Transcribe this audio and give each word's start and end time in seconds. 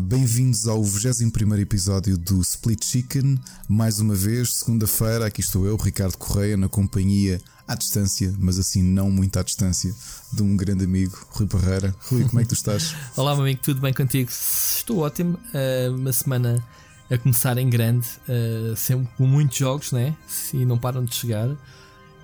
Bem-vindos 0.00 0.66
ao 0.66 0.82
21 0.82 1.56
episódio 1.56 2.16
do 2.16 2.40
Split 2.40 2.84
Chicken. 2.84 3.38
Mais 3.68 4.00
uma 4.00 4.14
vez, 4.14 4.54
segunda-feira, 4.54 5.26
aqui 5.26 5.42
estou 5.42 5.66
eu, 5.66 5.76
Ricardo 5.76 6.16
Correia, 6.16 6.56
na 6.56 6.68
companhia 6.68 7.38
à 7.68 7.74
distância, 7.74 8.34
mas 8.38 8.58
assim 8.58 8.82
não 8.82 9.10
muito 9.10 9.38
à 9.38 9.42
distância, 9.42 9.94
de 10.32 10.42
um 10.42 10.56
grande 10.56 10.84
amigo, 10.84 11.16
Rui 11.30 11.46
Parreira. 11.46 11.94
Rui, 12.08 12.24
como 12.24 12.40
é 12.40 12.42
que 12.42 12.48
tu 12.48 12.54
estás? 12.54 12.94
Olá, 13.14 13.34
meu 13.34 13.42
amigo, 13.42 13.60
tudo 13.62 13.80
bem 13.80 13.92
contigo? 13.92 14.30
Estou 14.30 15.00
ótimo. 15.00 15.38
Uh, 15.54 15.94
uma 15.94 16.12
semana 16.14 16.64
a 17.10 17.18
começar 17.18 17.58
em 17.58 17.68
grande, 17.68 18.08
uh, 18.26 18.74
sempre 18.76 19.06
com 19.18 19.26
muitos 19.26 19.58
jogos, 19.58 19.92
né? 19.92 20.16
E 20.54 20.64
não 20.64 20.78
param 20.78 21.04
de 21.04 21.14
chegar. 21.14 21.48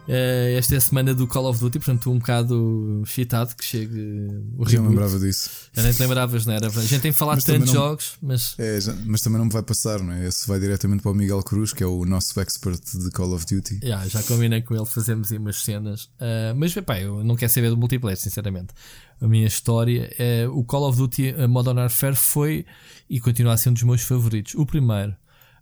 Uh, 0.08 0.56
esta 0.56 0.74
é 0.74 0.78
a 0.78 0.80
semana 0.80 1.14
do 1.14 1.26
Call 1.26 1.46
of 1.46 1.58
Duty, 1.58 1.80
portanto, 1.80 2.10
um 2.10 2.18
bocado 2.18 3.02
excitado 3.04 3.54
que 3.56 3.64
chegue 3.64 4.28
o 4.56 4.68
Já 4.68 4.80
me 4.80 4.88
lembrava 4.88 5.18
disso. 5.18 5.50
Já 5.72 5.82
nem 5.82 5.92
te 5.92 6.00
lembravas, 6.00 6.46
não 6.46 6.54
era? 6.54 6.68
A 6.68 6.70
gente 6.70 7.00
tem 7.00 7.12
falado 7.12 7.40
de 7.40 7.44
tantos 7.44 7.72
não, 7.72 7.74
jogos, 7.74 8.12
mas. 8.22 8.54
É, 8.58 8.80
já, 8.80 8.94
mas 9.04 9.20
também 9.20 9.38
não 9.38 9.46
me 9.46 9.52
vai 9.52 9.62
passar, 9.62 10.00
não 10.00 10.12
é? 10.12 10.28
Esse 10.28 10.46
vai 10.46 10.60
diretamente 10.60 11.02
para 11.02 11.10
o 11.10 11.14
Miguel 11.14 11.42
Cruz, 11.42 11.72
que 11.72 11.82
é 11.82 11.86
o 11.86 12.04
nosso 12.04 12.38
expert 12.40 12.80
de 12.80 13.10
Call 13.10 13.32
of 13.34 13.44
Duty. 13.46 13.80
Yeah, 13.82 14.06
já 14.08 14.22
combinei 14.22 14.62
com 14.62 14.76
ele, 14.76 14.86
fazemos 14.86 15.32
aí 15.32 15.38
umas 15.38 15.56
cenas. 15.62 16.04
Uh, 16.04 16.54
mas, 16.56 16.72
pá, 16.74 17.00
eu 17.00 17.24
não 17.24 17.34
quero 17.34 17.52
saber 17.52 17.70
do 17.70 17.76
multiplayer, 17.76 18.16
sinceramente. 18.16 18.74
A 19.20 19.26
minha 19.26 19.46
história 19.46 20.12
é. 20.18 20.46
O 20.48 20.62
Call 20.62 20.88
of 20.88 20.96
Duty 20.96 21.34
Modern 21.48 21.78
Warfare 21.78 22.14
foi 22.14 22.64
e 23.10 23.18
continua 23.20 23.54
a 23.54 23.56
ser 23.56 23.70
um 23.70 23.72
dos 23.72 23.82
meus 23.82 24.02
favoritos. 24.02 24.54
O 24.54 24.64
primeiro. 24.64 25.16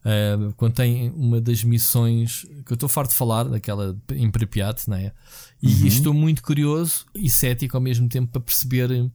Uh, 0.04 0.52
quando 0.54 0.74
tem 0.74 1.10
uma 1.12 1.40
das 1.40 1.64
missões 1.64 2.44
que 2.66 2.72
eu 2.72 2.74
estou 2.74 2.88
farto 2.88 3.10
de 3.10 3.16
falar, 3.16 3.44
daquela 3.44 3.98
em 4.12 4.30
Pripyat, 4.30 4.88
né? 4.88 5.12
E 5.62 5.68
uhum. 5.68 5.86
estou 5.86 6.12
muito 6.12 6.42
curioso 6.42 7.06
e 7.14 7.30
cético 7.30 7.76
ao 7.76 7.80
mesmo 7.80 8.06
tempo 8.08 8.30
para 8.30 8.42
perceber 8.42 8.90
uh, 8.90 9.10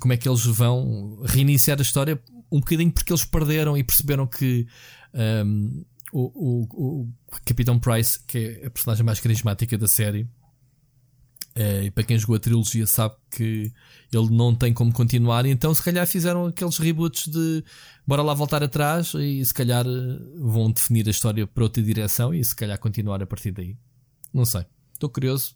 como 0.00 0.12
é 0.14 0.16
que 0.16 0.26
eles 0.26 0.44
vão 0.46 1.20
reiniciar 1.24 1.78
a 1.78 1.82
história, 1.82 2.18
um 2.50 2.60
bocadinho 2.60 2.90
porque 2.90 3.12
eles 3.12 3.24
perderam 3.24 3.76
e 3.76 3.84
perceberam 3.84 4.26
que 4.26 4.66
um, 5.44 5.84
o, 6.12 6.22
o, 6.22 7.02
o 7.02 7.40
Capitão 7.44 7.78
Price, 7.78 8.20
que 8.26 8.60
é 8.62 8.66
a 8.66 8.70
personagem 8.70 9.04
mais 9.04 9.20
carismática 9.20 9.76
da 9.76 9.88
série, 9.88 10.26
e 11.56 11.90
para 11.90 12.02
quem 12.02 12.18
jogou 12.18 12.34
a 12.34 12.40
trilogia 12.40 12.86
sabe 12.86 13.14
que 13.30 13.72
ele 14.12 14.30
não 14.30 14.54
tem 14.54 14.72
como 14.72 14.92
continuar, 14.92 15.46
então 15.46 15.72
se 15.72 15.82
calhar 15.82 16.06
fizeram 16.06 16.46
aqueles 16.46 16.78
reboots 16.78 17.28
de 17.28 17.64
bora 18.06 18.22
lá 18.22 18.34
voltar 18.34 18.62
atrás 18.62 19.12
e 19.14 19.44
se 19.44 19.54
calhar 19.54 19.86
eh, 19.86 20.18
vão 20.36 20.70
definir 20.70 21.06
a 21.06 21.10
história 21.10 21.46
para 21.46 21.64
outra 21.64 21.82
direção 21.82 22.34
e 22.34 22.44
se 22.44 22.54
calhar 22.54 22.78
continuar 22.78 23.22
a 23.22 23.26
partir 23.26 23.52
daí. 23.52 23.76
Não 24.32 24.44
sei. 24.44 24.64
Estou 24.92 25.08
curioso. 25.08 25.54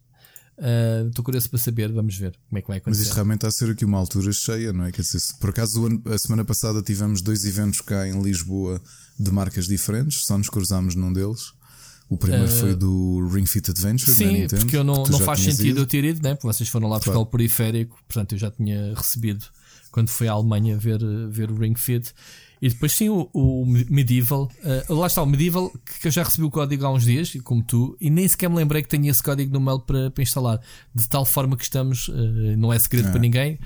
Eh, 0.60 1.04
estou 1.08 1.22
uh, 1.22 1.24
curioso 1.24 1.48
para 1.50 1.58
saber, 1.58 1.92
vamos 1.92 2.16
ver 2.16 2.36
como 2.48 2.58
é 2.58 2.62
que 2.62 2.68
vai 2.68 2.78
acontecer. 2.78 3.00
Mas 3.00 3.06
isto 3.06 3.14
realmente 3.14 3.38
está 3.38 3.48
a 3.48 3.50
ser 3.50 3.70
aqui 3.70 3.84
uma 3.84 3.98
altura 3.98 4.32
cheia, 4.32 4.72
não 4.72 4.84
é? 4.84 4.92
Quer 4.92 5.02
dizer, 5.02 5.20
por 5.40 5.50
acaso 5.50 5.86
a 6.06 6.18
semana 6.18 6.44
passada 6.44 6.82
tivemos 6.82 7.22
dois 7.22 7.44
eventos 7.44 7.80
cá 7.80 8.08
em 8.08 8.20
Lisboa 8.20 8.80
de 9.18 9.30
marcas 9.30 9.66
diferentes, 9.66 10.24
só 10.24 10.36
nos 10.36 10.48
cruzámos 10.48 10.94
num 10.94 11.12
deles. 11.12 11.52
O 12.08 12.16
primeiro 12.16 12.46
uh, 12.46 12.48
foi 12.48 12.74
do 12.74 13.28
Ring 13.28 13.46
Fit 13.46 13.70
Adventure. 13.70 14.10
Sim, 14.10 14.46
porque 14.48 14.76
eu 14.76 14.84
não, 14.84 15.02
não 15.04 15.18
faz 15.20 15.40
sentido 15.40 15.66
ido. 15.66 15.80
eu 15.80 15.86
ter 15.86 16.04
ido, 16.04 16.22
né? 16.22 16.34
porque 16.34 16.46
vocês 16.46 16.68
foram 16.68 16.88
lá 16.88 16.96
buscar 16.96 17.12
claro. 17.12 17.26
o 17.26 17.26
periférico, 17.26 17.98
portanto 18.08 18.32
eu 18.32 18.38
já 18.38 18.50
tinha 18.50 18.94
recebido 18.94 19.44
quando 19.90 20.08
fui 20.08 20.28
à 20.28 20.32
Alemanha 20.32 20.76
ver, 20.76 21.00
ver 21.28 21.50
o 21.50 21.56
Ring 21.56 21.74
Fit. 21.74 22.12
E 22.60 22.68
depois 22.68 22.92
sim 22.92 23.08
o, 23.08 23.28
o 23.32 23.64
Medieval. 23.66 24.50
Uh, 24.88 24.94
lá 24.94 25.06
está 25.06 25.22
o 25.22 25.26
Medieval, 25.26 25.72
que 26.00 26.08
eu 26.08 26.10
já 26.10 26.24
recebi 26.24 26.44
o 26.44 26.50
código 26.50 26.84
há 26.84 26.92
uns 26.92 27.04
dias, 27.04 27.36
como 27.44 27.62
tu, 27.62 27.96
e 28.00 28.10
nem 28.10 28.26
sequer 28.26 28.50
me 28.50 28.56
lembrei 28.56 28.82
que 28.82 28.88
tinha 28.88 29.10
esse 29.10 29.22
código 29.22 29.52
no 29.52 29.60
mail 29.60 29.78
para, 29.78 30.10
para 30.10 30.22
instalar. 30.22 30.60
De 30.94 31.08
tal 31.08 31.24
forma 31.24 31.56
que 31.56 31.62
estamos, 31.62 32.08
uh, 32.08 32.12
não 32.56 32.72
é 32.72 32.78
segredo 32.78 33.08
é. 33.08 33.10
para 33.10 33.20
ninguém. 33.20 33.58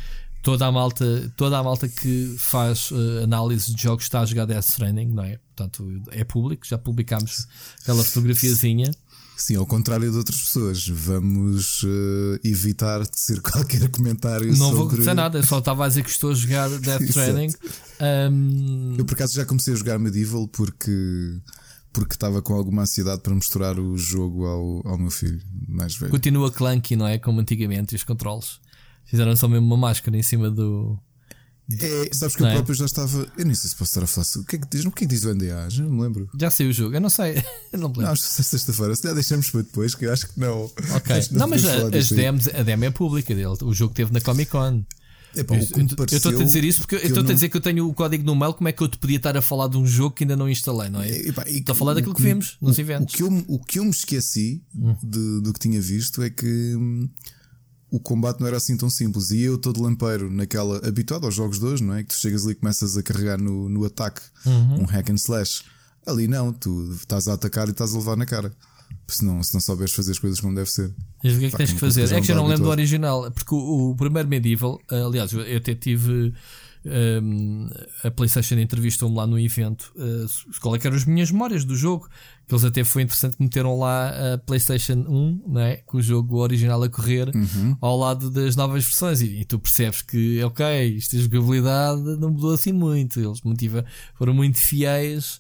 Toda 0.43 0.67
a 0.67 0.73
malta, 0.73 1.33
toda 1.37 1.59
a 1.59 1.63
malta 1.63 1.89
que 1.89 2.35
faz 2.37 2.91
uh, 2.91 3.23
análise 3.23 3.73
de 3.73 3.81
jogos 3.81 4.05
está 4.05 4.21
a 4.21 4.27
jogar 4.27 4.45
Death 4.45 4.71
Stranding, 4.71 5.07
não 5.07 5.23
é? 5.23 5.39
Portanto, 5.55 6.03
é 6.11 6.25
público, 6.25 6.67
já 6.67 6.77
publicámos 6.77 7.47
aquela 7.81 8.03
fotografiazinha. 8.03 8.91
Sim, 9.37 9.57
ao 9.57 9.67
contrário 9.67 10.11
de 10.11 10.17
outras 10.17 10.41
pessoas, 10.41 10.87
vamos 10.87 11.83
uh, 11.85 12.41
evitar 12.45 13.03
ser 13.13 13.41
qualquer 13.43 13.89
comentário 13.91 14.49
não 14.49 14.71
sobre... 14.71 14.77
vou 14.77 14.89
dizer 14.89 15.15
nada, 15.15 15.39
eu 15.39 15.45
só 15.45 15.59
estava 15.59 15.85
a 15.85 15.89
dizer 15.89 16.03
que 16.03 16.11
estou 16.11 16.31
a 16.31 16.35
jogar 16.35 16.69
Death 16.79 17.03
Stranding. 17.03 17.53
um... 18.31 18.97
Eu 18.99 19.05
por 19.05 19.15
acaso 19.15 19.35
já 19.35 19.45
comecei 19.45 19.75
a 19.75 19.77
jogar 19.77 19.99
Medieval 19.99 20.47
porque 20.49 21.41
porque 21.93 22.15
estava 22.15 22.41
com 22.41 22.55
alguma 22.55 22.83
ansiedade 22.83 23.21
para 23.21 23.35
mostrar 23.35 23.79
o 23.79 23.99
jogo 23.99 24.47
ao, 24.47 24.93
ao 24.93 24.99
meu 24.99 25.11
filho 25.11 25.41
mais 25.69 25.95
velho. 25.95 26.11
Continua 26.11 26.51
clunky, 26.51 26.97
não 26.97 27.07
é? 27.07 27.19
Como 27.19 27.41
antigamente, 27.41 27.95
os 27.95 28.03
controles. 28.03 28.62
Fizeram 29.05 29.37
só 29.37 29.49
mesmo 29.49 29.67
uma 29.67 29.77
máscara 29.77 30.17
em 30.17 30.23
cima 30.23 30.51
do, 30.51 30.99
é, 31.81 32.11
sabes 32.13 32.37
que 32.37 32.43
não 32.43 32.49
eu 32.49 32.53
é? 32.53 32.57
próprio 32.57 32.75
já 32.75 32.85
estava. 32.85 33.27
Eu 33.39 33.45
nem 33.45 33.55
sei 33.55 33.71
se 33.71 33.77
posso 33.77 33.91
estar 33.91 34.03
a 34.03 34.07
falar. 34.07 34.27
O 34.37 34.45
que 34.45 34.57
é 34.57 34.59
que 34.59 34.67
diz? 34.69 34.85
O 34.85 34.91
que 34.91 35.05
é 35.05 35.07
que 35.07 35.15
diz 35.15 35.25
o 35.25 35.35
NDA? 35.35 35.71
Já 35.71 35.85
não 35.85 35.91
me 35.91 36.03
lembro. 36.03 36.29
Já 36.39 36.51
saiu 36.51 36.71
o 36.71 36.73
jogo, 36.73 36.95
eu 36.95 37.01
não 37.01 37.11
sei. 37.11 37.43
Eu 37.73 37.79
não 37.79 37.89
me 37.89 37.95
lembro. 37.95 38.03
Não, 38.03 38.13
acho 38.13 38.23
que 38.23 38.41
é 38.41 38.45
sexta-feira. 38.45 38.95
Se 38.95 39.03
já 39.09 39.15
deixamos 39.15 39.51
para 39.51 39.63
depois, 39.63 39.95
que 39.95 40.05
eu 40.05 40.13
acho 40.13 40.29
que 40.29 40.39
não. 40.39 40.65
Ok. 40.65 41.17
Não, 41.31 41.39
não 41.41 41.49
mas 41.49 41.65
a, 41.65 41.87
as 41.97 42.11
DMs, 42.11 42.51
a 42.55 42.63
DM 42.63 42.85
é 42.85 42.91
pública 42.91 43.35
dele. 43.35 43.57
O 43.63 43.73
jogo 43.73 43.95
teve 43.95 44.13
na 44.13 44.21
Comic 44.21 44.51
Con. 44.51 44.85
Epá, 45.35 45.55
eu 45.57 45.63
estou 46.19 46.31
a 46.31 46.45
dizer 46.45 46.63
isso 46.63 46.81
porque 46.81 46.97
eu 46.97 47.01
estou 47.01 47.23
a 47.23 47.27
dizer 47.27 47.49
que 47.49 47.57
eu 47.57 47.61
tenho 47.63 47.89
o 47.89 47.95
código 47.95 48.23
no 48.23 48.37
mail. 48.37 48.53
Como 48.53 48.69
é 48.69 48.73
que 48.73 48.83
eu 48.83 48.89
te 48.89 48.99
podia 48.99 49.17
estar 49.17 49.35
a 49.35 49.41
falar 49.41 49.69
de 49.69 49.79
um 49.79 49.87
jogo 49.87 50.15
que 50.15 50.25
ainda 50.25 50.37
não 50.37 50.51
instalei, 50.51 50.91
não 50.91 51.01
é? 51.01 51.09
Estou 51.09 51.73
a 51.73 51.75
falar 51.75 51.95
daquilo 51.95 52.15
que 52.15 52.21
vimos 52.21 52.59
nos 52.61 52.79
eventos. 52.79 53.15
O 53.15 53.17
que 53.17 53.23
eu, 53.23 53.45
o 53.49 53.59
que 53.59 53.79
eu 53.79 53.85
me 53.85 53.91
esqueci 53.91 54.63
hum. 54.75 54.95
de, 55.03 55.41
do 55.41 55.55
que 55.55 55.61
tinha 55.61 55.81
visto 55.81 56.23
é 56.23 56.29
que 56.29 56.77
hum, 56.77 57.09
o 57.93 58.01
combate 58.01 58.41
não 58.41 58.47
era 58.47 58.57
assim 58.57 58.75
tão 58.75 58.89
simples. 58.89 59.31
E 59.31 59.43
eu, 59.43 59.59
todo 59.59 59.83
lampeiro, 59.83 60.31
naquela. 60.31 60.79
habituado 60.79 61.27
aos 61.27 61.35
jogos 61.35 61.59
de 61.59 61.67
hoje, 61.67 61.85
não 61.85 61.95
é? 61.95 62.03
Que 62.03 62.09
tu 62.09 62.15
chegas 62.15 62.45
ali 62.45 62.53
e 62.53 62.55
começas 62.55 62.97
a 62.97 63.03
carregar 63.03 63.39
no, 63.39 63.69
no 63.69 63.85
ataque 63.85 64.23
uhum. 64.47 64.81
um 64.81 64.85
hack 64.87 65.11
and 65.11 65.17
slash. 65.17 65.63
Ali 66.07 66.27
não, 66.27 66.55
tu 66.55 66.91
estás 66.95 67.29
a 67.29 67.35
atacar 67.35 67.69
e 67.69 67.73
estás 67.73 67.95
a 67.95 67.99
levar 67.99 68.17
na 68.17 68.25
cara. 68.25 68.51
Se 69.07 69.23
não, 69.23 69.43
se 69.43 69.53
não 69.53 69.61
souberes 69.61 69.95
fazer 69.95 70.13
as 70.13 70.19
coisas 70.19 70.41
como 70.41 70.55
deve 70.55 70.71
ser. 70.71 70.91
Mas 71.23 71.35
o 71.35 71.39
que 71.39 71.45
é 71.45 71.51
que 71.51 71.57
tens 71.57 71.73
que 71.75 71.79
fazer? 71.79 72.11
É 72.11 72.21
que 72.21 72.27
já 72.27 72.35
não 72.35 72.47
lembro 72.47 72.65
do 72.65 72.71
original, 72.71 73.31
porque 73.31 73.55
o, 73.55 73.91
o 73.91 73.95
primeiro 73.97 74.27
Medieval, 74.27 74.81
aliás, 74.89 75.31
eu 75.33 75.57
até 75.57 75.75
tive 75.75 76.33
um, 76.85 77.69
a 78.03 78.11
PlayStation 78.11 78.57
entrevistou-me 78.57 79.17
lá 79.17 79.27
no 79.27 79.39
evento 79.39 79.93
uh, 79.97 80.61
qual 80.61 80.75
é 80.75 80.79
que 80.79 80.87
eram 80.87 80.97
as 80.97 81.05
minhas 81.05 81.31
memórias 81.31 81.65
do 81.65 81.77
jogo. 81.77 82.09
Que 82.47 82.55
eles 82.55 82.65
até 82.65 82.83
foi 82.83 83.03
interessante 83.03 83.37
que 83.37 83.43
meteram 83.43 83.79
lá 83.79 84.35
a 84.35 84.39
PlayStation 84.39 85.05
1, 85.09 85.53
né, 85.53 85.77
com 85.87 85.99
o 85.99 86.03
jogo 86.03 86.39
original 86.39 86.83
a 86.83 86.89
correr 86.89 87.31
uhum. 87.35 87.77
ao 87.81 87.97
lado 87.97 88.31
das 88.31 88.57
novas 88.57 88.85
versões. 88.85 89.21
E, 89.21 89.41
e, 89.41 89.45
tu 89.45 89.59
percebes 89.59 90.03
que, 90.03 90.43
ok, 90.43 90.87
isto 90.89 91.19
jogabilidade 91.19 92.03
não 92.19 92.31
mudou 92.31 92.53
assim 92.53 92.73
muito. 92.73 93.21
Eles 93.21 93.43
motiva, 93.43 93.85
foram 94.15 94.35
muito 94.35 94.59
fiéis 94.59 95.37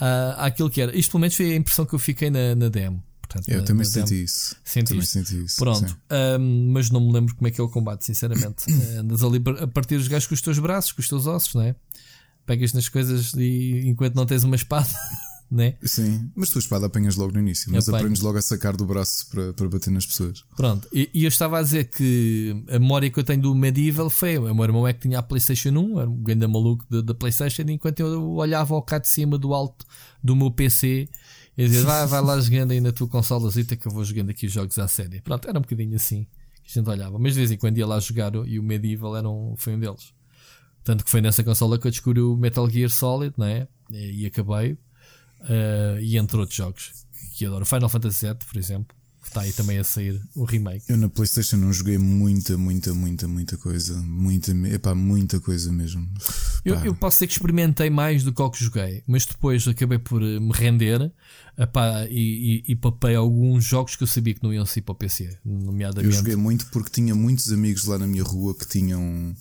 uh, 0.00 0.34
àquilo 0.38 0.70
que 0.70 0.80
era. 0.80 0.96
Isto 0.96 1.12
pelo 1.12 1.20
menos 1.20 1.36
foi 1.36 1.52
a 1.52 1.56
impressão 1.56 1.86
que 1.86 1.94
eu 1.94 1.98
fiquei 1.98 2.30
na, 2.30 2.54
na 2.54 2.68
demo. 2.68 3.02
Portanto, 3.30 3.48
eu 3.48 3.58
na, 3.58 3.64
também 3.64 3.86
na 3.86 3.92
senti 3.92 4.24
isso. 4.24 4.56
Também 4.84 5.02
senti 5.02 5.44
isso. 5.44 5.56
Pronto. 5.56 5.96
Um, 6.10 6.72
mas 6.72 6.90
não 6.90 7.00
me 7.00 7.12
lembro 7.12 7.34
como 7.36 7.46
é 7.46 7.50
que 7.52 7.60
é 7.60 7.64
o 7.64 7.68
combate, 7.68 8.04
sinceramente. 8.04 8.64
Andas 8.98 9.22
ali 9.22 9.40
a 9.60 9.68
partir 9.68 9.96
dos 9.96 10.08
gajos 10.08 10.26
com 10.26 10.34
os 10.34 10.42
teus 10.42 10.58
braços, 10.58 10.90
com 10.90 11.00
os 11.00 11.08
teus 11.08 11.26
ossos, 11.28 11.54
não 11.54 11.62
é? 11.62 11.76
Pegas 12.44 12.72
nas 12.72 12.88
coisas 12.88 13.32
e 13.34 13.82
enquanto 13.86 14.16
não 14.16 14.26
tens 14.26 14.42
uma 14.42 14.56
espada. 14.56 14.88
Né? 15.52 15.74
Sim, 15.82 16.30
mas 16.36 16.48
tu 16.50 16.60
espada 16.60 16.86
apanhas 16.86 17.16
logo 17.16 17.32
no 17.32 17.40
início, 17.40 17.72
mas 17.72 17.88
aprendes 17.88 18.22
logo 18.22 18.38
a 18.38 18.42
sacar 18.42 18.76
do 18.76 18.86
braço 18.86 19.28
para, 19.30 19.52
para 19.52 19.68
bater 19.68 19.90
nas 19.90 20.06
pessoas. 20.06 20.44
Pronto, 20.56 20.86
e, 20.92 21.10
e, 21.12 21.24
eu 21.24 21.28
estava 21.28 21.58
a 21.58 21.62
dizer 21.62 21.90
que 21.90 22.54
a 22.68 22.78
memória 22.78 23.10
que 23.10 23.18
eu 23.18 23.24
tenho 23.24 23.42
do 23.42 23.52
Medieval 23.52 24.08
foi: 24.08 24.38
o 24.38 24.54
meu 24.54 24.62
irmão 24.62 24.86
é 24.86 24.92
que 24.92 25.00
tinha 25.00 25.18
a 25.18 25.22
PlayStation 25.24 25.70
1, 25.70 26.00
era 26.02 26.08
um 26.08 26.22
grande 26.22 26.46
maluco 26.46 26.86
da 27.02 27.12
PlayStation, 27.14 27.62
enquanto 27.62 27.98
eu 27.98 28.30
olhava 28.34 28.76
ao 28.76 28.80
cá 28.80 28.98
de 28.98 29.08
cima 29.08 29.36
do 29.36 29.52
alto 29.52 29.84
do 30.22 30.36
meu 30.36 30.52
PC 30.52 31.08
e 31.60 31.68
dizer, 31.68 31.84
vai, 31.84 32.06
vai 32.06 32.22
lá 32.22 32.40
jogando 32.40 32.70
aí 32.70 32.80
na 32.80 32.90
tua 32.90 33.06
consolazita 33.06 33.76
que 33.76 33.86
eu 33.86 33.92
vou 33.92 34.02
jogando 34.02 34.30
aqui 34.30 34.46
os 34.46 34.52
jogos 34.52 34.78
à 34.78 34.88
série. 34.88 35.20
Pronto, 35.20 35.46
era 35.46 35.58
um 35.58 35.60
bocadinho 35.60 35.94
assim 35.94 36.26
que 36.64 36.70
a 36.70 36.80
gente 36.80 36.88
olhava. 36.88 37.18
Mas 37.18 37.34
de 37.34 37.40
vez 37.40 37.50
em 37.50 37.58
quando 37.58 37.76
ia 37.76 37.86
lá 37.86 38.00
jogar 38.00 38.32
e 38.46 38.58
o 38.58 38.62
Medieval 38.62 39.14
era 39.14 39.28
um, 39.28 39.54
foi 39.58 39.74
um 39.74 39.78
deles. 39.78 40.14
Tanto 40.82 41.04
que 41.04 41.10
foi 41.10 41.20
nessa 41.20 41.44
consola 41.44 41.78
que 41.78 41.86
eu 41.86 41.90
descobri 41.90 42.22
o 42.22 42.34
Metal 42.34 42.68
Gear 42.70 42.88
Solid, 42.88 43.34
né? 43.36 43.68
E, 43.90 44.24
acabei. 44.24 44.72
Uh, 44.72 46.00
e 46.00 46.16
entre 46.16 46.38
outros 46.38 46.56
jogos 46.56 47.06
que 47.36 47.44
adoro. 47.44 47.66
Final 47.66 47.90
Fantasy 47.90 48.26
VII, 48.26 48.36
por 48.36 48.56
exemplo. 48.56 48.96
Está 49.30 49.42
aí 49.42 49.52
também 49.52 49.78
a 49.78 49.84
sair 49.84 50.20
o 50.34 50.42
remake. 50.42 50.86
Eu 50.88 50.96
na 50.96 51.08
PlayStation 51.08 51.56
não 51.56 51.72
joguei 51.72 51.96
muita, 51.96 52.58
muita, 52.58 52.92
muita, 52.92 53.28
muita 53.28 53.56
coisa. 53.56 53.94
Muita, 53.94 54.50
epá, 54.66 54.92
muita 54.92 55.38
coisa 55.38 55.70
mesmo. 55.70 56.04
Eu, 56.64 56.74
eu, 56.84 56.96
posso 56.96 57.14
dizer 57.14 57.28
que 57.28 57.34
experimentei 57.34 57.90
mais 57.90 58.24
do 58.24 58.32
que 58.32 58.42
o 58.42 58.50
que 58.50 58.64
joguei, 58.64 59.04
mas 59.06 59.24
depois 59.24 59.68
acabei 59.68 60.00
por 60.00 60.20
eh, 60.20 60.40
me 60.40 60.50
render 60.52 61.12
epá, 61.56 62.06
e, 62.10 62.64
e, 62.66 62.72
e 62.72 62.74
papei 62.74 63.14
alguns 63.14 63.64
jogos 63.64 63.94
que 63.94 64.02
eu 64.02 64.08
sabia 64.08 64.34
que 64.34 64.42
não 64.42 64.52
iam 64.52 64.66
sair 64.66 64.82
para 64.82 64.94
o 64.94 64.96
PC, 64.96 65.38
nomeadamente. 65.44 66.12
Eu 66.12 66.18
joguei 66.18 66.34
muito 66.34 66.66
porque 66.66 66.90
tinha 66.90 67.14
muitos 67.14 67.52
amigos 67.52 67.84
lá 67.84 67.98
na 68.00 68.08
minha 68.08 68.24
rua 68.24 68.52
que 68.52 68.66
tinham 68.66 69.32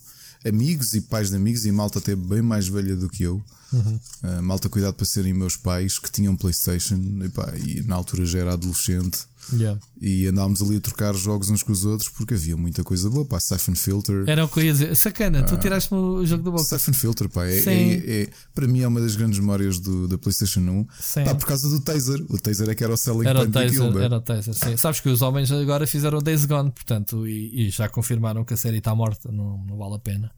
amigos 0.45 0.93
e 0.93 1.01
pais 1.01 1.31
de 1.31 1.35
amigos 1.35 1.65
e 1.65 1.71
malta 1.71 1.97
até 1.97 2.15
bem 2.15 2.43
mais 2.43 2.67
velha 2.67 2.95
do 2.95 3.09
que 3.09 3.23
eu. 3.23 3.43
Uhum. 3.73 3.99
Uh, 4.23 4.43
malta 4.43 4.69
cuidado 4.69 4.93
para 4.93 5.05
serem 5.05 5.33
meus 5.33 5.57
pais 5.57 5.97
que 5.97 6.11
tinham 6.11 6.35
Playstation 6.35 6.99
epá, 7.23 7.55
e 7.57 7.81
na 7.81 7.95
altura 7.95 8.23
já 8.23 8.37
era 8.37 8.53
adolescente 8.53 9.27
Yeah. 9.53 9.79
E 10.01 10.27
andávamos 10.27 10.61
ali 10.61 10.77
a 10.77 10.79
trocar 10.79 11.13
jogos 11.15 11.49
uns 11.49 11.63
com 11.63 11.71
os 11.71 11.83
outros 11.85 12.09
porque 12.09 12.33
havia 12.35 12.55
muita 12.55 12.83
coisa 12.83 13.09
boa. 13.09 13.25
Pá, 13.25 13.39
Siphon 13.39 13.75
Filter. 13.75 14.23
Era 14.27 14.45
o 14.45 14.47
que 14.49 14.59
eu 14.59 14.63
ia 14.65 14.71
dizer. 14.73 14.95
Sacana, 14.95 15.43
tu 15.43 15.57
tiraste-me 15.57 15.99
o 15.99 16.25
jogo 16.25 16.43
da 16.43 16.51
boca. 16.51 16.63
Siphon 16.63 16.93
Filter, 16.93 17.29
pá, 17.29 17.45
é, 17.45 17.57
é- 17.59 18.21
é- 18.23 18.29
para 18.53 18.67
mim 18.67 18.81
é 18.81 18.87
uma 18.87 19.01
das 19.01 19.15
grandes 19.15 19.39
memórias 19.39 19.79
do, 19.79 20.07
da 20.07 20.17
PlayStation 20.17 20.59
1. 20.61 20.87
Sim. 20.99 21.23
Pá, 21.25 21.35
por 21.35 21.47
causa 21.47 21.67
do 21.69 21.79
Taser. 21.81 22.23
O 22.29 22.37
Taser 22.37 22.69
é 22.69 22.75
que 22.75 22.83
era 22.83 22.93
o 22.93 22.97
selling 22.97 23.27
Era 23.27 23.39
o 23.39 23.41
point 23.49 23.51
daquilo. 23.53 23.85
taser, 23.87 23.99
né? 23.99 24.05
era 24.05 24.17
o 24.17 24.21
taser, 24.21 24.53
sim. 24.53 24.77
Sabes 24.77 24.99
que 24.99 25.09
os 25.09 25.21
homens 25.21 25.51
agora 25.51 25.87
fizeram 25.87 26.19
Days 26.19 26.45
Gone, 26.45 26.71
portanto, 26.71 27.27
e, 27.27 27.67
e 27.67 27.69
já 27.69 27.89
confirmaram 27.89 28.43
que 28.45 28.53
a 28.53 28.57
série 28.57 28.77
está 28.77 28.93
morta, 28.93 29.31
não, 29.31 29.63
não 29.65 29.77
vale 29.77 29.95
a 29.95 29.99
pena. 29.99 30.31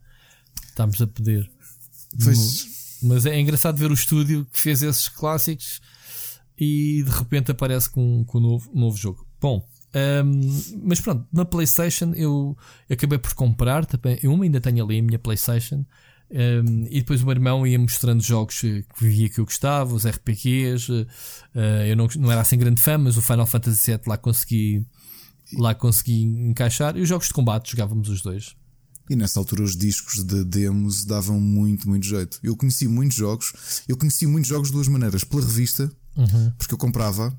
Estamos 0.68 1.00
a 1.00 1.06
pedir. 1.06 1.50
Pois, 2.24 2.66
Mas 3.02 3.26
é 3.26 3.38
engraçado 3.40 3.76
ver 3.76 3.90
o 3.90 3.94
estúdio 3.94 4.46
que 4.52 4.58
fez 4.60 4.82
esses 4.82 5.08
clássicos 5.08 5.80
e 6.58 7.02
de 7.04 7.10
repente 7.10 7.50
aparece 7.50 7.90
com, 7.90 8.24
com 8.24 8.38
um 8.38 8.40
novo, 8.40 8.70
novo 8.74 8.96
jogo. 8.96 9.26
Bom, 9.40 9.66
hum, 10.24 10.62
mas 10.84 11.00
pronto, 11.00 11.26
na 11.32 11.44
PlayStation 11.44 12.12
eu 12.14 12.56
acabei 12.90 13.18
por 13.18 13.34
comprar 13.34 13.86
também. 13.86 14.18
Eu 14.22 14.40
ainda 14.40 14.60
tenho 14.60 14.84
ali 14.84 14.98
a 14.98 15.02
minha 15.02 15.18
PlayStation. 15.18 15.84
hum, 16.30 16.86
e 16.90 17.00
depois 17.00 17.22
o 17.22 17.24
meu 17.26 17.32
irmão 17.32 17.66
ia 17.66 17.78
mostrando 17.78 18.22
jogos 18.22 18.60
que 18.60 18.84
via 19.00 19.28
que 19.28 19.38
eu 19.38 19.44
gostava, 19.44 19.94
os 19.94 20.06
RPGs. 20.06 21.06
eh, 21.54 21.90
eu 21.90 21.96
não, 21.96 22.08
não 22.16 22.30
era 22.30 22.40
assim 22.40 22.56
grande 22.58 22.80
fã, 22.80 22.96
mas 22.98 23.16
o 23.16 23.22
Final 23.22 23.46
Fantasy 23.46 23.92
VII 23.92 24.00
lá 24.06 24.16
consegui, 24.16 24.86
lá 25.58 25.74
consegui 25.74 26.22
encaixar. 26.22 26.96
E 26.96 27.02
os 27.02 27.08
jogos 27.08 27.28
de 27.28 27.34
combate 27.34 27.72
jogávamos 27.72 28.08
os 28.08 28.22
dois. 28.22 28.54
E 29.10 29.16
nessa 29.16 29.40
altura 29.40 29.62
os 29.62 29.76
discos 29.76 30.24
de 30.24 30.44
demos 30.44 31.04
davam 31.04 31.38
muito, 31.40 31.88
muito 31.88 32.06
jeito. 32.06 32.38
Eu 32.42 32.56
conheci 32.56 32.86
muitos 32.86 33.16
jogos. 33.16 33.82
Eu 33.88 33.96
conheci 33.96 34.26
muitos 34.26 34.48
jogos 34.48 34.68
de 34.68 34.74
duas 34.74 34.88
maneiras. 34.88 35.24
Pela 35.24 35.42
revista, 35.42 35.90
porque 36.58 36.74
eu 36.74 36.78
comprava. 36.78 37.36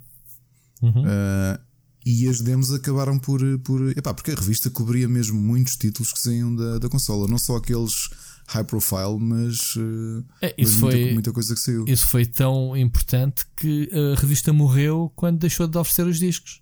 ah, 0.84 1.60
e 2.06 2.28
as 2.28 2.42
demos 2.42 2.72
acabaram 2.74 3.18
por. 3.18 3.40
por 3.60 3.92
epá, 3.98 4.14
porque 4.14 4.32
a 4.32 4.36
revista 4.36 4.70
cobria 4.70 5.08
mesmo 5.08 5.40
muitos 5.40 5.76
títulos 5.78 6.12
que 6.12 6.20
saíam 6.20 6.54
da, 6.56 6.80
da 6.80 6.90
consola. 6.90 7.28
Não 7.28 7.38
só 7.38 7.56
aqueles 7.58 8.10
high 8.48 8.64
profile, 8.66 9.18
mas, 9.20 9.58
ah, 9.78 10.24
É, 10.42 10.56
mas 10.60 10.70
isso 10.70 10.80
muita, 10.82 10.98
foi- 10.98 11.14
muita 11.14 11.32
coisa 11.32 11.54
que 11.56 11.62
saiu. 11.62 11.86
Isso 11.88 12.06
foi 12.08 12.26
tão 12.26 12.76
importante 12.76 13.46
que 13.56 13.90
a 13.94 14.20
revista 14.20 14.52
morreu 14.52 15.12
quando 15.16 15.40
deixou 15.40 15.66
de 15.68 15.78
oferecer 15.78 16.06
os 16.06 16.20
discos. 16.20 16.62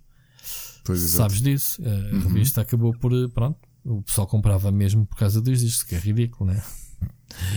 Pois. 0.83 0.99
Sabes 1.01 1.41
disso? 1.41 1.81
A 1.83 2.27
revista 2.27 2.61
acabou 2.61 2.93
por. 2.93 3.11
Pronto, 3.29 3.57
o 3.83 4.01
pessoal 4.03 4.27
comprava 4.27 4.71
mesmo 4.71 5.05
por 5.07 5.17
causa 5.17 5.41
dos 5.41 5.59
discos, 5.59 5.83
que 5.83 5.95
é 5.95 5.99
ridículo, 5.99 6.51
né? 6.51 6.61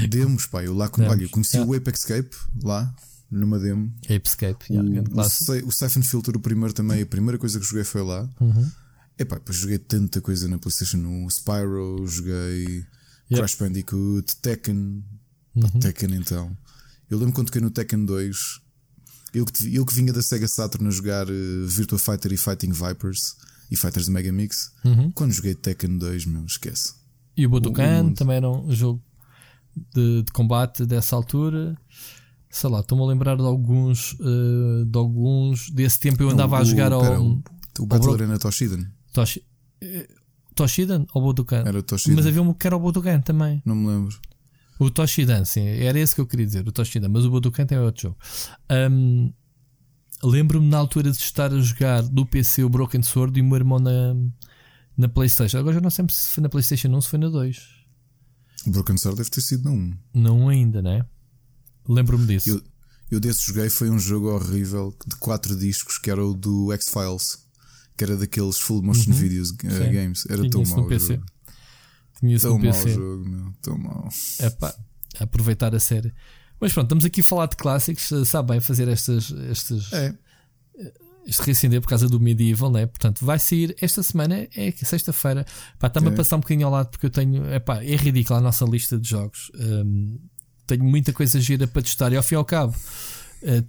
Demos, 0.08 0.46
pá. 0.46 0.62
Eu 0.64 0.74
lá 0.74 0.88
Demos, 0.88 1.10
olha, 1.12 1.22
eu 1.24 1.28
conheci 1.28 1.56
yeah. 1.56 1.70
o 1.70 1.74
Apex 1.76 2.00
Escape 2.00 2.34
lá, 2.62 2.94
numa 3.30 3.58
demo. 3.58 3.92
Apescape, 4.04 4.72
yeah, 4.72 5.02
O, 5.10 5.68
o, 5.68 5.72
Siphon 5.72 6.02
Filter, 6.02 6.36
o 6.36 6.40
primeiro 6.40 6.72
também, 6.72 7.02
a 7.02 7.06
primeira 7.06 7.38
coisa 7.38 7.58
que 7.58 7.66
joguei 7.66 7.84
foi 7.84 8.02
lá. 8.02 8.28
Uhum. 8.40 8.70
Epá, 9.18 9.36
depois 9.36 9.58
joguei 9.58 9.78
tanta 9.78 10.20
coisa 10.20 10.48
na 10.48 10.58
PlayStation 10.58 10.98
1. 10.98 11.30
Spyro, 11.30 12.06
joguei 12.06 12.84
Yep. 13.30 13.40
Crash 13.40 13.54
Bandicoot, 13.56 14.36
Tekken. 14.42 15.02
Uhum. 15.54 15.80
Tekken 15.80 16.14
então. 16.14 16.56
Eu 17.08 17.18
lembro 17.18 17.34
quando 17.34 17.46
toquei 17.46 17.60
no 17.60 17.70
Tekken 17.70 18.04
2. 18.04 18.60
Eu 19.32 19.44
que, 19.44 19.74
eu 19.74 19.84
que 19.84 19.94
vinha 19.94 20.12
da 20.12 20.22
Sega 20.22 20.46
Saturn 20.46 20.86
a 20.86 20.90
jogar 20.90 21.28
eh, 21.28 21.66
Virtua 21.66 21.98
Fighter 21.98 22.32
e 22.32 22.36
Fighting 22.36 22.70
Vipers 22.70 23.36
e 23.70 23.76
Fighters 23.76 24.08
Mega 24.08 24.30
Mix. 24.30 24.72
Uhum. 24.84 25.10
Quando 25.12 25.32
joguei 25.32 25.54
Tekken 25.54 25.98
2, 25.98 26.26
meu, 26.26 26.44
esquece. 26.44 26.94
E 27.36 27.46
o 27.46 27.50
Budokan 27.50 28.12
também 28.12 28.36
era 28.36 28.48
um 28.48 28.70
jogo 28.70 29.02
de, 29.92 30.22
de 30.22 30.32
combate 30.32 30.86
dessa 30.86 31.16
altura. 31.16 31.76
Sei 32.56 32.70
lá, 32.70 32.80
estou-me 32.80 33.02
a 33.02 33.06
lembrar 33.08 33.36
de 33.36 33.42
alguns, 33.42 34.16
eh, 34.20 34.84
de 34.86 34.96
alguns. 34.98 35.70
Desse 35.70 35.98
tempo 35.98 36.22
eu 36.22 36.30
andava 36.30 36.56
Não, 36.56 36.58
a 36.58 36.62
o- 36.62 36.64
jogar 36.64 36.90
pera, 36.90 37.16
ao. 37.16 37.22
o, 37.24 37.42
o 37.80 37.86
Battle 37.86 38.12
Bro- 38.12 38.14
Arena 38.14 38.38
Toshiden. 38.38 38.86
Toshi, 39.12 39.44
eh, 39.82 40.08
Toshidan 40.54 41.04
ou 41.12 41.22
Budokan? 41.22 41.64
Era 41.66 41.78
o 41.80 41.82
Toshiden. 41.82 42.14
Mas 42.14 42.26
havia 42.26 42.40
um 42.42 42.54
que 42.54 42.64
era 42.66 42.76
o 42.76 42.80
Budokan 42.80 43.20
também. 43.20 43.60
Não 43.66 43.74
me 43.74 43.88
lembro. 43.88 44.16
O 44.78 44.88
Toshidan, 44.88 45.44
sim, 45.44 45.66
era 45.66 45.98
esse 45.98 46.14
que 46.14 46.20
eu 46.20 46.26
queria 46.26 46.46
dizer, 46.46 46.66
o 46.66 46.70
Toshidan, 46.70 47.08
mas 47.08 47.24
o 47.24 47.30
Budokan 47.30 47.66
é 47.70 47.80
outro 47.80 48.02
jogo. 48.02 48.16
Ahm, 48.68 49.30
Lembro-me 50.22 50.66
na 50.68 50.78
altura 50.78 51.10
de 51.10 51.18
estar 51.18 51.52
a 51.52 51.58
jogar 51.60 52.02
do 52.02 52.24
PC 52.24 52.64
o 52.64 52.68
Broken 52.70 53.02
Sword 53.02 53.38
e 53.38 53.42
o 53.42 53.44
meu 53.44 53.56
irmão 53.56 53.78
na, 53.78 54.14
na 54.96 55.06
PlayStation. 55.08 55.58
Agora 55.58 55.74
já 55.74 55.80
não 55.82 55.90
sei 55.90 56.06
se 56.08 56.28
foi 56.30 56.42
na 56.42 56.48
PlayStation 56.48 56.88
1 56.88 56.94
ou 56.94 57.02
se 57.02 57.08
foi 57.08 57.18
na 57.18 57.28
2. 57.28 57.58
O 58.66 58.70
Broken 58.70 58.96
Sword 58.96 59.18
deve 59.18 59.28
ter 59.28 59.42
sido 59.42 59.68
um. 59.68 59.92
Não 60.14 60.48
ainda, 60.48 60.80
né? 60.80 61.04
Lembro-me 61.88 62.26
disso. 62.26 62.50
Eu, 62.50 62.62
eu 63.10 63.20
desse 63.20 63.44
joguei 63.46 63.68
foi 63.68 63.90
um 63.90 63.98
jogo 63.98 64.28
horrível 64.34 64.94
de 65.06 65.16
quatro 65.16 65.56
discos 65.56 65.98
que 65.98 66.10
era 66.10 66.24
o 66.24 66.34
do 66.34 66.72
X-Files, 66.72 67.38
que 67.96 68.04
era 68.04 68.16
daqueles 68.16 68.58
full 68.58 68.82
motion 68.82 69.12
videos 69.12 69.50
uh, 69.50 69.54
Uhum. 69.64 69.92
Games. 69.92 70.26
Era 70.26 70.38
Tinha 70.38 70.50
tão 70.50 70.64
mau 70.64 70.86
PC. 70.86 71.14
jogo. 71.14 71.26
Tinha 72.20 72.38
Tão 72.40 72.58
mau 72.58 72.60
PC. 72.60 72.90
o 72.90 72.94
jogo, 72.94 73.28
meu. 73.28 73.52
Tão 73.60 73.78
mau. 73.78 74.08
Epá, 74.40 74.74
aproveitar 75.20 75.74
a 75.74 75.80
série. 75.80 76.12
Mas 76.60 76.72
pronto, 76.72 76.86
estamos 76.86 77.04
aqui 77.04 77.20
a 77.20 77.24
falar 77.24 77.46
de 77.46 77.56
clássicos. 77.56 78.10
eh, 78.12 78.24
Sabe 78.24 78.48
bem 78.52 78.60
fazer 78.60 78.88
estas, 78.88 79.30
estas, 79.50 79.92
É, 79.92 80.14
este 81.26 81.42
reacender 81.42 81.80
por 81.80 81.88
causa 81.88 82.08
do 82.08 82.18
Medieval, 82.20 82.70
né? 82.70 82.86
Portanto, 82.86 83.24
vai 83.24 83.38
sair 83.38 83.76
esta 83.80 84.02
semana, 84.02 84.46
é 84.56 84.72
sexta-feira. 84.72 85.44
Pá, 85.78 85.88
está-me 85.88 86.08
É. 86.08 86.10
a 86.10 86.16
passar 86.16 86.36
um 86.36 86.40
bocadinho 86.40 86.66
ao 86.66 86.72
lado 86.72 86.90
porque 86.90 87.06
eu 87.06 87.10
tenho, 87.10 87.44
epá, 87.52 87.82
é 87.82 87.96
ridícula 87.96 88.38
a 88.38 88.42
nossa 88.42 88.64
lista 88.64 88.98
de 88.98 89.08
jogos. 89.08 89.50
Hum, 89.58 90.18
tenho 90.66 90.84
muita 90.84 91.12
coisa 91.12 91.40
gira 91.40 91.66
para 91.66 91.82
testar 91.82 92.12
e 92.12 92.16
ao 92.16 92.22
fim 92.22 92.34
e 92.34 92.38
ao 92.38 92.44
cabo, 92.44 92.74
eh, 93.42 93.62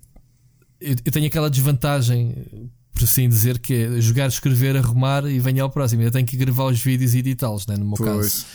eu, 0.80 0.96
tenho 1.12 1.28
aquela 1.28 1.50
desvantagem, 1.50 2.36
por 2.94 3.04
assim 3.04 3.28
dizer, 3.30 3.60
que 3.60 3.74
é 3.74 4.02
jogar, 4.02 4.28
escrever, 4.28 4.76
arrumar 4.78 5.26
e 5.30 5.40
venha 5.40 5.64
ao 5.64 5.70
próximo. 5.70 6.02
Eu 6.04 6.12
tenho 6.12 6.26
que 6.28 6.38
gravar 6.38 6.66
os 6.66 6.80
vídeos 6.80 7.14
e 7.14 7.20
editá-los, 7.20 7.66
né? 7.68 7.76
No 7.78 7.86
meu 7.86 7.96
caso. 7.98 8.20
pois. 8.20 8.46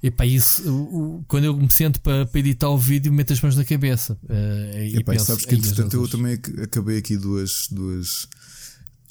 Epá, 0.00 0.24
isso, 0.24 0.62
o- 0.70 1.16
o- 1.18 1.24
quando 1.26 1.44
eu 1.44 1.56
me 1.56 1.68
sento 1.68 2.00
para, 2.00 2.24
para 2.24 2.38
editar 2.38 2.68
o 2.68 2.78
vídeo, 2.78 3.12
meto 3.12 3.32
as 3.32 3.40
mãos 3.40 3.56
na 3.56 3.64
cabeça. 3.64 4.16
eh, 4.28 4.90
e 4.92 4.96
e 4.98 5.04
penso, 5.04 5.24
sabes 5.26 5.44
que 5.44 5.54
"Ei, 5.54 5.58
entretanto 5.58 5.94
eu 5.96 6.04
Jesus." 6.04 6.10
também 6.10 6.34
ac- 6.34 6.60
acabei 6.62 6.98
aqui 6.98 7.16
duas. 7.16 7.66
duas 7.70 8.28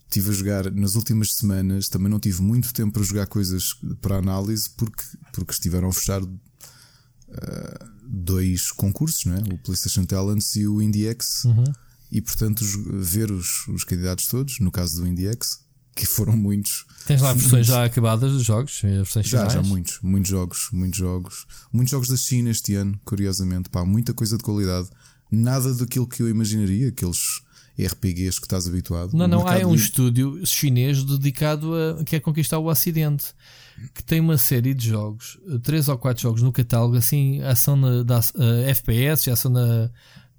Estive 0.09 0.29
a 0.29 0.33
jogar 0.33 0.71
nas 0.71 0.95
últimas 0.95 1.33
semanas, 1.33 1.89
também 1.89 2.09
não 2.09 2.17
tive 2.17 2.41
muito 2.41 2.73
tempo 2.73 2.93
para 2.93 3.03
jogar 3.03 3.27
coisas 3.27 3.73
para 4.01 4.15
análise 4.15 4.69
porque, 4.77 5.03
porque 5.33 5.51
estiveram 5.51 5.89
a 5.89 5.93
fechar 5.93 6.21
ah, 7.33 7.85
dois 8.09 8.71
concursos, 8.71 9.25
não 9.25 9.35
é? 9.35 9.39
o 9.53 9.57
PlayStation 9.57 10.05
Talents 10.05 10.55
e 10.55 10.67
o 10.67 10.81
IndieX. 10.81 11.43
Uhum. 11.45 11.63
E 12.11 12.21
portanto, 12.21 12.63
jo- 12.63 12.99
ver 13.01 13.31
os, 13.31 13.67
os 13.67 13.83
candidatos 13.83 14.27
todos, 14.27 14.59
no 14.59 14.71
caso 14.71 15.01
do 15.01 15.07
IndieX, 15.07 15.59
que 15.93 16.05
foram 16.05 16.37
muitos, 16.37 16.85
Tens 17.05 17.21
lá 17.21 17.33
versões 17.33 17.65
já 17.67 17.83
acabadas 17.83 18.31
dos 18.31 18.43
jogos, 18.45 18.81
eh, 18.83 18.97
versões 18.97 19.27
já, 19.27 19.39
finais. 19.39 19.53
já 19.53 19.61
muitos, 19.63 19.99
muitos 20.01 20.29
jogos, 20.29 20.69
muitos 20.71 20.99
jogos, 20.99 21.45
muitos 21.73 21.91
jogos 21.91 22.07
da 22.07 22.15
China 22.15 22.49
este 22.49 22.75
ano, 22.75 22.99
curiosamente, 23.03 23.69
pá, 23.69 23.83
muita 23.83 24.13
coisa 24.13 24.37
de 24.37 24.43
qualidade, 24.43 24.89
nada 25.31 25.73
daquilo 25.73 26.07
que 26.07 26.21
eu 26.21 26.29
imaginaria, 26.29 26.89
aqueles 26.89 27.41
RPGs 27.79 28.39
que 28.39 28.45
estás 28.45 28.67
habituado. 28.67 29.13
Não, 29.13 29.27
não, 29.27 29.41
há 29.47 29.51
mercado 29.51 29.69
um 29.69 29.75
estúdio 29.75 30.41
chinês 30.45 31.03
dedicado 31.03 31.73
a 31.75 32.03
que 32.03 32.15
é 32.15 32.19
conquistar 32.19 32.57
o 32.59 32.67
Ocidente, 32.69 33.25
que 33.93 34.03
tem 34.03 34.19
uma 34.19 34.37
série 34.37 34.73
de 34.73 34.87
jogos, 34.89 35.39
três 35.63 35.87
ou 35.87 35.97
quatro 35.97 36.21
jogos 36.23 36.41
no 36.41 36.51
catálogo, 36.51 36.95
assim, 36.97 37.41
ação 37.41 37.75
na, 37.75 38.03
da, 38.03 38.19
eh, 38.39 38.71
FPS, 38.71 39.29
ação 39.29 39.51
na, 39.51 39.89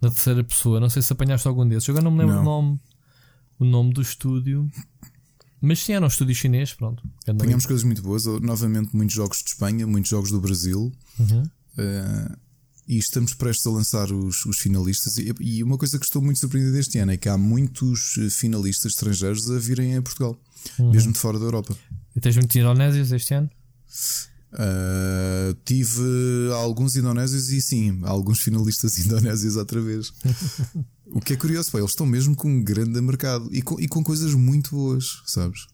na 0.00 0.10
terceira 0.10 0.42
pessoa. 0.44 0.80
Não 0.80 0.90
sei 0.90 1.02
se 1.02 1.12
apanhaste 1.12 1.46
algum 1.46 1.66
desses. 1.68 1.88
Eu 1.88 1.92
agora 1.92 2.04
não 2.04 2.10
me 2.10 2.18
lembro 2.18 2.34
Não. 2.36 2.42
o 2.42 2.44
nome, 2.44 2.80
o 3.58 3.64
nome 3.64 3.92
do 3.92 4.02
estúdio, 4.02 4.68
mas 5.60 5.80
sim, 5.80 5.92
era 5.92 6.04
um 6.04 6.08
estúdio 6.08 6.34
chinês. 6.34 6.72
Pronto. 6.72 7.02
Anda 7.26 7.42
Apanhamos 7.42 7.66
coisas 7.66 7.84
muito 7.84 8.02
boas, 8.02 8.24
novamente 8.26 8.94
muitos 8.94 9.14
jogos 9.14 9.38
de 9.42 9.50
Espanha, 9.50 9.86
muitos 9.86 10.10
jogos 10.10 10.30
do 10.30 10.40
Brasil. 10.40 10.92
Uhum. 11.18 11.42
eh, 11.78 12.36
e 12.90 12.96
estamos 12.96 13.34
prestes 13.34 13.66
a 13.66 13.70
lançar 13.70 14.10
os, 14.10 14.46
os 14.46 14.58
finalistas. 14.60 15.18
E, 15.18 15.30
e 15.40 15.62
uma 15.62 15.76
coisa 15.76 15.98
que 15.98 16.06
estou 16.06 16.22
muito 16.22 16.40
surpreendido 16.40 16.78
este 16.78 16.98
ano 16.98 17.12
é 17.12 17.18
que 17.18 17.28
há 17.28 17.36
muitos 17.36 18.16
eh, 18.18 18.30
finalistas 18.30 18.92
estrangeiros 18.92 19.50
a 19.50 19.58
virem 19.58 19.96
a 19.96 20.02
Portugal, 20.02 20.36
Uhum. 20.78 20.90
mesmo 20.90 21.12
de 21.12 21.18
fora 21.18 21.38
da 21.38 21.44
Europa. 21.44 21.76
E 22.18 22.20
tens 22.20 22.34
muitos 22.34 22.56
indonésios 22.56 23.12
este 23.12 23.32
ano? 23.32 23.48
Uh, 24.52 25.54
tive 25.64 26.02
alguns 26.52 26.96
indonésios 26.96 27.50
e 27.50 27.62
sim, 27.62 28.00
alguns 28.02 28.40
finalistas 28.40 28.98
indonésios 29.06 29.54
outra 29.54 29.80
vez. 29.80 30.12
o 31.06 31.20
que 31.20 31.34
é 31.34 31.36
curioso, 31.36 31.70
pá, 31.70 31.78
eles 31.78 31.92
estão 31.92 32.04
mesmo 32.04 32.34
com 32.34 32.48
um 32.50 32.60
grande 32.60 33.00
mercado 33.00 33.48
e 33.52 33.62
com, 33.62 33.78
e 33.78 33.86
com 33.86 34.02
coisas 34.02 34.34
muito 34.34 34.70
boas, 34.70 35.22
sabes? 35.26 35.68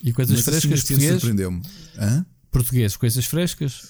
E 0.00 0.12
coisas 0.12 0.36
Mas 0.36 0.46
assim, 0.46 0.68
frescas, 0.68 0.70
ano 0.70 0.76
português? 0.76 1.12
surpreendeu-me. 1.14 1.62
Português, 2.52 2.96
coisas 2.96 3.24
frescas. 3.24 3.82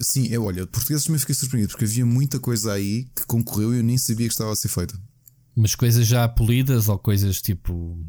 Sim, 0.00 0.26
eu 0.28 0.42
olha, 0.44 0.66
portugueses 0.66 1.04
também 1.04 1.18
fiquei 1.18 1.34
surpreendido 1.34 1.72
porque 1.72 1.84
havia 1.84 2.06
muita 2.06 2.40
coisa 2.40 2.72
aí 2.72 3.10
que 3.14 3.26
concorreu 3.26 3.74
e 3.74 3.76
eu 3.76 3.84
nem 3.84 3.98
sabia 3.98 4.26
que 4.26 4.32
estava 4.32 4.50
a 4.50 4.56
ser 4.56 4.68
feita. 4.68 4.98
Mas 5.54 5.74
coisas 5.74 6.06
já 6.06 6.26
polidas 6.26 6.88
ou 6.88 6.98
coisas 6.98 7.42
tipo. 7.42 8.02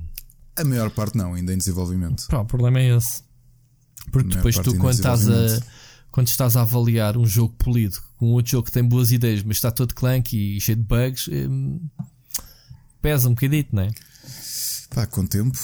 A 0.56 0.64
maior 0.64 0.90
parte 0.92 1.18
não, 1.18 1.34
ainda 1.34 1.54
em 1.54 1.58
desenvolvimento. 1.58 2.28
Pá, 2.28 2.40
o 2.40 2.46
problema 2.46 2.80
é 2.80 2.96
esse. 2.98 3.24
Porque 4.12 4.36
depois 4.36 4.58
tu, 4.58 4.76
quando 4.78 4.94
estás, 4.96 5.30
a, 5.30 5.62
quando 6.12 6.28
estás 6.28 6.58
a 6.58 6.62
avaliar 6.62 7.18
um 7.18 7.26
jogo 7.26 7.54
polido 7.58 7.98
com 8.18 8.34
outro 8.34 8.52
jogo 8.52 8.66
que 8.66 8.72
tem 8.72 8.84
boas 8.84 9.12
ideias, 9.12 9.44
mas 9.44 9.58
está 9.58 9.72
todo 9.72 9.94
clunky 9.96 10.58
e 10.58 10.62
cheio 10.62 10.78
de 10.78 10.84
bugs, 10.84 11.28
hum, 11.28 11.80
pesa 13.02 13.28
um 13.30 13.34
bocadito, 13.34 13.76
não 13.76 13.84
é? 13.84 13.92
Pá, 14.94 15.06
com 15.08 15.26
tempo, 15.26 15.58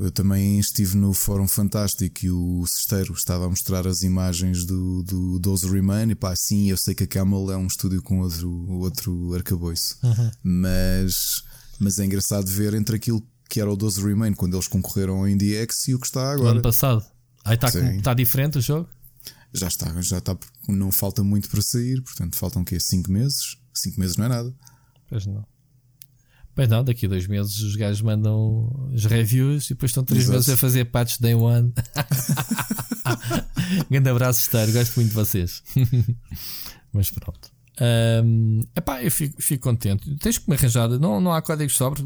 Eu 0.00 0.10
também 0.10 0.58
estive 0.60 0.96
no 0.96 1.12
Fórum 1.12 1.48
Fantástico 1.48 2.24
e 2.24 2.30
o 2.30 2.64
Cesteiro 2.66 3.12
estava 3.12 3.46
a 3.46 3.50
mostrar 3.50 3.86
as 3.88 4.02
imagens 4.02 4.64
do, 4.64 5.02
do 5.02 5.40
Those 5.40 5.68
Remain. 5.68 6.10
E 6.10 6.14
pá, 6.14 6.34
sim, 6.36 6.70
eu 6.70 6.76
sei 6.76 6.94
que 6.94 7.02
a 7.04 7.06
Camel 7.08 7.50
é 7.50 7.56
um 7.56 7.66
estúdio 7.66 8.00
com 8.00 8.20
outro, 8.20 8.50
outro 8.70 9.34
arcabouço, 9.34 9.98
Uhum. 10.02 10.30
mas, 10.42 11.42
mas 11.78 11.98
é 11.98 12.04
engraçado 12.06 12.46
ver 12.48 12.72
entre 12.74 12.94
aquilo 12.96 13.20
que 13.50 13.60
era 13.60 13.70
o 13.70 13.76
12 13.76 14.00
Remain 14.02 14.32
quando 14.32 14.54
eles 14.54 14.68
concorreram 14.68 15.18
ao 15.18 15.28
IndieX 15.28 15.88
e 15.88 15.94
o 15.94 15.98
que 15.98 16.06
está 16.06 16.30
agora. 16.32 16.52
ano 16.52 16.62
passado. 16.62 17.04
Aí 17.44 17.56
está 17.56 17.68
Sim. 17.68 18.00
tá 18.00 18.14
diferente 18.14 18.58
o 18.58 18.60
jogo? 18.60 18.88
Já 19.52 19.66
está, 19.66 20.00
já 20.00 20.18
está, 20.18 20.38
não 20.68 20.92
falta 20.92 21.24
muito 21.24 21.50
para 21.50 21.60
sair, 21.60 22.00
portanto, 22.02 22.36
faltam 22.36 22.62
o 22.62 22.64
quê? 22.64 22.78
5 22.78 23.10
meses? 23.10 23.58
5 23.74 23.98
meses 23.98 24.16
não 24.16 24.26
é 24.26 24.28
nada. 24.28 24.54
Pois 25.08 25.26
não. 25.26 25.44
Pois 26.54 26.68
não, 26.68 26.84
daqui 26.84 27.06
a 27.06 27.08
dois 27.08 27.26
meses 27.26 27.58
os 27.60 27.74
gajos 27.74 28.02
mandam 28.02 28.88
os 28.92 29.04
reviews 29.04 29.66
e 29.66 29.68
depois 29.70 29.90
estão 29.90 30.04
três 30.04 30.24
Exato. 30.24 30.38
meses 30.38 30.50
a 30.50 30.56
fazer 30.56 30.84
patch 30.84 31.18
day 31.18 31.34
one. 31.34 31.72
Grande 33.90 34.10
abraço, 34.10 34.42
Esteiro. 34.42 34.72
Gosto 34.72 34.96
muito 34.96 35.08
de 35.08 35.14
vocês. 35.14 35.62
Mas 36.92 37.10
pronto. 37.10 37.50
Ahm, 37.80 38.60
epá, 38.76 39.02
eu 39.02 39.10
fico, 39.10 39.40
fico 39.40 39.62
contente. 39.64 40.14
Tens 40.16 40.38
que 40.38 40.48
me 40.48 40.56
arranjar. 40.56 40.88
Não, 40.88 41.20
não 41.20 41.32
há 41.32 41.40
códigos 41.40 41.76
sobre 41.76 42.02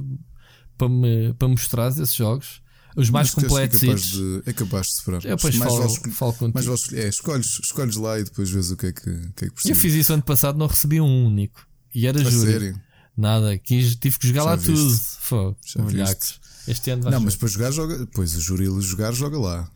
para 0.77 0.89
me, 0.89 1.33
para 1.35 1.49
mostrar 1.49 1.89
esses 1.89 2.15
jogos. 2.15 2.63
Os 2.97 3.11
mais 3.11 3.27
Mas 3.29 3.35
que 3.35 3.41
completos. 3.49 3.83
É 3.83 3.87
capaz, 3.87 4.03
de, 4.05 4.43
é 4.47 4.53
capaz 4.53 4.87
de 4.87 4.93
separar. 4.95 5.25
Eu 5.25 5.35
depois 5.37 5.57
mais 5.57 5.73
falo, 5.73 5.89
vale- 5.89 6.11
falo 6.13 6.33
contigo. 6.35 6.65
mais 6.65 6.81
escolher- 6.81 7.05
é, 7.05 7.09
escolhes, 7.09 7.61
escolhes 7.61 7.97
lá 7.97 8.21
e 8.21 8.25
depois 8.25 8.49
vês 8.51 8.71
o 8.71 8.77
que 8.77 8.87
é 8.87 8.93
que, 8.93 9.01
que, 9.37 9.45
é 9.47 9.49
que 9.51 9.71
Eu 9.71 9.75
fiz 9.75 9.95
isso 9.95 10.13
ano 10.13 10.23
passado, 10.23 10.57
não 10.57 10.69
recebi 10.69 11.01
um 11.01 11.27
único. 11.27 11.67
E 11.93 12.07
era 12.07 12.19
júri. 12.23 12.53
sério? 12.53 12.81
Nada, 13.17 13.59
quis, 13.59 13.97
tive 13.97 14.17
que 14.19 14.29
jogar 14.29 14.43
Já 14.43 14.47
lá 14.51 14.57
viste. 14.57 14.73
tudo. 14.75 14.99
Fogo. 15.21 15.57
Este 16.69 16.91
ano 16.91 17.03
vai 17.03 17.13
Não, 17.13 17.19
ser. 17.19 17.25
mas 17.25 17.37
para 17.37 17.49
jogar, 17.49 17.71
joga. 17.73 18.09
Pois 18.15 18.35
o 18.37 18.41
Jurilo 18.41 18.81
jogar, 18.81 19.13
joga 19.13 19.39
lá. 19.39 19.69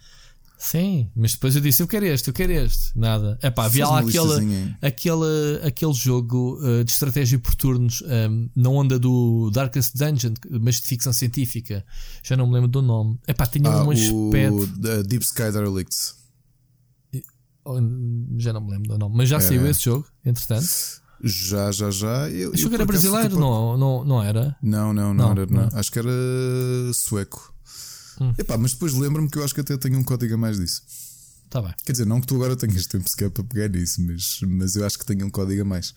Sim, 0.60 1.08
mas 1.14 1.32
depois 1.34 1.54
eu 1.54 1.62
disse: 1.62 1.80
Eu 1.82 1.86
quero 1.86 2.04
este, 2.04 2.28
eu 2.28 2.34
quero 2.34 2.50
este. 2.52 2.98
Nada. 2.98 3.38
Epá, 3.40 3.66
havia 3.66 3.86
lá 3.86 4.00
aquele, 4.00 4.74
aquele, 4.82 5.60
aquele 5.62 5.92
jogo 5.92 6.58
uh, 6.60 6.82
de 6.82 6.90
estratégia 6.90 7.38
por 7.38 7.54
turnos 7.54 8.02
um, 8.02 8.50
na 8.56 8.68
onda 8.68 8.98
do 8.98 9.50
Darkest 9.52 9.94
Dungeon, 9.96 10.34
mas 10.60 10.80
de 10.80 10.88
ficção 10.88 11.12
científica. 11.12 11.84
Já 12.24 12.36
não 12.36 12.46
me 12.48 12.54
lembro 12.54 12.68
do 12.68 12.82
nome. 12.82 13.18
Epá, 13.28 13.46
tinha 13.46 13.70
Ah, 13.70 13.84
um 13.84 13.86
o 13.86 13.90
aspecto. 13.92 14.66
Deep 15.06 15.24
Sky 15.24 15.52
Derelicts. 15.52 16.16
oh, 17.64 17.76
Já 18.38 18.52
não 18.52 18.60
me 18.60 18.72
lembro 18.72 18.88
do 18.88 18.98
nome, 18.98 19.14
mas 19.16 19.28
já 19.28 19.38
saiu 19.40 19.64
É. 19.64 19.70
esse 19.70 19.84
jogo, 19.84 20.06
entretanto. 20.24 20.66
Já, 21.22 21.70
já, 21.72 21.90
já. 21.90 22.28
Eu, 22.30 22.50
eu 22.52 22.56
jogo 22.56 22.74
era 22.76 22.86
brasileiro, 22.86 23.38
não, 23.38 23.76
não, 23.76 24.04
não 24.04 24.22
era? 24.22 24.56
Não, 24.62 24.92
não, 24.92 25.12
Não, 25.12 25.14
não, 25.14 25.30
era, 25.32 25.46
não. 25.46 25.68
não. 25.70 25.78
Acho 25.78 25.90
que 25.92 25.98
era 26.00 26.10
sueco. 26.94 27.54
Hum. 28.20 28.32
Epá, 28.38 28.56
mas 28.56 28.72
depois 28.72 28.92
lembro-me 28.94 29.30
que 29.30 29.38
eu 29.38 29.44
acho 29.44 29.54
que 29.54 29.60
até 29.60 29.76
tenho 29.76 29.98
um 29.98 30.04
código 30.04 30.34
a 30.34 30.36
mais 30.36 30.58
disso. 30.58 30.82
Tá 31.50 31.62
bem. 31.62 31.72
Quer 31.84 31.92
dizer, 31.92 32.06
não 32.06 32.20
que 32.20 32.26
tu 32.26 32.34
agora 32.34 32.56
tenhas 32.56 32.86
tempo 32.86 33.08
sequer 33.08 33.30
para 33.30 33.44
pegar 33.44 33.68
nisso, 33.68 34.02
mas, 34.02 34.40
mas 34.42 34.76
eu 34.76 34.84
acho 34.84 34.98
que 34.98 35.06
tenho 35.06 35.26
um 35.26 35.30
código 35.30 35.62
a 35.62 35.64
mais. 35.64 35.94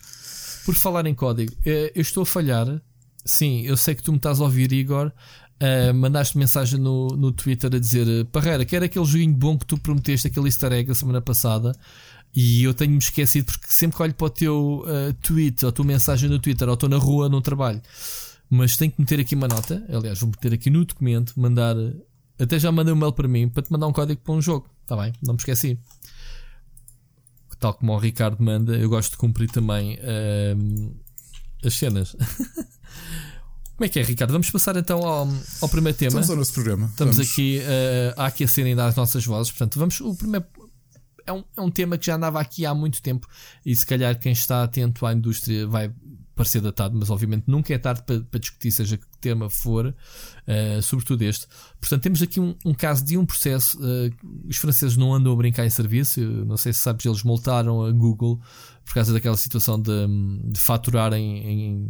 Por 0.64 0.74
falar 0.74 1.06
em 1.06 1.14
código, 1.14 1.52
eh, 1.66 1.92
eu 1.94 2.00
estou 2.00 2.22
a 2.22 2.26
falhar. 2.26 2.80
Sim, 3.24 3.62
eu 3.62 3.76
sei 3.76 3.94
que 3.94 4.02
tu 4.02 4.12
me 4.12 4.16
estás 4.16 4.40
a 4.40 4.44
ouvir, 4.44 4.72
Igor. 4.72 5.12
Eh, 5.64 5.92
mandaste 5.92 6.36
mensagem 6.36 6.80
no, 6.80 7.08
no 7.08 7.30
Twitter 7.30 7.72
a 7.72 7.78
dizer: 7.78 8.08
eh, 8.08 8.24
Parreira, 8.24 8.64
quer 8.64 8.82
aquele 8.82 9.04
joguinho 9.04 9.32
bom 9.32 9.56
que 9.56 9.64
tu 9.64 9.78
prometeste, 9.78 10.26
aquele 10.26 10.48
easter 10.48 10.72
egg 10.72 10.90
a 10.90 10.94
semana 10.94 11.20
passada. 11.20 11.72
E 12.34 12.64
eu 12.64 12.74
tenho-me 12.74 12.98
esquecido 12.98 13.44
porque 13.44 13.72
sempre 13.72 13.96
que 13.96 14.02
olho 14.02 14.14
para 14.14 14.26
o 14.26 14.30
teu 14.30 14.84
eh, 14.88 15.14
tweet 15.22 15.64
ou 15.64 15.68
a 15.68 15.72
tua 15.72 15.84
mensagem 15.84 16.28
no 16.28 16.40
Twitter 16.40 16.66
ou 16.66 16.74
estou 16.74 16.88
na 16.88 16.96
rua, 16.96 17.28
no 17.28 17.40
trabalho, 17.40 17.80
mas 18.50 18.76
tenho 18.76 18.90
que 18.90 19.00
meter 19.00 19.20
aqui 19.20 19.36
uma 19.36 19.46
nota. 19.46 19.84
Aliás, 19.88 20.18
vou 20.18 20.30
meter 20.30 20.52
aqui 20.52 20.68
no 20.68 20.84
documento, 20.84 21.32
mandar. 21.36 21.76
Até 22.42 22.58
já 22.58 22.72
mandei 22.72 22.92
um 22.92 22.96
mail 22.96 23.12
para 23.12 23.28
mim 23.28 23.48
para 23.48 23.62
te 23.62 23.70
mandar 23.70 23.86
um 23.86 23.92
código 23.92 24.20
para 24.20 24.34
um 24.34 24.42
jogo. 24.42 24.68
Está 24.82 24.96
bem? 24.96 25.12
Não 25.22 25.34
me 25.34 25.38
esqueci 25.38 25.78
tal 27.62 27.74
como 27.74 27.92
o 27.92 27.98
Ricardo 27.98 28.42
manda, 28.42 28.76
eu 28.76 28.88
gosto 28.88 29.12
de 29.12 29.16
cumprir 29.18 29.48
também 29.48 29.96
ahm, 30.02 30.90
as 31.64 31.74
cenas. 31.74 32.16
como 33.76 33.84
é 33.84 33.88
que 33.88 34.00
é, 34.00 34.02
Ricardo? 34.02 34.32
Vamos 34.32 34.50
passar 34.50 34.76
então 34.76 34.98
ao, 34.98 35.28
ao 35.60 35.68
primeiro 35.68 35.96
tema. 35.96 36.10
Vamos 36.10 36.28
ao 36.28 36.36
nosso 36.36 36.52
programa. 36.52 36.86
Estamos 36.86 37.16
Vamos. 37.16 37.30
aqui 37.30 37.60
uh, 37.60 38.20
a 38.20 38.26
aquecer 38.26 38.66
ainda 38.66 38.84
as 38.84 38.96
nossas 38.96 39.24
vozes. 39.24 39.52
Portanto, 39.52 39.78
vamos. 39.78 40.00
O 40.00 40.12
primeiro 40.16 40.44
é 41.24 41.32
um, 41.32 41.44
é 41.56 41.60
um 41.60 41.70
tema 41.70 41.96
que 41.96 42.06
já 42.06 42.16
andava 42.16 42.40
aqui 42.40 42.66
há 42.66 42.74
muito 42.74 43.00
tempo 43.00 43.28
e 43.64 43.76
se 43.76 43.86
calhar 43.86 44.18
quem 44.18 44.32
está 44.32 44.64
atento 44.64 45.06
à 45.06 45.12
indústria 45.12 45.64
vai 45.64 45.92
parecer 46.42 46.60
datado, 46.60 46.96
mas 46.98 47.08
obviamente 47.08 47.44
nunca 47.46 47.72
é 47.72 47.78
tarde 47.78 48.02
para, 48.02 48.20
para 48.20 48.40
discutir, 48.40 48.72
seja 48.72 48.96
que 48.96 49.06
tema 49.20 49.48
for, 49.48 49.86
uh, 49.86 50.82
sobretudo 50.82 51.22
este. 51.22 51.46
Portanto, 51.80 52.02
temos 52.02 52.20
aqui 52.20 52.40
um, 52.40 52.56
um 52.64 52.74
caso 52.74 53.04
de 53.04 53.16
um 53.16 53.24
processo. 53.24 53.78
Uh, 53.78 54.10
os 54.48 54.56
franceses 54.56 54.96
não 54.96 55.14
andam 55.14 55.32
a 55.32 55.36
brincar 55.36 55.64
em 55.64 55.70
serviço. 55.70 56.20
Eu 56.20 56.44
não 56.44 56.56
sei 56.56 56.72
se 56.72 56.80
sabes, 56.80 57.06
eles 57.06 57.22
multaram 57.22 57.84
a 57.84 57.92
Google 57.92 58.40
por 58.84 58.94
causa 58.94 59.12
daquela 59.12 59.36
situação 59.36 59.80
de, 59.80 59.92
de 60.44 60.58
faturarem 60.58 61.38
em, 61.38 61.88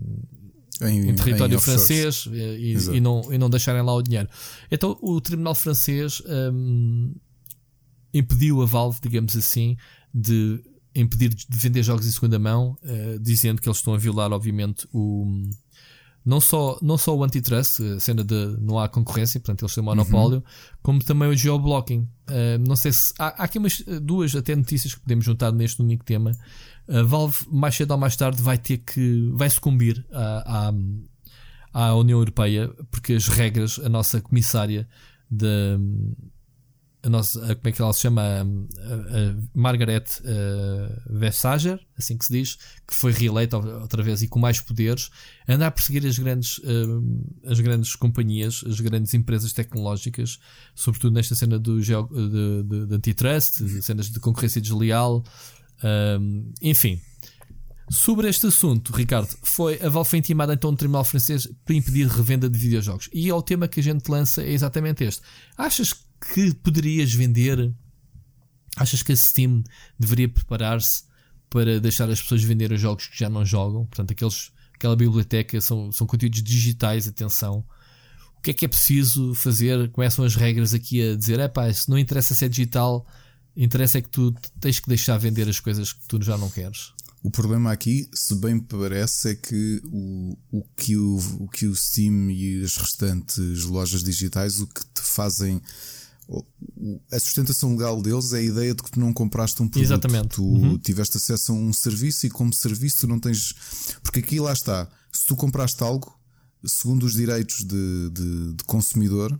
em, 0.82 1.09
em 1.09 1.14
território 1.14 1.56
em 1.56 1.61
francês 1.61 2.28
e, 2.30 2.73
Exato. 2.73 2.97
e 2.97 3.00
não, 3.00 3.23
e 3.32 3.38
não 3.38 3.49
deixarem 3.49 3.82
lá 3.82 3.94
o 3.94 4.02
dinheiro. 4.02 4.28
Então 4.71 4.99
o 5.00 5.21
tribunal 5.21 5.54
francês 5.54 6.23
hum, 6.26 7.14
impediu 8.12 8.61
a 8.61 8.66
Valve, 8.66 8.99
digamos 9.02 9.35
assim, 9.35 9.76
de 10.12 10.62
impedir 10.94 11.28
de 11.30 11.58
vender 11.58 11.82
jogos 11.82 12.06
em 12.06 12.11
segunda 12.11 12.38
mão, 12.38 12.78
eh, 12.82 13.18
dizendo 13.20 13.61
que 13.61 13.68
eles 13.68 13.78
estão 13.78 13.94
a 13.94 13.99
violar, 13.99 14.32
obviamente, 14.32 14.87
o 14.92 15.26
não 16.25 16.40
só, 16.40 16.78
não 16.80 16.96
só 16.96 17.16
o 17.16 17.25
antitrust, 17.25 17.80
a 17.82 17.99
cena 17.99 18.22
de 18.22 18.56
não 18.61 18.78
há 18.78 18.88
concorrência, 18.88 19.40
portanto 19.40 19.62
eles 19.62 19.75
têm 19.75 19.82
monopólio, 19.82 20.44
como 20.80 21.02
também 21.02 21.28
o 21.28 21.37
geoblocking. 21.37 22.08
Eh, 22.28 22.58
não 22.58 22.76
sei 22.76 22.92
se 22.92 23.12
há, 23.18 23.42
há 23.42 23.44
aqui 23.44 23.58
umas 23.58 23.82
duas 24.00 24.34
até 24.37 24.54
notícias 24.54 24.94
que 24.94 25.00
podemos 25.00 25.25
juntar 25.25 25.52
neste 25.52 25.82
único 25.82 26.04
tema. 26.04 26.37
A 26.88 27.02
Valve, 27.02 27.46
mais 27.50 27.75
cedo 27.75 27.90
ou 27.90 27.99
mais 27.99 28.14
tarde, 28.16 28.40
vai 28.40 28.56
ter 28.56 28.78
que 28.78 29.30
vai 29.34 29.50
sucumbir 29.50 30.04
à, 30.12 30.68
à, 31.72 31.88
à 31.88 31.94
União 31.96 32.18
Europeia, 32.18 32.68
porque 32.90 33.14
as 33.14 33.26
regras, 33.26 33.80
a 33.80 33.88
nossa 33.88 34.20
comissária 34.20 34.88
da 35.28 35.78
a 37.04 37.09
nossa, 37.09 37.40
a- 37.44 37.54
como 37.56 37.68
é 37.68 37.73
que 37.73 37.82
ela 37.82 37.92
se 37.92 38.00
chama? 38.00 38.23
A, 38.23 38.44
Margaret 39.54 40.04
Vestager, 41.11 41.80
assim 41.99 42.16
que 42.16 42.25
se 42.25 42.32
diz, 42.32 42.54
que 42.87 42.94
foi 42.94 43.12
reeleita 43.12 43.56
ou- 43.59 43.80
outra 43.80 44.02
vez 44.02 44.23
e 44.23 44.28
com 44.28 44.38
mais 44.38 44.61
poderes, 44.61 45.11
anda 45.49 45.66
a 45.66 45.71
perseguir 45.71 46.06
as 46.06 46.18
grandes, 46.18 46.61
eh, 46.64 47.50
as 47.50 47.61
grandes 47.61 47.97
companhias, 47.97 48.62
as 48.66 48.78
grandes 48.80 49.12
empresas 49.14 49.52
tecnológicas, 49.52 50.38
sobretudo 50.75 51.14
nesta 51.14 51.35
cena 51.35 51.59
do 51.59 51.80
geo, 51.82 52.09
de, 52.09 52.62
de, 52.62 52.87
de 52.87 52.94
antitrust, 52.94 53.62
de 53.62 53.82
cenas 53.82 54.09
de 54.11 54.21
concorrência 54.21 54.61
desleal, 54.61 55.25
um, 56.21 56.52
enfim. 56.62 57.00
Sobre 57.90 58.28
este 58.28 58.47
assunto, 58.47 58.92
Ricardo, 58.94 59.28
foi 59.42 59.78
a 59.82 59.88
Valve 59.88 60.09
foi 60.09 60.18
intimada 60.21 60.54
então 60.54 60.71
no 60.71 60.76
tribunal 60.76 61.04
francês 61.04 61.47
para 61.64 61.75
impedir 61.75 62.06
revenda 62.06 62.49
de 62.49 62.59
videojogos. 62.59 63.11
E 63.12 63.28
é 63.28 63.35
o 63.35 63.42
tema 63.42 63.68
que 63.68 63.80
a 63.80 63.82
gente 63.82 64.09
lança 64.09 64.42
é 64.42 64.50
exatamente 64.50 65.04
este. 65.04 65.21
Achas 65.59 65.92
que 65.92 66.00
poderias 66.62 67.12
vender? 67.12 67.73
Achas 68.76 69.02
que 69.02 69.12
a 69.12 69.17
Steam 69.17 69.62
deveria 69.99 70.29
preparar-se 70.29 71.05
para 71.50 71.79
deixar 71.81 72.09
as 72.09 72.21
pessoas 72.21 72.43
venderem 72.43 72.76
os 72.76 72.81
jogos 72.81 73.07
que 73.07 73.19
já 73.19 73.29
não 73.29 73.45
jogam? 73.45 73.85
Portanto, 73.87 74.12
aqueles, 74.12 74.50
aquela 74.75 74.97
biblioteca 74.97 75.61
são, 75.61 75.93
são 75.93 76.07
conteúdos 76.07 76.43
digitais, 76.43 77.07
atenção. 77.07 77.64
O 78.37 78.41
que 78.43 78.50
é 78.50 78.55
que 78.55 78.64
é 78.64 78.69
preciso 78.69 79.35
fazer? 79.35 79.91
Começam 79.91 80.25
as 80.25 80.35
regras 80.35 80.75
aqui 80.75 81.11
a 81.11 81.14
dizer: 81.14 81.38
é 81.38 81.49
pá, 81.49 81.73
se 81.73 81.88
não 81.88 81.99
interessa 81.99 82.35
se 82.35 82.45
é 82.45 82.49
digital, 82.49 83.07
interessa 83.57 83.99
é 83.99 84.02
que 84.02 84.09
tu 84.09 84.35
tens 84.59 84.81
que 84.81 84.88
deixar 84.88 85.19
vender 85.19 85.49
as 85.49 85.61
coisas 85.61 85.93
que 85.93 86.07
tu 86.09 86.21
já 86.23 86.37
não 86.37 86.50
queres. 86.50 86.93
O 87.23 87.31
problema 87.31 87.71
aqui, 87.71 88.09
se 88.12 88.35
bem 88.35 88.59
parece, 88.59 89.31
é 89.31 89.35
que 89.37 89.81
o, 89.85 90.37
o, 90.50 90.64
que 90.76 90.97
o, 90.97 91.19
o 91.38 91.49
que 91.49 91.67
o 91.67 91.76
Steam 91.76 92.31
e 92.33 92.64
as 92.64 92.76
restantes 92.76 93.62
lojas 93.62 94.02
digitais 94.02 94.59
o 94.59 94.67
que 94.67 94.85
te 94.87 95.02
fazem. 95.02 95.62
A 97.10 97.18
sustentação 97.20 97.72
legal 97.72 98.00
deles 98.02 98.32
é 98.32 98.38
a 98.38 98.42
ideia 98.42 98.74
de 98.74 98.82
que 98.82 98.90
tu 98.90 98.98
não 99.00 99.12
compraste 99.12 99.62
um 99.62 99.68
produto. 99.68 99.84
Exatamente. 99.86 100.28
Tu 100.36 100.42
Uhum. 100.42 100.78
tiveste 100.78 101.16
acesso 101.16 101.52
a 101.52 101.54
um 101.54 101.72
serviço 101.72 102.26
e, 102.26 102.30
como 102.30 102.52
serviço, 102.52 102.98
tu 103.00 103.06
não 103.06 103.18
tens. 103.20 103.54
Porque 104.02 104.20
aqui 104.20 104.40
lá 104.40 104.52
está. 104.52 104.88
Se 105.12 105.26
tu 105.26 105.36
compraste 105.36 105.82
algo, 105.82 106.12
segundo 106.64 107.04
os 107.04 107.12
direitos 107.12 107.64
de, 107.64 108.10
de, 108.10 108.54
de 108.54 108.64
consumidor 108.64 109.38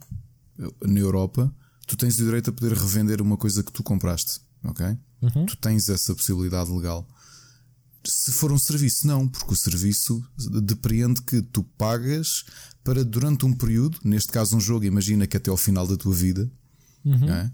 na 0.84 1.00
Europa, 1.00 1.52
tu 1.87 1.96
tens 1.96 2.18
o 2.18 2.25
direito 2.25 2.50
a 2.50 2.52
poder 2.52 2.76
revender 2.76 3.20
uma 3.22 3.37
coisa 3.37 3.62
que 3.62 3.72
tu 3.72 3.82
compraste. 3.82 4.40
Ok? 4.64 4.84
Uhum. 5.22 5.46
Tu 5.46 5.56
tens 5.56 5.88
essa 5.88 6.14
possibilidade 6.14 6.70
legal. 6.70 7.08
Se 8.04 8.32
for 8.32 8.50
um 8.52 8.58
serviço, 8.58 9.06
não, 9.06 9.28
porque 9.28 9.52
o 9.52 9.56
serviço 9.56 10.22
depreende 10.62 11.22
que 11.22 11.40
tu 11.40 11.62
pagas 11.62 12.44
para 12.82 13.04
durante 13.04 13.46
um 13.46 13.52
período, 13.54 13.99
neste 14.04 14.32
caso 14.32 14.56
um 14.56 14.61
jogo, 14.61 14.84
imagina 14.84 15.26
que 15.26 15.37
até 15.37 15.50
ao 15.50 15.56
final 15.56 15.87
da 15.87 15.96
tua 15.96 16.12
vida, 16.12 16.50
não 17.04 17.35
é? 17.35 17.52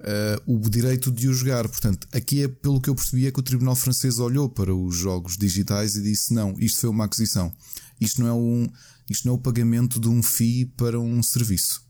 Eh, 0.00 0.40
o 0.46 0.58
direito 0.68 1.10
de 1.10 1.28
o 1.28 1.34
jogar. 1.34 1.68
Portanto, 1.68 2.06
aqui 2.12 2.42
é 2.42 2.48
pelo 2.48 2.80
que 2.80 2.88
eu 2.88 2.94
percebi 2.94 3.26
é 3.26 3.32
que 3.32 3.40
o 3.40 3.42
Tribunal 3.42 3.74
Francês 3.74 4.18
olhou 4.18 4.48
para 4.48 4.74
os 4.74 4.94
jogos 4.94 5.36
digitais 5.36 5.96
e 5.96 6.02
disse: 6.02 6.32
não, 6.32 6.54
isto 6.58 6.80
foi 6.80 6.90
uma 6.90 7.04
aquisição. 7.04 7.52
Isto 8.00 8.22
não 8.22 8.28
é 8.28 8.32
um, 8.32 8.68
isto 9.10 9.26
não 9.26 9.34
é 9.34 9.36
o 9.36 9.40
pagamento 9.40 9.98
de 9.98 10.08
um 10.08 10.22
FII 10.22 10.66
para 10.76 11.00
um 11.00 11.20
serviço. 11.22 11.82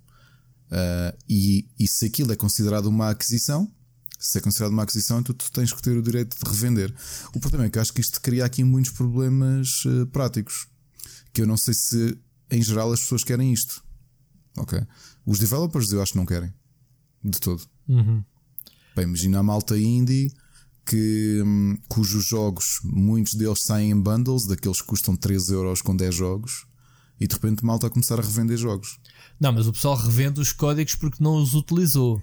Uh, 0.71 1.17
e, 1.29 1.69
e 1.79 1.87
se 1.87 2.07
aquilo 2.07 2.33
é 2.33 2.37
considerado 2.37 2.87
uma 2.87 3.11
aquisição, 3.11 3.71
se 4.19 4.39
é 4.39 4.41
considerado 4.41 4.73
uma 4.73 4.83
aquisição, 4.83 5.21
então 5.21 5.35
tu 5.35 5.51
tens 5.53 5.73
que 5.73 5.83
ter 5.83 5.97
o 5.97 6.03
direito 6.03 6.37
de 6.37 6.51
revender. 6.51 6.95
O 7.35 7.41
problema 7.41 7.67
é 7.67 7.71
que 7.71 7.79
acho 7.79 7.93
que 7.93 8.01
isto 8.01 8.21
cria 8.23 8.45
aqui 8.45 8.65
muitos 8.65 8.93
problemas 8.93 9.85
uh, 9.85 10.07
práticos. 10.07 10.67
Que 11.33 11.43
eu 11.43 11.47
não 11.47 11.59
sei 11.59 11.75
se 11.75 12.19
em 12.51 12.63
geral 12.63 12.91
as 12.91 13.01
pessoas 13.01 13.23
querem 13.23 13.53
isto. 13.53 13.85
Ok. 14.57 14.81
Os 15.27 15.39
developers 15.39 15.93
eu 15.93 16.01
acho 16.01 16.13
que 16.13 16.19
não 16.19 16.25
querem. 16.25 16.53
De 17.29 17.39
todo. 17.41 17.63
Uhum. 17.89 18.23
Bem, 18.97 19.05
imagina 19.05 19.39
a 19.39 19.43
malta 19.43 19.79
indie 19.79 20.33
que, 20.85 21.43
hum, 21.45 21.79
cujos 21.87 22.25
jogos, 22.25 22.81
muitos 22.83 23.35
deles 23.35 23.63
saem 23.63 23.91
em 23.91 24.01
bundles, 24.01 24.47
daqueles 24.47 24.81
que 24.81 24.89
custam 24.89 25.15
13 25.15 25.53
euros 25.53 25.83
com 25.83 25.95
10 25.95 26.15
jogos, 26.15 26.67
e 27.21 27.27
de 27.27 27.35
repente 27.35 27.65
malta 27.65 27.89
a 27.89 27.91
começar 27.91 28.19
a 28.19 28.23
revender 28.23 28.57
jogos. 28.57 28.99
Não, 29.39 29.53
mas 29.53 29.67
o 29.67 29.73
pessoal 29.73 29.97
revende 29.97 30.41
os 30.41 30.53
códigos 30.53 30.95
porque 30.95 31.23
não 31.23 31.37
os 31.37 31.55
utilizou. 31.55 32.23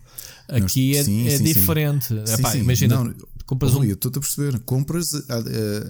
Aqui 0.50 0.98
é, 0.98 1.04
sim, 1.04 1.28
é 1.28 1.38
sim, 1.38 1.44
diferente. 1.44 2.08
Sim. 2.08 2.34
Epá, 2.34 2.56
imagina, 2.58 3.04
não, 3.04 3.16
compras 3.46 3.76
um... 3.76 3.84
estou-te 3.84 4.18
a 4.18 4.22
perceber. 4.22 4.60
Compras, 4.60 5.12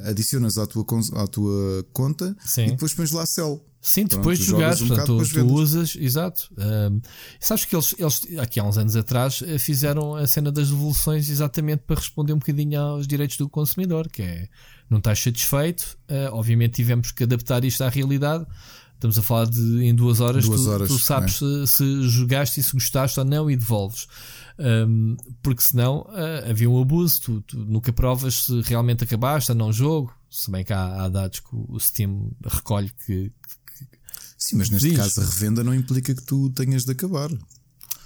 adicionas 0.06 0.58
à 0.58 0.68
tua, 0.68 0.86
à 1.16 1.28
tua 1.28 1.86
conta 1.94 2.36
e 2.58 2.72
depois 2.72 2.94
pões 2.94 3.12
lá 3.12 3.26
Cell. 3.26 3.64
Sim, 3.86 4.08
Pronto, 4.08 4.18
depois 4.18 4.40
de 4.40 4.46
jogares, 4.46 4.82
um 4.82 4.88
portanto, 4.88 5.24
tu, 5.24 5.32
tu 5.32 5.46
usas, 5.54 5.96
exato. 5.96 6.52
Um, 6.58 7.00
sabes 7.40 7.66
que 7.66 7.76
eles, 7.76 7.94
eles, 8.00 8.40
aqui 8.40 8.60
há 8.60 8.64
uns 8.64 8.80
anos 8.80 8.96
atrás, 8.96 9.44
eh, 9.46 9.60
fizeram 9.60 10.16
a 10.16 10.26
cena 10.26 10.52
das 10.52 10.70
devoluções 10.70 11.30
exatamente 11.30 11.84
para 11.86 11.98
responder 11.98 12.34
um 12.34 12.40
bocadinho 12.40 12.82
aos 12.82 13.06
direitos 13.06 13.38
do 13.38 13.48
consumidor, 13.48 14.10
que 14.10 14.24
é 14.24 14.50
não 14.90 14.98
estás 14.98 15.20
satisfeito, 15.20 15.98
uh, 16.10 16.34
obviamente 16.34 16.74
tivemos 16.74 17.12
que 17.12 17.24
adaptar 17.24 17.64
isto 17.64 17.84
à 17.84 17.90
realidade. 17.90 18.46
Estamos 18.96 19.20
a 19.20 19.22
falar 19.22 19.46
de 19.46 19.84
em 19.84 19.94
duas 19.94 20.20
horas, 20.20 20.46
duas 20.46 20.62
tu, 20.62 20.70
horas, 20.72 20.88
tu, 20.88 20.98
sabes 20.98 21.36
é? 21.36 21.38
se, 21.38 21.68
se, 21.68 22.04
jogaste 22.10 22.60
e 22.60 22.64
se 22.64 22.72
gostaste 22.72 23.20
ou 23.20 23.26
não 23.26 23.52
e 23.52 23.56
devolves. 23.56 24.08
Um, 24.58 25.18
porque 25.44 25.62
senão 25.62 26.02
uh, 26.02 26.50
havia 26.50 26.70
um 26.70 26.82
abuso, 26.82 27.22
tu, 27.22 27.42
tu, 27.42 27.58
nunca 27.58 27.92
provas 27.92 28.46
se 28.46 28.62
realmente 28.62 29.04
acabaste 29.04 29.52
ou 29.52 29.58
não 29.58 29.70
o 29.70 29.74
jogo. 29.74 30.14
Se 30.30 30.50
bem 30.50 30.64
que 30.64 30.74
há, 30.74 31.04
há 31.04 31.10
dados 31.10 31.40
que 31.40 31.50
o 31.52 31.80
Steam 31.80 32.32
recolhe 32.46 32.92
que, 33.06 33.32
Sim, 34.38 34.58
mas 34.58 34.70
neste 34.70 34.90
diz. 34.90 34.98
caso 34.98 35.22
a 35.22 35.26
revenda 35.26 35.64
não 35.64 35.74
implica 35.74 36.14
que 36.14 36.22
tu 36.22 36.50
tenhas 36.52 36.86
de 36.86 36.92
acabar. 36.92 37.30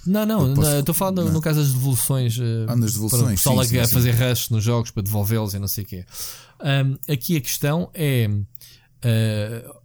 Não, 0.06 0.24
não, 0.24 0.54
posso... 0.54 0.70
estou 0.70 0.94
falando 0.94 1.24
não. 1.24 1.32
no 1.32 1.40
caso 1.40 1.60
das 1.60 1.72
devoluções. 1.72 2.38
Eh, 2.38 2.66
ah, 2.66 2.76
nas 2.76 2.92
devoluções. 2.94 3.42
Para 3.42 3.52
o 3.52 3.60
pessoal 3.60 3.82
a 3.82 3.88
fazer 3.88 4.12
rush 4.12 4.48
nos 4.48 4.64
jogos 4.64 4.90
para 4.90 5.02
devolvê-los 5.02 5.54
e 5.54 5.58
não 5.58 5.68
sei 5.68 5.84
o 5.84 5.86
quê. 5.86 6.06
Um, 6.60 7.12
aqui 7.12 7.36
a 7.36 7.40
questão 7.40 7.90
é. 7.92 8.28
Uh, 8.28 9.79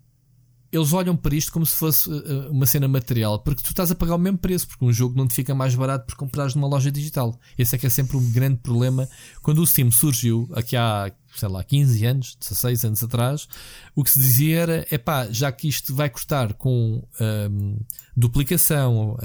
eles 0.75 0.93
olham 0.93 1.15
para 1.15 1.35
isto 1.35 1.51
como 1.51 1.65
se 1.65 1.75
fosse 1.75 2.09
uh, 2.09 2.51
uma 2.51 2.65
cena 2.65 2.87
material, 2.87 3.39
porque 3.39 3.63
tu 3.63 3.69
estás 3.69 3.91
a 3.91 3.95
pagar 3.95 4.15
o 4.15 4.19
mesmo 4.19 4.37
preço, 4.37 4.67
porque 4.67 4.83
um 4.83 4.91
jogo 4.91 5.15
não 5.17 5.27
te 5.27 5.33
fica 5.33 5.55
mais 5.55 5.73
barato 5.75 6.05
por 6.05 6.15
comprares 6.15 6.55
numa 6.55 6.67
loja 6.67 6.91
digital. 6.91 7.39
Esse 7.57 7.75
é 7.75 7.79
que 7.79 7.87
é 7.87 7.89
sempre 7.89 8.17
um 8.17 8.31
grande 8.31 8.57
problema. 8.57 9.07
Quando 9.41 9.59
o 9.59 9.67
Steam 9.67 9.91
surgiu, 9.91 10.49
aqui 10.53 10.75
há 10.75 11.11
sei 11.35 11.49
lá, 11.49 11.63
15 11.63 12.05
anos, 12.05 12.37
16 12.39 12.85
anos 12.85 13.03
atrás, 13.03 13.47
o 13.93 14.03
que 14.03 14.09
se 14.09 14.19
dizia 14.19 14.59
era: 14.59 14.87
é 14.89 14.97
pá, 14.97 15.27
já 15.29 15.51
que 15.51 15.67
isto 15.67 15.93
vai 15.93 16.09
custar 16.09 16.53
com 16.53 17.03
um, 17.19 17.77
duplicação, 18.15 19.17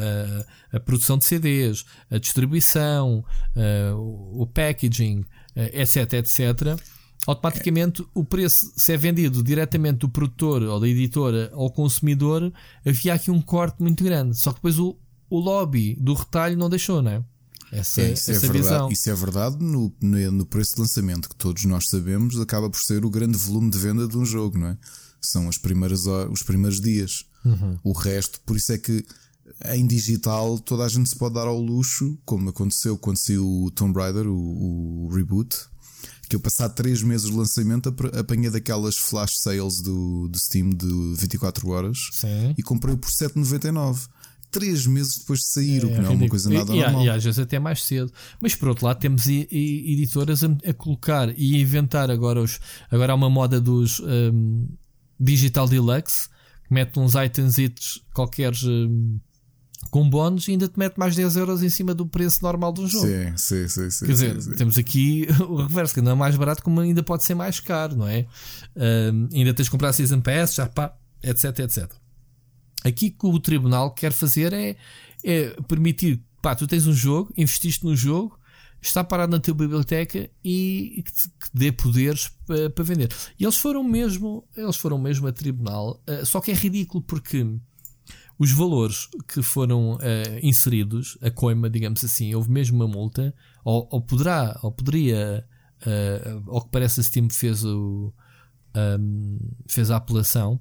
a, 0.72 0.76
a, 0.76 0.80
produção 0.80 1.16
de 1.18 1.24
CDs, 1.24 1.84
a 2.10 2.18
distribuição, 2.18 3.24
uh, 3.54 4.42
o 4.42 4.46
packaging, 4.46 5.24
etc, 5.54 6.14
etc, 6.14 6.80
automaticamente 7.30 8.04
o 8.14 8.24
preço, 8.24 8.72
se 8.76 8.92
é 8.92 8.96
vendido 8.96 9.42
diretamente 9.42 9.98
do 9.98 10.08
produtor 10.08 10.62
ou 10.62 10.80
da 10.80 10.88
editora 10.88 11.50
ao 11.54 11.70
consumidor, 11.70 12.52
havia 12.84 13.14
aqui 13.14 13.30
um 13.30 13.40
corte 13.40 13.82
muito 13.82 14.04
grande. 14.04 14.38
Só 14.38 14.50
que 14.50 14.56
depois 14.56 14.78
o, 14.78 14.96
o 15.28 15.38
lobby 15.38 15.96
do 16.00 16.14
retalho 16.14 16.56
não 16.56 16.68
deixou, 16.68 17.00
não 17.00 17.10
é? 17.10 17.24
essa, 17.72 18.02
é, 18.02 18.12
isso, 18.12 18.30
é 18.30 18.34
essa 18.34 18.46
é 18.46 18.48
verdade, 18.48 18.74
visão. 18.74 18.90
isso 18.90 19.10
é 19.10 19.14
verdade 19.14 19.56
no, 19.64 19.92
no, 20.00 20.32
no, 20.32 20.46
preço 20.46 20.74
de 20.74 20.80
lançamento, 20.80 21.28
que 21.28 21.36
todos 21.36 21.64
nós 21.64 21.88
sabemos, 21.88 22.38
acaba 22.40 22.68
por 22.68 22.80
ser 22.80 23.04
o 23.04 23.10
grande 23.10 23.38
volume 23.38 23.70
de 23.70 23.78
venda 23.78 24.08
de 24.08 24.16
um 24.16 24.24
jogo, 24.24 24.58
não 24.58 24.68
é? 24.68 24.78
São 25.20 25.48
as 25.48 25.58
primeiras, 25.58 26.06
os 26.06 26.42
primeiros 26.42 26.80
dias. 26.80 27.26
Uhum. 27.44 27.78
O 27.84 27.92
resto, 27.92 28.40
por 28.40 28.56
isso 28.56 28.72
é 28.72 28.78
que 28.78 29.04
em 29.66 29.86
digital 29.86 30.58
toda 30.58 30.84
a 30.84 30.88
gente 30.88 31.08
se 31.08 31.16
pode 31.16 31.34
dar 31.34 31.46
ao 31.46 31.60
luxo, 31.60 32.18
como 32.24 32.50
aconteceu 32.50 32.96
quando 32.96 33.18
saiu 33.18 33.46
o 33.46 33.70
Tomb 33.70 33.98
Raider, 33.98 34.26
o, 34.26 35.06
o 35.06 35.08
reboot, 35.14 35.56
que 36.30 36.36
eu 36.36 36.40
passado 36.40 36.72
3 36.76 37.02
meses 37.02 37.28
de 37.28 37.36
lançamento 37.36 37.92
apanhei 38.16 38.48
daquelas 38.50 38.96
flash 38.96 39.38
sales 39.38 39.80
do, 39.80 40.28
do 40.28 40.38
Steam 40.38 40.70
de 40.70 40.86
24 41.18 41.68
horas 41.68 41.98
Sim. 42.12 42.54
e 42.56 42.62
comprei 42.62 42.96
por 42.96 43.10
7,99 43.10 44.06
três 44.48 44.86
meses 44.86 45.18
depois 45.18 45.40
de 45.40 45.46
sair, 45.46 45.82
é, 45.82 45.86
o 45.86 45.88
que 45.88 45.98
não 46.00 46.10
é 46.10 46.14
uma 46.14 46.28
coisa 46.28 46.50
nada 46.50 46.74
e, 46.74 46.80
normal. 46.80 47.04
E, 47.04 47.10
às 47.10 47.22
vezes 47.22 47.38
até 47.38 47.58
mais 47.58 47.84
cedo. 47.84 48.12
Mas 48.40 48.54
por 48.54 48.68
outro 48.68 48.84
lado, 48.84 48.98
temos 48.98 49.26
editoras 49.28 50.42
a, 50.42 50.48
a, 50.68 50.72
colocar 50.72 51.32
e 51.38 51.60
inventar 51.60 52.10
agora 52.10 52.40
os. 52.40 52.58
Agora 52.90 53.12
há 53.12 53.14
uma 53.14 53.30
moda 53.30 53.60
dos 53.60 54.00
um, 54.00 54.66
Digital 55.18 55.68
Deluxe 55.68 56.28
que 56.66 56.74
mete 56.74 56.98
uns 56.98 57.14
items 57.14 58.02
qualquer. 58.12 58.52
Um, 58.64 59.20
com 59.90 60.08
bónus 60.08 60.48
ainda 60.48 60.68
te 60.68 60.78
mete 60.78 60.96
mais 60.96 61.16
10 61.16 61.36
euros 61.36 61.62
em 61.62 61.70
cima 61.70 61.94
do 61.94 62.06
preço 62.06 62.42
normal 62.42 62.72
do 62.72 62.86
jogo. 62.86 63.06
Sim, 63.06 63.36
sim, 63.36 63.68
sim. 63.68 63.90
sim 63.90 64.06
Quer 64.06 64.12
dizer, 64.12 64.34
sim, 64.42 64.50
sim. 64.52 64.56
temos 64.56 64.78
aqui 64.78 65.26
o 65.48 65.56
reverso, 65.56 65.94
que 65.94 66.00
não 66.00 66.12
é 66.12 66.14
mais 66.14 66.36
barato, 66.36 66.62
como 66.62 66.80
ainda 66.80 67.02
pode 67.02 67.24
ser 67.24 67.34
mais 67.34 67.58
caro, 67.58 67.96
não 67.96 68.06
é? 68.06 68.26
Um, 68.76 69.28
ainda 69.32 69.54
tens 69.54 69.64
de 69.64 69.70
comprar 69.70 69.92
Season 69.92 70.20
Pass, 70.20 70.54
já 70.54 70.66
pá, 70.66 70.94
etc, 71.22 71.58
etc. 71.60 71.92
Aqui 72.84 73.10
que 73.10 73.26
o 73.26 73.38
tribunal 73.40 73.92
quer 73.92 74.12
fazer 74.12 74.52
é, 74.52 74.76
é 75.24 75.48
permitir, 75.66 76.22
pá, 76.40 76.54
tu 76.54 76.66
tens 76.66 76.86
um 76.86 76.92
jogo, 76.92 77.32
investiste 77.36 77.84
no 77.84 77.96
jogo, 77.96 78.38
está 78.80 79.04
parado 79.04 79.32
na 79.32 79.40
tua 79.40 79.54
biblioteca 79.54 80.30
e 80.42 81.02
que 81.04 81.12
te, 81.12 81.28
que 81.28 81.48
dê 81.52 81.72
poderes 81.72 82.30
para, 82.46 82.70
para, 82.70 82.84
vender. 82.84 83.12
E 83.38 83.44
eles 83.44 83.56
foram 83.56 83.84
mesmo, 83.84 84.44
eles 84.56 84.76
foram 84.76 84.98
mesmo 84.98 85.26
a 85.26 85.32
tribunal, 85.32 86.02
uh, 86.08 86.24
só 86.24 86.40
que 86.40 86.50
é 86.50 86.54
ridículo 86.54 87.02
porque 87.02 87.44
os 88.40 88.52
valores 88.52 89.06
que 89.28 89.42
foram 89.42 89.96
uh, 89.96 89.98
inseridos, 90.42 91.18
a 91.20 91.30
coima, 91.30 91.68
digamos 91.68 92.02
assim, 92.02 92.34
houve 92.34 92.50
mesmo 92.50 92.74
uma 92.76 92.88
multa, 92.88 93.34
ou, 93.62 93.86
ou 93.90 94.00
poderá, 94.00 94.58
ou 94.62 94.72
poderia, 94.72 95.46
uh, 95.82 96.50
ao 96.50 96.62
que 96.62 96.70
parece 96.70 97.00
a 97.00 97.02
Steam 97.02 97.28
fez 97.28 97.62
o 97.66 98.10
um, 98.74 99.38
fez 99.68 99.90
a 99.90 99.96
apelação, 99.96 100.58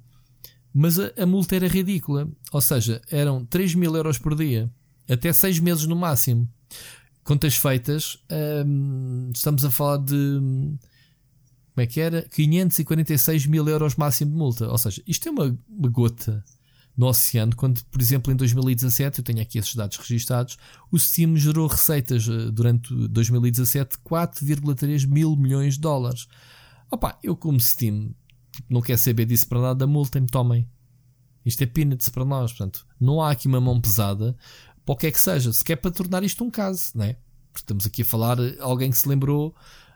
mas 0.74 1.00
a, 1.00 1.10
a, 1.18 1.26
multa 1.26 1.56
era 1.56 1.70
ridícula. 1.70 2.28
Ou 2.52 2.60
seja, 2.60 3.02
eram 3.10 3.46
3 3.46 3.76
mil 3.76 3.96
euros 3.96 4.18
por 4.18 4.36
dia, 4.36 4.70
até 5.10 5.32
6 5.32 5.60
meses 5.60 5.86
no 5.86 5.96
máximo. 5.96 6.50
Contas 7.24 7.56
feitas, 7.56 8.18
hum, 8.66 9.32
estamos 9.34 9.64
a 9.64 9.72
falar 9.72 10.00
de. 10.00 10.16
Como 10.42 11.78
é 11.78 11.86
que 11.86 12.02
era? 12.02 12.24
546 12.24 13.46
mil 13.46 13.66
euros 13.70 13.96
máximo 13.96 14.32
de 14.32 14.38
multa. 14.38 14.68
Ou 14.68 14.78
seja, 14.78 15.02
isto 15.08 15.30
é 15.30 15.32
uma, 15.32 15.58
uma 15.70 15.90
gota 15.90 16.44
no 17.00 17.08
oceano, 17.08 17.56
quando, 17.56 17.82
por 17.86 18.02
exemplo, 18.02 18.34
em 18.34 18.36
2017, 18.36 19.20
eu 19.20 19.24
tenho 19.24 19.42
aqui 19.42 19.58
esses 19.58 19.74
dados 19.74 19.96
registados, 19.96 20.58
o 20.92 21.00
Steam 21.00 21.38
gerou 21.38 21.66
receitas 21.66 22.28
eh, 22.28 22.52
durante 22.52 22.94
2017 23.08 24.00
4,3 24.00 25.08
mil 25.08 25.34
milhões 25.38 25.76
de 25.76 25.80
dólares. 25.80 26.28
Opa, 26.92 27.18
eu 27.24 27.38
como 27.38 27.58
Steam 27.58 28.14
não 28.70 28.82
quer 28.82 28.98
saber 28.98 29.24
disso 29.24 29.48
para 29.48 29.62
nada, 29.62 29.88
multem-me, 29.88 30.28
tomem. 30.28 30.70
Isto 31.46 31.62
é 31.64 31.68
peanuts 31.68 32.10
para 32.10 32.26
nós. 32.26 32.52
Portanto, 32.52 32.86
não 33.00 33.22
há 33.22 33.32
aqui 33.32 33.48
uma 33.48 33.62
mão 33.62 33.80
pesada 33.80 34.36
para 34.86 34.94
o 34.94 34.98
que 34.98 35.08
é 35.08 35.12
que 35.12 35.22
seja, 35.22 35.54
se 35.54 35.64
quer 35.64 35.78
para 35.78 35.92
tornar 35.92 36.22
isto 36.26 36.44
um 36.44 36.52
caso, 36.52 36.92
não 36.96 37.06
é? 37.06 37.14
Porque 37.54 37.64
estamos 37.64 37.86
aqui 37.86 38.02
a 38.02 38.06
falar 38.06 38.38
alguém 38.60 38.92
que 38.92 38.98
se 38.98 39.08
lembrou, 39.08 39.56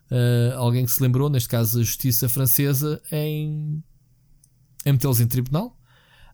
uh, 0.09 0.57
alguém 0.57 0.85
que 0.85 0.91
se 0.91 1.03
lembrou, 1.03 1.29
neste 1.29 1.49
caso 1.49 1.81
a 1.81 1.83
justiça 1.83 2.29
francesa, 2.29 3.01
em, 3.11 3.83
em 4.85 4.93
metê-los 4.93 5.19
em 5.19 5.27
tribunal. 5.27 5.77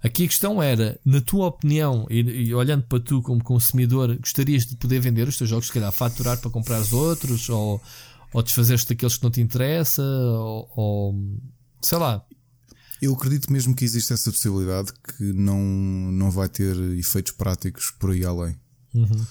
Aqui 0.01 0.23
a 0.23 0.27
questão 0.27 0.63
era, 0.63 0.99
na 1.03 1.19
tua 1.19 1.47
opinião, 1.47 2.07
e, 2.09 2.19
e, 2.21 2.53
olhando 2.53 2.83
para 2.83 3.01
tu 3.01 3.21
como 3.21 3.43
consumidor, 3.43 4.17
gostarias 4.17 4.65
de 4.65 4.77
poder 4.77 4.99
vender 5.01 5.27
os 5.27 5.38
teus 5.38 5.49
jogos, 5.49 5.67
se 5.67 5.73
calhar 5.73 5.91
faturar 5.91 6.39
para 6.39 6.49
comprar 6.49 6.79
os 6.79 6.93
outros, 6.93 7.49
ou, 7.49 7.81
ou 8.33 8.41
desfazer-te 8.41 8.88
daqueles 8.88 9.17
que 9.17 9.23
não 9.23 9.31
te 9.31 9.41
interessa, 9.41 10.01
ou, 10.01 10.71
ou 10.75 11.15
sei 11.81 11.97
lá. 11.97 12.25
Eu 13.01 13.13
acredito 13.13 13.51
mesmo 13.51 13.75
que 13.75 13.83
existe 13.83 14.13
essa 14.13 14.31
possibilidade 14.31 14.91
que 14.93 15.23
não, 15.33 15.59
não 15.59 16.31
vai 16.31 16.47
ter 16.47 16.77
efeitos 16.97 17.33
práticos 17.33 17.91
por 17.91 18.12
aí 18.12 18.23
além. 18.23 18.57
Uhum. 18.93 19.25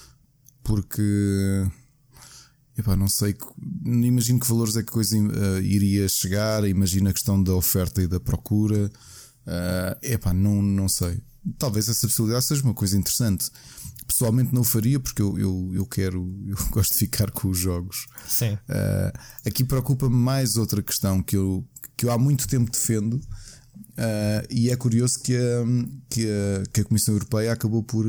Porque 0.63 1.01
epá, 2.77 2.95
não 2.95 3.07
sei, 3.07 3.35
imagino 3.85 4.39
que 4.39 4.47
valores 4.47 4.75
é 4.75 4.83
que 4.83 4.91
coisa 4.91 5.17
uh, 5.17 5.61
iria 5.61 6.07
chegar, 6.07 6.67
imagino 6.67 7.09
a 7.09 7.13
questão 7.13 7.41
da 7.41 7.53
oferta 7.53 8.01
e 8.01 8.07
da 8.07 8.19
procura. 8.19 8.91
Uh, 9.49 9.97
epá, 10.03 10.31
não, 10.31 10.61
não 10.61 10.87
sei. 10.87 11.19
Talvez 11.57 11.89
essa 11.89 12.07
possibilidade 12.07 12.45
seja 12.45 12.61
uma 12.61 12.73
coisa 12.73 12.95
interessante. 12.95 13.49
Pessoalmente 14.05 14.53
não 14.53 14.63
faria 14.63 14.99
porque 14.99 15.21
eu, 15.21 15.39
eu, 15.39 15.71
eu 15.73 15.85
quero, 15.87 16.31
eu 16.45 16.55
gosto 16.69 16.91
de 16.91 16.99
ficar 16.99 17.31
com 17.31 17.49
os 17.49 17.57
jogos. 17.57 18.05
Sim. 18.27 18.53
Uh, 18.53 19.19
aqui 19.45 19.63
preocupa-me 19.63 20.15
mais 20.15 20.55
outra 20.55 20.83
questão 20.83 21.23
que 21.23 21.35
eu, 21.35 21.67
que 21.97 22.05
eu 22.05 22.11
há 22.11 22.17
muito 22.17 22.47
tempo 22.47 22.71
defendo, 22.71 23.15
uh, 23.15 24.45
e 24.51 24.69
é 24.69 24.75
curioso 24.75 25.19
que 25.19 25.35
a, 25.35 25.65
que 26.09 26.27
a, 26.27 26.63
que 26.71 26.81
a 26.81 26.85
Comissão 26.85 27.15
Europeia 27.15 27.51
acabou 27.51 27.81
por, 27.81 28.05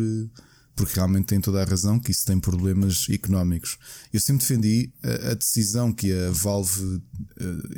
porque 0.76 0.94
realmente 0.94 1.26
tem 1.26 1.40
toda 1.40 1.62
a 1.62 1.64
razão 1.64 1.98
que 1.98 2.10
isso 2.10 2.26
tem 2.26 2.38
problemas 2.38 3.06
económicos. 3.08 3.78
Eu 4.12 4.20
sempre 4.20 4.42
defendi 4.42 4.92
a, 5.02 5.30
a 5.30 5.34
decisão 5.34 5.90
que 5.90 6.12
a 6.12 6.30
Valve 6.32 7.02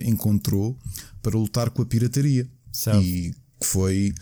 encontrou 0.01 0.77
para 1.23 1.39
lutar 1.39 1.71
com 1.71 1.83
a 1.83 1.87
pirataria 1.87 2.51
Certo. 2.73 3.03
e 3.03 3.35
que 3.63 3.67
foi 3.67 4.13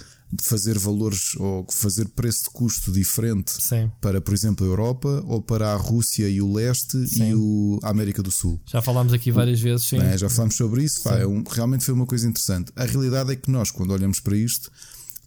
fazer 0.40 0.78
valores 0.78 1.34
ou 1.36 1.66
fazer 1.70 2.06
preço 2.10 2.44
de 2.44 2.50
custo 2.50 2.92
diferente 2.92 3.50
Sim. 3.50 3.90
para, 4.00 4.20
por 4.20 4.32
exemplo, 4.32 4.64
a 4.64 4.68
Europa 4.70 5.24
ou 5.26 5.42
para 5.42 5.72
a 5.72 5.76
Rússia 5.76 6.28
e 6.28 6.40
o 6.40 6.52
leste 6.52 7.04
Sim. 7.08 7.30
e 7.30 7.34
o, 7.34 7.80
a 7.82 7.90
América 7.90 8.22
do 8.22 8.30
Sul. 8.30 8.60
Já 8.64 8.80
falámos 8.80 9.12
aqui 9.12 9.32
várias 9.32 9.60
vezes, 9.60 9.86
sim. 9.88 9.98
Né? 9.98 10.16
Já 10.16 10.30
falámos 10.30 10.54
sobre 10.56 10.84
isso, 10.84 11.02
pá, 11.02 11.16
é 11.18 11.26
um- 11.26 11.42
realmente 11.50 11.84
foi 11.84 11.92
uma 11.94 12.06
coisa 12.06 12.28
interessante. 12.28 12.70
A 12.76 12.84
realidade 12.84 13.32
é 13.32 13.36
que 13.36 13.50
nós, 13.50 13.72
quando 13.72 13.90
olhamos 13.90 14.20
para 14.20 14.36
isto, 14.36 14.70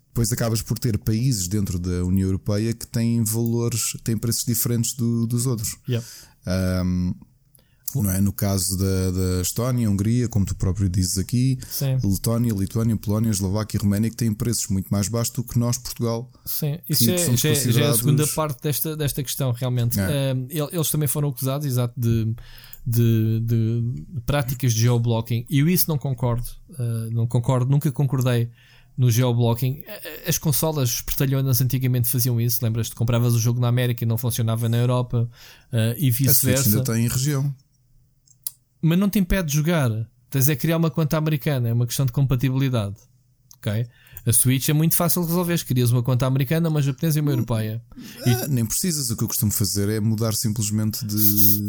depois 0.07 0.31
acabas 0.31 0.61
por 0.61 0.79
ter 0.79 0.97
países 0.97 1.49
dentro 1.49 1.77
da 1.77 2.05
União 2.05 2.27
Europeia 2.29 2.73
que 2.73 2.87
têm 2.87 3.21
valores, 3.25 3.97
têm 4.05 4.17
preços 4.17 4.45
diferentes 4.45 4.93
do- 4.93 5.27
dos 5.27 5.45
outros. 5.45 5.75
Yep. 5.89 6.05
Ahm, 6.45 7.13
não 8.01 8.09
é? 8.09 8.21
No 8.21 8.31
caso 8.33 8.77
da, 8.77 9.11
da 9.11 9.41
Estónia, 9.41 9.89
Hungria, 9.91 10.27
como 10.29 10.45
tu 10.45 10.55
próprio 10.55 10.87
dizes 10.89 11.17
aqui, 11.17 11.59
Sim. 11.69 11.97
Letónia, 12.03 12.53
Lituânia, 12.53 12.95
Polónia, 12.97 13.29
Eslováquia 13.29 13.77
e 13.77 13.83
Roménia, 13.83 14.09
que 14.09 14.15
têm 14.15 14.33
preços 14.33 14.67
muito 14.69 14.87
mais 14.89 15.07
baixos 15.07 15.33
do 15.35 15.43
que 15.43 15.59
nós, 15.59 15.77
Portugal. 15.77 16.31
Sim, 16.45 16.79
isso 16.89 17.03
que 17.05 17.11
é, 17.11 17.17
já, 17.17 17.23
é- 17.23 17.35
já 17.37 17.49
é 17.49 17.51
a 17.51 17.55
considerados- 17.55 17.97
segunda 17.99 18.27
parte 18.27 18.63
desta, 18.63 18.95
desta 18.97 19.21
questão, 19.21 19.51
realmente. 19.51 19.99
É. 19.99 20.33
Um, 20.33 20.47
el- 20.49 20.69
eles 20.71 20.89
também 20.89 21.07
foram 21.07 21.27
acusados, 21.29 21.67
exato, 21.67 21.93
de, 21.99 22.33
de, 22.85 23.39
de 23.41 23.83
práticas 24.25 24.73
de 24.73 24.79
geoblocking. 24.81 25.45
E 25.49 25.59
eu 25.59 25.69
isso 25.69 25.85
não 25.89 25.97
concordo. 25.97 26.47
Uh, 26.71 27.11
não 27.11 27.27
concordo, 27.27 27.69
nunca 27.69 27.91
concordei 27.91 28.49
no 28.95 29.09
geoblocking. 29.09 29.81
As 30.27 30.37
consolas 30.37 30.89
espertalhonas 30.89 31.59
antigamente 31.61 32.07
faziam 32.07 32.39
isso. 32.39 32.59
Lembras-te? 32.63 32.93
Compravas 32.93 33.33
o 33.33 33.39
jogo 33.39 33.59
na 33.59 33.67
América 33.67 34.03
e 34.03 34.07
não 34.07 34.19
funcionava 34.19 34.69
na 34.69 34.77
Europa 34.77 35.27
uh, 35.71 35.77
e 35.97 36.11
vice-versa. 36.11 36.69
ainda 36.69 36.83
tem 36.83 37.07
região. 37.07 37.53
Mas 38.83 38.99
não 38.99 39.09
te 39.09 39.17
impede 39.17 39.47
de 39.47 39.55
jogar. 39.55 39.89
Tens 40.29 40.49
é 40.49 40.55
criar 40.55 40.77
uma 40.77 40.91
conta 40.91 41.17
americana, 41.17 41.69
é 41.69 41.73
uma 41.73 41.87
questão 41.87 42.05
de 42.05 42.11
compatibilidade. 42.11 42.95
Ok? 43.57 43.87
A 44.25 44.31
Switch 44.33 44.69
é 44.69 44.73
muito 44.73 44.95
fácil 44.95 45.21
de 45.21 45.27
resolver. 45.29 45.63
Crias 45.65 45.91
uma 45.91 46.01
conta 46.01 46.25
americana, 46.25 46.69
uma 46.69 46.81
japonesa 46.81 47.19
e 47.19 47.21
uma 47.21 47.31
europeia. 47.31 47.81
Ah, 48.25 48.47
nem 48.47 48.65
precisas, 48.65 49.09
o 49.09 49.17
que 49.17 49.23
eu 49.23 49.27
costumo 49.27 49.51
fazer 49.51 49.89
é 49.89 49.99
mudar 49.99 50.33
simplesmente 50.33 51.05
de. 51.05 51.15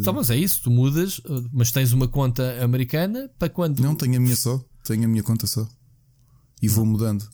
Então, 0.01 0.13
mas 0.13 0.31
é 0.31 0.37
isso, 0.37 0.61
tu 0.63 0.71
mudas, 0.71 1.21
mas 1.53 1.73
tens 1.73 1.93
uma 1.93 2.07
conta 2.09 2.63
americana 2.63 3.29
para 3.39 3.49
quando 3.49 3.81
Não, 3.81 3.95
tenho 3.95 4.17
a 4.17 4.21
minha 4.21 4.37
só. 4.37 4.65
Tenho 4.85 5.05
a 5.05 5.09
minha 5.09 5.23
conta 5.23 5.47
só. 5.47 5.67
E 6.63 6.69
vou 6.69 6.87
mudando. 6.87 7.29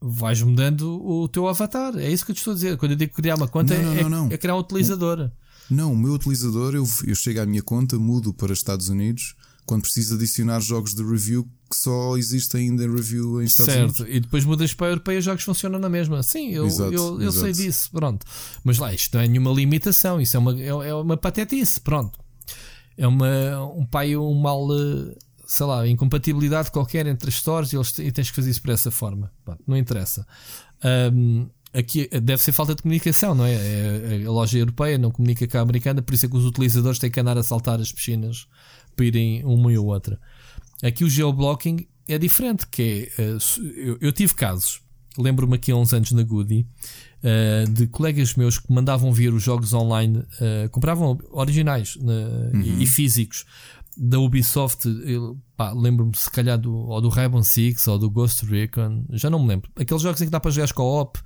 vais 0.00 0.42
mudando 0.42 1.02
o 1.04 1.26
teu 1.28 1.48
avatar. 1.48 1.96
É 1.98 2.10
isso 2.10 2.24
que 2.24 2.30
eu 2.30 2.34
te 2.34 2.38
estou 2.38 2.52
a 2.52 2.54
dizer. 2.54 2.76
Quando 2.76 2.92
eu 2.92 2.96
digo 2.98 3.14
criar 3.14 3.36
uma 3.36 3.48
conta, 3.48 3.74
Não, 3.76 3.84
não, 3.84 3.92
é, 4.00 4.08
não. 4.08 4.28
é 4.30 4.36
criar 4.36 4.54
um 4.54 4.60
utilizador. 4.60 5.30
Não, 5.70 5.92
o 5.92 5.96
meu 5.96 6.14
utilizador, 6.14 6.74
eu, 6.74 6.86
eu 7.06 7.14
chego 7.14 7.40
à 7.40 7.46
minha 7.46 7.62
conta, 7.62 7.98
mudo 7.98 8.32
para 8.32 8.52
Estados 8.52 8.88
Unidos 8.88 9.34
quando 9.68 9.82
preciso 9.82 10.14
adicionar 10.14 10.60
jogos 10.60 10.94
de 10.94 11.02
review 11.04 11.46
que 11.70 11.76
só 11.76 12.16
existem 12.16 12.70
ainda 12.70 12.84
em 12.84 12.90
review 12.90 13.42
em 13.42 13.44
Estados 13.44 13.74
Unidos. 13.74 13.96
Certo, 13.98 14.10
e 14.10 14.18
depois 14.18 14.42
mudas 14.46 14.72
para 14.72 14.86
a 14.86 14.90
europeia 14.90 15.16
e 15.16 15.18
os 15.18 15.24
jogos 15.26 15.44
funcionam 15.44 15.78
na 15.78 15.90
mesma. 15.90 16.22
Sim, 16.22 16.48
eu, 16.48 16.64
Exato, 16.64 16.94
eu, 16.94 17.20
eu 17.20 17.30
sei 17.30 17.50
exato. 17.50 17.66
disso, 17.66 17.90
pronto. 17.92 18.26
Mas 18.64 18.78
lá, 18.78 18.94
isto 18.94 19.14
não 19.14 19.22
é 19.22 19.28
nenhuma 19.28 19.52
limitação, 19.52 20.18
isso 20.18 20.34
é 20.38 20.40
uma, 20.40 20.58
é, 20.58 20.68
é 20.68 20.94
uma 20.94 21.18
patetice, 21.18 21.78
pronto. 21.78 22.18
É 22.96 23.06
uma, 23.06 23.62
um 23.74 23.84
pai 23.84 24.16
um 24.16 24.34
mal, 24.34 24.66
eh, 24.72 25.14
sei 25.46 25.66
lá, 25.66 25.86
incompatibilidade 25.86 26.70
qualquer 26.70 27.06
entre 27.06 27.28
as 27.28 27.34
stores 27.34 27.70
e, 27.70 27.76
eles, 27.76 27.96
e 27.98 28.10
tens 28.10 28.30
que 28.30 28.36
fazer 28.36 28.50
isso 28.50 28.62
por 28.62 28.70
essa 28.70 28.90
forma. 28.90 29.30
Pronto, 29.44 29.62
não 29.66 29.76
interessa. 29.76 30.26
Ahm, 30.82 31.46
aqui 31.78 32.08
deve 32.20 32.42
ser 32.42 32.52
falta 32.52 32.74
de 32.74 32.82
comunicação, 32.82 33.34
não 33.34 33.44
é? 33.44 33.54
É- 33.54 34.24
A 34.26 34.30
loja 34.30 34.58
europeia 34.58 34.98
não 34.98 35.10
comunica 35.10 35.46
com 35.46 35.58
a 35.58 35.60
americana, 35.60 36.02
por 36.02 36.14
isso 36.14 36.26
é 36.26 36.28
que 36.28 36.36
os 36.36 36.44
utilizadores 36.44 36.98
têm 36.98 37.10
que 37.10 37.20
andar 37.20 37.38
a 37.38 37.42
saltar 37.42 37.80
as 37.80 37.92
piscinas 37.92 38.46
para 38.96 39.06
irem 39.06 39.44
uma 39.44 39.72
e 39.72 39.78
outra. 39.78 40.18
Aqui 40.82 41.04
o 41.04 41.10
geoblocking 41.10 41.86
é 42.08 42.18
diferente, 42.18 42.66
que 42.66 43.10
é, 43.18 43.22
eh, 43.22 43.36
eu, 43.76 43.98
eu 44.00 44.12
tive 44.12 44.34
casos, 44.34 44.80
lembro-me 45.16 45.54
aqui 45.56 45.70
há 45.72 45.76
uns 45.76 45.92
anos 45.92 46.10
na 46.12 46.22
Goody, 46.22 46.66
eh, 47.22 47.64
de 47.70 47.86
colegas 47.86 48.34
meus 48.34 48.58
que 48.58 48.72
mandavam 48.72 49.12
vir 49.12 49.32
os 49.32 49.42
jogos 49.42 49.72
online, 49.72 50.22
eh, 50.40 50.68
compravam 50.70 51.18
originais 51.30 51.98
e, 52.64 52.82
e 52.82 52.86
físicos 52.86 53.44
da 53.98 54.18
Ubisoft, 54.18 54.88
lembro-me 55.74 56.16
se 56.16 56.30
calhar 56.30 56.56
do, 56.56 56.72
ou 56.72 57.00
do 57.00 57.08
Rainbow 57.08 57.42
Six 57.42 57.88
ou 57.88 57.98
do 57.98 58.08
Ghost 58.08 58.46
Recon, 58.46 59.04
já 59.10 59.28
não 59.28 59.40
me 59.40 59.48
lembro. 59.48 59.70
Aqueles 59.76 60.02
jogos 60.02 60.20
em 60.20 60.26
que 60.26 60.30
dá 60.30 60.38
para 60.38 60.50
jogar 60.50 60.72
co-op, 60.72 61.18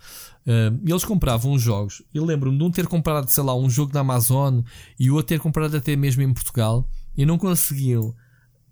e 0.47 0.91
eles 0.91 1.05
compravam 1.05 1.53
os 1.53 1.63
jogos. 1.63 2.03
Eu 2.13 2.25
lembro-me 2.25 2.57
de 2.57 2.65
um 2.65 2.71
ter 2.71 2.87
comprado, 2.87 3.29
sei 3.29 3.45
lá, 3.45 3.55
um 3.55 3.69
jogo 3.69 3.93
da 3.93 4.01
Amazon 4.01 4.61
e 4.99 5.11
o 5.11 5.15
outro 5.15 5.29
ter 5.29 5.41
comprado 5.41 5.77
até 5.77 5.95
mesmo 5.95 6.23
em 6.23 6.33
Portugal 6.33 6.89
e 7.17 7.27
não 7.27 7.39
conseguiam 7.39 8.15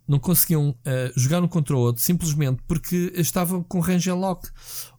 não 0.09 0.19
conseguiam 0.19 0.75
eh, 0.85 1.13
jogar 1.15 1.41
um 1.41 1.47
contra 1.47 1.77
o 1.77 1.79
outro 1.79 2.03
simplesmente 2.03 2.61
porque 2.67 3.13
estavam 3.15 3.63
com 3.63 3.79
range 3.79 4.11
lock. 4.11 4.49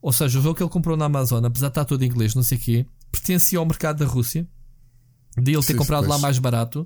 Ou 0.01 0.13
seja, 0.13 0.39
o 0.39 0.41
jogo 0.41 0.55
que 0.55 0.63
ele 0.63 0.69
comprou 0.69 0.95
na 0.95 1.03
Amazon, 1.03 1.43
apesar 1.43 1.67
de 1.67 1.71
estar 1.71 1.83
todo 1.83 2.01
em 2.01 2.07
inglês, 2.07 2.33
não 2.33 2.43
sei 2.43 2.57
o 2.57 2.61
quê, 2.61 2.85
pertencia 3.11 3.59
ao 3.59 3.65
mercado 3.65 3.97
da 3.97 4.05
Rússia. 4.05 4.47
De 5.37 5.51
ele 5.53 5.61
ter 5.63 5.73
Sim, 5.73 5.77
comprado 5.77 6.03
lá 6.03 6.09
pois. 6.09 6.21
mais 6.21 6.39
barato 6.39 6.85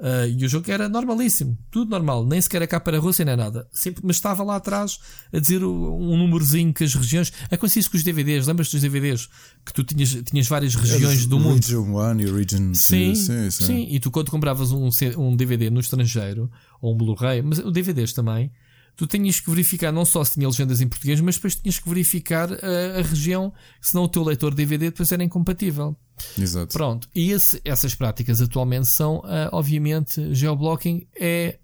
eh, 0.00 0.34
e 0.36 0.44
o 0.44 0.48
jogo 0.48 0.68
era 0.68 0.88
normalíssimo, 0.88 1.56
tudo 1.70 1.88
normal, 1.92 2.26
nem 2.26 2.40
sequer 2.40 2.60
é 2.62 2.66
cá 2.66 2.80
para 2.80 2.96
a 2.96 3.00
Rússia 3.00 3.24
nem 3.24 3.36
nada, 3.36 3.68
Sempre, 3.72 4.02
mas 4.04 4.16
estava 4.16 4.42
lá 4.42 4.56
atrás 4.56 4.98
a 5.32 5.38
dizer 5.38 5.62
o- 5.62 5.96
um 5.96 6.16
númerozinho 6.18 6.74
que 6.74 6.82
as 6.82 6.92
regiões. 6.92 7.32
Acontece 7.48 7.78
isso 7.78 7.90
com 7.92 7.96
os 7.96 8.02
DVDs, 8.02 8.48
lembras 8.48 8.68
dos 8.68 8.80
DVDs 8.80 9.28
que 9.64 9.72
tu 9.72 9.84
tinhas, 9.84 10.10
tinhas 10.24 10.48
várias 10.48 10.74
regiões 10.74 11.24
do 11.26 11.38
mundo 11.38 11.62
Region 11.62 11.82
1 11.96 12.20
e 12.20 12.24
Region 12.24 12.64
2. 12.72 12.78
Sim, 12.78 13.14
sim, 13.14 13.50
sim. 13.52 13.86
E 13.88 14.00
tu, 14.00 14.10
quando 14.10 14.28
compravas 14.28 14.72
um, 14.72 14.88
um 15.16 15.36
DVD 15.36 15.70
no 15.70 15.78
estrangeiro, 15.78 16.50
ou 16.82 16.94
um 16.94 16.96
Blu-ray, 16.96 17.42
mas 17.42 17.60
o 17.60 17.70
DVDs 17.70 18.12
também, 18.12 18.50
tu 18.96 19.06
tinhas 19.06 19.40
que 19.40 19.50
verificar 19.50 19.90
não 19.92 20.04
só 20.04 20.22
se 20.24 20.34
tinha 20.34 20.46
legendas 20.48 20.80
em 20.80 20.88
português, 20.88 21.20
mas 21.20 21.34
depois 21.36 21.54
tinhas 21.56 21.78
que 21.78 21.88
verificar 21.88 22.48
a, 22.52 22.98
a 22.98 23.02
região, 23.02 23.52
senão 23.80 24.04
o 24.04 24.08
teu 24.08 24.22
leitor 24.22 24.54
DVD 24.54 24.86
depois 24.90 25.10
era 25.12 25.22
incompatível. 25.24 25.96
Exato. 26.38 26.72
Pronto. 26.72 27.08
E 27.14 27.30
esse- 27.32 27.60
essas 27.64 27.94
práticas 27.94 28.40
atualmente 28.40 28.86
são, 28.86 29.20
ah, 29.24 29.48
obviamente, 29.52 30.32
geoblocking 30.34 31.06
é, 31.18 31.58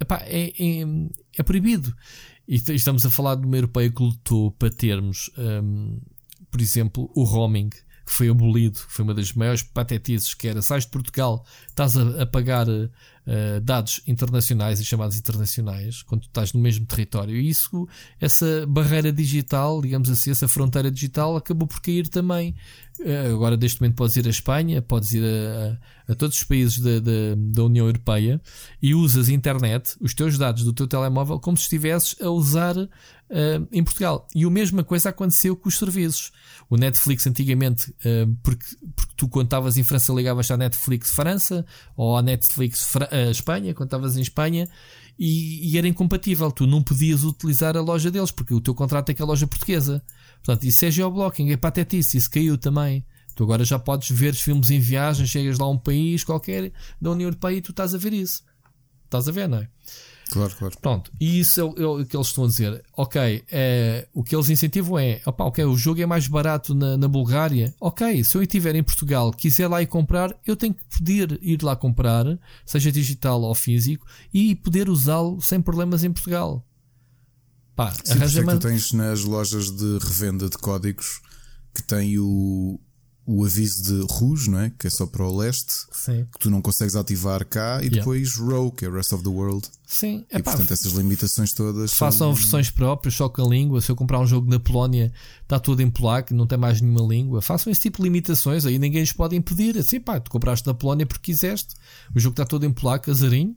epá, 0.00 0.18
é, 0.24 0.50
é, 0.50 0.84
é 1.38 1.42
proibido. 1.42 1.92
E 2.46 2.54
estamos 2.54 3.04
a 3.04 3.10
falar 3.10 3.34
de 3.34 3.44
uma 3.46 3.56
europeia 3.56 3.90
que 3.90 4.02
lutou 4.02 4.52
para 4.52 4.70
termos, 4.70 5.30
hum, 5.36 6.00
por 6.50 6.60
exemplo, 6.60 7.10
o 7.14 7.24
roaming, 7.24 7.68
que 7.70 7.82
foi 8.06 8.28
abolido, 8.30 8.78
que 8.86 8.92
foi 8.92 9.04
uma 9.04 9.12
das 9.12 9.32
maiores 9.34 9.62
patetices, 9.62 10.32
que 10.32 10.48
era, 10.48 10.62
sais 10.62 10.84
de 10.84 10.90
Portugal, 10.90 11.44
estás 11.68 11.94
a, 11.94 12.22
a 12.22 12.26
pagar 12.26 12.66
eh, 13.28 13.60
dados 13.60 14.00
internacionais 14.06 14.80
e 14.80 14.84
chamados 14.84 15.16
internacionais, 15.18 16.02
quando 16.02 16.22
estás 16.22 16.52
no 16.54 16.60
mesmo 16.60 16.86
território. 16.86 17.36
E 17.36 17.48
isso, 17.50 17.86
essa 18.18 18.64
barreira 18.66 19.12
digital, 19.12 19.82
digamos 19.82 20.08
assim, 20.10 20.30
essa 20.30 20.48
fronteira 20.48 20.90
digital, 20.90 21.36
acabou 21.36 21.68
por 21.68 21.80
cair 21.80 22.08
também. 22.08 22.54
Eh, 23.00 23.28
agora, 23.30 23.56
neste 23.56 23.80
momento, 23.80 23.96
podes 23.96 24.16
ir 24.16 24.26
à 24.26 24.30
Espanha, 24.30 24.80
podes 24.82 25.12
ir 25.12 25.22
a, 25.22 25.28
a- 26.08 26.12
a 26.12 26.14
todos 26.14 26.38
os 26.38 26.42
países 26.42 26.78
da, 26.78 26.98
da, 27.00 27.34
da 27.36 27.64
União 27.64 27.84
Europeia 27.86 28.40
e 28.80 28.94
usas 28.94 29.28
a 29.28 29.32
internet, 29.32 29.94
os 30.00 30.14
teus 30.14 30.38
dados 30.38 30.64
do 30.64 30.72
teu 30.72 30.86
telemóvel, 30.88 31.38
como 31.38 31.54
se 31.56 31.64
estivesses 31.64 32.16
a 32.20 32.30
usar 32.30 32.74
eh, 33.30 33.60
em 33.70 33.84
Portugal. 33.84 34.26
E 34.34 34.42
a 34.44 34.50
mesma 34.50 34.82
coisa 34.82 35.10
aconteceu 35.10 35.54
com 35.54 35.68
os 35.68 35.76
serviços. 35.76 36.32
O 36.70 36.76
Netflix 36.76 37.26
antigamente, 37.26 37.94
porque, 38.42 38.66
porque 38.96 39.12
tu 39.16 39.26
quando 39.28 39.46
estavas 39.46 39.76
em 39.78 39.82
França 39.84 40.12
ligavas 40.12 40.50
à 40.50 40.56
Netflix 40.56 41.10
França 41.14 41.64
ou 41.96 42.14
à 42.16 42.20
Netflix 42.22 42.84
Fra- 42.84 43.08
eh, 43.18 43.30
Espanha, 43.30 43.74
quando 43.74 43.88
estavas 43.88 44.16
em 44.16 44.22
Espanha, 44.22 44.68
e, 45.18 45.72
e 45.72 45.78
era 45.78 45.88
incompatível. 45.88 46.50
Tu 46.52 46.66
não 46.66 46.82
podias 46.82 47.24
utilizar 47.24 47.76
a 47.76 47.80
loja 47.80 48.10
deles, 48.10 48.30
porque 48.30 48.54
o 48.54 48.60
teu 48.60 48.74
contrato 48.74 49.10
é 49.10 49.14
com 49.14 49.22
a 49.22 49.26
loja 49.26 49.46
portuguesa. 49.46 50.02
Portanto, 50.42 50.64
isso 50.64 50.84
é 50.84 50.90
geoblocking, 50.90 51.50
é 51.50 51.56
patetice, 51.56 52.16
isso 52.16 52.30
caiu 52.30 52.56
também. 52.56 53.04
Tu 53.34 53.44
agora 53.44 53.64
já 53.64 53.78
podes 53.78 54.10
ver 54.10 54.32
os 54.32 54.40
filmes 54.40 54.70
em 54.70 54.80
viagem, 54.80 55.26
chegas 55.26 55.58
lá 55.58 55.66
a 55.66 55.70
um 55.70 55.78
país 55.78 56.24
qualquer 56.24 56.72
da 57.00 57.10
União 57.10 57.28
Europeia 57.28 57.56
e 57.56 57.60
tu 57.60 57.70
estás 57.70 57.94
a 57.94 57.98
ver 57.98 58.12
isso. 58.12 58.42
Estás 59.04 59.28
a 59.28 59.32
ver, 59.32 59.48
não 59.48 59.58
é? 59.58 59.68
Claro, 60.30 60.54
claro. 60.56 60.78
Pronto, 60.80 61.10
e 61.18 61.40
isso 61.40 61.60
é 61.60 61.64
o, 61.64 61.74
é 61.76 61.86
o 62.02 62.06
que 62.06 62.16
eles 62.16 62.26
estão 62.26 62.44
a 62.44 62.48
dizer. 62.48 62.84
Ok, 62.96 63.44
é, 63.50 64.06
o 64.12 64.22
que 64.22 64.36
eles 64.36 64.50
incentivam 64.50 64.98
é: 64.98 65.20
opa, 65.24 65.44
ok, 65.44 65.64
o 65.64 65.76
jogo 65.76 66.02
é 66.02 66.06
mais 66.06 66.26
barato 66.26 66.74
na, 66.74 66.96
na 66.96 67.08
Bulgária. 67.08 67.74
Ok, 67.80 68.22
se 68.24 68.36
eu 68.36 68.42
estiver 68.42 68.74
em 68.74 68.82
Portugal, 68.82 69.32
quiser 69.32 69.68
lá 69.68 69.82
ir 69.82 69.86
comprar, 69.86 70.34
eu 70.46 70.54
tenho 70.54 70.74
que 70.74 70.84
poder 70.84 71.38
ir 71.42 71.62
lá 71.62 71.74
comprar, 71.74 72.26
seja 72.64 72.92
digital 72.92 73.40
ou 73.40 73.54
físico, 73.54 74.06
e 74.32 74.54
poder 74.54 74.90
usá-lo 74.90 75.40
sem 75.40 75.60
problemas 75.62 76.04
em 76.04 76.12
Portugal. 76.12 76.64
Pá, 77.74 77.92
Sim, 78.04 78.24
isso 78.24 78.40
é 78.40 78.44
que 78.44 78.50
tu 78.50 78.58
tens 78.58 78.92
nas 78.92 79.22
lojas 79.22 79.70
de 79.70 79.98
revenda 79.98 80.48
de 80.48 80.58
códigos 80.58 81.20
que 81.72 81.82
tem 81.82 82.18
o, 82.18 82.78
o 83.30 83.44
aviso 83.44 83.82
de 83.82 84.06
Rouge, 84.10 84.48
não 84.50 84.58
é? 84.58 84.72
Que 84.78 84.86
é 84.86 84.90
só 84.90 85.04
para 85.06 85.22
o 85.22 85.36
leste, 85.36 85.84
Sim. 85.92 86.26
que 86.32 86.38
tu 86.38 86.50
não 86.50 86.62
consegues 86.62 86.96
ativar 86.96 87.44
cá, 87.46 87.76
e 87.82 87.84
Yeah. 87.84 87.96
depois 87.98 88.36
Row, 88.36 88.72
que 88.72 88.86
é 88.86 88.88
o 88.88 88.92
Rest 88.94 89.12
of 89.12 89.22
the 89.22 89.28
World. 89.28 89.68
Sim, 89.86 90.24
E 90.32 90.36
epá, 90.38 90.52
portanto 90.52 90.72
essas 90.72 90.92
limitações 90.92 91.52
todas. 91.52 91.92
façam 91.92 92.28
são- 92.28 92.34
versões 92.34 92.70
próprias, 92.70 93.14
só 93.14 93.28
com 93.28 93.44
a 93.44 93.48
língua. 93.48 93.82
Se 93.82 93.90
eu 93.92 93.96
comprar 93.96 94.18
um 94.18 94.26
jogo 94.26 94.48
na 94.50 94.58
Polónia, 94.58 95.12
está 95.42 95.60
tudo 95.60 95.82
em 95.82 95.90
polaco, 95.90 96.32
não 96.32 96.46
tem 96.46 96.56
mais 96.56 96.80
nenhuma 96.80 97.02
língua. 97.06 97.42
Façam 97.42 97.70
esse 97.70 97.82
tipo 97.82 97.98
de 97.98 98.04
limitações, 98.04 98.64
aí 98.64 98.78
ninguém 98.78 99.00
lhes 99.02 99.12
pode 99.12 99.36
impedir. 99.36 99.76
Assim, 99.76 100.00
pá, 100.00 100.18
tu 100.18 100.30
compraste 100.30 100.66
na 100.66 100.72
Polónia 100.72 101.04
porque 101.04 101.30
quiseste, 101.32 101.74
o 102.14 102.18
jogo 102.18 102.32
está 102.32 102.46
todo 102.46 102.64
em 102.64 102.72
polaco, 102.72 103.10
azarinho, 103.10 103.54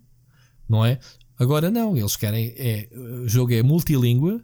não 0.68 0.84
é? 0.86 1.00
Agora 1.40 1.72
não, 1.72 1.96
eles 1.98 2.18
querem, 2.18 2.54
é, 2.58 2.90
o 3.24 3.28
jogo 3.28 3.54
é 3.54 3.64
multilíngua, 3.64 4.44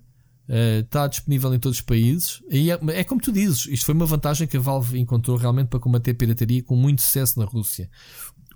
eh, 0.50 0.80
está 0.80 1.08
disponível 1.08 1.54
em 1.54 1.60
todos 1.60 1.78
os 1.80 1.82
países. 1.82 2.42
E 2.50 2.72
é, 2.72 2.80
é 2.90 3.04
como 3.04 3.22
tu 3.22 3.32
dizes, 3.32 3.68
isto 3.68 3.86
foi 3.86 3.94
uma 3.94 4.06
vantagem 4.06 4.48
que 4.48 4.58
a 4.58 4.60
Valve 4.60 5.00
encontrou 5.00 5.38
realmente 5.38 5.68
para 5.68 5.80
combater 5.80 6.12
a 6.12 6.16
pirataria 6.16 6.64
com 6.64 6.76
muito 6.76 7.02
sucesso 7.02 7.40
na 7.40 7.46
Rússia. 7.46 7.90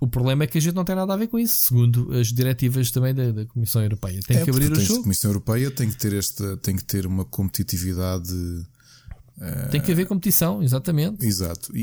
O 0.00 0.08
problema 0.08 0.42
é 0.42 0.46
que 0.48 0.58
a 0.58 0.60
gente 0.60 0.74
não 0.74 0.84
tem 0.84 0.96
nada 0.96 1.14
a 1.14 1.16
ver 1.16 1.28
com 1.28 1.38
isso, 1.38 1.62
segundo 1.68 2.12
as 2.12 2.32
diretivas 2.32 2.90
também 2.90 3.14
da, 3.14 3.30
da 3.30 3.46
Comissão 3.46 3.82
Europeia. 3.82 4.20
Tem 4.26 4.38
É, 4.38 4.44
que 4.44 4.50
abrir 4.50 4.72
o 4.72 4.80
jogo. 4.80 5.00
A 5.00 5.02
Comissão 5.04 5.30
Europeia 5.30 5.70
tem 5.70 5.88
que 5.88 5.96
ter 5.96 6.12
esta, 6.12 6.56
tem 6.56 6.74
que 6.74 6.84
ter 6.84 7.06
uma 7.06 7.24
competitividade. 7.24 8.32
Tem 9.70 9.80
que 9.80 9.90
haver 9.90 10.06
competição, 10.06 10.62
exatamente. 10.62 11.24
Exato. 11.24 11.76
E, 11.76 11.80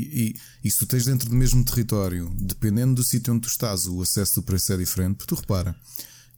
e, 0.62 0.68
e 0.68 0.70
se 0.70 0.78
tu 0.78 0.86
tens 0.86 1.04
dentro 1.04 1.28
do 1.28 1.34
mesmo 1.34 1.64
território, 1.64 2.30
dependendo 2.38 2.94
do 2.94 3.02
sítio 3.02 3.32
onde 3.34 3.42
tu 3.42 3.48
estás, 3.48 3.86
o 3.86 4.00
acesso 4.00 4.36
do 4.36 4.42
preço 4.42 4.72
é 4.72 4.76
diferente, 4.76 5.16
porque 5.16 5.34
tu 5.34 5.38
repara, 5.38 5.74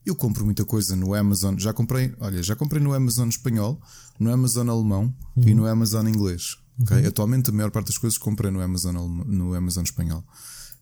eu 0.04 0.14
compro 0.14 0.44
muita 0.44 0.64
coisa 0.64 0.96
no 0.96 1.14
Amazon, 1.14 1.56
já 1.58 1.72
comprei, 1.72 2.14
olha, 2.18 2.42
já 2.42 2.56
comprei 2.56 2.82
no 2.82 2.92
Amazon 2.92 3.28
espanhol, 3.28 3.80
no 4.18 4.32
Amazon 4.32 4.68
alemão 4.68 5.14
e 5.36 5.54
no 5.54 5.66
Amazon 5.66 6.06
inglês. 6.06 6.56
ok? 6.80 7.06
Atualmente 7.06 7.50
a 7.50 7.52
maior 7.52 7.70
parte 7.70 7.86
das 7.88 7.98
coisas 7.98 8.18
comprei 8.18 8.50
no 8.50 8.60
Amazon, 8.60 8.96
no 9.26 9.54
Amazon 9.54 9.84
espanhol. 9.84 10.24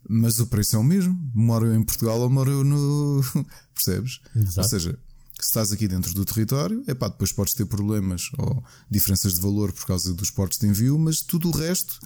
Mas 0.08 0.40
o 0.40 0.46
preço 0.46 0.76
é 0.76 0.78
o 0.78 0.84
mesmo. 0.84 1.18
Moro 1.34 1.66
eu 1.66 1.74
em 1.74 1.82
Portugal 1.82 2.18
ou 2.20 2.30
moro 2.30 2.50
eu 2.50 2.64
no. 2.64 3.22
Percebes? 3.74 4.20
Exato. 4.34 4.60
Ou 4.60 4.64
seja, 4.64 4.98
se 5.38 5.46
estás 5.46 5.72
aqui 5.72 5.86
dentro 5.86 6.12
do 6.14 6.24
território, 6.24 6.82
é 6.86 6.94
pá, 6.94 7.08
depois 7.08 7.32
podes 7.32 7.54
ter 7.54 7.66
problemas 7.66 8.30
ou 8.38 8.62
diferenças 8.90 9.34
de 9.34 9.40
valor 9.40 9.72
por 9.72 9.86
causa 9.86 10.12
dos 10.14 10.30
portos 10.30 10.58
de 10.58 10.66
envio, 10.66 10.98
mas 10.98 11.20
tudo 11.20 11.48
o 11.48 11.50
resto, 11.50 11.98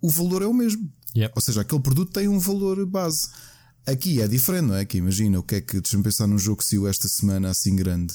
o 0.00 0.10
valor 0.10 0.42
é 0.42 0.46
o 0.46 0.54
mesmo. 0.54 0.90
Yep. 1.16 1.32
Ou 1.36 1.42
seja, 1.42 1.60
aquele 1.60 1.80
produto 1.80 2.12
tem 2.12 2.28
um 2.28 2.38
valor 2.38 2.84
base. 2.86 3.28
Aqui 3.86 4.20
é 4.20 4.28
diferente, 4.28 4.66
não 4.66 4.76
é? 4.76 4.84
Que 4.84 4.98
imagina 4.98 5.38
o 5.38 5.42
que 5.42 5.56
é 5.56 5.60
que. 5.60 5.80
Deixa-me 5.80 6.02
pensar 6.02 6.26
num 6.26 6.38
jogo 6.38 6.58
que 6.58 6.64
saiu 6.64 6.88
esta 6.88 7.08
semana 7.08 7.50
assim 7.50 7.76
grande. 7.76 8.14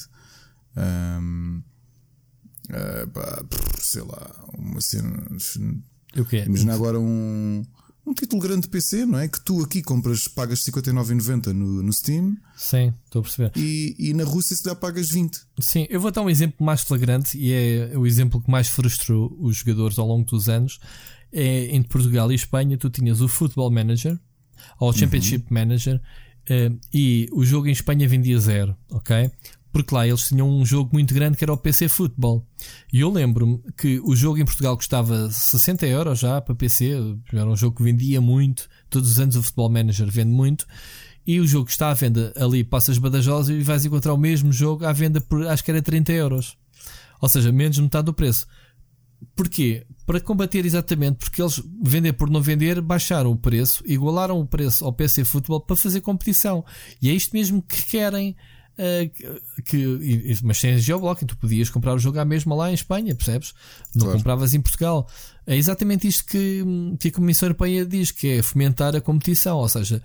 Ahm, 0.76 1.62
ah, 2.72 3.06
pá, 3.12 3.44
sei 3.80 4.02
lá, 4.02 4.30
uma 4.56 4.80
cena. 4.80 5.26
O 6.16 6.24
que 6.24 6.36
é? 6.36 6.44
Imagina 6.46 6.74
agora 6.74 6.98
um, 6.98 7.64
um 8.06 8.14
título 8.14 8.42
grande 8.42 8.62
de 8.62 8.68
PC, 8.68 9.06
não 9.06 9.18
é? 9.18 9.28
Que 9.28 9.40
tu 9.40 9.62
aqui 9.62 9.82
compras, 9.82 10.26
pagas 10.26 10.60
59,90 10.64 11.46
no, 11.52 11.82
no 11.82 11.92
Steam 11.92 12.36
Sim, 12.56 12.92
estou 13.04 13.20
a 13.20 13.22
perceber. 13.22 13.52
e, 13.56 13.94
e 13.98 14.14
na 14.14 14.24
Rússia 14.24 14.56
se 14.56 14.64
dá 14.64 14.74
pagas 14.74 15.10
20. 15.10 15.40
Sim, 15.60 15.86
eu 15.88 16.00
vou 16.00 16.10
dar 16.10 16.22
um 16.22 16.30
exemplo 16.30 16.64
mais 16.64 16.82
flagrante 16.82 17.38
e 17.38 17.52
é 17.52 17.92
o 17.96 18.06
exemplo 18.06 18.40
que 18.40 18.50
mais 18.50 18.68
frustrou 18.68 19.36
os 19.40 19.58
jogadores 19.58 19.98
ao 19.98 20.06
longo 20.06 20.24
dos 20.28 20.48
anos. 20.48 20.80
É 21.32 21.74
entre 21.76 21.88
Portugal 21.88 22.32
e 22.32 22.34
Espanha, 22.34 22.76
tu 22.76 22.90
tinhas 22.90 23.20
o 23.20 23.28
Football 23.28 23.70
Manager 23.70 24.18
ou 24.78 24.90
o 24.90 24.92
Championship 24.92 25.52
Manager 25.52 26.00
eh, 26.48 26.72
e 26.92 27.28
o 27.32 27.44
jogo 27.44 27.68
em 27.68 27.72
Espanha 27.72 28.08
vendia 28.08 28.38
zero, 28.38 28.76
ok? 28.90 29.30
Porque 29.72 29.94
lá 29.94 30.06
eles 30.06 30.26
tinham 30.26 30.50
um 30.50 30.66
jogo 30.66 30.90
muito 30.92 31.14
grande 31.14 31.36
que 31.36 31.44
era 31.44 31.52
o 31.52 31.56
PC 31.56 31.88
Football. 31.88 32.44
E 32.92 33.00
eu 33.00 33.10
lembro-me 33.10 33.60
que 33.76 34.00
o 34.00 34.16
jogo 34.16 34.38
em 34.38 34.44
Portugal 34.44 34.76
custava 34.76 35.30
60 35.30 35.86
euros 35.86 36.18
já 36.18 36.40
para 36.40 36.54
PC, 36.54 36.92
era 37.32 37.46
um 37.46 37.56
jogo 37.56 37.76
que 37.76 37.82
vendia 37.84 38.20
muito. 38.20 38.68
Todos 38.88 39.12
os 39.12 39.20
anos 39.20 39.36
o 39.36 39.42
Football 39.42 39.70
Manager 39.70 40.10
vende 40.10 40.32
muito. 40.32 40.66
E 41.24 41.38
o 41.38 41.46
jogo 41.46 41.68
está 41.68 41.90
à 41.90 41.94
venda 41.94 42.32
ali, 42.36 42.64
passas 42.64 42.98
Badajoz 42.98 43.48
e 43.48 43.62
vais 43.62 43.84
encontrar 43.84 44.12
o 44.12 44.18
mesmo 44.18 44.52
jogo 44.52 44.84
à 44.84 44.92
venda 44.92 45.20
por 45.20 45.46
acho 45.46 45.62
que 45.62 45.70
era 45.70 45.80
30 45.80 46.12
euros. 46.12 46.56
Ou 47.20 47.28
seja, 47.28 47.52
menos 47.52 47.76
de 47.76 47.82
metade 47.82 48.06
do 48.06 48.14
preço. 48.14 48.48
Porquê? 49.36 49.86
Para 50.06 50.20
combater 50.20 50.64
exatamente, 50.64 51.18
porque 51.18 51.40
eles 51.40 51.62
vender 51.82 52.12
por 52.14 52.28
não 52.30 52.40
vender, 52.42 52.80
baixaram 52.80 53.30
o 53.30 53.36
preço, 53.36 53.82
igualaram 53.86 54.40
o 54.40 54.46
preço 54.46 54.84
ao 54.84 54.92
PC 54.92 55.24
Futebol 55.24 55.60
para 55.60 55.76
fazer 55.76 56.00
competição. 56.00 56.64
E 57.00 57.08
é 57.10 57.12
isto 57.12 57.32
mesmo 57.32 57.62
que 57.62 57.84
querem. 57.86 58.36
eh, 58.78 59.10
que, 59.64 60.38
mas 60.42 60.58
sem 60.58 60.78
geoblocking, 60.78 61.26
tu 61.26 61.36
podias 61.36 61.68
comprar 61.68 61.94
o 61.94 61.98
jogo 61.98 62.18
à 62.18 62.24
mesma 62.24 62.54
lá 62.54 62.70
em 62.70 62.74
Espanha, 62.74 63.14
percebes? 63.14 63.52
Não 63.94 64.04
Claro. 64.06 64.18
compravas 64.18 64.54
em 64.54 64.60
Portugal. 64.60 65.06
É 65.46 65.54
exatamente 65.54 66.08
isto 66.08 66.24
que, 66.24 66.64
que 66.98 67.08
a 67.08 67.12
Comissão 67.12 67.46
Europeia 67.48 67.84
diz, 67.84 68.10
que 68.10 68.26
é 68.28 68.42
fomentar 68.42 68.96
a 68.96 69.00
competição. 69.00 69.58
Ou 69.58 69.68
seja, 69.68 70.02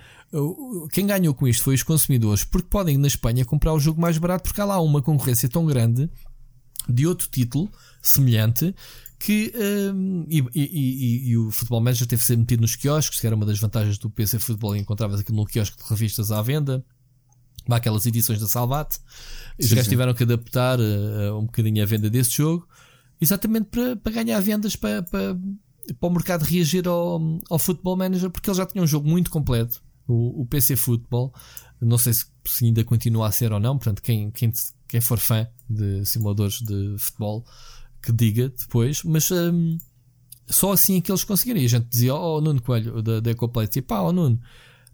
quem 0.91 1.07
ganhou 1.07 1.33
com 1.33 1.47
isto 1.47 1.63
foi 1.63 1.75
os 1.75 1.83
consumidores, 1.83 2.43
porque 2.43 2.67
podem 2.69 2.97
na 2.97 3.07
Espanha 3.07 3.45
comprar 3.45 3.73
o 3.73 3.79
jogo 3.79 4.01
mais 4.01 4.17
barato, 4.17 4.43
porque 4.43 4.59
há 4.59 4.65
lá 4.65 4.81
uma 4.81 5.01
concorrência 5.01 5.47
tão 5.47 5.65
grande 5.65 6.09
de 6.89 7.07
outro 7.07 7.27
título 7.29 7.69
semelhante 8.01 8.75
que 9.25 9.51
hum, 9.93 10.23
e, 10.29 10.39
e- 10.53 10.61
e- 10.63 11.29
e 11.29 11.37
o 11.37 11.49
Futebol 11.49 11.81
Manager 11.81 12.05
teve 12.07 12.21
que 12.21 12.27
ser 12.27 12.37
metido 12.37 12.61
nos 12.61 12.75
quiosques, 12.75 13.19
que 13.19 13.25
era 13.25 13.35
uma 13.35 13.45
das 13.45 13.57
vantagens 13.59 13.97
do 13.97 14.07
PC 14.07 14.37
Futebol, 14.37 14.75
encontravas 14.75 15.19
aquilo 15.19 15.37
no 15.37 15.45
quiosque 15.45 15.81
de 15.81 15.89
revistas 15.89 16.31
à 16.31 16.41
venda, 16.43 16.85
aquelas 17.67 18.05
edições 18.05 18.39
da 18.39 18.47
Salvat, 18.47 18.97
os 19.59 19.73
gajos 19.73 19.87
tiveram 19.87 20.13
que 20.13 20.21
adaptar 20.21 20.79
eh, 20.79 21.31
um 21.31 21.45
bocadinho 21.45 21.81
a 21.81 21.85
venda 21.87 22.07
desse 22.07 22.37
jogo, 22.37 22.67
exatamente 23.19 23.65
para, 23.71 23.95
para 23.95 24.11
ganhar 24.11 24.39
vendas 24.41 24.75
para, 24.75 25.01
para, 25.01 25.35
para 25.99 26.07
o 26.07 26.11
mercado 26.11 26.43
reagir 26.43 26.87
ao, 26.87 27.19
ao 27.49 27.57
Football 27.57 27.97
Manager, 27.97 28.29
porque 28.29 28.47
eles 28.47 28.57
já 28.57 28.65
tinham 28.67 28.83
um 28.83 28.87
jogo 28.87 29.09
muito 29.09 29.31
completo, 29.31 29.81
o, 30.07 30.41
o 30.41 30.45
PC 30.45 30.75
Football. 30.75 31.33
Não 31.81 31.97
sei 31.97 32.13
se, 32.13 32.25
se 32.45 32.65
ainda 32.65 32.83
continua 32.83 33.27
a 33.27 33.31
ser 33.31 33.51
ou 33.51 33.59
não, 33.59 33.75
portanto, 33.77 34.03
quem, 34.03 34.29
quem, 34.29 34.51
quem 34.87 35.01
for 35.01 35.17
fã 35.17 35.47
de 35.67 36.05
simuladores 36.05 36.61
de 36.61 36.95
futebol 36.99 37.43
que 38.05 38.11
diga 38.11 38.49
depois, 38.49 39.03
mas 39.03 39.31
hum, 39.31 39.77
só 40.47 40.73
assim 40.73 40.97
é 40.97 41.01
que 41.01 41.11
eles 41.11 41.23
conseguiram. 41.23 41.59
E 41.59 41.65
a 41.65 41.69
gente 41.69 41.87
dizia, 41.87 42.13
oh 42.13 42.39
Nuno 42.39 42.61
Coelho, 42.61 43.01
da, 43.01 43.19
da 43.19 43.31
Ecoplay, 43.31 43.67
tipo, 43.67 43.87
pá, 43.87 44.01
oh 44.01 44.13
Nuno, 44.13 44.39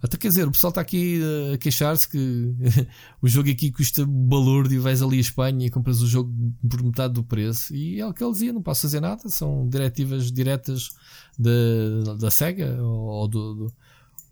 até 0.01 0.17
quer 0.17 0.29
dizer, 0.29 0.47
o 0.47 0.51
pessoal 0.51 0.69
está 0.69 0.81
aqui 0.81 1.19
uh, 1.21 1.53
a 1.53 1.57
queixar-se 1.57 2.07
que 2.07 2.17
o 3.21 3.27
jogo 3.27 3.49
aqui 3.51 3.71
custa 3.71 4.05
balúrdio 4.05 4.77
e 4.77 4.79
vais 4.79 5.01
ali 5.01 5.17
à 5.17 5.21
Espanha 5.21 5.67
e 5.67 5.69
compras 5.69 6.01
o 6.01 6.07
jogo 6.07 6.33
por 6.67 6.81
metade 6.81 7.13
do 7.13 7.23
preço. 7.23 7.75
E 7.75 7.99
é 7.99 8.07
o 8.07 8.13
que 8.13 8.23
ele 8.23 8.31
dizia, 8.31 8.53
não 8.53 8.63
posso 8.63 8.83
fazer 8.83 9.01
nada, 9.01 9.27
são 9.29 9.67
diretivas 9.67 10.31
diretas 10.31 10.89
da, 11.37 12.15
da 12.15 12.31
SEGA 12.31 12.81
ou 12.81 13.27
do, 13.27 13.53
do, 13.53 13.73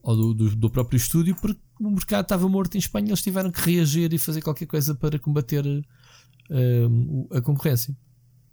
ou 0.02 0.16
do, 0.16 0.34
do, 0.34 0.56
do 0.56 0.70
próprio 0.70 0.98
estúdio, 0.98 1.36
porque 1.36 1.60
o 1.80 1.92
mercado 1.92 2.24
estava 2.24 2.48
morto 2.48 2.76
em 2.76 2.80
Espanha, 2.80 3.10
eles 3.10 3.22
tiveram 3.22 3.52
que 3.52 3.62
reagir 3.62 4.14
e 4.14 4.18
fazer 4.18 4.42
qualquer 4.42 4.66
coisa 4.66 4.96
para 4.96 5.20
combater 5.20 5.66
uh, 5.66 7.28
a 7.36 7.42
concorrência. 7.42 7.96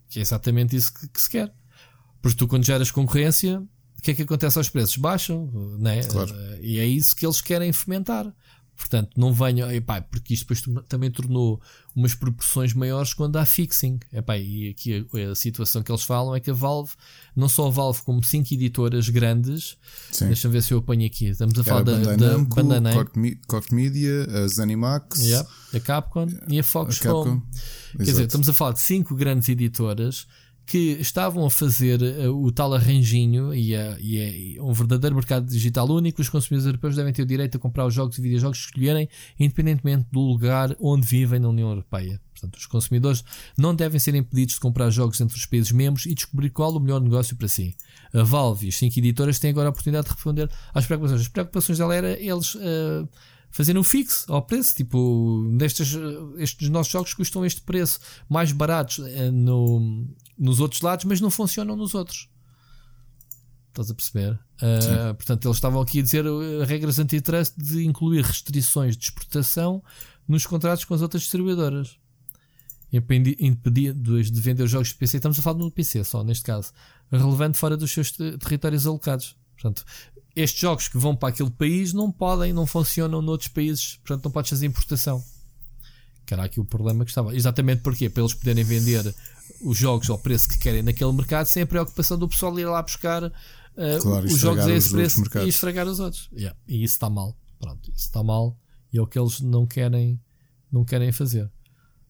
Que 0.09 0.19
é 0.19 0.23
exatamente 0.23 0.77
isso 0.77 0.93
que, 0.93 1.09
que 1.09 1.21
se 1.21 1.29
quer. 1.29 1.53
Porque 2.21 2.37
tu, 2.37 2.49
quando 2.49 2.65
geras 2.65 2.91
concorrência, 2.91 3.61
o 3.61 4.03
que 4.03 4.11
é 4.11 4.15
que 4.15 4.23
acontece 4.23 4.59
aos 4.59 4.69
preços? 4.69 4.97
Baixam, 4.97 5.51
né? 5.79 6.03
Claro. 6.03 6.33
Uh, 6.33 6.59
e 6.61 6.79
é 6.79 6.85
isso 6.85 7.15
que 7.15 7.27
eles 7.27 7.41
querem 7.41 7.73
fomentar. 7.73 8.33
Portanto, 8.77 9.11
não 9.17 9.33
venham, 9.33 9.71
epá, 9.73 10.01
porque 10.03 10.35
isto 10.35 10.43
depois 10.43 10.85
também 10.87 11.11
tornou 11.11 11.61
umas 11.95 12.15
proporções 12.15 12.75
maiores 12.75 13.15
quando 13.15 13.37
há 13.37 13.47
fixing. 13.47 13.99
Epá, 14.13 14.37
e 14.37 14.69
aqui 14.69 15.07
a, 15.13 15.31
a 15.31 15.35
situação 15.35 15.83
que 15.83 15.91
eles 15.91 16.03
falam 16.03 16.35
é 16.35 16.41
que 16.41 16.51
a 16.51 16.55
Valve, 16.55 16.93
não 17.35 17.49
só 17.49 17.69
a 17.69 17.71
Valve, 17.71 18.03
como 18.03 18.23
cinco 18.23 18.53
editoras 18.53 19.09
grandes, 19.09 19.79
deixa-me 20.21 20.53
ver 20.53 20.63
se 20.63 20.75
eu 20.75 20.79
apanho 20.79 21.07
aqui. 21.07 21.27
Estamos 21.27 21.59
a 21.59 21.65
falar 21.65 21.89
Era 21.89 22.17
da, 22.17 22.17
da 22.17 22.35
Namco, 22.35 22.55
Koch 23.47 23.75
Media, 23.75 24.25
a 24.25 24.47
Zenimax, 24.47 25.21
a 25.75 25.81
Capcom 25.81 26.29
e 26.49 26.59
a 26.59 26.63
Foxconn. 26.63 27.41
Quer 27.97 28.03
dizer, 28.03 28.27
estamos 28.27 28.49
a 28.49 28.53
falar 28.53 28.73
de 28.73 28.81
cinco 28.81 29.15
grandes 29.15 29.49
editoras 29.49 30.27
que 30.67 30.99
estavam 31.01 31.47
a 31.47 31.51
fazer 31.51 32.03
eh, 32.03 32.29
o 32.29 32.51
tal 32.51 32.75
arranjinho 32.75 33.55
e 33.55 33.73
é, 33.73 33.97
e 34.01 34.57
é 34.57 34.63
um 34.63 34.73
verdadeiro 34.73 35.15
mercado 35.15 35.47
digital 35.47 35.89
único. 35.89 36.21
Os 36.21 36.29
consumidores 36.29 36.67
europeus 36.67 36.97
devem 36.97 37.13
ter 37.13 37.23
o 37.23 37.27
direito 37.27 37.57
a 37.57 37.61
comprar 37.61 37.87
os 37.87 37.95
jogos 37.95 38.19
e 38.19 38.21
videojogos 38.21 38.59
que 38.59 38.65
escolherem, 38.67 39.09
independentemente 39.39 40.09
do 40.11 40.21
lugar 40.21 40.75
onde 40.81 41.07
vivem 41.07 41.39
na 41.39 41.49
União 41.49 41.69
Europeia. 41.69 42.21
Portanto, 42.33 42.57
os 42.57 42.67
consumidores 42.67 43.25
não 43.57 43.75
devem 43.75 44.01
ser 44.01 44.15
impedidos 44.17 44.57
de 44.57 44.61
comprar 44.61 44.91
jogos 44.91 45.21
entre 45.21 45.37
os 45.37 45.47
países 45.47 45.71
membros 45.71 46.05
e 46.05 46.15
descobrir 46.15 46.51
qual 46.51 46.75
o 46.75 46.81
melhor 46.81 47.01
negócio 47.01 47.37
para 47.37 47.47
si. 47.47 47.77
A 48.13 48.25
Valve 48.25 48.67
e 48.67 48.69
as 48.69 48.77
cinco 48.77 48.99
editoras 48.99 49.39
têm 49.39 49.51
agora 49.51 49.69
a 49.69 49.71
oportunidade 49.71 50.09
de 50.09 50.15
responder 50.15 50.51
às 50.75 50.85
preocupações. 50.85 51.21
As 51.21 51.29
preocupações 51.29 51.79
dela 51.79 51.95
era 51.95 52.21
eles 52.21 52.57
eh, 52.61 53.07
fazerem 53.53 53.81
um 53.81 53.85
fixo 53.85 54.31
ao 54.31 54.43
preço, 54.43 54.75
tipo, 54.75 55.47
nestes 55.49 55.95
eh, 55.95 56.43
estes 56.43 56.69
nossos 56.69 56.93
jogos 56.93 57.15
custam 57.15 57.45
este 57.45 57.63
preço, 57.63 58.01
mais 58.29 58.53
baratos 58.53 58.99
eh, 59.07 59.31
no, 59.31 60.07
nos 60.39 60.61
outros 60.61 60.81
lados, 60.81 61.05
mas 61.05 61.21
não 61.21 61.31
funcionam 61.31 61.77
nos 61.77 61.95
outros. 61.95 62.29
Estás 63.69 63.91
a 63.91 63.95
perceber? 63.95 64.33
Uh, 64.33 65.15
portanto, 65.15 65.47
eles 65.47 65.57
estavam 65.59 65.81
aqui 65.83 66.01
a 66.01 66.03
dizer 66.03 66.27
uh, 66.27 66.65
regras 66.65 66.99
antitrust 66.99 67.55
de 67.57 67.85
incluir 67.85 68.23
restrições 68.23 68.97
de 68.97 69.05
exportação 69.05 69.83
nos 70.27 70.47
contratos 70.47 70.85
com 70.85 70.95
as 70.95 71.03
outras 71.03 71.23
distribuidoras. 71.23 71.99
impedia 72.91 73.93
de 73.93 74.41
vender 74.41 74.63
os 74.63 74.71
jogos 74.71 74.89
de 74.89 74.95
PC. 74.95 75.19
Estamos 75.19 75.39
a 75.39 75.43
falar 75.43 75.59
no 75.59 75.71
PC 75.71 76.05
só, 76.05 76.25
neste 76.25 76.45
caso. 76.45 76.73
Relevante 77.11 77.59
fora 77.59 77.77
dos 77.77 77.91
seus 77.91 78.11
territórios 78.13 78.87
alocados. 78.87 79.37
Portanto, 79.55 79.85
estes 80.35 80.61
jogos 80.61 80.89
que 80.89 80.99
vão 80.99 81.15
para 81.15 81.29
aquele 81.29 81.51
país 81.51 81.93
não 81.93 82.11
podem, 82.11 82.53
não 82.53 82.67
funcionam 82.67 83.21
noutros 83.21 83.49
países. 83.49 83.97
Portanto, 83.97 84.25
não 84.25 84.31
podes 84.31 84.51
fazer 84.51 84.67
importação. 84.67 85.23
Que 86.27 86.35
era 86.35 86.45
aqui 86.45 86.61
o 86.61 86.65
problema 86.65 87.05
que 87.05 87.11
estava. 87.11 87.35
Exatamente 87.35 87.83
porque 87.83 88.11
Para 88.11 88.23
eles 88.23 88.35
poderem 88.35 88.65
vender 88.65 89.15
os 89.61 89.79
jogos 89.79 90.11
ao 90.11 90.19
preço 90.19 90.49
que 90.49 90.59
querem 90.59 90.83
naquele 90.83 91.13
mercado, 91.13 91.47
sem 91.47 91.63
a 91.63 91.67
preocupação 91.67 92.19
do 92.19 92.29
pessoal 92.29 92.59
ir 92.59 92.67
lá 92.67 92.83
buscar 92.83 93.25
uh, 93.25 93.33
claro, 94.03 94.27
os 94.27 94.39
jogos 94.39 94.67
a 94.67 94.73
esse 94.73 94.91
preço 94.91 95.23
e 95.45 95.49
estragar 95.49 95.87
os 95.87 96.01
outros. 96.01 96.29
Yeah. 96.33 96.59
E 96.67 96.83
isso 96.83 96.95
está 96.95 97.09
mal. 97.09 97.37
Pronto, 97.59 97.91
isso 97.95 98.07
está 98.07 98.23
mal 98.23 98.59
e 98.93 98.99
é 98.99 99.03
o 99.03 99.07
que 99.07 99.19
eles 99.19 99.41
não 99.41 99.67
querem, 99.67 100.21
não 100.71 100.85
querem 100.85 101.13
fazer. 101.13 101.51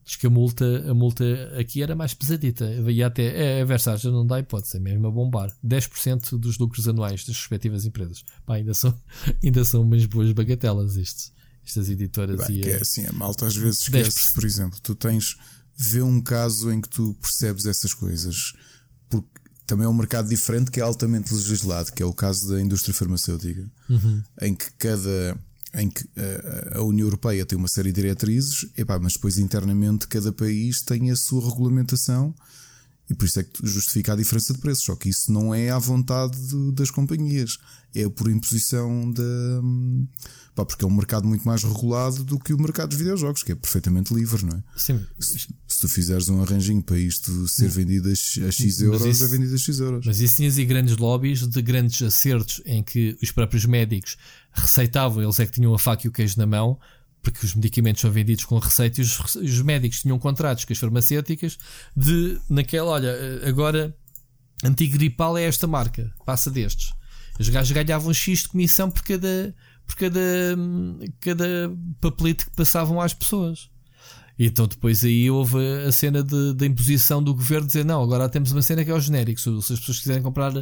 Diz 0.05 0.14
que 0.14 0.29
a 0.29 0.31
multa, 0.31 0.88
a 0.88 0.94
multa 0.94 1.24
aqui 1.59 1.83
era 1.83 1.96
mais 1.96 2.14
pesadita. 2.14 2.64
E 2.64 3.02
até 3.02 3.59
é, 3.59 3.62
a 3.62 3.64
Versace 3.64 4.07
não 4.07 4.24
dá 4.24 4.38
hipótese, 4.38 4.76
é 4.76 4.81
mesmo 4.81 5.09
a 5.09 5.11
bombar. 5.11 5.50
10% 5.66 6.38
dos 6.38 6.59
lucros 6.59 6.87
anuais 6.87 7.24
das 7.24 7.37
respectivas 7.37 7.85
empresas. 7.85 8.24
Pá, 8.46 8.55
ainda 8.55 8.72
são, 8.72 8.96
ainda 9.42 9.64
são 9.64 9.83
umas 9.83 10.07
boas 10.07 10.31
bagatelas 10.31 10.96
estes, 10.96 11.33
estas 11.66 11.90
editoras. 11.90 12.46
Bem, 12.46 12.59
e, 12.59 12.70
é 12.70 12.76
assim, 12.76 13.05
a 13.07 13.12
malta 13.12 13.46
às 13.46 13.57
vezes 13.57 13.83
esquece, 13.83 14.33
por 14.33 14.44
exemplo, 14.44 14.79
tu 14.81 14.94
tens 14.94 15.37
vê 15.76 16.00
um 16.00 16.20
caso 16.22 16.72
em 16.72 16.81
que 16.81 16.88
tu 16.88 17.14
percebes 17.20 17.66
essas 17.66 17.92
coisas, 17.92 18.55
porque 19.11 19.29
também 19.66 19.85
é 19.85 19.88
um 19.88 19.94
mercado 19.94 20.29
diferente 20.29 20.70
que 20.70 20.81
é 20.81 20.83
altamente 20.83 21.35
legislado, 21.35 21.92
que 21.92 22.02
é 22.02 22.07
o 22.07 22.14
caso 22.14 22.48
da 22.48 22.61
indústria 22.61 22.94
farmacêutica, 22.94 23.70
uhum. 23.90 24.22
em 24.40 24.55
que 24.55 24.70
cada 24.79 25.38
em 25.74 25.90
que 25.90 26.09
a, 26.72 26.81
União 26.81 27.07
Europeia 27.07 27.44
tem 27.44 27.59
uma 27.59 27.68
série 27.68 27.92
de 27.92 28.00
diretrizes, 28.00 28.66
epá, 28.79 28.98
mas 28.98 29.12
depois 29.12 29.37
internamente 29.37 30.09
cada 30.09 30.33
país 30.33 30.81
tem 30.81 31.11
a 31.11 31.16
sua 31.16 31.46
regulamentação 31.50 32.35
e 33.11 33.14
por 33.14 33.24
isso 33.24 33.40
é 33.40 33.44
que 33.44 33.66
justifica 33.66 34.12
a 34.12 34.16
diferença 34.16 34.52
de 34.52 34.59
preços. 34.59 34.85
Só 34.85 34.96
que 34.96 35.09
isso 35.09 35.31
não 35.31 35.55
é 35.55 35.70
à 35.70 35.79
vontade 35.79 36.38
das 36.72 36.90
companhias, 36.90 37.59
é 37.94 38.09
por 38.09 38.31
imposição 38.31 39.11
da. 39.12 39.22
Pá, 40.57 40.64
porque 40.64 40.83
é 40.83 40.88
um 40.88 40.90
mercado 40.90 41.29
muito 41.29 41.47
mais 41.47 41.62
regulado 41.62 42.25
do 42.25 42.38
que 42.38 42.55
o 42.55 42.59
mercado 42.59 42.88
dos 42.88 42.99
videojogos, 42.99 43.42
que 43.42 43.53
é 43.53 43.55
perfeitamente 43.55 44.14
livre, 44.14 44.42
não 44.47 44.57
é? 44.57 44.62
Sim. 44.75 45.05
Se, 45.21 45.49
se 45.69 45.81
tu 45.81 45.87
fizeres 45.87 46.31
um 46.31 46.42
arranjinho 46.42 46.83
para 46.83 46.99
isto 46.99 47.47
ser 47.47 47.69
vendido 47.69 48.09
a 48.09 48.14
X 48.14 48.81
euros, 48.81 49.05
isso, 49.05 49.25
é 49.27 49.29
vendido 49.29 49.55
a 49.55 49.59
X 49.59 49.79
euros. 49.79 50.07
Mas 50.07 50.19
isso 50.19 50.37
tinhas 50.37 50.57
e 50.57 50.64
grandes 50.64 50.97
lobbies 50.97 51.47
de 51.47 51.61
grandes 51.61 52.01
acertos 52.01 52.62
em 52.64 52.83
que 52.83 53.19
os 53.23 53.31
próprios 53.31 53.66
médicos 53.66 54.16
receitavam, 54.51 55.23
eles 55.23 55.38
é 55.38 55.45
que 55.45 55.53
tinham 55.53 55.75
a 55.75 55.79
faca 55.79 56.07
e 56.07 56.09
o 56.09 56.12
queijo 56.12 56.38
na 56.38 56.47
mão, 56.47 56.81
porque 57.23 57.45
os 57.45 57.55
medicamentos 57.55 58.01
são 58.01 58.11
vendidos 58.11 58.47
com 58.47 58.59
receita 58.59 59.03
e 59.03 59.05
os, 59.05 59.35
os 59.35 59.61
médicos 59.61 60.01
tinham 60.01 60.19
contratos 60.19 60.64
com 60.64 60.73
as 60.73 60.79
farmacêuticas 60.79 61.59
de 61.95 62.40
naquela, 62.49 62.92
olha, 62.92 63.14
agora 63.47 63.95
antigripal 64.64 65.37
é 65.37 65.45
esta 65.45 65.66
marca, 65.66 66.11
passa 66.25 66.51
destes. 66.51 66.95
Os 67.38 67.51
gajos 67.51 67.73
ganhavam 67.73 68.14
X 68.14 68.45
de 68.45 68.49
comissão 68.49 68.90
por 68.90 69.03
cada, 69.03 69.55
por 69.87 69.96
cada, 69.96 70.20
cada 71.20 71.46
papelito 72.01 72.46
que 72.46 72.57
passavam 72.57 73.01
às 73.01 73.14
pessoas. 73.14 73.70
E 74.38 74.46
então 74.46 74.66
depois 74.66 75.03
aí 75.03 75.31
houve 75.31 75.59
a 75.87 75.92
cena 75.92 76.22
de 76.22 76.66
imposição 76.66 77.22
do 77.22 77.35
governo 77.35 77.66
dizer 77.66 77.85
não, 77.85 78.03
agora 78.03 78.29
temos 78.29 78.53
uma 78.53 78.61
cena 78.61 78.85
que 78.85 78.90
é 78.90 78.94
o 78.94 79.01
genérico. 79.01 79.40
Se 79.40 79.49
as 79.49 79.81
pessoas 79.81 80.01
quiserem 80.01 80.22
comprar 80.22 80.53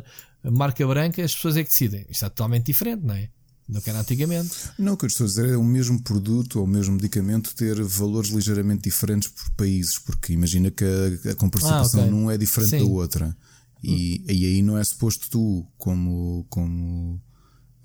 marca 0.43 0.87
branca, 0.87 1.25
as 1.25 1.35
pessoas 1.35 1.57
é 1.57 1.65
que 1.65 1.71
decidem. 1.71 2.07
Isto 2.09 2.27
é 2.27 2.29
totalmente 2.29 2.67
diferente, 2.67 3.05
não 3.05 3.15
é? 3.15 3.29
do 3.69 3.81
que 3.81 3.91
era 3.91 4.01
antigamente. 4.01 4.55
Não, 4.79 4.93
o 4.93 4.97
que 4.97 5.05
eu 5.05 5.09
estou 5.09 5.25
a 5.25 5.29
dizer 5.29 5.49
é 5.49 5.57
o 5.57 5.65
mesmo 5.65 6.03
produto 6.03 6.59
ou 6.59 6.65
o 6.65 6.69
mesmo 6.69 6.95
medicamento 6.95 7.55
ter 7.55 7.83
valores 7.83 8.31
ligeiramente 8.31 8.83
diferentes 8.83 9.29
por 9.29 9.51
países, 9.53 9.99
porque 9.99 10.33
imagina 10.33 10.71
que 10.71 10.85
a, 10.85 11.31
a 11.31 11.35
comparticipação 11.35 12.01
ah, 12.01 12.05
okay. 12.05 12.15
num 12.15 12.31
é 12.31 12.37
diferente 12.37 12.71
Sim. 12.71 12.79
da 12.79 12.85
outra. 12.85 13.37
E, 13.83 14.23
e 14.29 14.47
aí 14.47 14.63
não 14.63 14.79
é 14.79 14.85
suposto 14.85 15.29
tu, 15.31 15.67
como. 15.77 16.47
como 16.49 17.21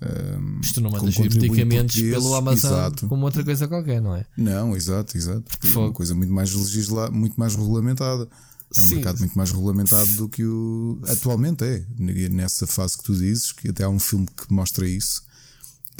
um, 0.02 0.58
Mas 0.58 0.72
tu 0.72 0.80
não 0.80 0.90
mandas 0.90 1.16
medicamentos 1.16 2.00
pelo 2.00 2.34
Amazon 2.34 2.70
exato. 2.72 3.08
como 3.08 3.24
outra 3.24 3.44
coisa 3.44 3.68
qualquer, 3.68 4.00
não 4.00 4.14
é? 4.14 4.24
Não, 4.36 4.76
exato, 4.76 5.16
exato. 5.16 5.44
É 5.62 5.78
uma 5.78 5.92
coisa 5.92 6.14
muito 6.14 6.32
mais 6.32 6.52
legisla, 6.52 7.10
muito 7.10 7.38
mais 7.38 7.54
regulamentada. 7.54 8.28
É 8.76 8.80
um 8.80 8.84
Sim. 8.84 8.94
mercado 8.96 9.18
muito 9.18 9.34
mais 9.34 9.50
regulamentado 9.50 10.10
do 10.14 10.28
que 10.28 10.44
o 10.44 11.00
atualmente 11.08 11.64
é. 11.64 11.84
Nessa 12.30 12.66
fase 12.66 12.96
que 12.96 13.04
tu 13.04 13.14
dizes, 13.14 13.52
que 13.52 13.68
até 13.68 13.84
há 13.84 13.88
um 13.88 13.98
filme 13.98 14.26
que 14.26 14.52
mostra 14.52 14.88
isso 14.88 15.22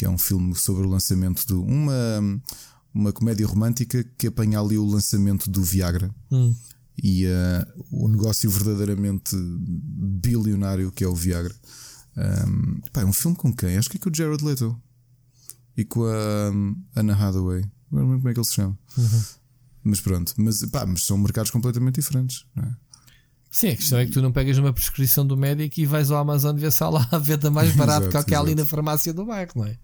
que 0.01 0.07
é 0.07 0.09
um 0.09 0.17
filme 0.17 0.55
sobre 0.55 0.87
o 0.87 0.89
lançamento 0.89 1.47
de 1.47 1.53
uma, 1.53 2.41
uma 2.95 3.13
comédia 3.13 3.47
romântica 3.47 4.03
que 4.17 4.29
apanha 4.29 4.59
ali 4.59 4.79
o 4.79 4.85
lançamento 4.87 5.51
do 5.51 5.63
Viagra 5.63 6.11
hum. 6.33 6.55
e 6.97 7.27
uh, 7.27 7.85
o 7.91 8.09
negócio 8.09 8.51
verdadeiramente 8.51 9.37
bilionário 9.37 10.91
que 10.91 11.05
é 11.05 11.07
o 11.07 11.15
Viagra. 11.15 11.55
Um, 12.17 12.81
pá, 12.93 13.03
é 13.03 13.05
um 13.05 13.13
filme 13.13 13.37
com 13.37 13.53
quem? 13.53 13.77
Acho 13.77 13.89
que 13.89 13.97
é 13.97 14.01
com 14.01 14.11
o 14.11 14.15
Jared 14.15 14.45
Leto 14.45 14.81
e 15.77 15.85
com 15.85 16.05
a 16.05 16.51
um, 16.51 16.77
Anna 16.97 17.15
Hathaway. 17.15 17.65
Não 17.91 18.01
lembro 18.01 18.19
como 18.19 18.29
é 18.29 18.33
que 18.33 18.39
ele 18.39 18.47
se 18.47 18.55
chama. 18.55 18.79
Uhum. 18.97 19.23
Mas 19.85 20.01
pronto, 20.01 20.35
mas, 20.37 20.65
pá, 20.67 20.85
mas 20.85 21.05
são 21.05 21.17
mercados 21.17 21.51
completamente 21.51 21.97
diferentes. 21.97 22.45
Não 22.55 22.65
é? 22.65 22.77
Sim, 23.51 23.71
a 23.71 23.77
questão 23.77 23.99
é 23.99 24.07
que 24.07 24.13
tu 24.13 24.23
não 24.23 24.31
pegas 24.31 24.59
uma 24.59 24.73
prescrição 24.73 25.27
do 25.27 25.37
médico 25.37 25.81
e 25.81 25.87
vais 25.87 26.11
ao 26.11 26.19
Amazon 26.19 26.57
ver 26.57 26.71
se 26.71 26.85
há 26.85 26.89
lá 26.89 27.09
a 27.11 27.19
venda 27.19 27.51
mais 27.51 27.75
barato 27.75 28.09
que 28.09 28.17
aquela 28.17 28.45
ali 28.45 28.55
na 28.55 28.65
farmácia 28.65 29.13
do 29.13 29.27
bairro, 29.27 29.51
não 29.57 29.65
é? 29.65 29.77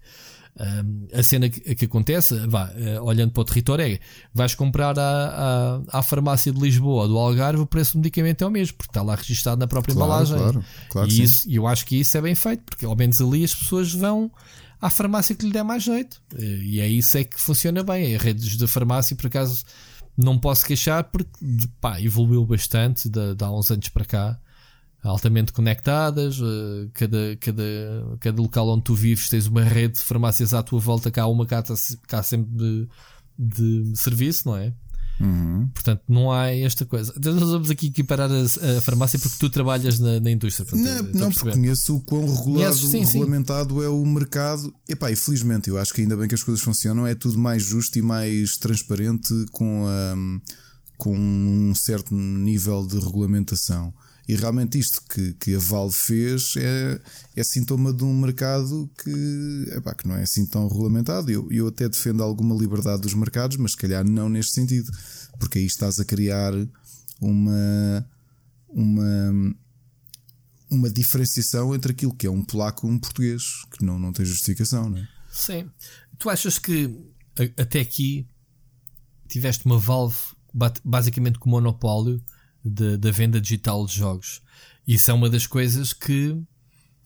Um, 0.59 1.07
a 1.13 1.21
cena 1.21 1.49
que, 1.49 1.75
que 1.75 1.85
acontece, 1.85 2.35
vá, 2.47 2.71
uh, 2.71 3.03
olhando 3.03 3.31
para 3.31 3.41
o 3.41 3.45
território, 3.45 3.85
é 3.85 3.99
vais 4.33 4.55
comprar 4.55 4.97
à, 4.97 5.81
à, 5.91 5.99
à, 5.99 6.01
farmácia 6.01 6.51
de 6.51 6.59
Lisboa 6.59 7.03
ou 7.03 7.07
do 7.07 7.17
Algarve, 7.17 7.61
o 7.61 7.67
preço 7.67 7.93
do 7.93 7.99
medicamento 7.99 8.43
é 8.43 8.47
o 8.47 8.49
mesmo, 8.49 8.75
porque 8.75 8.89
está 8.89 9.03
lá 9.03 9.13
registado 9.13 9.59
na 9.59 9.67
própria 9.67 9.93
claro, 9.93 10.11
embalagem. 10.11 10.37
Claro, 10.37 10.65
claro 10.89 11.11
e 11.11 11.21
isso, 11.21 11.47
eu 11.47 11.67
acho 11.67 11.85
que 11.85 11.99
isso 11.99 12.17
é 12.17 12.21
bem 12.21 12.33
feito, 12.33 12.63
porque 12.63 12.85
ao 12.85 12.95
menos 12.95 13.21
ali 13.21 13.43
as 13.43 13.53
pessoas 13.53 13.93
vão 13.93 14.31
à 14.81 14.89
farmácia 14.89 15.35
que 15.35 15.45
lhe 15.45 15.51
der 15.51 15.63
mais 15.63 15.83
jeito. 15.83 16.19
E 16.35 16.79
é 16.79 16.87
isso 16.87 17.17
é 17.17 17.23
que 17.23 17.39
funciona 17.39 17.83
bem. 17.83 18.15
A 18.15 18.19
redes 18.19 18.57
de 18.57 18.67
farmácia, 18.67 19.15
por 19.15 19.27
acaso 19.27 19.63
não 20.17 20.39
posso 20.39 20.65
queixar 20.65 21.03
porque 21.03 21.29
pá, 21.79 22.01
evoluiu 22.01 22.43
bastante 22.45 23.07
de, 23.07 23.35
de 23.35 23.43
há 23.43 23.51
uns 23.51 23.69
anos 23.69 23.89
para 23.89 24.05
cá. 24.05 24.39
Altamente 25.07 25.53
conectadas, 25.53 26.37
eh, 26.41 26.89
cada, 26.93 27.37
cada, 27.39 27.63
cada 28.19 28.41
local 28.41 28.67
onde 28.67 28.83
tu 28.83 28.93
vives 28.93 29.29
tens 29.29 29.47
uma 29.47 29.63
rede 29.63 29.93
de 29.95 30.01
farmácias 30.01 30.53
à 30.53 30.61
tua 30.61 30.79
volta, 30.79 31.09
cá 31.09 31.25
uma 31.27 31.45
cá, 31.45 31.63
cá 32.07 32.21
sempre 32.21 32.51
de, 32.51 32.87
de 33.39 33.97
serviço, 33.97 34.49
não 34.49 34.57
é? 34.57 34.73
Uhum. 35.19 35.69
Portanto, 35.73 36.03
não 36.07 36.31
há 36.31 36.51
esta 36.53 36.85
coisa. 36.85 37.13
Então, 37.17 37.33
nós 37.33 37.49
vamos 37.49 37.69
aqui 37.69 37.87
equiparar 37.87 38.29
a, 38.29 38.77
a 38.77 38.81
farmácia 38.81 39.17
porque 39.17 39.37
tu 39.39 39.49
trabalhas 39.49 39.97
na, 39.97 40.19
na 40.19 40.29
indústria. 40.29 40.65
Portanto, 40.65 41.13
não, 41.13 41.21
não 41.21 41.31
porque 41.31 41.51
conheço 41.51 41.95
o 41.95 42.01
quão 42.01 42.35
regulado, 42.35 42.75
sim, 42.75 43.03
regulamentado 43.03 43.79
sim. 43.79 43.85
é 43.85 43.89
o 43.89 44.05
mercado. 44.05 44.73
Epá, 44.87 45.11
e 45.11 45.15
felizmente, 45.15 45.69
eu 45.69 45.77
acho 45.77 45.93
que 45.93 46.01
ainda 46.01 46.15
bem 46.15 46.27
que 46.27 46.35
as 46.35 46.43
coisas 46.43 46.63
funcionam, 46.63 47.07
é 47.07 47.15
tudo 47.15 47.39
mais 47.39 47.63
justo 47.63 47.97
e 47.97 48.01
mais 48.01 48.57
transparente 48.57 49.33
com, 49.51 49.85
a, 49.87 50.15
com 50.97 51.17
um 51.17 51.73
certo 51.73 52.13
nível 52.13 52.85
de 52.85 52.99
regulamentação. 52.99 53.93
E 54.27 54.35
realmente 54.35 54.77
isto 54.77 55.01
que, 55.09 55.33
que 55.33 55.55
a 55.55 55.59
Valve 55.59 55.95
fez 55.95 56.55
é, 56.57 56.99
é 57.35 57.43
sintoma 57.43 57.93
de 57.93 58.03
um 58.03 58.13
mercado 58.13 58.89
que, 59.01 59.71
epá, 59.73 59.95
que 59.95 60.05
não 60.05 60.15
é 60.15 60.23
assim 60.23 60.45
tão 60.45 60.67
regulamentado. 60.67 61.31
Eu, 61.31 61.47
eu 61.49 61.67
até 61.67 61.87
defendo 61.87 62.21
alguma 62.21 62.53
liberdade 62.53 63.03
dos 63.03 63.13
mercados, 63.13 63.55
mas 63.55 63.71
se 63.71 63.77
calhar 63.77 64.03
não 64.03 64.27
neste 64.27 64.53
sentido, 64.53 64.91
porque 65.39 65.59
aí 65.59 65.65
estás 65.65 65.97
a 65.99 66.05
criar 66.05 66.51
uma, 67.21 68.05
uma, 68.67 69.55
uma 70.69 70.89
diferenciação 70.89 71.73
entre 71.73 71.93
aquilo 71.93 72.13
que 72.13 72.27
é 72.27 72.31
um 72.31 72.43
polaco 72.43 72.85
e 72.85 72.91
um 72.91 72.99
português, 72.99 73.63
que 73.71 73.85
não, 73.85 73.97
não 73.97 74.11
tem 74.11 74.25
justificação, 74.25 74.89
não 74.89 74.97
é? 74.97 75.07
Sim. 75.31 75.69
Tu 76.17 76.29
achas 76.29 76.59
que 76.59 76.93
até 77.57 77.79
aqui 77.79 78.27
tiveste 79.29 79.65
uma 79.65 79.79
Valve 79.79 80.17
basicamente 80.83 81.39
com 81.39 81.49
monopólio? 81.49 82.21
Da 82.67 83.11
venda 83.11 83.39
digital 83.39 83.85
de 83.85 83.95
jogos. 83.95 84.41
Isso 84.87 85.11
é 85.11 85.13
uma 85.13 85.29
das 85.29 85.45
coisas 85.45 85.93
que 85.93 86.37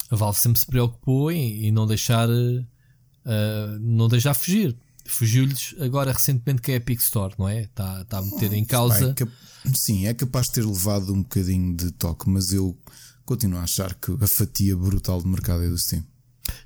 a 0.09 0.15
Valve 0.15 0.37
sempre 0.37 0.59
se 0.59 0.65
preocupou 0.65 1.31
em, 1.31 1.65
em 1.67 1.71
não 1.71 1.87
deixar 1.87 2.29
uh, 2.29 3.79
não 3.79 4.07
deixar 4.07 4.33
fugir. 4.33 4.77
Fugiu-lhes 5.05 5.75
agora 5.79 6.11
recentemente 6.11 6.61
que 6.61 6.71
é 6.71 6.75
a 6.75 6.77
Epic 6.77 6.99
Store, 6.99 7.33
não 7.37 7.49
é? 7.49 7.61
Está, 7.61 8.01
está 8.01 8.19
a 8.19 8.21
meter 8.21 8.53
em 8.53 8.63
causa. 8.63 9.15
É 9.17 9.73
sim, 9.73 10.05
é 10.05 10.13
capaz 10.13 10.47
de 10.47 10.53
ter 10.53 10.65
levado 10.65 11.11
um 11.11 11.23
bocadinho 11.23 11.75
de 11.75 11.91
toque, 11.91 12.29
mas 12.29 12.53
eu 12.53 12.77
continuo 13.25 13.59
a 13.59 13.63
achar 13.63 13.95
que 13.95 14.11
a 14.21 14.27
fatia 14.27 14.75
brutal 14.75 15.21
do 15.21 15.27
mercado 15.27 15.63
é 15.63 15.69
do 15.69 15.77
Steam. 15.77 16.05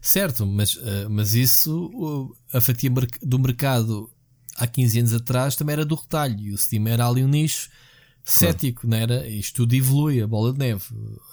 Certo, 0.02 0.46
mas, 0.46 0.76
uh, 0.76 1.10
mas 1.10 1.34
isso, 1.34 2.36
a 2.52 2.60
fatia 2.60 2.91
do 3.22 3.39
mercado 3.39 4.10
há 4.58 4.68
15 4.68 5.00
anos 5.00 5.14
atrás 5.14 5.56
também 5.56 5.74
era 5.74 5.86
do 5.86 5.96
retalho 5.96 6.39
e 6.39 6.52
o 6.52 6.58
Steam 6.58 6.88
era 6.88 7.08
ali 7.08 7.24
um 7.24 7.28
nicho 7.28 7.70
cético, 8.26 8.88
não 8.88 8.97
era? 8.97 9.28
Isto 9.28 9.57
tudo 9.57 9.73
evolui, 9.76 10.21
a 10.21 10.28
bola 10.28 10.51
de 10.51 10.59
neve. 10.59 10.84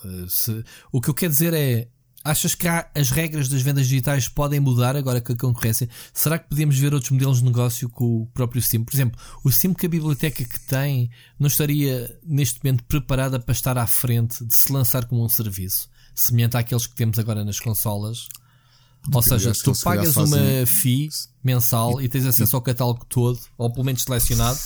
Eh, 0.04 0.26
se, 0.28 0.64
o 0.92 1.00
que 1.00 1.08
eu 1.08 1.14
quero 1.14 1.32
dizer 1.32 1.54
é 1.54 1.88
Achas 2.24 2.54
que 2.54 2.68
há, 2.68 2.88
as 2.94 3.10
regras 3.10 3.48
das 3.48 3.62
vendas 3.62 3.88
digitais 3.88 4.28
podem 4.28 4.60
mudar 4.60 4.94
agora 4.94 5.20
com 5.20 5.32
a 5.32 5.36
concorrência? 5.36 5.88
Será 6.14 6.38
que 6.38 6.48
podemos 6.48 6.78
ver 6.78 6.94
outros 6.94 7.10
modelos 7.10 7.38
de 7.38 7.44
negócio 7.44 7.88
com 7.88 8.22
o 8.22 8.26
próprio 8.26 8.62
Sim? 8.62 8.84
Por 8.84 8.94
exemplo, 8.94 9.20
o 9.42 9.50
Sim 9.50 9.74
que 9.74 9.86
a 9.86 9.88
biblioteca 9.88 10.44
que 10.44 10.60
tem 10.60 11.10
não 11.38 11.48
estaria 11.48 12.16
neste 12.22 12.62
momento 12.62 12.84
preparada 12.84 13.40
para 13.40 13.52
estar 13.52 13.76
à 13.76 13.88
frente 13.88 14.44
de 14.44 14.54
se 14.54 14.72
lançar 14.72 15.06
como 15.06 15.24
um 15.24 15.28
serviço, 15.28 15.88
semelhante 16.14 16.56
àqueles 16.56 16.86
que 16.86 16.94
temos 16.94 17.18
agora 17.18 17.44
nas 17.44 17.58
consolas? 17.58 18.28
Ou 19.12 19.20
seja, 19.20 19.52
tu 19.52 19.72
pagas 19.82 20.16
uma 20.16 20.64
fee 20.64 21.08
mensal 21.42 22.00
e 22.00 22.08
tens 22.08 22.24
acesso 22.24 22.54
ao 22.54 22.62
catálogo 22.62 23.04
todo, 23.06 23.40
ou 23.58 23.68
pelo 23.68 23.84
menos 23.84 24.04
selecionado. 24.04 24.60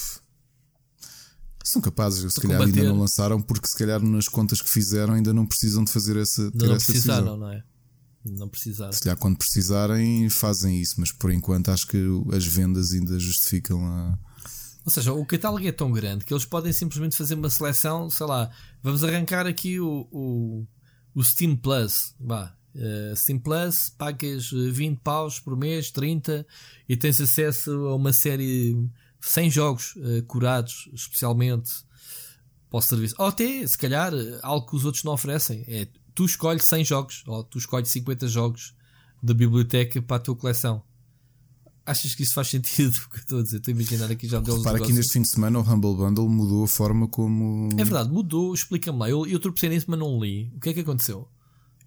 São 1.66 1.82
capazes, 1.82 2.32
se 2.32 2.40
calhar 2.40 2.62
ainda 2.62 2.84
não 2.84 3.00
lançaram, 3.00 3.42
porque 3.42 3.66
se 3.66 3.76
calhar 3.76 4.00
nas 4.00 4.28
contas 4.28 4.62
que 4.62 4.70
fizeram 4.70 5.14
ainda 5.14 5.34
não 5.34 5.44
precisam 5.44 5.82
de 5.82 5.90
fazer 5.90 6.16
essa. 6.16 6.48
Ter 6.52 6.64
não 6.64 6.76
essa 6.76 6.86
precisaram, 6.86 7.24
decisão. 7.24 7.36
não 7.38 7.50
é? 7.50 7.64
Não 8.24 8.48
precisaram. 8.48 8.92
Se 8.92 9.00
calhar 9.00 9.16
quando 9.16 9.36
precisarem 9.36 10.30
fazem 10.30 10.80
isso, 10.80 10.94
mas 10.98 11.10
por 11.10 11.32
enquanto 11.32 11.72
acho 11.72 11.88
que 11.88 11.98
as 12.32 12.46
vendas 12.46 12.92
ainda 12.92 13.18
justificam 13.18 13.84
a. 13.84 14.16
Ou 14.84 14.92
seja, 14.92 15.12
o 15.12 15.26
catálogo 15.26 15.66
é 15.66 15.72
tão 15.72 15.90
grande 15.90 16.24
que 16.24 16.32
eles 16.32 16.44
podem 16.44 16.72
simplesmente 16.72 17.16
fazer 17.16 17.34
uma 17.34 17.50
seleção, 17.50 18.08
sei 18.08 18.26
lá, 18.26 18.48
vamos 18.80 19.02
arrancar 19.02 19.44
aqui 19.44 19.80
o, 19.80 20.06
o, 20.12 20.64
o 21.16 21.24
Steam 21.24 21.56
Plus. 21.56 22.14
Bah, 22.20 22.54
uh, 22.76 23.16
Steam 23.16 23.40
Plus, 23.40 23.92
pagas 23.98 24.52
20 24.52 25.00
paus 25.00 25.40
por 25.40 25.56
mês, 25.56 25.90
30, 25.90 26.46
e 26.88 26.96
tens 26.96 27.20
acesso 27.20 27.72
a 27.88 27.96
uma 27.96 28.12
série 28.12 28.88
100 29.28 29.50
jogos 29.50 29.94
uh, 29.96 30.22
curados 30.26 30.88
especialmente 30.92 31.70
para 32.70 32.78
o 32.78 32.82
serviço. 32.82 33.14
Ou 33.18 33.26
até, 33.26 33.66
se 33.66 33.76
calhar, 33.76 34.12
algo 34.42 34.66
que 34.66 34.76
os 34.76 34.84
outros 34.84 35.04
não 35.04 35.12
oferecem. 35.12 35.64
É, 35.66 35.88
tu 36.14 36.24
escolhes 36.24 36.64
100 36.64 36.84
jogos, 36.84 37.24
ou 37.26 37.42
tu 37.44 37.58
escolhes 37.58 37.90
50 37.90 38.28
jogos 38.28 38.74
da 39.22 39.34
biblioteca 39.34 40.00
para 40.02 40.16
a 40.16 40.20
tua 40.20 40.36
coleção. 40.36 40.82
Achas 41.84 42.14
que 42.14 42.22
isso 42.24 42.34
faz 42.34 42.48
sentido? 42.48 42.98
O 43.06 43.10
que 43.10 43.18
estou 43.18 43.38
a 43.38 43.42
dizer? 43.42 43.58
Estou 43.58 43.72
a 43.72 43.76
imaginar 43.76 44.10
aqui 44.10 44.26
já 44.26 44.40
modelos 44.40 44.62
Para 44.62 44.78
aqui 44.78 44.92
neste 44.92 45.12
fim 45.12 45.22
de 45.22 45.28
semana 45.28 45.58
o 45.58 45.62
Humble 45.62 45.94
Bundle 45.94 46.28
mudou 46.28 46.64
a 46.64 46.68
forma 46.68 47.06
como. 47.06 47.68
É 47.72 47.84
verdade, 47.84 48.10
mudou. 48.10 48.52
Explica-me 48.52 48.98
lá. 48.98 49.08
Eu, 49.08 49.26
eu 49.26 49.38
tropecei 49.38 49.68
nisso, 49.68 49.86
mas 49.88 49.98
não 49.98 50.20
li. 50.20 50.52
O 50.56 50.60
que 50.60 50.70
é 50.70 50.74
que 50.74 50.80
aconteceu? 50.80 51.28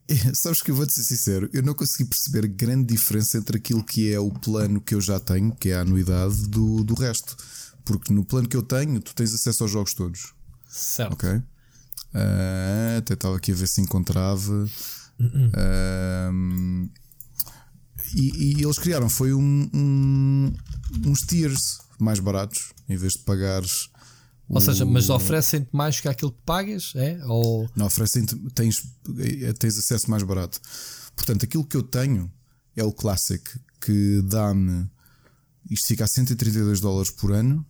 Sabes 0.34 0.62
que 0.62 0.72
eu 0.72 0.76
vou-te 0.76 0.94
ser 0.94 1.04
sincero, 1.04 1.50
eu 1.54 1.62
não 1.62 1.74
consegui 1.74 2.06
perceber 2.06 2.48
grande 2.48 2.94
diferença 2.94 3.38
entre 3.38 3.58
aquilo 3.58 3.84
que 3.84 4.12
é 4.12 4.20
o 4.20 4.32
plano 4.32 4.82
que 4.82 4.96
eu 4.96 5.02
já 5.02 5.20
tenho, 5.20 5.56
que 5.56 5.70
é 5.70 5.76
a 5.76 5.82
anuidade, 5.82 6.48
do, 6.48 6.84
do 6.84 6.94
resto. 6.94 7.36
Porque 7.86 8.14
no 8.14 8.26
plano 8.26 8.48
que 8.48 8.58
eu 8.58 8.64
tenho, 8.64 9.00
tu 9.00 9.14
tens 9.16 9.34
acesso 9.34 9.64
aos 9.64 9.72
jogos 9.72 9.94
todos. 9.94 10.34
Certo. 10.68 11.14
Ok? 11.14 11.30
Uh, 11.30 12.98
até 12.98 13.14
estava 13.14 13.38
aqui 13.38 13.52
a 13.52 13.56
ver 13.56 13.68
se 13.68 13.82
encontrava. 13.82 14.70
Uh, 15.20 16.90
e, 18.16 18.60
e, 18.60 18.64
eles 18.64 18.80
criaram 18.80 19.10
foi 19.10 19.34
um, 19.34 19.70
um, 19.74 20.54
uns 21.06 21.22
tiers 21.22 21.80
mais 22.00 22.20
baratos, 22.20 22.72
em 22.88 22.96
vez 22.96 23.14
de 23.14 23.20
pagares 23.20 23.90
ou 24.50 24.60
seja, 24.60 24.84
mas 24.84 25.10
oferecem-te 25.10 25.70
mais 25.72 26.00
que 26.00 26.08
aquilo 26.08 26.32
que 26.32 26.42
pagas? 26.44 26.94
É? 26.96 27.20
Ou... 27.26 27.70
Não, 27.76 27.86
oferecem-te, 27.86 28.36
tens, 28.56 28.84
eh, 29.20 29.54
tens 29.54 29.78
acesso 29.78 30.10
mais 30.10 30.24
barato. 30.24 30.60
Portanto, 31.16 31.44
aquilo 31.44 31.64
que 31.64 31.78
eu 31.78 31.84
tenho 31.84 32.32
é 32.76 32.84
o 32.84 32.92
Classic, 32.92 33.44
que 33.80 34.22
dá-me. 34.24 34.90
Isto 35.70 35.90
fica 35.90 36.04
a 36.06 36.08
132 36.08 36.82
dólares 36.82 37.12
por 37.12 37.32
ano 37.32 37.64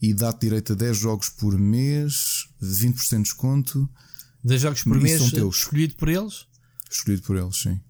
e 0.00 0.14
dá-te 0.14 0.40
direito 0.42 0.72
a 0.72 0.76
10 0.76 0.96
jogos 0.96 1.28
por 1.28 1.58
mês, 1.58 2.48
20% 2.62 3.16
de 3.16 3.22
desconto. 3.22 3.90
10 4.42 4.62
jogos 4.62 4.82
por 4.84 5.00
mês 5.00 5.20
escolhido 5.20 5.96
por 5.96 6.08
eles? 6.08 6.46
Escolhido 6.90 7.22
por 7.22 7.36
eles, 7.36 7.56
sim. 7.56 7.80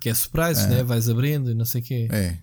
Que 0.00 0.10
é 0.10 0.14
surprise, 0.14 0.60
é. 0.60 0.68
né? 0.68 0.82
Vais 0.84 1.08
abrindo 1.08 1.50
e 1.50 1.54
não 1.54 1.64
sei 1.64 1.80
o 1.80 1.84
quê. 1.84 2.08
É, 2.10 2.38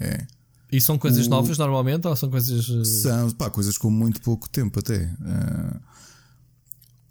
é. 0.00 0.26
E 0.70 0.80
são 0.80 0.98
coisas 0.98 1.26
o... 1.26 1.30
novas 1.30 1.58
normalmente 1.58 2.06
ou 2.06 2.16
são 2.16 2.30
coisas. 2.30 2.68
Eh, 2.68 2.84
são, 2.84 3.30
pá, 3.30 3.50
coisas 3.50 3.78
com 3.78 3.90
muito 3.90 4.20
pouco 4.20 4.48
tempo 4.48 4.80
até. 4.80 5.04
Uh... 5.20 5.80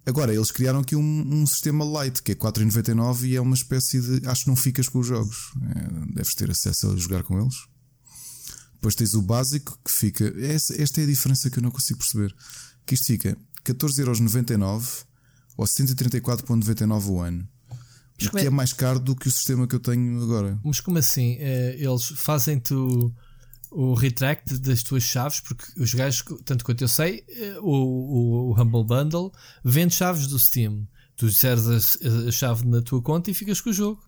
Agora, 0.06 0.34
eles 0.34 0.52
criaram 0.52 0.80
aqui 0.80 0.96
um, 0.96 1.02
um 1.02 1.46
sistema 1.48 1.84
light 1.84 2.22
que 2.22 2.34
é 2.34 2.36
4,99 2.36 3.24
e 3.24 3.36
é 3.36 3.42
uma 3.42 3.56
espécie 3.56 4.00
de. 4.00 4.28
Acho 4.28 4.44
que 4.44 4.50
não 4.50 4.56
ficas 4.56 4.88
com 4.88 5.00
os 5.00 5.08
jogos. 5.08 5.52
É, 5.76 6.14
deves 6.14 6.36
ter 6.36 6.52
acesso 6.52 6.92
a 6.92 6.96
jogar 6.96 7.24
com 7.24 7.42
eles. 7.42 7.56
Depois 8.74 8.94
tens 8.94 9.16
o 9.16 9.22
básico 9.22 9.80
que 9.84 9.90
fica. 9.90 10.32
Esta, 10.38 10.80
esta 10.80 11.02
é 11.02 11.06
a 11.06 11.08
diferença 11.08 11.50
que 11.50 11.58
eu 11.58 11.64
não 11.64 11.72
consigo 11.72 12.00
perceber. 12.00 12.36
Que 12.86 12.94
isto 12.94 13.08
fica 13.08 13.36
14,99€ 13.64 15.06
ou 15.58 15.66
134,99€ 15.66 17.08
o 17.08 17.20
ano. 17.20 17.48
Mas 18.20 18.28
o 18.28 18.32
que 18.32 18.40
é... 18.40 18.46
é 18.46 18.50
mais 18.52 18.74
caro 18.74 19.00
do 19.00 19.16
que 19.16 19.28
o 19.28 19.32
sistema 19.32 19.68
que 19.68 19.74
eu 19.74 19.80
tenho 19.80 20.22
agora. 20.22 20.60
Mas 20.64 20.80
como 20.80 21.00
assim? 21.00 21.36
Eles 21.40 22.10
fazem-te 22.16 22.76
o 22.76 23.12
retract 23.94 24.58
das 24.60 24.84
tuas 24.84 25.04
chaves, 25.04 25.40
porque 25.42 25.66
os 25.78 25.94
gajos, 25.94 26.24
tanto 26.46 26.64
quanto 26.64 26.84
eu 26.84 26.88
sei, 26.88 27.26
eh, 27.28 27.58
o, 27.62 27.70
o, 27.70 28.50
o 28.50 28.62
Humble 28.62 28.84
Bundle 28.86 29.34
vende 29.64 29.94
chaves 29.94 30.28
do 30.28 30.40
Steam. 30.40 30.88
Tu 31.18 31.28
inseres 31.28 31.68
a, 31.68 32.28
a, 32.28 32.32
chave 32.32 32.66
na 32.66 32.82
tua 32.82 33.02
conta 33.02 33.32
e 33.32 33.34
ficas 33.34 33.60
com 33.60 33.70
o 33.70 33.74
jogo. 33.74 34.02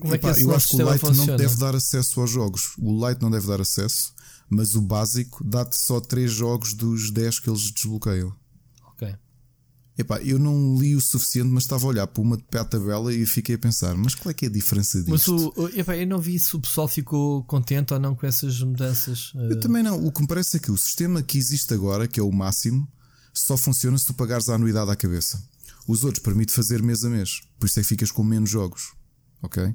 Como 0.00 0.14
Epá, 0.14 0.28
é 0.28 0.32
que 0.32 0.38
esse 0.38 0.46
eu 0.46 0.54
acho 0.54 0.68
que 0.68 0.82
o 0.82 0.92
Lite 0.92 1.00
funciona? 1.00 1.30
não 1.32 1.36
deve 1.36 1.56
dar 1.56 1.74
acesso 1.74 2.20
aos 2.20 2.30
jogos. 2.30 2.74
O 2.78 3.08
Lite 3.08 3.22
não 3.22 3.30
deve 3.30 3.46
dar 3.46 3.60
acesso, 3.60 4.12
mas 4.48 4.74
o 4.74 4.82
básico 4.82 5.42
dá-te 5.44 5.76
só 5.76 6.00
3 6.00 6.30
jogos 6.30 6.74
dos 6.74 7.10
10 7.10 7.40
que 7.40 7.48
eles 7.48 7.70
desbloqueiam. 7.70 8.34
Epá, 10.00 10.18
eu 10.22 10.38
não 10.38 10.78
li 10.78 10.96
o 10.96 11.00
suficiente, 11.00 11.50
mas 11.50 11.64
estava 11.64 11.84
a 11.84 11.88
olhar 11.88 12.06
para 12.06 12.22
uma 12.22 12.38
para 12.38 12.62
a 12.62 12.64
tabela 12.64 13.12
e 13.12 13.26
fiquei 13.26 13.56
a 13.56 13.58
pensar, 13.58 13.94
mas 13.94 14.14
qual 14.14 14.30
é 14.30 14.34
que 14.34 14.46
é 14.46 14.48
a 14.48 14.50
diferença 14.50 15.02
disto? 15.02 15.10
Mas 15.10 15.28
o, 15.28 15.68
epá, 15.78 15.94
eu 15.94 16.06
não 16.06 16.18
vi 16.18 16.38
se 16.38 16.56
o 16.56 16.60
pessoal 16.60 16.88
ficou 16.88 17.44
contente 17.44 17.92
ou 17.92 18.00
não 18.00 18.14
com 18.14 18.26
essas 18.26 18.62
mudanças. 18.62 19.30
Eu 19.34 19.58
uh... 19.58 19.60
também 19.60 19.82
não. 19.82 20.02
O 20.02 20.10
que 20.10 20.22
me 20.22 20.26
parece 20.26 20.56
é 20.56 20.60
que 20.60 20.70
o 20.70 20.78
sistema 20.78 21.22
que 21.22 21.36
existe 21.36 21.74
agora, 21.74 22.08
que 22.08 22.18
é 22.18 22.22
o 22.22 22.32
máximo, 22.32 22.90
só 23.34 23.58
funciona 23.58 23.98
se 23.98 24.06
tu 24.06 24.14
pagares 24.14 24.48
a 24.48 24.54
anuidade 24.54 24.90
à 24.90 24.96
cabeça. 24.96 25.46
Os 25.86 26.02
outros 26.02 26.24
permitem 26.24 26.54
fazer 26.54 26.82
mês 26.82 27.04
a 27.04 27.10
mês, 27.10 27.42
por 27.58 27.66
isso 27.66 27.78
é 27.78 27.82
que 27.82 27.88
ficas 27.90 28.10
com 28.10 28.24
menos 28.24 28.48
jogos. 28.48 28.94
Ok? 29.42 29.74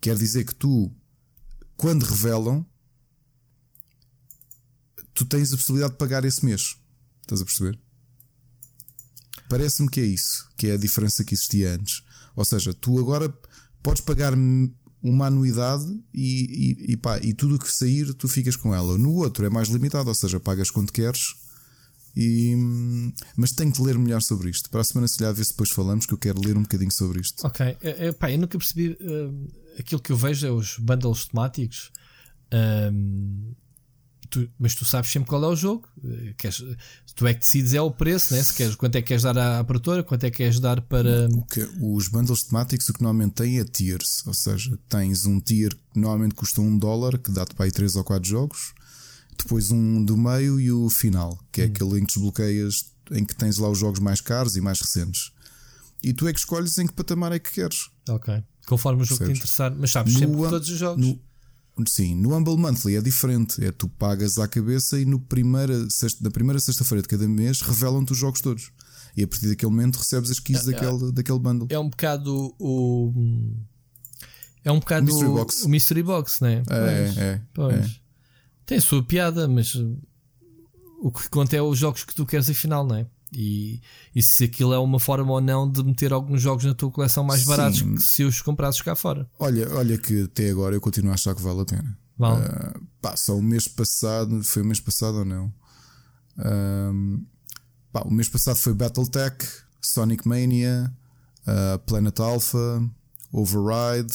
Quer 0.00 0.16
dizer 0.16 0.44
que 0.44 0.54
tu, 0.56 0.90
quando 1.76 2.02
revelam, 2.02 2.66
tu 5.14 5.24
tens 5.24 5.52
a 5.52 5.56
possibilidade 5.56 5.92
de 5.92 5.98
pagar 5.98 6.24
esse 6.24 6.44
mês. 6.44 6.76
Estás 7.20 7.40
a 7.40 7.44
perceber? 7.44 7.78
Parece-me 9.52 9.90
que 9.90 10.00
é 10.00 10.04
isso, 10.04 10.48
que 10.56 10.68
é 10.68 10.72
a 10.72 10.78
diferença 10.78 11.22
que 11.22 11.34
existia 11.34 11.74
antes. 11.74 12.02
Ou 12.34 12.42
seja, 12.42 12.72
tu 12.72 12.98
agora 12.98 13.28
podes 13.82 14.00
pagar 14.00 14.32
uma 15.02 15.26
anuidade 15.26 15.84
e, 16.14 16.86
e, 16.88 16.92
e, 16.92 16.96
pá, 16.96 17.18
e 17.18 17.34
tudo 17.34 17.56
o 17.56 17.58
que 17.58 17.70
sair 17.70 18.14
tu 18.14 18.26
ficas 18.28 18.56
com 18.56 18.74
ela. 18.74 18.96
No 18.96 19.12
outro 19.12 19.44
é 19.44 19.50
mais 19.50 19.68
limitado, 19.68 20.08
ou 20.08 20.14
seja, 20.14 20.40
pagas 20.40 20.70
quando 20.70 20.90
queres. 20.90 21.34
E, 22.16 22.56
mas 23.36 23.52
tenho 23.52 23.70
que 23.70 23.82
ler 23.82 23.98
melhor 23.98 24.22
sobre 24.22 24.48
isto. 24.48 24.70
Para 24.70 24.80
a 24.80 24.84
semana, 24.84 25.06
se 25.06 25.18
calhar, 25.18 25.34
ver 25.34 25.44
se 25.44 25.50
depois 25.50 25.68
falamos, 25.68 26.06
que 26.06 26.14
eu 26.14 26.18
quero 26.18 26.40
ler 26.40 26.56
um 26.56 26.62
bocadinho 26.62 26.90
sobre 26.90 27.20
isto. 27.20 27.46
Ok, 27.46 27.76
eu, 27.82 27.90
é, 27.90 28.06
é, 28.06 28.12
pá, 28.12 28.32
eu 28.32 28.38
nunca 28.38 28.56
percebi. 28.56 28.96
Uh, 29.02 29.52
aquilo 29.78 30.00
que 30.00 30.12
eu 30.12 30.16
vejo 30.16 30.46
é 30.46 30.50
os 30.50 30.78
bundles 30.78 31.26
temáticos. 31.26 31.92
Um, 32.90 33.52
tu, 34.32 34.48
mas 34.58 34.74
tu 34.74 34.84
sabes 34.84 35.10
sempre 35.10 35.28
qual 35.28 35.44
é 35.44 35.48
o 35.48 35.54
jogo. 35.54 35.86
Eh, 36.02 36.34
queres, 36.38 36.64
tu 37.14 37.26
é 37.26 37.34
que 37.34 37.40
decides 37.40 37.74
é 37.74 37.80
o 37.80 37.90
preço, 37.90 38.34
né? 38.34 38.42
Se 38.42 38.54
queres, 38.54 38.74
quanto 38.74 38.96
é 38.96 39.02
que 39.02 39.08
queres 39.08 39.22
dar 39.22 39.36
à, 39.36 39.62
produtora, 39.62 40.02
quanto 40.02 40.24
é 40.24 40.30
que 40.30 40.38
queres 40.38 40.58
dar 40.58 40.80
para. 40.80 41.28
Que, 41.50 41.68
os 41.80 42.08
bundles 42.08 42.44
temáticos 42.44 42.88
o 42.88 42.94
que 42.94 43.02
normalmente 43.02 43.34
têm 43.34 43.60
é 43.60 43.64
tiers, 43.64 44.26
ou 44.26 44.32
seja, 44.32 44.76
tens 44.88 45.26
um 45.26 45.38
tier 45.38 45.74
que 45.92 46.00
normalmente 46.00 46.34
custa 46.34 46.62
um 46.62 46.76
dólar, 46.76 47.18
que 47.18 47.30
dá-te 47.30 47.54
para 47.54 47.66
aí 47.66 47.70
3 47.70 47.94
ou 47.96 48.04
4 48.04 48.28
jogos, 48.28 48.72
depois 49.36 49.70
um 49.70 50.02
do 50.02 50.16
meio 50.16 50.58
e 50.58 50.72
o 50.72 50.88
final, 50.88 51.38
que 51.52 51.60
é 51.60 51.64
hum. 51.64 51.68
aquele 51.68 52.00
em 52.00 52.06
que 52.06 52.14
desbloqueias, 52.14 52.86
em 53.10 53.24
que 53.24 53.36
tens 53.36 53.58
lá 53.58 53.68
os 53.68 53.78
jogos 53.78 54.00
mais 54.00 54.20
caros 54.20 54.56
e 54.56 54.60
mais 54.60 54.80
recentes. 54.80 55.30
E 56.02 56.12
tu 56.12 56.26
é 56.26 56.32
que 56.32 56.38
escolhes 56.38 56.78
em 56.78 56.86
que 56.86 56.94
patamar 56.94 57.32
é 57.32 57.38
que 57.38 57.52
queres. 57.52 57.90
Ok. 58.08 58.42
Conforme 58.66 59.02
o 59.02 59.04
jogo 59.04 59.24
te 59.24 59.30
interessar. 59.30 59.72
Mas 59.76 59.90
sabes, 59.92 60.14
no, 60.14 60.18
sempre 60.18 60.36
todos 60.36 60.68
os 60.68 60.78
jogos. 60.78 61.06
No, 61.06 61.20
Sim, 61.86 62.14
no 62.14 62.34
Humble 62.34 62.56
Monthly 62.56 62.96
é 62.96 63.00
diferente. 63.00 63.64
É 63.64 63.72
tu 63.72 63.88
pagas 63.88 64.38
à 64.38 64.46
cabeça 64.46 65.00
e 65.00 65.04
no 65.04 65.18
primeira, 65.18 65.88
sexta, 65.88 66.22
na 66.22 66.30
primeira 66.30 66.60
sexta-feira 66.60 67.02
de 67.02 67.08
cada 67.08 67.26
mês 67.26 67.60
revelam-te 67.62 68.12
os 68.12 68.18
jogos 68.18 68.40
todos. 68.40 68.70
E 69.16 69.22
a 69.22 69.28
partir 69.28 69.48
daquele 69.48 69.70
momento 69.70 69.96
recebes 69.96 70.30
as 70.30 70.38
keys 70.38 70.66
é, 70.68 70.72
daquele, 70.72 71.08
é, 71.08 71.12
daquele 71.12 71.38
bundle. 71.38 71.68
É 71.70 71.78
um 71.78 71.88
bocado 71.88 72.54
o. 72.58 73.12
É 74.64 74.70
um 74.70 74.78
bocado 74.78 75.06
o 75.06 75.14
Mystery 75.14 75.32
Box, 75.32 75.64
o 75.64 75.68
mystery 75.68 76.02
box 76.02 76.40
né? 76.40 76.62
É, 76.68 77.04
pois, 77.04 77.18
é, 77.18 77.42
pois. 77.52 77.86
é. 77.86 77.90
Tem 78.64 78.78
a 78.78 78.80
sua 78.80 79.02
piada, 79.02 79.48
mas 79.48 79.74
o 81.00 81.10
que 81.10 81.28
conta 81.28 81.56
é 81.56 81.62
os 81.62 81.78
jogos 81.78 82.04
que 82.04 82.14
tu 82.14 82.24
queres 82.24 82.48
afinal, 82.48 82.86
não 82.86 82.96
é? 82.96 83.06
E, 83.34 83.80
e 84.14 84.22
se 84.22 84.44
aquilo 84.44 84.74
é 84.74 84.78
uma 84.78 85.00
forma 85.00 85.32
ou 85.32 85.40
não 85.40 85.70
de 85.70 85.82
meter 85.82 86.12
alguns 86.12 86.42
jogos 86.42 86.64
na 86.64 86.74
tua 86.74 86.90
coleção 86.90 87.24
mais 87.24 87.44
baratos 87.44 87.78
Sim. 87.78 87.94
que 87.94 88.02
se 88.02 88.24
os 88.24 88.42
comprasses 88.42 88.82
cá 88.82 88.94
fora. 88.94 89.28
Olha, 89.38 89.72
olha 89.74 89.96
que 89.96 90.24
até 90.24 90.50
agora 90.50 90.76
eu 90.76 90.80
continuo 90.80 91.10
a 91.10 91.14
achar 91.14 91.34
que 91.34 91.40
vale 91.40 91.62
a 91.62 91.64
pena. 91.64 91.98
Vale. 92.18 92.44
Uh, 92.44 92.86
pá, 93.00 93.16
só 93.16 93.36
o 93.36 93.42
mês 93.42 93.66
passado, 93.66 94.44
foi 94.44 94.62
o 94.62 94.64
mês 94.66 94.80
passado 94.80 95.18
ou 95.18 95.24
não? 95.24 95.46
Uh, 96.38 97.24
pá, 97.90 98.02
o 98.02 98.12
mês 98.12 98.28
passado 98.28 98.56
foi 98.56 98.74
Battletech, 98.74 99.46
Sonic 99.80 100.28
Mania, 100.28 100.92
uh, 101.46 101.78
Planet 101.86 102.20
Alpha, 102.20 102.82
Override. 103.32 104.14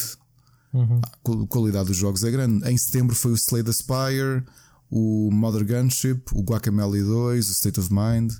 Uhum. 0.73 1.01
A 1.01 1.47
qualidade 1.47 1.87
dos 1.87 1.97
jogos 1.97 2.23
é 2.23 2.29
grande. 2.29 2.69
Em 2.69 2.77
setembro 2.77 3.15
foi 3.15 3.31
o 3.31 3.35
Slay 3.35 3.63
the 3.63 3.71
Spire, 3.71 4.43
o 4.91 5.29
Mother 5.31 5.65
Gunship, 5.65 6.21
o 6.33 6.43
Guacamole 6.43 7.01
2, 7.01 7.49
o 7.49 7.51
State 7.51 7.79
of 7.79 7.89
Mind. 7.91 8.31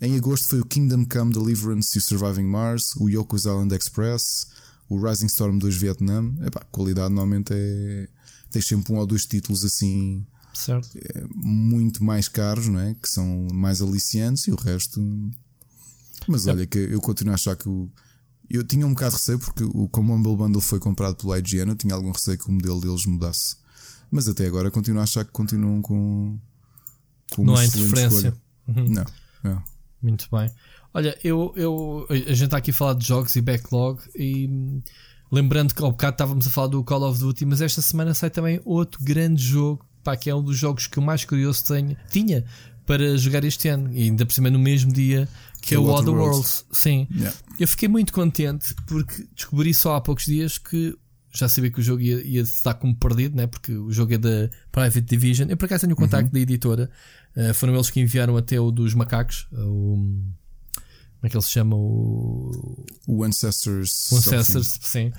Em 0.00 0.16
agosto 0.16 0.48
foi 0.48 0.60
o 0.60 0.64
Kingdom 0.64 1.04
Come 1.04 1.32
Deliverance 1.32 1.96
e 1.96 1.98
o 1.98 2.02
Surviving 2.02 2.46
Mars, 2.46 2.94
o 2.96 3.08
Yoko's 3.08 3.46
Island 3.46 3.74
Express, 3.74 4.46
o 4.88 5.00
Rising 5.00 5.26
Storm 5.26 5.58
2 5.58 5.76
Vietnam. 5.76 6.34
Epá, 6.44 6.60
a 6.60 6.64
qualidade 6.64 7.12
normalmente 7.12 7.52
é. 7.52 8.08
Tens 8.50 8.66
sempre 8.66 8.92
um 8.92 8.96
ou 8.96 9.06
dois 9.06 9.26
títulos 9.26 9.64
assim. 9.64 10.24
Certo. 10.54 10.88
É, 10.96 11.24
muito 11.34 12.02
mais 12.02 12.28
caros, 12.28 12.68
não 12.68 12.80
é? 12.80 12.94
Que 12.94 13.08
são 13.08 13.48
mais 13.52 13.82
aliciantes 13.82 14.46
e 14.46 14.52
o 14.52 14.56
resto. 14.56 15.00
Mas 16.26 16.46
olha, 16.46 16.66
que 16.66 16.78
eu 16.78 17.00
continuo 17.00 17.32
a 17.32 17.34
achar 17.34 17.56
que 17.56 17.68
o. 17.68 17.90
Eu 18.48 18.64
tinha 18.64 18.86
um 18.86 18.94
bocado 18.94 19.10
de 19.10 19.16
receio 19.18 19.38
porque 19.38 19.62
o, 19.62 19.88
como 19.88 20.12
o 20.12 20.16
Humble 20.16 20.36
Bundle 20.36 20.62
foi 20.62 20.78
comprado 20.78 21.16
pelo 21.16 21.36
IGN, 21.36 21.70
eu 21.70 21.76
tinha 21.76 21.94
algum 21.94 22.10
receio 22.10 22.38
que 22.38 22.48
o 22.48 22.52
modelo 22.52 22.80
deles 22.80 23.04
mudasse. 23.04 23.56
Mas 24.10 24.26
até 24.26 24.46
agora 24.46 24.70
continuo 24.70 25.00
a 25.00 25.02
achar 25.04 25.24
que 25.24 25.32
continuam 25.32 25.82
com. 25.82 26.38
com 27.30 27.44
não 27.44 27.56
há 27.56 27.66
interferência. 27.66 28.34
Uhum. 28.66 28.88
Não, 28.88 29.04
não. 29.44 29.62
Muito 30.02 30.28
bem. 30.30 30.50
Olha, 30.94 31.16
eu, 31.22 31.52
eu, 31.56 32.06
a 32.08 32.14
gente 32.14 32.44
está 32.44 32.56
aqui 32.56 32.70
a 32.70 32.74
falar 32.74 32.94
de 32.94 33.06
jogos 33.06 33.34
e 33.36 33.40
backlog 33.40 34.00
e 34.16 34.80
lembrando 35.30 35.74
que 35.74 35.82
ao 35.82 35.90
bocado 35.90 36.14
estávamos 36.14 36.46
a 36.46 36.50
falar 36.50 36.68
do 36.68 36.82
Call 36.82 37.02
of 37.02 37.20
Duty, 37.20 37.44
mas 37.44 37.60
esta 37.60 37.82
semana 37.82 38.14
sai 38.14 38.30
também 38.30 38.60
outro 38.64 39.02
grande 39.02 39.42
jogo, 39.42 39.84
pá, 40.02 40.16
que 40.16 40.30
é 40.30 40.34
um 40.34 40.42
dos 40.42 40.56
jogos 40.56 40.86
que 40.86 40.98
eu 40.98 41.02
mais 41.02 41.24
curioso 41.24 41.64
tenho, 41.66 41.96
tinha 42.10 42.44
para 42.86 43.18
jogar 43.18 43.44
este 43.44 43.68
ano, 43.68 43.92
e 43.92 44.04
ainda 44.04 44.24
por 44.24 44.32
cima 44.32 44.50
no 44.50 44.58
mesmo 44.58 44.90
dia 44.90 45.28
que 45.60 45.74
é 45.74 45.78
o 45.78 45.84
Other 45.84 46.14
Worlds. 46.14 46.20
Worlds. 46.36 46.66
Sim, 46.72 47.06
yeah. 47.14 47.36
eu 47.60 47.68
fiquei 47.68 47.88
muito 47.88 48.12
contente 48.12 48.74
porque 48.86 49.26
descobri 49.34 49.74
só 49.74 49.96
há 49.96 50.00
poucos 50.00 50.24
dias 50.24 50.56
que 50.56 50.96
já 51.30 51.48
sabia 51.48 51.70
que 51.70 51.80
o 51.80 51.82
jogo 51.82 52.00
ia, 52.00 52.22
ia 52.24 52.40
estar 52.40 52.74
como 52.74 52.96
perdido, 52.96 53.36
né? 53.36 53.46
porque 53.46 53.72
o 53.72 53.92
jogo 53.92 54.14
é 54.14 54.18
da 54.18 54.48
Private 54.72 55.02
Division. 55.02 55.48
Eu 55.50 55.56
por 55.56 55.66
acaso 55.66 55.82
tenho 55.82 55.92
o 55.92 55.96
contacto 55.96 56.26
uhum. 56.26 56.32
da 56.32 56.40
editora, 56.40 56.90
uh, 57.38 57.54
foram 57.54 57.74
eles 57.74 57.90
que 57.90 58.00
enviaram 58.00 58.36
até 58.36 58.60
o 58.60 58.70
dos 58.70 58.92
macacos, 58.94 59.46
o 59.52 59.96
como 61.18 61.26
é 61.26 61.30
que 61.30 61.36
ele 61.36 61.42
se 61.42 61.50
chama? 61.50 61.74
O, 61.74 62.86
o 63.06 63.24
Ancestors. 63.24 64.12
O 64.12 64.16
Ancestors, 64.16 64.78
sim. 64.82 65.12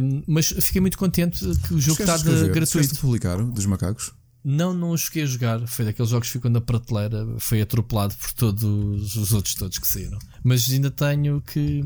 Um, 0.00 0.22
mas 0.26 0.48
fiquei 0.48 0.80
muito 0.80 0.96
contente 0.96 1.44
que 1.66 1.74
o 1.74 1.80
jogo 1.80 2.00
está 2.00 2.16
de 2.16 2.48
gratuito. 2.48 2.96
publicar 2.96 3.36
dos 3.36 3.66
macacos? 3.66 4.12
Não, 4.42 4.72
não 4.72 4.92
o 4.92 4.96
cheguei 4.96 5.24
a 5.24 5.26
jogar. 5.26 5.66
Foi 5.66 5.84
daqueles 5.84 6.10
jogos 6.10 6.28
que 6.28 6.32
ficou 6.32 6.50
na 6.50 6.60
prateleira, 6.62 7.26
foi 7.38 7.60
atropelado 7.60 8.14
por 8.14 8.32
todos 8.32 9.14
os 9.14 9.32
outros 9.34 9.54
todos 9.54 9.78
que 9.78 9.86
saíram. 9.86 10.18
Mas 10.42 10.70
ainda 10.70 10.90
tenho 10.90 11.42
que. 11.42 11.84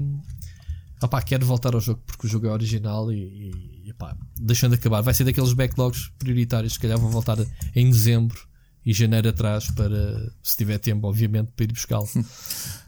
Opá, 1.03 1.21
quero 1.21 1.45
voltar 1.45 1.75
ao 1.75 1.81
jogo 1.81 2.01
porque 2.07 2.29
o 2.29 2.31
jogo 2.31 2.47
é 2.47 2.51
original 2.51 3.13
e, 3.13 3.83
e 3.85 3.91
opá, 3.91 4.17
deixando 4.37 4.77
acabar. 4.77 5.01
Vai 5.01 5.13
ser 5.13 5.25
daqueles 5.25 5.53
backlogs 5.53 6.13
prioritários, 6.21 6.75
se 6.75 6.79
calhar 6.79 6.99
vou 6.99 7.11
voltar 7.11 7.37
em 7.75 7.91
dezembro 7.91 8.41
e 8.85 8.93
janeiro 8.93 9.29
atrás 9.29 9.71
para, 9.71 10.33
se 10.43 10.57
tiver 10.57 10.79
tempo, 10.79 11.07
obviamente, 11.07 11.53
para 11.57 11.65
ir 11.65 11.73
buscá-lo. 11.73 12.09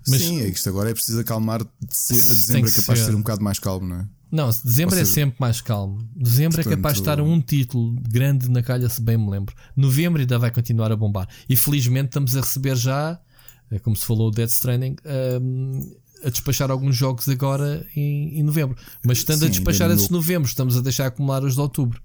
Mas, 0.09 0.23
Sim, 0.23 0.41
é 0.41 0.49
isto 0.49 0.69
agora 0.69 0.91
é 0.91 0.95
preciso 0.95 1.21
acalmar. 1.21 1.67
Dezembro 1.81 2.69
é 2.69 2.73
capaz 2.73 2.85
ser. 2.85 2.95
de 2.95 3.11
ser 3.11 3.15
um 3.15 3.23
bocado 3.23 3.43
mais 3.43 3.59
calmo, 3.59 3.87
não 3.87 3.97
é? 4.01 4.09
Não, 4.31 4.51
dezembro 4.65 4.95
é 4.95 4.99
seja, 4.99 5.11
é 5.11 5.15
sempre 5.15 5.37
mais 5.39 5.61
calmo. 5.61 6.07
Dezembro 6.15 6.57
portanto, 6.57 6.73
é 6.73 6.77
capaz 6.77 6.95
de 6.95 7.01
estar 7.01 7.21
um 7.21 7.41
título 7.41 7.97
grande 8.09 8.51
na 8.51 8.63
calha, 8.63 8.89
se 8.89 9.01
bem 9.01 9.17
me 9.17 9.31
lembro. 9.31 9.55
Novembro 9.77 10.21
ainda 10.21 10.39
vai 10.39 10.51
continuar 10.51 10.91
a 10.91 10.97
bombar. 10.97 11.29
E 11.49 11.57
felizmente 11.57 12.09
estamos 12.09 12.37
a 12.37 12.41
receber 12.41 12.77
já, 12.77 13.21
é 13.71 13.79
como 13.79 13.97
se 13.97 14.05
falou, 14.05 14.29
o 14.29 14.31
Dead 14.31 14.49
Stranding, 14.49 14.97
um, 15.41 15.81
a 16.25 16.31
despachar 16.31 16.71
alguns 16.71 16.97
jogos 16.97 17.29
agora 17.29 17.87
em, 17.95 18.39
em 18.39 18.43
novembro. 18.43 18.77
Mas 19.05 19.19
estando 19.19 19.41
Sim, 19.41 19.47
a 19.47 19.49
despachar 19.49 19.91
esses 19.91 20.09
de 20.09 20.13
novembro, 20.13 20.49
estamos 20.49 20.77
a 20.77 20.81
deixar 20.81 21.07
acumular 21.07 21.45
os 21.45 21.55
de 21.55 21.61
outubro. 21.61 22.01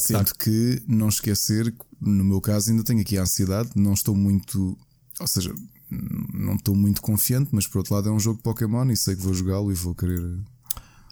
Que 0.00 0.14
é 0.14 0.18
Sendo 0.18 0.34
que, 0.34 0.80
que 0.80 0.84
não 0.86 1.08
esquecer, 1.08 1.74
no 2.00 2.24
meu 2.24 2.40
caso, 2.40 2.70
ainda 2.70 2.84
tenho 2.84 3.00
aqui 3.00 3.18
a 3.18 3.22
ansiedade, 3.22 3.70
não 3.74 3.92
estou 3.92 4.14
muito. 4.14 4.76
Ou 5.20 5.26
seja, 5.26 5.54
não 6.32 6.54
estou 6.54 6.74
muito 6.74 7.02
confiante, 7.02 7.50
mas 7.52 7.66
por 7.66 7.78
outro 7.78 7.94
lado 7.94 8.08
é 8.08 8.12
um 8.12 8.20
jogo 8.20 8.38
de 8.38 8.42
Pokémon 8.42 8.90
e 8.90 8.96
sei 8.96 9.14
que 9.14 9.22
vou 9.22 9.34
jogá-lo 9.34 9.70
e 9.70 9.74
vou 9.74 9.94
querer. 9.94 10.22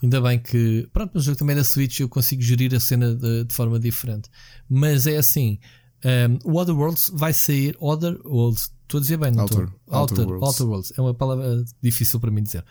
Ainda 0.02 0.20
bem 0.20 0.38
que. 0.38 0.88
Pronto, 0.92 1.14
no 1.14 1.20
jogo 1.20 1.36
também 1.36 1.54
da 1.54 1.64
Switch 1.64 2.00
eu 2.00 2.08
consigo 2.08 2.40
gerir 2.40 2.74
a 2.74 2.80
cena 2.80 3.14
de, 3.14 3.44
de 3.44 3.54
forma 3.54 3.78
diferente. 3.78 4.30
Mas 4.68 5.06
é 5.06 5.18
assim: 5.18 5.58
um, 6.04 6.50
o 6.50 6.58
Other 6.58 6.74
Worlds 6.74 7.10
vai 7.12 7.32
sair. 7.32 7.76
Other 7.78 8.18
Worlds, 8.24 8.72
estou 8.82 8.98
a 8.98 9.00
dizer 9.02 9.18
bem, 9.18 9.30
não 9.30 9.42
Outer, 9.42 9.64
estou? 9.64 9.80
Outer, 9.88 10.18
Outer, 10.20 10.26
Worlds. 10.26 10.48
Outer 10.48 10.66
Worlds. 10.66 10.92
É 10.96 11.00
uma 11.02 11.14
palavra 11.14 11.64
difícil 11.82 12.18
para 12.18 12.30
mim 12.30 12.42
dizer. 12.42 12.64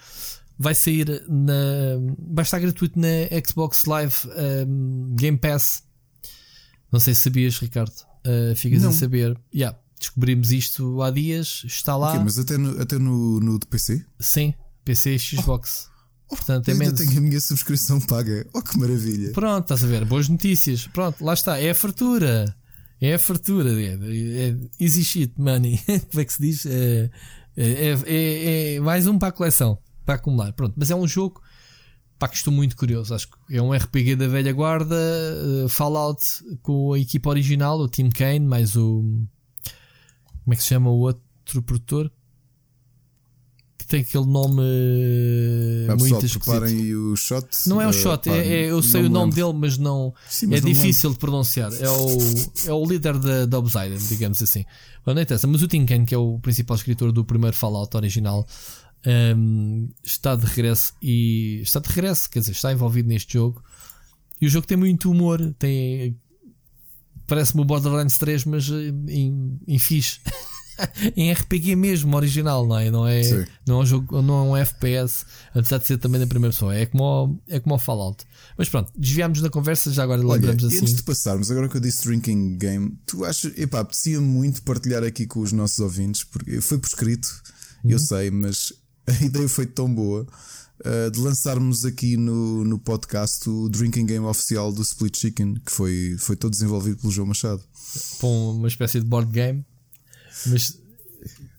Vai 0.58 0.74
sair 0.74 1.24
na. 1.30 1.54
Vai 2.34 2.44
estar 2.44 2.60
gratuito 2.60 3.00
na 3.00 3.08
Xbox 3.48 3.86
Live 3.86 4.16
um, 4.68 5.16
Game 5.16 5.38
Pass. 5.38 5.84
Não 6.92 7.00
sei 7.00 7.14
se 7.14 7.22
sabias, 7.22 7.58
Ricardo. 7.60 7.94
Uh, 8.26 8.56
ficas 8.56 8.82
não. 8.82 8.90
a 8.90 8.94
saber. 8.94 9.40
Yeah. 9.54 9.78
Descobrimos 10.00 10.52
isto 10.52 11.02
há 11.02 11.12
dias, 11.12 11.64
está 11.66 11.98
lá. 11.98 12.12
Okay, 12.12 12.24
mas 12.24 12.40
até 12.40 12.58
no, 12.58 12.82
até 12.82 12.98
no, 12.98 13.40
no 13.42 13.60
de 13.60 13.68
PC? 13.68 14.06
Sim, 14.18 14.54
PC 14.86 15.16
e 15.16 15.20
Xbox. 15.20 15.90
Oh, 16.30 16.36
Portanto, 16.36 16.70
é 16.70 16.72
ainda 16.72 16.86
menos... 16.86 17.00
tenho 17.00 17.18
a 17.18 17.22
minha 17.22 17.42
subscrição 17.42 18.00
paga. 18.00 18.48
Oh, 18.54 18.62
que 18.62 18.78
maravilha! 18.78 19.34
Pronto, 19.34 19.64
estás 19.64 19.84
a 19.84 19.88
ver? 19.88 20.06
Boas 20.06 20.30
notícias. 20.30 20.88
Pronto, 20.88 21.24
lá 21.24 21.34
está. 21.34 21.60
É 21.60 21.72
a 21.72 21.76
fartura. 21.76 22.56
É 23.02 23.14
a 23.16 23.20
fartura. 23.20 23.72
É, 23.82 23.94
é, 23.94 24.56
easy 24.80 25.04
shit 25.04 25.34
money. 25.38 25.80
Como 26.12 26.22
é 26.22 26.26
que 26.26 26.34
se 26.34 26.42
diz? 26.42 26.66
É, 26.66 27.10
é, 27.58 27.98
é, 28.06 28.76
é, 28.76 28.80
mais 28.80 29.06
um 29.06 29.18
para 29.18 29.30
a 29.30 29.32
coleção. 29.32 29.80
Para 30.06 30.16
acumular. 30.16 30.54
Pronto, 30.54 30.76
mas 30.78 30.90
é 30.90 30.96
um 30.96 31.08
jogo. 31.08 31.42
Pá, 32.20 32.28
que 32.28 32.36
estou 32.36 32.54
muito 32.54 32.76
curioso. 32.76 33.16
Acho 33.16 33.30
que 33.30 33.56
é 33.56 33.62
um 33.62 33.74
RPG 33.74 34.18
da 34.18 34.28
velha 34.28 34.52
guarda. 34.54 34.96
Uh, 35.66 35.70
Fallout 35.70 36.22
com 36.62 36.94
a 36.94 37.00
equipa 37.00 37.30
original, 37.30 37.80
o 37.80 37.88
Team 37.88 38.10
Kane, 38.10 38.46
mais 38.46 38.76
o 38.76 39.26
como 40.50 40.56
é 40.56 40.58
que 40.58 40.64
se 40.64 40.70
chama 40.70 40.90
o 40.90 40.98
outro 40.98 41.62
produtor? 41.62 42.12
Que 43.78 43.86
tem 43.86 44.02
aquele 44.02 44.26
nome 44.26 44.64
ah, 45.88 45.96
muito 45.96 46.26
esquisito. 46.26 46.44
preparem 46.44 46.96
o 46.96 47.16
shot. 47.16 47.48
Não 47.68 47.80
é 47.80 47.86
o 47.86 47.92
uh, 47.92 47.94
shot, 47.94 48.28
pá, 48.28 48.36
é, 48.36 48.48
é, 48.48 48.72
eu 48.72 48.82
sei 48.82 49.04
o 49.04 49.10
nome 49.12 49.32
dele, 49.32 49.54
mas 49.54 49.78
não 49.78 50.12
Sim, 50.28 50.48
mas 50.48 50.60
é 50.60 50.62
não 50.64 50.70
difícil 50.70 51.12
de 51.12 51.20
pronunciar. 51.20 51.72
É 51.74 51.88
o, 51.88 52.18
é 52.66 52.74
o 52.74 52.84
líder 52.84 53.20
da, 53.20 53.46
da 53.46 53.60
Obsidian, 53.60 53.98
digamos 54.08 54.42
assim. 54.42 54.66
Mas 55.06 55.14
não 55.14 55.22
interessa. 55.22 55.46
Mas 55.46 55.62
o 55.62 55.68
Tim 55.68 55.86
Kaine, 55.86 56.04
que 56.04 56.16
é 56.16 56.18
o 56.18 56.40
principal 56.40 56.76
escritor 56.76 57.12
do 57.12 57.24
primeiro 57.24 57.56
Fallout 57.56 57.96
original, 57.96 58.48
um, 59.06 59.90
está 60.04 60.36
de 60.36 60.46
regresso 60.46 60.94
e 61.02 61.62
está 61.62 61.80
de 61.80 61.90
regresso, 61.90 62.30
quer 62.30 62.40
dizer, 62.40 62.52
está 62.52 62.72
envolvido 62.72 63.08
neste 63.08 63.34
jogo. 63.34 63.64
E 64.42 64.46
o 64.46 64.50
jogo 64.50 64.66
tem 64.66 64.78
muito 64.78 65.12
humor, 65.12 65.54
tem 65.60 66.18
Parece-me 67.30 67.62
o 67.62 67.66
Borderlands 67.66 68.18
3, 68.18 68.46
mas 68.46 68.70
eh, 68.70 68.92
em, 69.08 69.60
em 69.68 69.78
fixe. 69.78 70.20
em 71.16 71.32
RPG 71.32 71.76
mesmo, 71.76 72.16
original, 72.16 72.66
não 72.66 72.78
é? 72.78 72.90
Não 72.90 73.08
é, 73.08 73.22
não 73.68 73.80
é, 73.80 73.84
um 73.84 73.86
jogo, 73.86 74.22
não 74.24 74.40
é 74.40 74.42
um 74.50 74.58
FPS, 74.58 75.26
apesar 75.54 75.78
de 75.78 75.86
ser 75.86 75.98
também 76.00 76.20
na 76.20 76.26
primeira 76.26 76.52
pessoa. 76.52 76.76
É 76.76 76.88
como, 76.88 77.40
é 77.48 77.60
como 77.60 77.76
o 77.76 77.78
Fallout. 77.78 78.26
Mas 78.58 78.68
pronto, 78.68 78.92
desviámos 78.98 79.42
da 79.42 79.50
conversa, 79.50 79.92
já 79.92 80.04
agora 80.04 80.26
lembramos 80.26 80.64
assim. 80.64 80.80
Antes 80.80 80.96
de 80.96 81.04
passarmos, 81.04 81.52
agora 81.52 81.70
que 81.70 81.78
eu 81.78 81.82
disse 81.82 82.04
Drinking 82.04 82.58
Game, 82.58 82.98
tu 83.06 83.24
achas, 83.24 83.56
epá, 83.56 83.82
apetecia 83.82 84.20
muito 84.20 84.64
partilhar 84.64 85.04
aqui 85.04 85.28
com 85.28 85.42
os 85.42 85.52
nossos 85.52 85.78
ouvintes, 85.78 86.24
porque 86.24 86.60
foi 86.62 86.80
por 86.80 86.88
escrito, 86.88 87.28
uhum. 87.84 87.92
eu 87.92 88.00
sei, 88.00 88.32
mas 88.32 88.74
a 89.20 89.24
ideia 89.24 89.50
foi 89.50 89.66
tão 89.66 89.94
boa 89.94 90.28
uh, 90.86 91.12
de 91.12 91.20
lançarmos 91.20 91.86
aqui 91.86 92.16
no, 92.16 92.64
no 92.64 92.78
podcast 92.78 93.50
o 93.50 93.70
Drinking 93.70 94.06
Game 94.06 94.26
oficial 94.26 94.72
do 94.72 94.82
Split 94.82 95.18
Chicken, 95.18 95.56
que 95.56 95.72
foi, 95.72 96.16
foi 96.20 96.36
todo 96.36 96.52
desenvolvido 96.52 96.98
pelo 96.98 97.12
João 97.12 97.28
Machado. 97.28 97.64
Com 98.20 98.52
uma 98.52 98.68
espécie 98.68 99.00
de 99.00 99.06
board 99.06 99.32
game, 99.32 99.66
mas, 100.48 100.78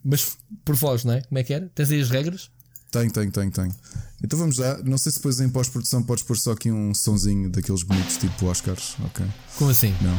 mas 0.05 0.37
por 0.65 0.77
voz, 0.77 1.05
não 1.05 1.15
é? 1.15 1.23
Como 1.23 1.39
é 1.39 1.45
que 1.45 1.53
era? 1.53 1.69
Tens 1.75 1.91
aí 1.91 2.01
as 2.01 2.11
regras? 2.11 2.51
Tenho, 2.91 3.11
tenho, 3.11 3.31
tenho, 3.31 3.51
tenho. 3.51 3.75
Então 4.23 4.39
vamos 4.39 4.59
lá. 4.59 4.79
Não 4.83 4.99
sei 4.99 5.13
se 5.13 5.19
depois 5.19 5.41
em 5.41 5.49
pós-produção 5.49 6.03
podes 6.03 6.25
pôr 6.25 6.37
só 6.37 6.53
aqui 6.53 6.71
um 6.73 6.93
sonzinho 6.93 7.49
daqueles 7.49 7.83
bonitos 7.83 8.17
tipo 8.17 8.47
Oscars, 8.47 8.97
ok? 9.05 9.25
Como 9.57 9.71
assim? 9.71 9.95
Não. 10.03 10.19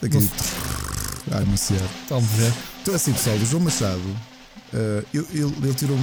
Daquele. 0.00 0.30
A 1.32 1.38
anunciar. 1.38 1.88
Vamos 2.08 2.30
ver. 2.30 2.52
Então 2.82 2.94
é 2.94 2.96
assim, 2.96 3.12
pessoal, 3.12 3.36
o 3.36 3.46
João 3.46 3.64
Machado 3.64 4.35
Uh, 4.72 5.06
ele, 5.14 5.44
ele, 5.62 5.74
tirou 5.74 5.96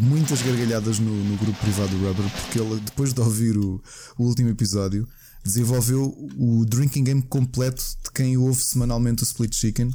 muitas 0.00 0.40
gargalhadas 0.40 1.00
no, 1.00 1.10
no, 1.10 1.36
grupo 1.36 1.58
privado 1.58 1.88
do 1.88 2.06
Rubber 2.06 2.30
porque 2.30 2.60
ele, 2.60 2.80
depois 2.80 3.12
de 3.12 3.20
ouvir 3.20 3.56
o, 3.56 3.82
o, 4.16 4.24
último 4.24 4.48
episódio, 4.48 5.06
desenvolveu 5.44 6.16
o 6.38 6.64
drinking 6.64 7.02
game 7.02 7.22
completo 7.22 7.82
de 8.04 8.12
quem 8.12 8.36
ouve 8.36 8.62
semanalmente 8.62 9.24
o 9.24 9.24
Split 9.24 9.52
Chicken. 9.52 9.92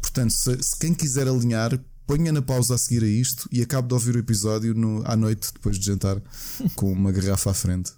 Portanto, 0.00 0.30
se, 0.30 0.62
se 0.62 0.76
quem 0.78 0.94
quiser 0.94 1.26
alinhar, 1.26 1.76
ponha 2.06 2.30
na 2.30 2.40
pausa 2.40 2.76
a 2.76 2.78
seguir 2.78 3.02
a 3.02 3.08
isto 3.08 3.48
e 3.50 3.60
acabe 3.62 3.88
de 3.88 3.94
ouvir 3.94 4.14
o 4.14 4.20
episódio 4.20 4.72
no, 4.72 5.02
à 5.04 5.16
noite, 5.16 5.52
depois 5.52 5.76
de 5.76 5.86
jantar, 5.86 6.22
com 6.76 6.92
uma 6.92 7.10
garrafa 7.10 7.50
à 7.50 7.54
frente. 7.54 7.92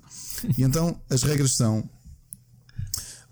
E 0.56 0.62
então 0.62 0.98
as 1.10 1.22
regras 1.22 1.54
são: 1.56 1.88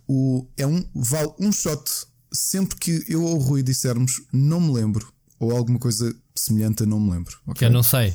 o, 0.06 0.46
é 0.56 0.66
um, 0.66 0.84
vale 0.94 1.32
um 1.38 1.50
shot 1.50 1.82
sempre 2.30 2.76
que 2.76 3.04
eu 3.08 3.22
ou 3.24 3.36
o 3.36 3.38
Rui 3.38 3.62
dissermos 3.62 4.22
não 4.32 4.60
me 4.60 4.72
lembro 4.72 5.12
ou 5.40 5.56
alguma 5.56 5.78
coisa 5.78 6.14
semelhante, 6.36 6.82
eu 6.82 6.86
não 6.86 7.00
me 7.00 7.10
lembro. 7.12 7.36
Okay? 7.48 7.66
Eu 7.66 7.72
não 7.72 7.82
sei. 7.82 8.14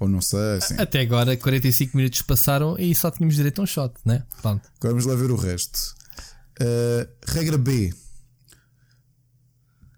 Ou 0.00 0.08
não 0.08 0.20
sei, 0.20 0.60
sim. 0.60 0.74
Até 0.76 1.00
agora 1.00 1.36
45 1.36 1.96
minutos 1.96 2.20
passaram 2.22 2.76
e 2.76 2.92
só 2.92 3.08
tínhamos 3.08 3.36
direito 3.36 3.60
a 3.60 3.62
um 3.62 3.66
shot, 3.66 3.94
né? 4.04 4.24
Pronto. 4.42 4.68
Agora 4.78 4.94
vamos 4.94 5.06
lá 5.06 5.14
ver 5.14 5.30
o 5.30 5.36
resto. 5.36 5.94
Uh, 6.60 7.08
regra 7.24 7.56
B: 7.56 7.94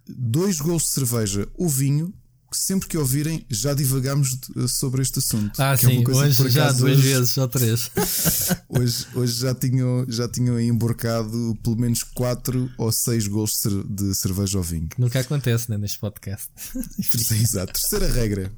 dois 0.07 0.61
gols 0.61 0.82
de 0.82 0.88
cerveja 0.90 1.49
ou 1.55 1.66
vinho. 1.66 2.12
Sempre 2.55 2.89
que 2.89 2.97
ouvirem, 2.97 3.45
já 3.51 3.75
divagamos 3.75 4.39
sobre 4.69 5.03
este 5.03 5.19
assunto. 5.19 5.61
Ah, 5.61 5.73
é 5.73 5.77
sim, 5.77 6.05
hoje 6.07 6.49
já 6.51 6.71
duas 6.71 6.99
hoje, 6.99 7.03
vezes 7.03 7.37
ou 7.37 7.49
três. 7.49 7.91
hoje, 8.69 9.07
hoje 9.15 9.41
já 9.41 9.55
tinham, 9.55 10.07
já 10.09 10.29
tinham 10.29 10.61
emborcado 10.61 11.59
pelo 11.63 11.77
menos 11.77 12.03
quatro 12.03 12.71
ou 12.79 12.93
seis 12.93 13.27
gols 13.27 13.61
de 13.87 14.15
cerveja 14.15 14.59
ou 14.59 14.65
vinho. 14.65 14.89
Nunca 14.97 15.19
acontece 15.19 15.69
né, 15.69 15.77
neste 15.77 15.99
podcast. 15.99 16.49
Exato. 17.43 17.73
Terceira 17.73 18.11
regra: 18.11 18.53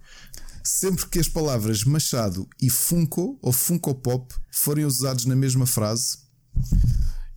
sempre 0.63 1.07
que 1.07 1.19
as 1.19 1.29
palavras 1.29 1.85
Machado 1.85 2.47
e 2.61 2.69
Funko 2.69 3.39
ou 3.41 3.53
Funko 3.53 3.95
Pop 3.95 4.35
forem 4.51 4.85
usados 4.85 5.25
na 5.25 5.35
mesma 5.35 5.67
frase, 5.67 6.19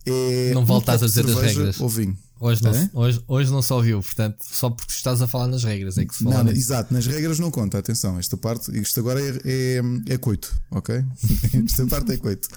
é 0.04 0.52
não 0.52 0.66
voltas 0.66 1.00
um 1.00 1.04
a 1.04 1.08
dizer 1.08 1.26
as 1.26 1.34
regras. 1.34 1.80
Ou 1.80 1.88
vinho. 1.88 2.18
Hoje 2.40 2.62
não, 2.62 2.70
é? 2.74 2.90
hoje, 2.94 3.22
hoje 3.28 3.52
não 3.52 3.60
se 3.60 3.70
ouviu, 3.70 4.02
portanto, 4.02 4.38
só 4.40 4.70
porque 4.70 4.92
estás 4.94 5.20
a 5.20 5.26
falar 5.26 5.46
nas 5.46 5.62
regras 5.62 5.98
é 5.98 6.06
que 6.06 6.16
se 6.16 6.24
fala. 6.24 6.44
Não, 6.44 6.50
exato, 6.52 6.94
nas 6.94 7.06
regras 7.06 7.38
não 7.38 7.50
conta, 7.50 7.78
atenção, 7.78 8.18
esta 8.18 8.34
parte, 8.34 8.74
isto 8.80 8.98
agora 8.98 9.20
é, 9.20 9.40
é, 9.44 9.82
é 10.14 10.16
coito, 10.16 10.50
ok? 10.70 11.04
esta 11.66 11.86
parte 11.86 12.12
é 12.12 12.16
coito. 12.16 12.48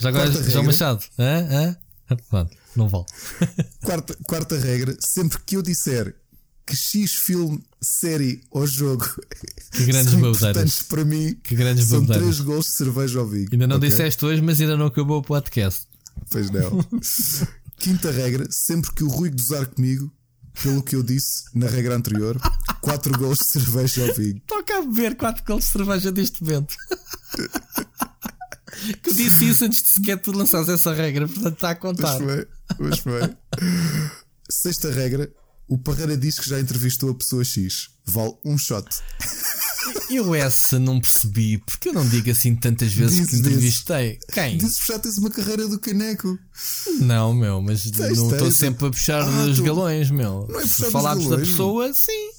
Já 0.00 0.08
agora, 0.08 0.32
João 0.32 0.44
regra, 0.44 0.62
Machado, 0.62 1.04
hã? 1.18 1.76
Hã? 2.08 2.16
Pronto, 2.30 2.56
não 2.74 2.88
vale. 2.88 3.04
quarta, 3.84 4.16
quarta 4.24 4.58
regra: 4.58 4.96
sempre 5.00 5.38
que 5.44 5.56
eu 5.56 5.62
disser 5.62 6.14
que 6.64 6.74
X 6.74 7.12
filme, 7.12 7.62
série 7.82 8.42
ou 8.50 8.66
jogo 8.66 9.04
que 9.72 9.84
grandes 9.84 10.12
são 10.12 10.20
importantes 10.20 10.82
para 10.82 11.04
mim, 11.04 11.34
que 11.42 11.54
grandes 11.54 11.84
são 11.86 12.06
três 12.06 12.40
gols 12.40 12.64
de 12.64 12.72
cerveja 12.72 13.18
ao 13.18 13.26
vinho. 13.26 13.48
Ainda 13.52 13.66
não 13.66 13.76
okay? 13.76 13.90
disseste 13.90 14.24
hoje, 14.24 14.40
mas 14.40 14.58
ainda 14.62 14.78
não 14.78 14.86
acabou 14.86 15.18
o 15.18 15.22
podcast. 15.22 15.86
Pois 16.30 16.50
não. 16.50 16.84
Quinta 17.78 18.10
regra: 18.10 18.46
sempre 18.50 18.92
que 18.92 19.04
o 19.04 19.08
Rui 19.08 19.30
gozar 19.30 19.66
comigo, 19.66 20.12
pelo 20.62 20.82
que 20.82 20.96
eu 20.96 21.02
disse 21.02 21.44
na 21.54 21.66
regra 21.66 21.94
anterior, 21.94 22.40
4 22.80 23.18
gols 23.18 23.38
de 23.38 23.44
cerveja 23.46 24.06
ao 24.06 24.14
vinho. 24.14 24.40
Toca 24.46 24.78
a 24.78 24.82
beber 24.82 25.16
4 25.16 25.44
gols 25.44 25.64
de 25.64 25.70
cerveja 25.70 26.10
neste 26.10 26.42
momento. 26.42 26.74
que 29.02 29.14
disse 29.14 29.48
isso 29.48 29.64
antes 29.64 29.82
de 29.82 29.88
sequer 29.88 30.20
tu 30.20 30.32
lançares 30.32 30.68
essa 30.68 30.92
regra, 30.92 31.26
portanto 31.26 31.54
está 31.54 31.70
a 31.70 31.74
contar. 31.74 32.18
Pois 32.18 32.30
foi, 32.30 32.48
pois 32.76 32.98
foi. 32.98 33.36
Sexta 34.50 34.90
regra: 34.90 35.30
o 35.68 35.78
Parreira 35.78 36.16
diz 36.16 36.38
que 36.38 36.48
já 36.48 36.58
entrevistou 36.58 37.10
a 37.10 37.14
pessoa 37.14 37.44
X. 37.44 37.90
Vale 38.04 38.34
um 38.44 38.56
shot. 38.58 38.86
Eu 40.10 40.34
essa 40.34 40.78
não 40.78 41.00
percebi, 41.00 41.58
porque 41.58 41.90
eu 41.90 41.92
não 41.92 42.08
digo 42.08 42.30
assim 42.30 42.54
tantas 42.56 42.92
vezes 42.92 43.28
que 43.28 43.36
entrevistei. 43.36 44.18
Disse. 44.18 44.32
Quem? 44.32 44.58
Disse 44.58 44.80
que 44.80 44.92
já 44.92 44.98
tens 44.98 45.18
uma 45.18 45.30
carreira 45.30 45.68
do 45.68 45.78
caneco. 45.78 46.38
Não, 47.00 47.34
meu, 47.34 47.60
mas 47.60 47.82
tens, 47.90 48.18
não 48.18 48.32
estou 48.32 48.50
sempre 48.50 48.86
a 48.86 48.90
puxar 48.90 49.22
ah, 49.22 49.46
os 49.46 49.56
tu... 49.56 49.62
galões, 49.62 50.10
meu. 50.10 50.46
Não 50.48 50.60
é 50.60 50.66
Se 50.66 50.90
falarmos 50.90 51.28
da 51.28 51.38
pessoa, 51.38 51.92
sim. 51.92 52.30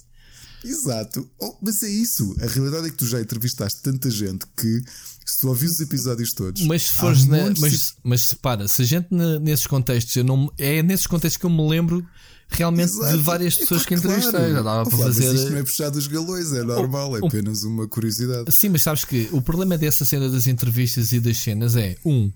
Exato. 0.63 1.29
Oh, 1.39 1.55
mas 1.61 1.81
é 1.83 1.89
isso. 1.89 2.35
A 2.41 2.47
realidade 2.47 2.87
é 2.87 2.89
que 2.89 2.97
tu 2.97 3.07
já 3.07 3.21
entrevistaste 3.21 3.81
tanta 3.81 4.09
gente 4.09 4.45
que 4.57 4.83
se 5.25 5.39
tu 5.39 5.47
ouvires 5.47 5.75
os 5.75 5.79
episódios 5.79 6.33
todos. 6.33 6.61
Mas 6.63 6.83
se 6.83 6.93
fores 6.93 7.25
na, 7.25 7.53
mas, 7.59 7.95
mas 8.03 8.31
repara, 8.31 8.67
se 8.67 8.81
a 8.81 8.85
gente 8.85 9.07
nesses 9.41 9.67
contextos, 9.67 10.15
eu 10.15 10.23
não, 10.23 10.51
é 10.57 10.81
nesses 10.83 11.07
contextos 11.07 11.37
que 11.37 11.45
eu 11.45 11.49
me 11.49 11.67
lembro 11.67 12.05
realmente 12.49 12.91
Exato. 12.91 13.17
de 13.17 13.23
várias 13.23 13.55
pessoas 13.55 13.85
que 13.85 13.93
entrevistei. 13.93 14.31
Claro. 14.31 14.53
Já 14.53 14.61
dava 14.61 14.89
para 14.89 14.97
fazer. 14.97 15.27
Mas 15.27 15.39
isto 15.39 15.51
não 15.51 15.57
é 15.57 15.63
puxar 15.63 15.89
dos 15.89 16.07
galões, 16.07 16.51
é 16.51 16.63
normal, 16.63 17.17
é 17.17 17.25
apenas 17.25 17.63
uma 17.63 17.87
curiosidade. 17.87 18.51
Sim, 18.51 18.69
mas 18.69 18.81
sabes 18.81 19.05
que 19.05 19.29
o 19.31 19.41
problema 19.41 19.77
dessa 19.77 20.03
cena 20.03 20.29
das 20.29 20.47
entrevistas 20.47 21.11
e 21.11 21.19
das 21.19 21.37
cenas 21.37 21.75
é: 21.75 21.95
um, 22.03 22.25
uh, 22.27 22.31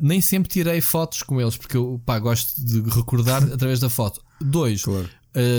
nem 0.00 0.20
sempre 0.20 0.48
tirei 0.48 0.80
fotos 0.80 1.22
com 1.22 1.40
eles, 1.40 1.56
porque 1.56 1.76
eu 1.76 2.00
pá, 2.04 2.18
gosto 2.18 2.60
de 2.64 2.80
recordar 2.88 3.42
através 3.52 3.80
da 3.80 3.90
foto. 3.90 4.22
Dois, 4.40 4.82
claro. 4.82 5.08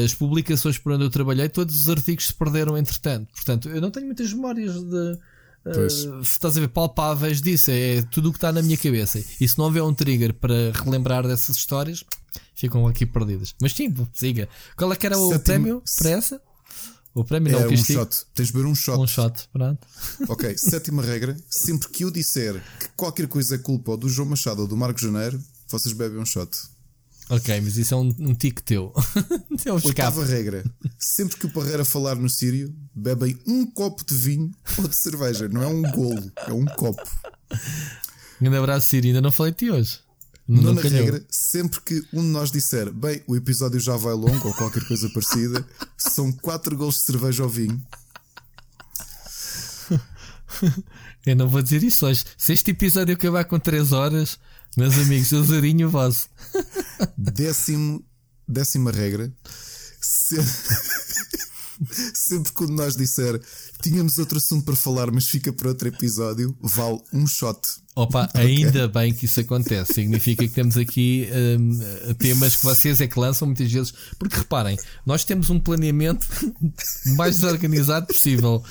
as 0.03 0.13
publicações 0.13 0.77
por 0.77 0.93
onde 0.93 1.03
eu 1.03 1.09
trabalhei, 1.09 1.49
todos 1.49 1.81
os 1.81 1.89
artigos 1.89 2.27
se 2.27 2.33
perderam 2.33 2.77
entretanto. 2.77 3.27
Portanto, 3.33 3.69
eu 3.69 3.81
não 3.81 3.91
tenho 3.91 4.05
muitas 4.05 4.31
memórias 4.31 4.73
de. 4.73 5.19
Uh, 5.65 6.21
estás 6.21 6.55
a 6.55 6.59
ver 6.59 6.67
palpáveis 6.67 7.41
disso, 7.41 7.71
é 7.71 8.03
tudo 8.03 8.29
o 8.29 8.31
que 8.31 8.37
está 8.37 8.51
na 8.51 8.61
minha 8.61 8.77
cabeça. 8.77 9.23
E 9.39 9.47
se 9.47 9.57
não 9.57 9.65
houver 9.65 9.81
um 9.81 9.93
trigger 9.93 10.33
para 10.33 10.71
relembrar 10.71 11.27
dessas 11.27 11.55
histórias, 11.57 12.03
ficam 12.53 12.85
aqui 12.87 13.05
perdidas. 13.05 13.55
Mas 13.59 13.73
sim, 13.73 13.93
siga. 14.13 14.47
Qual 14.77 14.93
é 14.93 14.95
que 14.95 15.05
era 15.05 15.17
o 15.17 15.29
Sétimo... 15.29 15.43
prémio 15.43 15.83
para 15.97 16.09
essa? 16.11 16.41
O 17.15 17.23
prémio 17.23 17.53
não, 17.53 17.61
é 17.61 17.67
um 17.67 17.77
shot. 17.77 18.25
Tens 18.35 18.47
de 18.47 18.53
beber 18.53 18.67
um 18.67 18.75
shot. 18.75 18.99
Um 18.99 19.07
shot, 19.07 19.47
pronto. 19.51 19.87
Ok, 20.27 20.57
sétima 20.57 21.01
regra: 21.01 21.35
sempre 21.49 21.87
que 21.89 22.03
eu 22.03 22.11
disser 22.11 22.61
que 22.79 22.89
qualquer 22.89 23.27
coisa 23.27 23.55
é 23.55 23.57
culpa 23.57 23.95
do 23.95 24.09
João 24.09 24.29
Machado 24.29 24.61
ou 24.61 24.67
do 24.67 24.75
Marco 24.75 24.99
Janeiro, 24.99 25.41
vocês 25.67 25.93
bebem 25.93 26.19
um 26.19 26.25
shot. 26.25 26.51
Ok, 27.29 27.59
mas 27.61 27.77
isso 27.77 27.93
é 27.93 27.97
um, 27.97 28.15
um 28.19 28.35
tique 28.35 28.61
teu. 28.61 28.93
é 29.65 29.71
um 29.71 29.75
Oitava 29.83 30.23
regra: 30.23 30.63
sempre 30.99 31.37
que 31.37 31.47
o 31.47 31.51
Parreira 31.51 31.83
falar 31.83 32.15
no 32.15 32.29
Sírio, 32.29 32.73
bebem 32.93 33.37
um 33.47 33.65
copo 33.65 34.05
de 34.05 34.13
vinho 34.13 34.51
ou 34.77 34.87
de 34.87 34.95
cerveja. 34.95 35.49
Não 35.49 35.63
é 35.63 35.67
um 35.67 35.81
golo, 35.81 36.31
é 36.47 36.53
um 36.53 36.65
copo. 36.65 37.01
Um 38.39 38.41
grande 38.41 38.57
abraço, 38.57 38.89
Sírio. 38.89 39.09
Ainda 39.09 39.21
não 39.21 39.31
falei 39.31 39.51
de 39.53 39.57
ti 39.59 39.71
hoje. 39.71 39.99
Nona 40.47 40.79
regra, 40.79 41.25
sempre 41.27 41.81
que 41.81 42.05
um 42.13 42.21
de 42.21 42.27
nós 42.27 42.51
disser 42.51 42.93
bem, 42.93 43.23
o 43.25 43.35
episódio 43.35 43.79
já 43.79 43.97
vai 43.97 44.13
longo 44.13 44.47
ou 44.47 44.53
qualquer 44.53 44.85
coisa 44.87 45.09
parecida, 45.09 45.65
são 45.97 46.31
4 46.31 46.77
gols 46.77 46.97
de 46.97 47.01
cerveja 47.01 47.41
ao 47.41 47.49
vinho. 47.49 47.81
Eu 51.25 51.35
não 51.35 51.49
vou 51.49 51.63
dizer 51.63 51.81
isso 51.83 52.05
hoje. 52.05 52.23
Se 52.37 52.53
este 52.53 52.69
episódio 52.69 53.15
acabar 53.15 53.45
com 53.45 53.59
3 53.59 53.91
horas, 53.91 54.37
meus 54.77 54.97
amigos, 54.97 55.31
usarinho 55.31 55.89
vosso. 55.89 56.27
Décimo, 57.17 58.03
décima 58.47 58.91
regra. 58.91 59.31
Se... 60.01 60.37
Sempre 62.13 62.53
quando 62.53 62.71
nós 62.71 62.95
disser 62.95 63.41
tínhamos 63.81 64.17
outro 64.17 64.37
assunto 64.37 64.65
para 64.65 64.75
falar, 64.75 65.11
mas 65.11 65.27
fica 65.27 65.53
para 65.53 65.69
outro 65.69 65.87
episódio, 65.87 66.55
vale 66.61 66.99
um 67.13 67.27
shot. 67.27 67.59
Opa, 67.95 68.25
okay. 68.25 68.41
ainda 68.41 68.87
bem 68.87 69.13
que 69.13 69.25
isso 69.25 69.39
acontece. 69.39 69.93
Significa 69.93 70.43
que 70.47 70.53
temos 70.53 70.75
aqui 70.75 71.27
um, 71.59 72.13
temas 72.15 72.55
que 72.55 72.63
vocês 72.63 72.99
é 72.99 73.07
que 73.07 73.19
lançam 73.19 73.47
muitas 73.47 73.71
vezes. 73.71 73.93
Porque 74.17 74.37
reparem, 74.37 74.77
nós 75.05 75.23
temos 75.23 75.49
um 75.49 75.59
planeamento 75.59 76.27
mais 77.15 77.35
desorganizado 77.35 78.07
possível. 78.07 78.63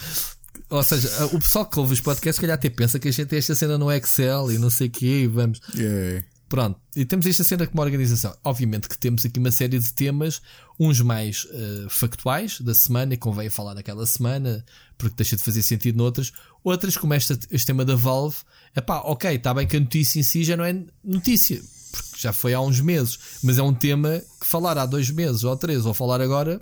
Ou 0.74 0.82
seja, 0.82 1.26
o 1.26 1.38
pessoal 1.38 1.64
que 1.64 1.78
ouve 1.78 1.92
os 1.92 2.00
podcasts, 2.00 2.34
se 2.34 2.40
calhar 2.40 2.56
até 2.56 2.68
pensa 2.68 2.98
que 2.98 3.06
a 3.06 3.10
gente 3.12 3.28
tem 3.28 3.38
esta 3.38 3.54
cena 3.54 3.78
no 3.78 3.92
Excel 3.92 4.50
e 4.50 4.58
não 4.58 4.68
sei 4.68 4.88
o 4.88 4.90
quê, 4.90 5.22
e 5.22 5.26
vamos. 5.28 5.60
Yeah. 5.72 6.26
Pronto, 6.48 6.80
e 6.96 7.04
temos 7.04 7.26
esta 7.26 7.44
cena 7.44 7.64
como 7.64 7.80
organização. 7.80 8.36
Obviamente 8.42 8.88
que 8.88 8.98
temos 8.98 9.24
aqui 9.24 9.38
uma 9.38 9.52
série 9.52 9.78
de 9.78 9.92
temas, 9.92 10.42
uns 10.78 11.00
mais 11.00 11.44
uh, 11.44 11.88
factuais 11.88 12.60
da 12.60 12.74
semana, 12.74 13.14
e 13.14 13.16
convém 13.16 13.48
falar 13.48 13.76
naquela 13.76 14.04
semana, 14.04 14.64
porque 14.98 15.14
deixa 15.14 15.36
de 15.36 15.44
fazer 15.44 15.62
sentido 15.62 15.96
noutras. 15.96 16.32
Outras, 16.64 16.96
como 16.96 17.14
esta, 17.14 17.38
este 17.52 17.66
tema 17.66 17.84
da 17.84 17.94
Valve, 17.94 18.38
é 18.74 18.80
pá, 18.80 18.98
ok, 18.98 19.32
está 19.32 19.54
bem 19.54 19.68
que 19.68 19.76
a 19.76 19.80
notícia 19.80 20.18
em 20.18 20.24
si 20.24 20.42
já 20.42 20.56
não 20.56 20.64
é 20.64 20.76
notícia, 21.04 21.62
porque 21.92 22.18
já 22.18 22.32
foi 22.32 22.52
há 22.52 22.60
uns 22.60 22.80
meses, 22.80 23.16
mas 23.44 23.58
é 23.58 23.62
um 23.62 23.72
tema 23.72 24.20
que 24.40 24.46
falar 24.46 24.76
há 24.76 24.86
dois 24.86 25.08
meses 25.08 25.44
ou 25.44 25.56
três, 25.56 25.86
ou 25.86 25.94
falar 25.94 26.20
agora, 26.20 26.60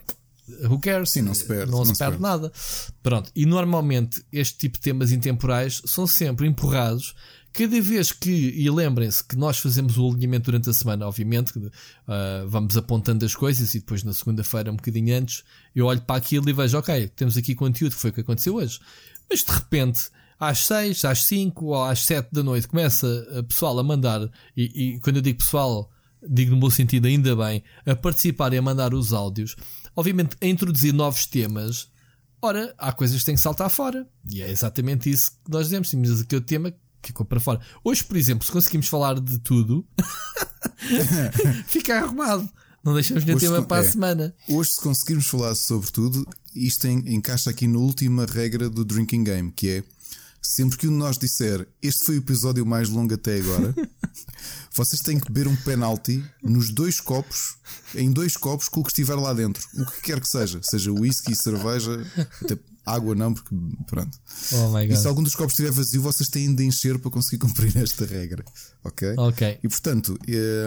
who 0.65 0.79
cares? 0.79 1.11
Sim, 1.11 1.23
não 1.23 1.35
se 1.35 1.45
perde, 1.45 1.71
não, 1.71 1.79
não 1.79 1.85
se, 1.87 1.93
se 1.93 1.99
perde, 1.99 2.19
perde 2.19 2.23
nada. 2.23 2.53
Pronto, 3.03 3.31
e 3.35 3.47
normalmente 3.47 4.25
este 4.33 4.59
tipo 4.59 4.77
de 4.77 4.83
temas 4.83 5.13
intemporais 5.13 5.83
são 5.85 6.07
sempre 6.07 6.47
empurrados 6.47 7.15
cada 7.53 7.81
vez 7.83 8.13
que, 8.13 8.31
e 8.31 8.71
lembrem-se 8.71 9.23
que 9.23 9.37
nós 9.37 9.59
fazemos 9.59 9.99
o 9.99 10.11
alinhamento 10.11 10.47
durante 10.47 10.71
a 10.71 10.73
semana, 10.73 11.07
obviamente, 11.07 11.51
uh, 11.59 11.71
vamos 12.49 12.77
apontando 12.79 13.27
as 13.27 13.35
coisas 13.35 13.75
e 13.75 13.81
depois 13.81 14.03
na 14.03 14.13
segunda-feira, 14.13 14.73
um 14.73 14.77
bocadinho 14.77 15.15
antes, 15.15 15.45
eu 15.75 15.85
olho 15.85 16.01
para 16.01 16.17
aquilo 16.17 16.49
e 16.49 16.53
vejo, 16.53 16.79
ok, 16.79 17.09
temos 17.09 17.37
aqui 17.37 17.55
conteúdo, 17.55 17.93
foi 17.93 18.09
o 18.09 18.13
que 18.13 18.23
aconteceu 18.23 18.55
hoje. 18.55 18.81
Mas 19.29 19.45
de 19.45 19.53
repente, 19.53 20.09
às 20.41 20.61
6, 20.61 21.05
às 21.05 21.25
5 21.25 21.67
ou 21.67 21.85
às 21.85 22.03
7 22.05 22.31
da 22.33 22.43
noite, 22.43 22.67
começa 22.67 23.07
a 23.39 23.43
pessoal 23.43 23.79
a 23.79 23.83
mandar, 23.83 24.31
e, 24.57 24.95
e 24.95 25.01
quando 25.01 25.17
eu 25.17 25.23
digo 25.23 25.39
pessoal, 25.39 25.91
digo 26.27 26.53
no 26.53 26.61
bom 26.61 26.71
sentido 26.71 27.07
ainda 27.07 27.37
bem, 27.37 27.63
a 27.85 27.95
participar 27.95 28.55
e 28.55 28.57
a 28.57 28.63
mandar 28.63 28.95
os 28.95 29.13
áudios, 29.13 29.57
obviamente 29.95 30.37
a 30.41 30.47
introduzir 30.47 30.93
novos 30.93 31.27
temas. 31.27 31.91
Ora, 32.41 32.75
há 32.77 32.93
coisas 32.93 33.21
que 33.21 33.27
têm 33.27 33.35
que 33.35 33.41
saltar 33.41 33.71
fora. 33.71 34.09
E 34.29 34.43
é 34.43 34.51
exatamente 34.51 35.11
isso 35.11 35.33
que 35.45 35.51
nós 35.51 35.67
dizemos. 35.67 35.91
Temos 35.91 36.21
aqui 36.21 36.37
o 36.37 36.41
tema 36.41 36.75
ficou 37.03 37.27
para 37.27 37.41
fora. 37.41 37.61
Hoje, 37.85 38.05
por 38.05 38.17
exemplo, 38.17 38.45
se 38.45 38.53
conseguimos 38.53 38.89
falar 38.89 39.21
de 39.21 39.39
tudo, 39.39 39.87
fica 41.67 41.99
arrumado. 41.99 42.49
Não 42.85 42.95
deixamos 42.95 43.25
nenhum 43.25 43.39
tema 43.39 43.63
para 43.63 43.85
é, 43.85 43.87
a 43.87 43.91
semana. 43.91 44.35
Hoje, 44.49 44.73
se 44.73 44.81
conseguirmos 44.81 45.27
falar 45.27 45.55
sobre 45.55 45.91
tudo, 45.91 46.27
isto 46.55 46.87
encaixa 46.89 47.51
aqui 47.51 47.67
na 47.69 47.79
última 47.79 48.27
regra 48.27 48.69
do 48.69 48.85
Drinking 48.85 49.23
Game, 49.23 49.53
que 49.53 49.69
é 49.69 49.85
sempre 50.43 50.77
que 50.77 50.89
um 50.89 50.91
de 50.91 50.97
nós 50.97 51.17
disser 51.17 51.67
este 51.81 52.05
foi 52.05 52.17
o 52.17 52.19
episódio 52.19 52.67
mais 52.67 52.89
longo 52.89 53.15
até 53.15 53.37
agora, 53.39 53.75
vocês 54.75 55.01
têm 55.01 55.19
que 55.19 55.31
beber 55.31 55.49
um 55.49 55.57
penalty 55.57 56.23
nos 56.43 56.71
dois 56.71 57.01
copos, 57.01 57.57
em 57.95 58.11
dois 58.11 58.37
copos, 58.37 58.69
com 58.69 58.81
o 58.81 58.83
que 58.85 58.91
estiver 58.91 59.15
lá 59.15 59.33
dentro. 59.33 59.67
O 59.75 59.87
que 59.87 60.03
quer 60.03 60.21
que 60.21 60.29
seja, 60.29 60.61
seja 60.63 60.93
whisky, 60.93 61.35
cerveja, 61.37 62.05
até 62.43 62.59
Água 62.85 63.15
não, 63.15 63.33
porque 63.33 63.55
pronto. 63.87 64.19
Oh. 64.53 64.79
E 64.79 64.97
se 64.97 65.07
algum 65.07 65.23
dos 65.23 65.35
copos 65.35 65.53
estiver 65.53 65.71
vazio, 65.71 66.03
vocês 66.03 66.29
têm 66.29 66.53
de 66.55 66.65
encher 66.65 66.99
para 66.99 67.11
conseguir 67.11 67.39
cumprir 67.47 67.77
esta 67.77 68.05
regra. 68.05 68.45
Ok? 68.85 69.15
Ok. 69.17 69.59
E 69.63 69.69
portanto, 69.69 70.19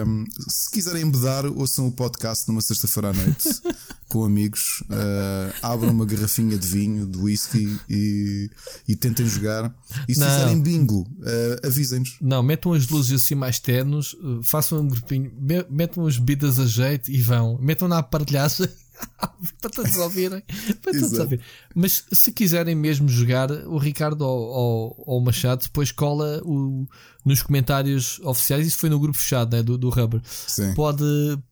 um, 0.06 0.24
se 0.48 0.70
quiserem 0.70 1.02
embedar, 1.02 1.44
ouçam 1.46 1.86
o 1.86 1.92
podcast 1.92 2.48
numa 2.48 2.62
sexta-feira 2.62 3.10
à 3.10 3.12
noite 3.12 3.48
com 4.08 4.24
amigos, 4.24 4.82
uh, 4.82 5.52
abram 5.62 5.90
uma 5.90 6.06
garrafinha 6.06 6.56
de 6.56 6.66
vinho, 6.66 7.06
de 7.06 7.18
whisky 7.18 7.76
e, 7.90 8.48
e 8.88 8.96
tentem 8.96 9.26
jogar. 9.26 9.74
E 10.08 10.14
se 10.14 10.20
Não. 10.20 10.28
fizerem 10.30 10.60
bingo, 10.60 11.00
uh, 11.02 11.66
avisem-nos. 11.66 12.16
Não, 12.20 12.42
metam 12.42 12.72
as 12.72 12.88
luzes 12.88 13.20
assim 13.22 13.34
mais 13.34 13.58
ternos, 13.58 14.14
uh, 14.14 14.42
façam 14.42 14.80
um 14.80 14.88
grupinho, 14.88 15.30
me- 15.38 15.66
metam 15.68 16.06
as 16.06 16.16
bebidas 16.18 16.58
a 16.58 16.66
jeito 16.66 17.10
e 17.10 17.20
vão. 17.20 17.58
Metam 17.60 17.88
na 17.88 17.98
aparelhagem 17.98 18.68
para 19.60 19.70
todos 19.70 19.96
ouvirem. 19.96 20.42
Para 20.82 20.92
todos 20.92 21.02
Exato. 21.02 21.22
ouvirem. 21.22 21.44
Mas 21.74 22.04
se 22.12 22.32
quiserem 22.32 22.74
mesmo 22.74 23.08
jogar, 23.08 23.50
o 23.50 23.78
Ricardo 23.78 24.22
ou, 24.22 24.94
ou, 25.06 25.18
o 25.18 25.20
Machado 25.20 25.62
depois 25.62 25.92
cola 25.92 26.40
o, 26.44 26.86
nos 27.24 27.42
comentários 27.42 28.20
oficiais. 28.22 28.66
Isso 28.66 28.78
foi 28.78 28.88
no 28.88 28.98
grupo 28.98 29.18
fechado 29.18 29.56
né, 29.56 29.62
do, 29.62 29.76
do 29.76 29.90
Rubber. 29.90 30.20
Sim. 30.24 30.74
Pode 30.74 31.04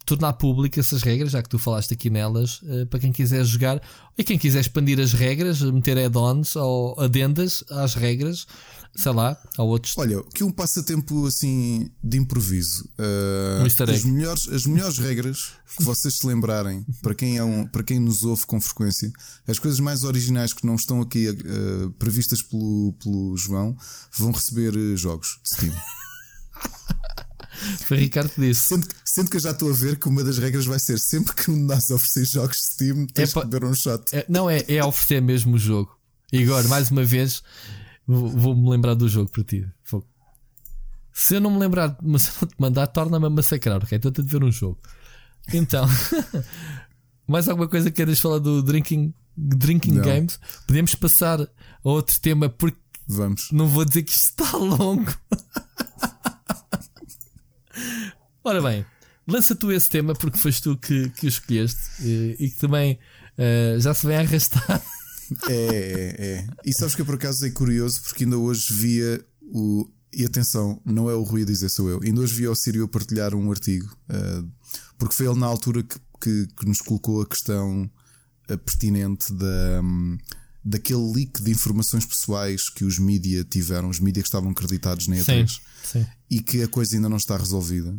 tornar 0.06 0.34
público 0.34 0.78
essas 0.78 1.02
regras, 1.02 1.32
já 1.32 1.42
que 1.42 1.48
tu 1.48 1.58
falaste 1.58 1.92
aqui 1.94 2.10
nelas, 2.10 2.62
uh, 2.62 2.86
para 2.86 3.00
quem 3.00 3.12
quiser 3.12 3.44
jogar. 3.44 3.80
E 4.16 4.22
quem 4.22 4.38
quiser 4.38 4.60
expandir 4.60 5.00
as 5.00 5.12
regras, 5.12 5.60
meter 5.60 5.98
add-ons 5.98 6.56
ou 6.56 6.98
adendas 7.00 7.64
às 7.70 7.94
regras, 7.94 8.46
sei 8.94 9.12
lá, 9.12 9.36
ou 9.58 9.68
outros. 9.68 9.94
Olha, 9.96 10.22
que 10.34 10.44
um 10.44 10.52
passatempo 10.52 11.26
assim 11.26 11.90
de 12.02 12.18
improviso. 12.18 12.88
Uh, 12.98 13.62
Um 13.62 13.90
as, 13.90 14.04
melhores, 14.04 14.48
as 14.48 14.66
melhores 14.66 14.98
regras 14.98 15.52
que 15.76 15.82
vocês 15.82 16.14
se 16.14 16.26
lembrarem, 16.26 16.86
para 17.02 17.14
quem, 17.14 17.36
é 17.36 17.44
um, 17.44 17.66
para 17.66 17.82
quem 17.82 17.98
nos 17.98 18.24
ouve 18.24 18.46
com 18.46 18.60
frequência, 18.60 19.12
as 19.46 19.58
coisas 19.58 19.80
mais 19.80 20.04
originais 20.04 20.52
que 20.52 20.66
não 20.66 20.76
estão 20.76 21.00
aqui 21.00 21.28
uh, 21.28 21.90
previstas 21.98 22.42
pelo, 22.42 22.94
pelo 23.02 23.36
João, 23.36 23.76
vão 24.12 24.30
receber 24.30 24.76
uh, 24.76 24.96
jogos 24.96 25.40
de 25.42 25.50
Steam. 25.50 25.74
Foi 27.86 27.96
Ricardo 27.96 28.30
que 28.30 28.40
disse. 28.40 28.68
Sendo 28.68 28.86
que, 28.86 28.94
sendo 29.04 29.30
que 29.30 29.36
eu 29.36 29.40
já 29.40 29.52
estou 29.52 29.70
a 29.70 29.74
ver 29.74 29.96
que 29.96 30.08
uma 30.08 30.24
das 30.24 30.38
regras 30.38 30.66
vai 30.66 30.78
ser 30.78 30.98
sempre 30.98 31.34
que 31.34 31.50
um 31.50 31.56
nós 31.56 31.90
oferecer 31.90 32.24
jogos 32.24 32.56
de 32.56 32.62
Steam, 32.62 33.06
tens 33.06 33.30
Epá. 33.30 33.42
que 33.42 33.48
beber 33.48 33.66
um 33.66 33.74
shot. 33.74 34.04
É, 34.12 34.26
não, 34.28 34.50
é, 34.50 34.64
é 34.68 34.84
oferecer 34.84 35.22
mesmo 35.22 35.54
o 35.54 35.58
jogo. 35.58 35.96
E 36.32 36.42
agora, 36.42 36.66
mais 36.68 36.90
uma 36.90 37.04
vez, 37.04 37.42
vou-me 38.06 38.68
lembrar 38.70 38.94
do 38.94 39.08
jogo 39.08 39.30
para 39.30 39.44
ti. 39.44 39.66
Fogo. 39.82 40.06
Se 41.12 41.36
eu 41.36 41.40
não 41.40 41.50
me 41.50 41.58
lembrar, 41.58 41.96
mas 42.02 42.26
eu 42.28 42.32
não 42.42 42.48
te 42.48 42.54
mandar, 42.58 42.86
torna-me 42.88 43.26
a 43.26 43.30
massacrar, 43.30 43.82
ok? 43.82 43.96
Estou 43.96 44.12
a 44.16 44.22
ver 44.22 44.42
um 44.42 44.50
jogo. 44.50 44.78
Então, 45.52 45.86
mais 47.26 47.48
alguma 47.48 47.68
coisa 47.68 47.90
que 47.90 47.96
queiras 47.96 48.18
falar 48.20 48.38
do 48.38 48.62
Drinking, 48.62 49.14
drinking 49.36 49.92
Não. 49.92 50.02
Games? 50.02 50.38
Podemos 50.66 50.94
passar 50.94 51.40
a 51.40 51.48
outro 51.82 52.18
tema, 52.20 52.48
porque 52.48 52.78
Vamos. 53.06 53.50
não 53.52 53.68
vou 53.68 53.84
dizer 53.84 54.02
que 54.02 54.12
isto 54.12 54.42
está 54.42 54.56
longo. 54.56 55.12
Ora 58.42 58.60
bem, 58.60 58.84
lança 59.26 59.54
tu 59.54 59.72
esse 59.72 59.88
tema 59.88 60.14
porque 60.14 60.38
foste 60.38 60.62
tu 60.62 60.76
que, 60.76 61.08
que 61.10 61.26
o 61.26 61.28
escolheste 61.28 62.02
e, 62.02 62.36
e 62.38 62.50
que 62.50 62.56
também 62.56 62.98
eh, 63.38 63.76
já 63.78 63.94
se 63.94 64.06
vem 64.06 64.16
a 64.16 64.20
arrastar. 64.20 64.82
É, 65.48 65.54
é, 65.54 66.26
é. 66.26 66.46
E 66.64 66.72
sabes 66.72 66.94
que 66.94 67.02
eu 67.02 67.06
por 67.06 67.14
acaso 67.16 67.44
é 67.46 67.50
curioso 67.50 68.02
porque 68.02 68.24
ainda 68.24 68.38
hoje 68.38 68.72
via 68.72 69.24
o. 69.42 69.88
E 70.12 70.24
atenção, 70.24 70.80
não 70.84 71.10
é 71.10 71.14
o 71.14 71.24
Rui 71.24 71.42
a 71.42 71.44
dizer, 71.44 71.68
sou 71.68 71.88
eu. 71.90 72.00
Ainda 72.02 72.20
hoje 72.20 72.34
via 72.34 72.50
o 72.50 72.54
Sírio 72.54 72.84
a 72.84 72.88
partilhar 72.88 73.34
um 73.34 73.50
artigo. 73.50 73.96
ah, 74.08 74.44
porque 74.96 75.14
foi 75.14 75.26
ele 75.26 75.38
na 75.38 75.46
altura 75.46 75.82
que, 75.82 75.98
que, 76.20 76.46
que 76.56 76.66
nos 76.66 76.80
colocou 76.80 77.20
a 77.20 77.26
questão 77.26 77.90
ah, 78.48 78.56
pertinente 78.56 79.32
da, 79.32 79.80
hum, 79.82 80.16
daquele 80.64 81.12
leak 81.12 81.42
de 81.42 81.50
informações 81.50 82.06
pessoais 82.06 82.70
que 82.70 82.84
os 82.84 82.98
mídia 82.98 83.44
tiveram, 83.44 83.88
os 83.88 83.98
mídia 83.98 84.22
que 84.22 84.28
estavam 84.28 84.50
acreditados 84.50 85.08
na 85.08 85.16
E3 85.16 85.60
sim. 85.82 86.06
e 86.30 86.40
que 86.40 86.62
a 86.62 86.68
coisa 86.68 86.94
ainda 86.94 87.08
não 87.08 87.16
está 87.16 87.36
resolvida. 87.36 87.94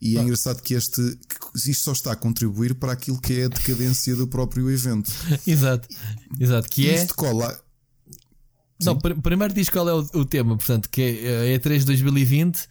E 0.00 0.16
é 0.16 0.22
engraçado 0.22 0.62
que 0.62 0.72
este 0.72 1.18
isto 1.54 1.84
só 1.84 1.92
está 1.92 2.12
a 2.12 2.16
contribuir 2.16 2.74
para 2.74 2.92
aquilo 2.92 3.20
que 3.20 3.40
é 3.40 3.44
a 3.44 3.48
decadência 3.48 4.14
do 4.16 4.26
próprio 4.28 4.70
evento. 4.70 5.10
Exato, 5.46 5.88
exato. 6.38 6.68
Que 6.68 6.88
é. 6.90 6.94
Isto 7.02 7.14
cola. 7.14 7.58
Não, 8.82 8.96
pr- 8.98 9.20
primeiro 9.20 9.52
diz 9.52 9.68
qual 9.68 9.88
é 9.88 9.92
o, 9.94 9.98
o 10.14 10.24
tema, 10.24 10.56
portanto, 10.56 10.88
que 10.88 11.02
é 11.22 11.54
a 11.54 11.58
E3 11.58 11.84
2020. 11.84 12.66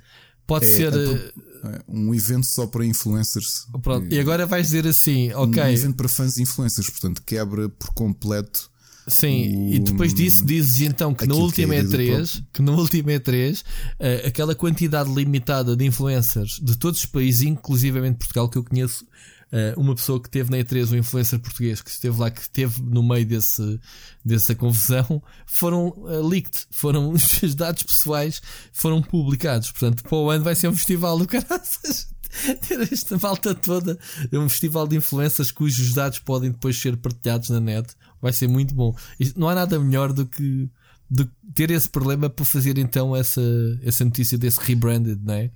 Pode 0.47 0.65
É, 0.65 0.67
ser. 0.67 0.93
a 0.93 0.97
eh, 0.97 1.33
É, 1.65 1.81
um 1.87 2.15
evento 2.15 2.47
só 2.47 2.65
para 2.65 2.83
influencers. 2.85 3.67
pronto. 3.83 4.11
E 4.11 4.19
agora 4.19 4.45
vais 4.47 4.67
dizer 4.67 4.87
assim, 4.87 5.31
Um 5.33 5.41
ok. 5.41 5.61
evento 5.61 5.95
para 5.97 6.07
fãs 6.09 6.37
e 6.37 6.41
influencers, 6.41 6.89
portanto, 6.89 7.21
quebra 7.23 7.69
por 7.69 7.93
completo. 7.93 8.71
Sim, 9.09 9.73
e 9.73 9.79
depois 9.79 10.13
disso 10.13 10.45
dizes 10.45 10.81
então 10.81 11.13
que 11.13 11.25
que 11.25 11.31
é 11.31 11.35
último 11.35 11.73
a 11.73 11.77
ideia 11.77 12.17
do 12.17 12.23
E3, 12.23 12.43
que 12.53 12.61
no 12.61 12.75
último 12.75 13.09
E3, 13.09 13.63
eh, 13.99 14.23
aquela 14.27 14.55
quantidade 14.55 15.13
limitada 15.13 15.75
de 15.75 15.85
influencers 15.85 16.59
de 16.61 16.77
todos 16.77 16.99
os 16.99 17.05
países, 17.05 17.41
inclusivamente 17.41 18.17
Portugal, 18.17 18.47
que 18.49 18.57
eu 18.57 18.63
conheço 18.63 19.05
eh, 19.51 19.73
uma 19.75 19.95
pessoa 19.95 20.21
que 20.21 20.29
teve 20.29 20.51
na 20.51 20.57
E3, 20.57 20.91
um 20.91 20.97
influencer 20.97 21.39
português 21.39 21.81
que 21.81 21.89
esteve 21.89 22.19
lá, 22.19 22.29
que 22.29 22.41
esteve 22.41 22.81
no 22.83 23.01
meio 23.01 23.25
desse, 23.25 23.79
dessa 24.23 24.53
confusão, 24.53 25.21
foram 25.45 25.93
eh, 26.07 26.19
leaked, 26.21 26.67
foram 26.69 27.11
os 27.13 27.55
dados 27.55 27.83
pessoais 27.83 28.41
foram 28.71 29.01
publicados. 29.01 29.71
Portanto, 29.71 30.03
para 30.03 30.17
o 30.17 30.29
ano 30.29 30.43
vai 30.43 30.55
ser 30.55 30.67
um 30.67 30.75
festival 30.75 31.17
do 31.17 31.27
caraças. 31.27 32.07
Ter 32.67 32.81
esta 32.93 33.17
malta 33.17 33.55
toda, 33.55 33.97
é 34.31 34.37
um 34.37 34.47
festival 34.47 34.87
de 34.87 34.95
influências 34.95 35.51
cujos 35.51 35.93
dados 35.93 36.19
podem 36.19 36.51
depois 36.51 36.79
ser 36.79 36.95
partilhados 36.95 37.49
na 37.49 37.59
net. 37.59 37.95
Vai 38.21 38.33
ser 38.33 38.47
muito 38.47 38.73
bom. 38.75 38.95
Isto- 39.19 39.39
não 39.39 39.47
há 39.49 39.55
nada 39.55 39.79
melhor 39.79 40.11
do 40.13 40.25
que, 40.25 40.69
que 41.15 41.29
ter 41.53 41.71
esse 41.71 41.89
problema 41.89 42.29
para 42.29 42.45
fazer 42.45 42.77
então 42.77 43.15
essa, 43.15 43.41
essa 43.83 44.03
notícia 44.05 44.37
desse 44.37 44.59
rebranded, 44.61 45.19
não 45.23 45.33
é? 45.33 45.51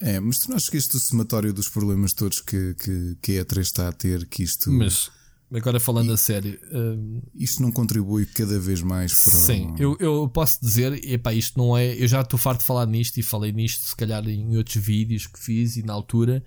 É, 0.00 0.20
mas 0.20 0.38
tu 0.38 0.50
não 0.50 0.56
achas 0.56 0.68
que 0.68 0.76
este 0.76 0.94
é 0.94 0.98
o 0.98 1.00
somatório 1.00 1.52
dos 1.54 1.68
problemas 1.68 2.12
todos 2.12 2.40
que, 2.40 2.74
que, 2.74 3.16
que 3.22 3.38
a 3.38 3.44
E3 3.44 3.60
está 3.60 3.88
a 3.88 3.92
ter, 3.92 4.26
que 4.26 4.42
isto, 4.42 4.70
Mas 4.70 5.10
agora 5.54 5.80
falando 5.80 6.12
a 6.12 6.16
sério, 6.18 6.58
hum, 6.70 7.22
isto 7.34 7.62
não 7.62 7.72
contribui 7.72 8.26
cada 8.26 8.58
vez 8.58 8.82
mais 8.82 9.12
para. 9.12 9.30
sim, 9.30 9.74
eu, 9.78 9.96
eu 9.98 10.28
posso 10.28 10.58
dizer, 10.60 11.02
epá, 11.04 11.32
isto 11.32 11.58
não 11.58 11.76
é. 11.76 11.94
Eu 11.94 12.06
já 12.08 12.20
estou 12.20 12.38
farto 12.38 12.60
de 12.60 12.66
falar 12.66 12.84
nisto 12.86 13.16
e 13.18 13.22
falei 13.22 13.52
nisto, 13.52 13.82
se 13.86 13.96
calhar, 13.96 14.26
em 14.28 14.56
outros 14.56 14.76
vídeos 14.84 15.26
que 15.26 15.38
fiz 15.38 15.76
e 15.76 15.82
na 15.82 15.92
altura. 15.94 16.44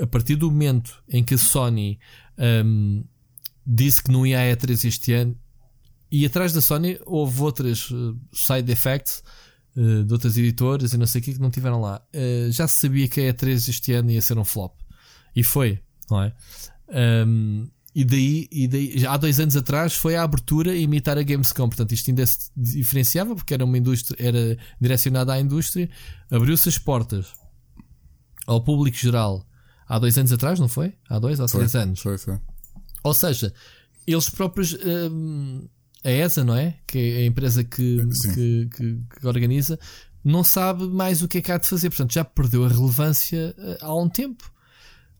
A 0.00 0.06
partir 0.06 0.36
do 0.36 0.50
momento 0.50 1.02
em 1.08 1.22
que 1.22 1.34
a 1.34 1.38
Sony 1.38 1.98
hum, 2.64 3.04
disse 3.66 4.02
que 4.02 4.10
não 4.10 4.26
ia 4.26 4.40
à 4.40 4.56
E3 4.56 4.86
este 4.86 5.12
ano, 5.12 5.36
e 6.10 6.24
atrás 6.24 6.52
da 6.52 6.60
Sony 6.60 6.98
houve 7.04 7.42
outras 7.42 7.88
eh, 7.92 8.14
side 8.32 8.70
effects 8.70 9.24
eh, 9.76 10.04
de 10.04 10.12
outras 10.12 10.38
editoras 10.38 10.92
e 10.92 10.96
não 10.96 11.06
sei 11.06 11.20
o 11.20 11.24
que 11.24 11.34
que 11.34 11.40
não 11.40 11.50
tiveram 11.50 11.80
lá. 11.80 12.00
Eh, 12.12 12.48
já 12.50 12.68
se 12.68 12.80
sabia 12.80 13.08
que 13.08 13.20
a 13.20 13.34
E3 13.34 13.68
este 13.68 13.92
ano 13.92 14.10
ia 14.10 14.22
ser 14.22 14.38
um 14.38 14.44
flop. 14.44 14.72
E 15.34 15.42
foi, 15.42 15.80
não 16.10 16.22
é? 16.22 16.32
Um, 17.26 17.68
e 17.94 18.04
daí, 18.04 18.48
e 18.52 18.68
daí, 18.68 19.06
há 19.06 19.16
dois 19.16 19.40
anos 19.40 19.56
atrás, 19.56 19.94
foi 19.94 20.16
a 20.16 20.22
abertura 20.22 20.70
a 20.70 20.76
imitar 20.76 21.18
a 21.18 21.22
Gamescom. 21.22 21.68
Portanto, 21.68 21.92
isto 21.92 22.10
ainda 22.10 22.24
se 22.26 22.50
diferenciava 22.54 23.34
porque 23.34 23.52
era 23.52 23.64
uma 23.64 23.76
indústria, 23.76 24.16
era 24.18 24.58
direcionada 24.80 25.32
à 25.32 25.40
indústria. 25.40 25.90
Abriu-se 26.30 26.68
as 26.68 26.78
portas 26.78 27.26
ao 28.46 28.62
público 28.62 28.96
geral 28.96 29.46
há 29.88 29.98
dois 29.98 30.16
anos 30.16 30.32
atrás, 30.32 30.60
não 30.60 30.68
foi? 30.68 30.94
Há 31.08 31.18
dois 31.18 31.40
ou 31.40 31.48
Foi, 31.48 31.60
três 31.60 31.74
anos. 31.74 32.00
Foi, 32.00 32.16
foi. 32.16 32.38
Ou 33.06 33.14
seja, 33.14 33.52
eles 34.06 34.28
próprios, 34.28 34.74
hum, 34.84 35.68
a 36.04 36.10
ESA, 36.10 36.44
não 36.44 36.54
é? 36.54 36.76
Que 36.86 36.98
é 36.98 37.16
a 37.22 37.26
empresa 37.26 37.62
que, 37.64 37.98
que, 38.34 38.68
que- 38.76 38.98
que 39.20 39.26
organiza, 39.26 39.78
não 40.24 40.42
sabe 40.42 40.86
mais 40.88 41.22
o 41.22 41.28
que 41.28 41.38
é 41.38 41.40
que 41.42 41.52
há 41.52 41.58
de 41.58 41.66
fazer. 41.68 41.88
Portanto, 41.90 42.12
já 42.12 42.24
perdeu 42.24 42.64
a 42.64 42.68
relevância 42.68 43.54
eh, 43.58 43.78
há 43.80 43.94
um 43.94 44.08
tempo. 44.08 44.50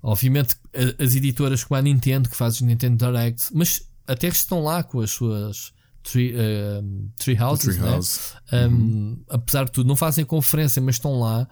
Obviamente, 0.03 0.57
as 0.99 1.14
editoras 1.14 1.64
como 1.64 1.78
a 1.78 1.82
Nintendo, 1.82 2.28
que 2.28 2.37
faz 2.37 2.55
os 2.57 2.61
Nintendo 2.62 3.05
Direct, 3.07 3.49
mas 3.53 3.82
até 4.07 4.28
que 4.30 4.37
estão 4.37 4.62
lá 4.62 4.82
com 4.84 5.01
as 5.01 5.11
suas 5.11 5.72
tree, 6.03 6.34
hum, 6.37 7.09
tree 7.18 7.41
houses, 7.41 7.76
não 7.78 7.87
é? 7.87 7.89
Treehouse. 7.91 8.20
Um, 8.53 9.18
apesar 9.28 9.64
de 9.64 9.72
tudo, 9.72 9.87
não 9.89 9.97
fazem 9.97 10.24
conferência, 10.24 10.80
mas 10.82 10.97
estão 10.97 11.18
lá. 11.20 11.49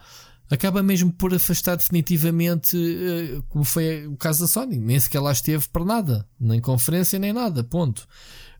Acaba 0.51 0.83
mesmo 0.83 1.11
por 1.11 1.33
afastar 1.33 1.77
definitivamente, 1.77 2.77
eh, 2.77 3.43
como 3.49 3.65
foi 3.65 4.07
o 4.07 4.17
caso 4.17 4.41
da 4.41 4.47
Sony. 4.47 4.79
Nem 4.79 5.01
sequer 5.01 5.21
lá 5.21 5.33
esteve 5.33 5.67
para 5.69 5.85
nada, 5.85 6.29
nem 6.39 6.61
conferência, 6.61 7.19
nem 7.19 7.33
nada. 7.33 7.65
Ponto. 7.65 8.07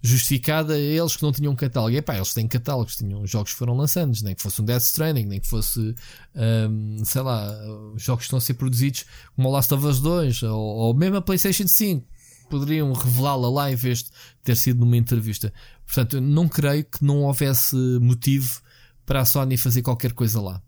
Justificada 0.03 0.75
a 0.75 0.79
eles 0.79 1.17
que 1.17 1.23
não 1.23 1.33
tinham 1.33 1.55
catálogo. 1.55 1.95
E 1.95 2.01
pá, 2.01 2.17
eles 2.17 2.33
têm 2.33 2.49
catálogos, 2.49 2.97
tinham 2.97 3.27
jogos 3.27 3.53
que 3.53 3.59
foram 3.59 3.77
lançados, 3.77 4.23
nem 4.23 4.35
que 4.35 4.43
fosse 4.43 4.61
um 4.63 4.65
Death 4.65 4.83
Stranding, 4.83 5.27
nem 5.27 5.41
que 5.41 5.47
fosse, 5.47 5.95
um, 6.35 7.05
sei 7.05 7.23
lá, 7.23 7.55
jogos 7.97 8.23
que 8.23 8.27
estão 8.27 8.39
a 8.39 8.41
ser 8.41 8.55
produzidos 8.55 9.05
como 9.37 9.49
o 9.49 9.53
Last 9.53 9.73
of 9.73 9.87
Us 9.87 10.01
2 10.01 10.43
ou, 10.45 10.59
ou 10.59 10.95
mesmo 10.95 11.17
a 11.17 11.23
PlayStation 11.23 11.67
5 11.67 12.07
poderiam 12.51 12.93
revelá-la 12.93 13.49
lá 13.49 13.73
em 13.73 13.77
vez 13.77 14.05
de 14.05 14.11
ter 14.43 14.57
sido 14.57 14.81
numa 14.81 14.97
entrevista. 14.97 15.53
Portanto, 15.87 16.21
não 16.21 16.49
creio 16.49 16.85
que 16.85 17.05
não 17.05 17.23
houvesse 17.23 17.77
motivo 18.01 18.61
para 19.05 19.21
a 19.21 19.25
Sony 19.25 19.57
fazer 19.57 19.83
qualquer 19.83 20.13
coisa 20.13 20.41
lá. 20.41 20.63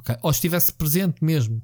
Ok? 0.00 0.16
Ou 0.22 0.30
estivesse 0.30 0.72
presente 0.72 1.24
mesmo. 1.24 1.62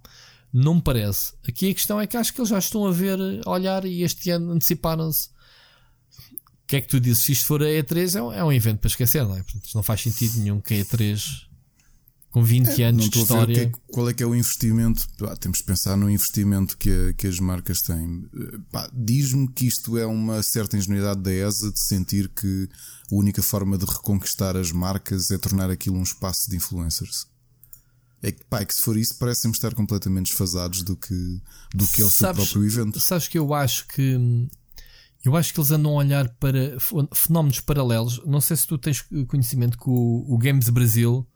Não 0.52 0.76
me 0.76 0.82
parece. 0.82 1.34
Aqui 1.46 1.70
a 1.70 1.74
questão 1.74 2.00
é 2.00 2.06
que 2.06 2.16
acho 2.16 2.32
que 2.32 2.40
eles 2.40 2.50
já 2.50 2.58
estão 2.58 2.86
a 2.86 2.92
ver, 2.92 3.18
a 3.44 3.50
olhar 3.50 3.84
e 3.84 4.02
este 4.02 4.30
ano 4.30 4.52
anteciparam-se 4.52 5.28
que 6.66 6.76
é 6.76 6.80
que 6.80 6.88
tu 6.88 6.98
dizes? 6.98 7.24
Se 7.24 7.32
isto 7.32 7.46
for 7.46 7.62
a 7.62 7.66
E3, 7.66 8.16
é 8.16 8.22
um, 8.22 8.32
é 8.32 8.44
um 8.44 8.52
evento 8.52 8.80
para 8.80 8.88
esquecer, 8.88 9.22
não 9.24 9.36
é? 9.36 9.42
Portanto, 9.42 9.68
não 9.74 9.82
faz 9.82 10.02
sentido 10.02 10.38
nenhum 10.38 10.60
que 10.60 10.74
a 10.74 10.84
E3 10.84 11.46
com 12.30 12.42
20 12.42 12.82
é, 12.82 12.84
anos 12.86 13.08
de 13.08 13.18
história. 13.18 13.62
É, 13.62 13.72
qual 13.92 14.10
é 14.10 14.12
que 14.12 14.22
é 14.22 14.26
o 14.26 14.34
investimento? 14.34 15.06
Pá, 15.16 15.36
temos 15.36 15.58
de 15.58 15.64
pensar 15.64 15.96
no 15.96 16.10
investimento 16.10 16.76
que, 16.76 16.90
a, 16.90 17.12
que 17.14 17.26
as 17.26 17.38
marcas 17.38 17.80
têm. 17.80 18.26
Diz-me 18.92 19.50
que 19.52 19.66
isto 19.66 19.96
é 19.96 20.04
uma 20.04 20.42
certa 20.42 20.76
ingenuidade 20.76 21.22
da 21.22 21.32
ESA 21.32 21.72
de 21.72 21.80
sentir 21.80 22.28
que 22.28 22.68
a 23.10 23.14
única 23.14 23.42
forma 23.42 23.78
de 23.78 23.86
reconquistar 23.86 24.56
as 24.56 24.72
marcas 24.72 25.30
é 25.30 25.38
tornar 25.38 25.70
aquilo 25.70 25.96
um 25.96 26.02
espaço 26.02 26.50
de 26.50 26.56
influencers. 26.56 27.26
É 28.22 28.32
que, 28.32 28.44
pá, 28.44 28.60
é 28.60 28.64
que 28.64 28.74
se 28.74 28.80
for 28.80 28.96
isso, 28.96 29.16
parecem 29.18 29.50
estar 29.50 29.74
completamente 29.74 30.28
desfasados 30.28 30.82
do 30.82 30.96
que, 30.96 31.40
do 31.74 31.86
que 31.86 32.02
é 32.02 32.04
o 32.04 32.08
sabes, 32.08 32.18
seu 32.18 32.34
próprio 32.34 32.64
evento. 32.64 32.98
Sabes 32.98 33.28
que 33.28 33.38
eu 33.38 33.52
acho 33.54 33.86
que 33.88 34.48
eu 35.24 35.36
acho 35.36 35.52
que 35.52 35.58
eles 35.58 35.72
andam 35.72 35.92
a 35.92 35.96
olhar 35.96 36.28
para 36.28 36.76
fenómenos 37.12 37.60
paralelos. 37.60 38.22
Não 38.24 38.40
sei 38.40 38.56
se 38.56 38.66
tu 38.66 38.78
tens 38.78 39.04
conhecimento 39.26 39.76
que 39.76 39.88
o, 39.90 40.24
o 40.28 40.38
Games 40.38 40.68
Brasil 40.68 41.26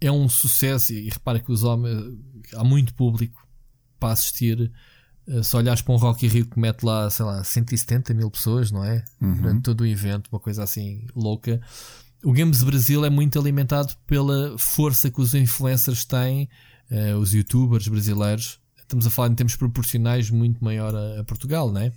é 0.00 0.10
um 0.10 0.28
sucesso 0.28 0.92
e 0.92 1.10
repara 1.10 1.38
que 1.38 1.52
os 1.52 1.62
homens 1.62 2.18
há 2.54 2.64
muito 2.64 2.94
público 2.94 3.46
para 4.00 4.12
assistir. 4.12 4.72
Eh, 5.26 5.42
se 5.42 5.54
olhares 5.56 5.82
para 5.82 5.94
um 5.94 5.98
Rock 5.98 6.26
Rio 6.26 6.46
que 6.46 6.58
mete 6.58 6.82
lá, 6.82 7.08
sei 7.10 7.24
lá, 7.24 7.44
170 7.44 8.12
mil 8.14 8.30
pessoas, 8.30 8.70
não 8.70 8.84
é? 8.84 9.04
Uhum. 9.20 9.34
Durante 9.36 9.62
todo 9.62 9.82
o 9.82 9.86
evento, 9.86 10.28
uma 10.32 10.40
coisa 10.40 10.62
assim 10.62 11.06
louca. 11.14 11.60
O 12.24 12.32
Games 12.32 12.62
Brasil 12.62 13.04
é 13.04 13.10
muito 13.10 13.38
alimentado 13.38 13.94
pela 14.06 14.56
força 14.56 15.10
que 15.10 15.20
os 15.20 15.34
influencers 15.34 16.04
têm, 16.04 16.48
uh, 16.90 17.18
os 17.18 17.34
youtubers 17.34 17.88
brasileiros. 17.88 18.60
Estamos 18.78 19.06
a 19.06 19.10
falar 19.10 19.28
em 19.28 19.34
termos 19.34 19.56
proporcionais 19.56 20.30
muito 20.30 20.62
maior 20.62 20.94
a, 20.94 21.20
a 21.20 21.24
Portugal, 21.24 21.72
não 21.72 21.80
é? 21.80 21.92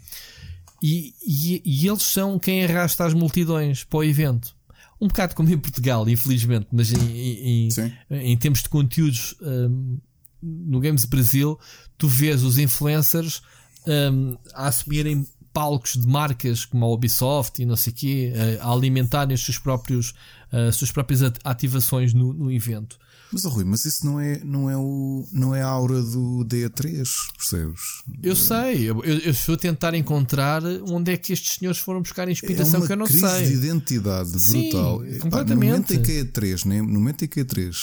E, 0.82 1.14
e, 1.26 1.62
e, 1.64 1.88
eles 1.88 2.04
são 2.04 2.40
quem 2.40 2.64
arrasta 2.64 3.06
as 3.06 3.14
multidões 3.14 3.84
para 3.84 4.00
o 4.00 4.04
evento. 4.04 4.56
Um 5.00 5.08
bocado 5.08 5.36
como 5.36 5.50
em 5.50 5.58
Portugal, 5.58 6.08
infelizmente, 6.10 6.68
mas 6.72 6.92
em, 6.92 7.68
em, 7.68 7.70
em 8.10 8.38
termos 8.38 8.64
de 8.64 8.70
conteúdos 8.70 9.36
um, 9.42 10.00
no 10.42 10.80
Games 10.80 11.06
Brasil, 11.06 11.60
tu 11.98 12.08
vês 12.08 12.44
os 12.44 12.58
influencers 12.58 13.42
um, 13.88 14.38
a 14.54 14.68
assumirem 14.68 15.26
palcos 15.56 15.94
de 15.94 16.06
marcas 16.06 16.66
como 16.66 16.84
a 16.84 16.92
Ubisoft 16.94 17.62
e 17.62 17.66
não 17.66 17.78
sei 17.78 17.94
o 17.94 17.96
quê, 17.96 18.34
a, 18.60 18.68
a 18.68 18.74
alimentarem 18.74 19.34
os 19.34 19.46
seus 19.46 19.58
próprios, 19.58 20.14
as 20.52 20.76
suas 20.76 20.92
próprias 20.92 21.22
ativações 21.46 22.14
no, 22.14 22.34
no 22.34 22.52
evento. 22.52 23.00
Mas, 23.32 23.46
oh, 23.46 23.50
Rui, 23.50 23.64
mas 23.64 23.86
isso 23.86 24.06
não 24.06 24.20
é, 24.20 24.40
não 24.44 24.70
é, 24.70 24.78
o, 24.78 25.26
não 25.32 25.56
é 25.56 25.62
a 25.62 25.68
aura 25.68 26.02
do 26.02 26.46
D3, 26.46 27.06
percebes? 27.38 27.82
Eu 28.22 28.36
sei, 28.36 28.90
eu, 28.90 29.02
eu 29.04 29.32
estou 29.32 29.56
a 29.56 29.58
tentar 29.58 29.94
encontrar 29.96 30.62
onde 30.90 31.14
é 31.14 31.18
que 31.18 31.32
estes 31.32 31.56
senhores 31.58 31.80
foram 31.80 32.02
buscar 32.02 32.30
inspiração 32.30 32.84
é 32.84 32.86
que 32.86 32.92
eu 32.92 32.98
não 32.98 33.08
sei. 33.08 33.22
É 33.22 33.24
uma 33.24 33.36
crise 33.38 33.52
de 33.52 33.68
identidade 33.68 34.30
brutal. 34.30 35.02
Sim, 35.06 35.20
completamente. 35.20 35.32
Pá, 35.32 35.44
no 35.46 35.56
momento 35.56 35.94
em 35.94 36.02
que 36.02 36.12
é 36.12 36.24
E3, 36.24 36.66
né? 36.66 36.82
no 36.82 36.88
momento 36.88 37.26
em 37.26 37.28
que 37.28 37.40
é 37.40 37.44
E3, 37.44 37.76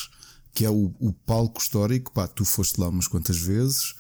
que 0.55 0.65
é 0.67 0.71
o, 0.71 0.95
o 1.01 1.13
palco 1.13 1.61
histórico, 1.61 2.13
pá, 2.13 2.29
tu 2.29 2.45
foste 2.45 2.79
lá 2.79 2.89
umas 2.89 3.09
quantas 3.09 3.39
vezes. 3.39 3.95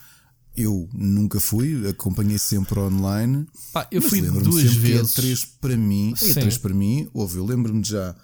Eu 0.57 0.89
nunca 0.93 1.41
fui, 1.41 1.89
acompanhei 1.89 2.39
sempre 2.39 2.79
online. 2.79 3.47
Pá, 3.73 3.89
eu 3.91 4.03
fui 4.03 4.21
duas 4.21 4.75
vezes. 4.75 5.15
Que 5.15 5.23
E3 5.23 5.49
para 5.61 5.77
mim, 5.77 6.13
E3 6.15 6.61
para 6.61 6.75
mim, 6.75 7.09
houve, 7.15 7.39
eu 7.39 7.45
lembro-me 7.45 7.83
já 7.83 8.15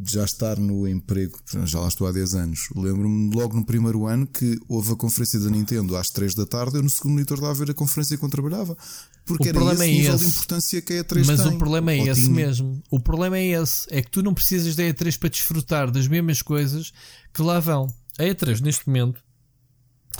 de 0.00 0.12
já 0.12 0.24
estar 0.24 0.58
no 0.58 0.86
emprego, 0.86 1.40
já 1.64 1.80
lá 1.80 1.88
estou 1.88 2.06
há 2.06 2.12
10 2.12 2.34
anos. 2.34 2.68
Lembro-me 2.76 3.34
logo 3.34 3.56
no 3.56 3.64
primeiro 3.64 4.06
ano 4.06 4.26
que 4.26 4.56
houve 4.68 4.92
a 4.92 4.96
conferência 4.96 5.40
da 5.40 5.50
Nintendo 5.50 5.96
às 5.96 6.08
3 6.10 6.34
da 6.34 6.46
tarde, 6.46 6.76
eu 6.76 6.82
no 6.82 6.90
segundo 6.90 7.14
monitor 7.14 7.36
estava 7.36 7.52
a 7.52 7.54
ver 7.54 7.70
a 7.72 7.74
conferência 7.74 8.16
com 8.16 8.28
trabalhava. 8.28 8.76
Porque 9.24 9.44
o 9.44 9.48
era 9.48 9.58
problema 9.58 9.84
esse 9.84 9.92
é 9.92 9.96
nível 9.98 10.14
esse. 10.14 10.24
de 10.24 10.30
importância 10.30 10.82
que 10.82 10.92
a 10.92 11.04
E3 11.04 11.26
Mas 11.26 11.42
tem. 11.42 11.52
o 11.52 11.58
problema 11.58 11.92
é 11.92 11.98
esse 12.06 12.30
mesmo. 12.30 12.80
O 12.90 13.00
problema 13.00 13.38
é 13.38 13.46
esse. 13.60 13.86
É 13.90 14.00
que 14.00 14.10
tu 14.10 14.22
não 14.22 14.32
precisas 14.32 14.76
da 14.76 14.84
E3 14.84 15.18
para 15.18 15.28
desfrutar 15.30 15.90
das 15.90 16.06
mesmas 16.06 16.42
coisas 16.42 16.92
que 17.34 17.42
lá 17.42 17.58
vão. 17.58 17.92
A 18.18 18.22
E3 18.22 18.60
neste 18.60 18.86
momento 18.86 19.20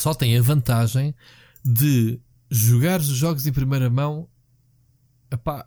só 0.03 0.14
tem 0.14 0.36
a 0.36 0.42
vantagem 0.42 1.14
de 1.64 2.20
jogar 2.51 3.01
os 3.01 3.07
jogos 3.07 3.46
em 3.46 3.53
primeira 3.53 3.90
mão 3.90 4.28
epá, 5.30 5.66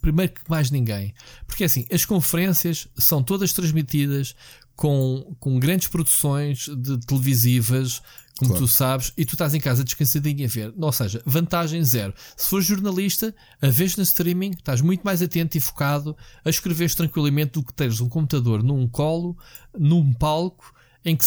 primeiro 0.00 0.32
que 0.32 0.48
mais 0.48 0.70
ninguém. 0.70 1.14
Porque 1.46 1.64
assim, 1.64 1.86
as 1.90 2.04
conferências 2.04 2.88
são 2.96 3.22
todas 3.22 3.52
transmitidas 3.52 4.34
com, 4.74 5.34
com 5.40 5.58
grandes 5.58 5.88
produções 5.88 6.68
de 6.68 6.98
televisivas, 7.00 8.02
como 8.38 8.50
claro. 8.50 8.66
tu 8.66 8.68
sabes, 8.70 9.12
e 9.16 9.24
tu 9.24 9.32
estás 9.32 9.54
em 9.54 9.60
casa 9.60 9.82
descansadinho 9.82 10.44
a 10.44 10.48
ver. 10.48 10.74
Ou 10.76 10.92
seja, 10.92 11.22
vantagem 11.24 11.82
zero. 11.82 12.14
Se 12.36 12.48
fores 12.48 12.66
jornalista, 12.66 13.34
a 13.60 13.68
vez 13.68 13.96
no 13.96 14.02
streaming, 14.02 14.50
estás 14.50 14.80
muito 14.80 15.02
mais 15.02 15.22
atento 15.22 15.56
e 15.56 15.60
focado 15.60 16.16
a 16.44 16.50
escreveres 16.50 16.94
tranquilamente 16.94 17.52
do 17.52 17.64
que 17.64 17.72
teres 17.72 18.00
um 18.00 18.08
computador 18.08 18.62
num 18.62 18.86
colo, 18.86 19.36
num 19.76 20.12
palco, 20.12 20.72
em 21.04 21.16
que 21.16 21.24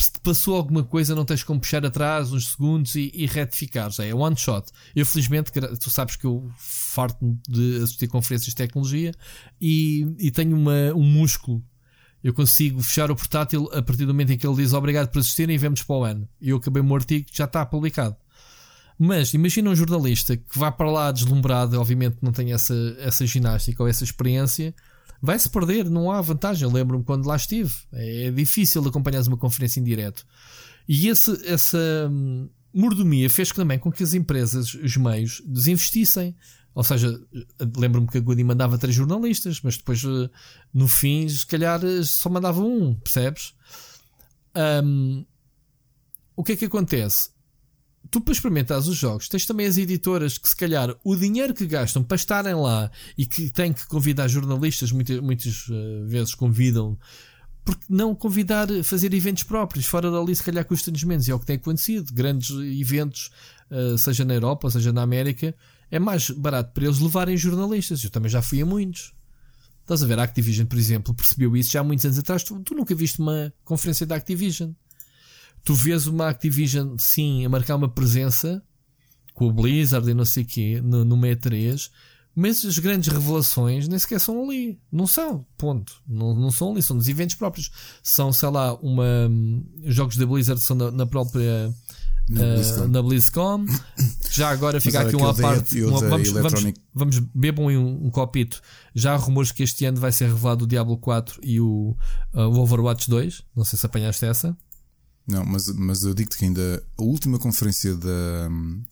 se 0.00 0.12
te 0.12 0.20
passou 0.20 0.56
alguma 0.56 0.82
coisa, 0.82 1.14
não 1.14 1.24
tens 1.24 1.42
como 1.42 1.60
puxar 1.60 1.84
atrás 1.84 2.32
uns 2.32 2.52
segundos 2.52 2.94
e, 2.94 3.10
e 3.14 3.26
retificar. 3.26 3.90
Já 3.90 4.04
é 4.04 4.14
one 4.14 4.36
shot. 4.36 4.70
Eu, 4.96 5.04
felizmente, 5.04 5.52
tu 5.52 5.90
sabes 5.90 6.16
que 6.16 6.24
eu 6.24 6.50
farto 6.56 7.38
de 7.48 7.82
assistir 7.82 8.08
conferências 8.08 8.50
de 8.50 8.56
tecnologia 8.56 9.12
e, 9.60 10.06
e 10.18 10.30
tenho 10.30 10.56
uma, 10.56 10.94
um 10.94 11.04
músculo. 11.04 11.62
Eu 12.22 12.34
consigo 12.34 12.82
fechar 12.82 13.10
o 13.10 13.16
portátil 13.16 13.68
a 13.72 13.82
partir 13.82 14.06
do 14.06 14.14
momento 14.14 14.32
em 14.32 14.38
que 14.38 14.46
ele 14.46 14.56
diz 14.56 14.72
obrigado 14.72 15.08
por 15.08 15.20
assistirem 15.20 15.54
e 15.54 15.58
vemos 15.58 15.82
para 15.82 15.96
o 15.96 16.04
ano. 16.04 16.28
E 16.40 16.50
eu 16.50 16.56
acabei 16.56 16.82
meu 16.82 16.96
artigo 16.96 17.26
que 17.26 17.36
já 17.36 17.44
está 17.44 17.64
publicado. 17.64 18.16
Mas 18.98 19.32
imagina 19.32 19.70
um 19.70 19.74
jornalista 19.74 20.36
que 20.36 20.58
vá 20.58 20.70
para 20.70 20.90
lá 20.90 21.10
deslumbrado, 21.10 21.80
obviamente 21.80 22.18
não 22.20 22.32
tem 22.32 22.52
essa, 22.52 22.74
essa 22.98 23.26
ginástica 23.26 23.82
ou 23.82 23.88
essa 23.88 24.04
experiência 24.04 24.74
vai-se 25.20 25.48
perder, 25.50 25.88
não 25.88 26.10
há 26.10 26.20
vantagem. 26.20 26.64
Eu 26.64 26.72
lembro-me 26.72 27.04
quando 27.04 27.26
lá 27.26 27.36
estive. 27.36 27.72
É 27.92 28.30
difícil 28.30 28.86
acompanhar 28.86 29.22
uma 29.26 29.36
conferência 29.36 29.80
em 29.80 29.84
direto. 29.84 30.26
E 30.88 31.08
esse, 31.08 31.46
essa 31.46 31.78
hum, 32.10 32.48
mordomia 32.72 33.28
fez 33.28 33.50
também 33.50 33.78
com 33.78 33.92
que 33.92 34.02
as 34.02 34.14
empresas, 34.14 34.74
os 34.74 34.96
meios, 34.96 35.42
desinvestissem. 35.46 36.36
Ou 36.74 36.84
seja, 36.84 37.20
lembro-me 37.76 38.06
que 38.06 38.18
a 38.18 38.20
Goody 38.20 38.44
mandava 38.44 38.78
três 38.78 38.94
jornalistas, 38.94 39.60
mas 39.60 39.76
depois 39.76 40.02
eh, 40.04 40.30
no 40.72 40.86
fim, 40.86 41.28
se 41.28 41.44
calhar 41.44 41.84
eh, 41.84 42.02
só 42.04 42.30
mandava 42.30 42.62
um, 42.62 42.94
percebes? 42.94 43.54
Um, 44.84 45.24
o 46.36 46.44
que 46.44 46.52
é 46.52 46.56
que 46.56 46.64
acontece? 46.66 47.30
Tu 48.10 48.20
para 48.20 48.32
experimentares 48.32 48.86
os 48.86 48.96
jogos 48.96 49.28
tens 49.28 49.46
também 49.46 49.66
as 49.66 49.78
editoras 49.78 50.36
que 50.36 50.48
se 50.48 50.56
calhar 50.56 50.94
o 51.04 51.14
dinheiro 51.16 51.54
que 51.54 51.66
gastam 51.66 52.02
para 52.02 52.16
estarem 52.16 52.54
lá 52.54 52.90
e 53.16 53.24
que 53.24 53.50
têm 53.50 53.72
que 53.72 53.86
convidar 53.86 54.28
jornalistas 54.28 54.90
muitas, 54.90 55.20
muitas 55.20 55.68
uh, 55.68 56.06
vezes 56.06 56.34
convidam 56.34 56.98
porque 57.64 57.84
não 57.88 58.14
convidar 58.14 58.68
fazer 58.82 59.12
eventos 59.12 59.42
próprios. 59.42 59.86
Fora 59.86 60.10
dali 60.10 60.34
se 60.34 60.42
calhar 60.42 60.64
custa-nos 60.64 61.04
menos. 61.04 61.28
E 61.28 61.30
é 61.30 61.34
o 61.34 61.38
que 61.38 61.46
tem 61.46 61.56
acontecido. 61.56 62.12
Grandes 62.12 62.50
eventos 62.50 63.30
uh, 63.70 63.96
seja 63.98 64.24
na 64.24 64.34
Europa 64.34 64.70
seja 64.70 64.92
na 64.92 65.02
América 65.02 65.54
é 65.90 65.98
mais 65.98 66.30
barato 66.30 66.72
para 66.72 66.84
eles 66.84 66.98
levarem 66.98 67.36
jornalistas. 67.36 68.02
Eu 68.02 68.10
também 68.10 68.30
já 68.30 68.40
fui 68.40 68.62
a 68.62 68.66
muitos. 68.66 69.12
Estás 69.82 70.02
a 70.02 70.06
ver? 70.06 70.18
A 70.18 70.22
Activision 70.22 70.66
por 70.66 70.78
exemplo 70.78 71.14
percebeu 71.14 71.56
isso 71.56 71.72
já 71.72 71.80
há 71.80 71.84
muitos 71.84 72.04
anos 72.04 72.18
atrás. 72.18 72.42
Tu, 72.44 72.58
tu 72.60 72.74
nunca 72.74 72.94
viste 72.94 73.20
uma 73.20 73.52
conferência 73.64 74.06
da 74.06 74.16
Activision 74.16 74.72
tu 75.64 75.74
vês 75.74 76.06
uma 76.06 76.28
Activision, 76.28 76.96
sim, 76.98 77.44
a 77.44 77.48
marcar 77.48 77.76
uma 77.76 77.88
presença 77.88 78.62
com 79.34 79.46
o 79.46 79.52
Blizzard 79.52 80.08
e 80.10 80.14
não 80.14 80.24
sei 80.24 80.42
o 80.42 80.46
quê, 80.46 80.80
no, 80.82 81.04
no 81.04 81.16
E3, 81.16 81.90
mas 82.34 82.64
as 82.64 82.78
grandes 82.78 83.12
revelações 83.12 83.88
nem 83.88 83.98
sequer 83.98 84.20
são 84.20 84.44
ali. 84.44 84.78
Não 84.90 85.06
são, 85.06 85.44
ponto. 85.58 86.00
Não, 86.06 86.34
não 86.34 86.50
são 86.50 86.72
ali, 86.72 86.82
são 86.82 86.96
nos 86.96 87.08
eventos 87.08 87.34
próprios. 87.34 87.70
São, 88.02 88.32
sei 88.32 88.48
lá, 88.50 88.74
uma, 88.74 89.04
jogos 89.84 90.16
da 90.16 90.26
Blizzard 90.26 90.62
são 90.62 90.76
na, 90.76 90.90
na 90.90 91.06
própria. 91.06 91.74
Na, 92.28 92.42
uh, 92.42 92.54
BlizzCon. 92.54 92.86
na 92.86 93.02
BlizzCon. 93.02 93.66
Já 94.30 94.50
agora 94.50 94.80
fica 94.80 95.00
aqui 95.00 95.16
uma 95.16 95.34
parte. 95.34 95.82
Uma, 95.82 95.98
vamos, 96.00 96.30
vamos, 96.30 96.72
vamos 96.94 97.18
bebam 97.34 97.66
um, 97.66 98.06
um 98.06 98.10
copito. 98.10 98.62
Já 98.94 99.14
há 99.14 99.16
rumores 99.16 99.50
que 99.50 99.64
este 99.64 99.84
ano 99.84 99.98
vai 99.98 100.12
ser 100.12 100.28
revelado 100.28 100.64
o 100.64 100.68
Diablo 100.68 100.96
4 100.96 101.40
e 101.42 101.60
o, 101.60 101.96
uh, 102.32 102.40
o 102.42 102.60
Overwatch 102.60 103.10
2. 103.10 103.42
Não 103.56 103.64
sei 103.64 103.78
se 103.78 103.84
apanhaste 103.84 104.24
essa. 104.24 104.56
Não, 105.26 105.44
mas, 105.44 105.68
mas 105.68 106.02
eu 106.02 106.12
digo-te 106.12 106.36
que 106.36 106.44
ainda 106.44 106.82
a 106.98 107.02
última 107.02 107.38
conferência 107.38 107.94
da, 107.94 108.48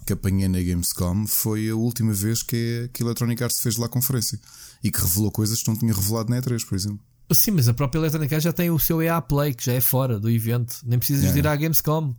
que 0.06 0.12
apanhei 0.12 0.48
na 0.48 0.62
Gamescom 0.62 1.26
foi 1.26 1.68
a 1.68 1.74
última 1.74 2.12
vez 2.12 2.42
que, 2.42 2.88
que 2.92 3.02
a 3.02 3.06
Electronic 3.06 3.42
Arts 3.42 3.60
fez 3.60 3.76
lá 3.76 3.88
conferência 3.88 4.38
e 4.82 4.90
que 4.90 5.00
revelou 5.00 5.32
coisas 5.32 5.62
que 5.62 5.68
não 5.68 5.76
tinha 5.76 5.92
revelado 5.92 6.30
na 6.30 6.40
E3, 6.40 6.64
por 6.64 6.76
exemplo. 6.76 7.00
Sim, 7.30 7.52
mas 7.52 7.68
a 7.68 7.74
própria 7.74 7.98
Electronic 7.98 8.34
Arts 8.34 8.44
já 8.44 8.52
tem 8.52 8.70
o 8.70 8.78
seu 8.78 9.02
EA 9.02 9.20
Play, 9.20 9.52
que 9.52 9.66
já 9.66 9.72
é 9.72 9.80
fora 9.80 10.18
do 10.18 10.30
evento, 10.30 10.80
nem 10.84 10.98
precisas 10.98 11.30
é. 11.30 11.32
de 11.32 11.38
ir 11.40 11.46
à 11.46 11.54
Gamescom. 11.54 12.14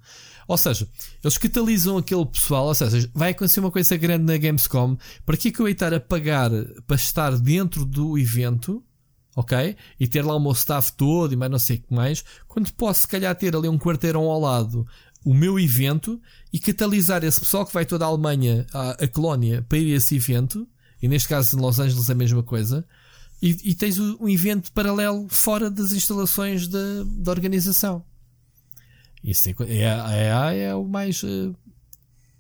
Ou 0.48 0.58
seja, 0.58 0.88
eles 1.24 1.38
catalisam 1.38 1.98
aquele 1.98 2.26
pessoal, 2.26 2.66
ou 2.66 2.76
seja, 2.76 3.10
vai 3.14 3.32
acontecer 3.32 3.60
uma 3.60 3.72
coisa 3.72 3.96
grande 3.98 4.26
na 4.26 4.38
Gamescom, 4.38 4.98
para 5.26 5.38
que 5.38 5.48
é 5.48 5.52
que 5.52 5.60
eu 5.60 5.68
ia 5.68 5.72
estar 5.72 5.94
a 5.94 6.00
pagar 6.00 6.52
para 6.86 6.96
estar 6.96 7.38
dentro 7.38 7.86
do 7.86 8.18
evento? 8.18 8.84
Ok? 9.40 9.76
E 10.00 10.08
ter 10.08 10.24
lá 10.24 10.36
o 10.36 10.40
meu 10.40 10.52
staff 10.52 10.94
todo 10.94 11.34
e 11.34 11.36
mais 11.36 11.52
não 11.52 11.60
sei 11.60 11.78
o 11.78 11.82
que 11.82 11.94
mais, 11.94 12.24
quando 12.48 12.72
posso, 12.74 13.02
se 13.02 13.08
calhar, 13.08 13.36
ter 13.36 13.56
ali 13.56 13.68
um 13.68 13.78
quarteirão 13.78 14.24
ao 14.24 14.40
lado 14.40 14.86
o 15.26 15.34
meu 15.34 15.60
evento 15.60 16.20
e 16.52 16.60
catalisar 16.60 17.24
esse 17.24 17.42
pessoal 17.42 17.66
que 17.66 17.74
vai 17.74 17.86
toda 17.86 18.06
a 18.06 18.08
Alemanha, 18.08 18.66
a, 18.74 18.92
a 18.92 19.08
colónia, 19.08 19.66
para 19.68 19.78
ir 19.78 19.94
a 19.94 19.98
esse 19.98 20.16
evento 20.16 20.68
e 21.02 21.08
neste 21.08 21.30
caso 21.30 21.58
em 21.58 21.62
Los 21.62 21.80
Angeles 21.80 22.10
é 22.10 22.12
a 22.12 22.16
mesma 22.16 22.44
coisa, 22.44 22.86
e, 23.42 23.56
e 23.64 23.74
tens 23.74 23.98
um 23.98 24.28
evento 24.28 24.72
paralelo 24.74 25.28
fora 25.30 25.70
das 25.70 25.94
instalações 25.94 26.68
da, 26.68 26.80
da 27.06 27.32
organização. 27.32 28.04
Isso 29.24 29.50
é, 29.50 29.54
é, 29.84 30.64
é 30.64 30.76
o 30.76 30.84
mais. 30.84 31.22
Eh, 31.24 31.52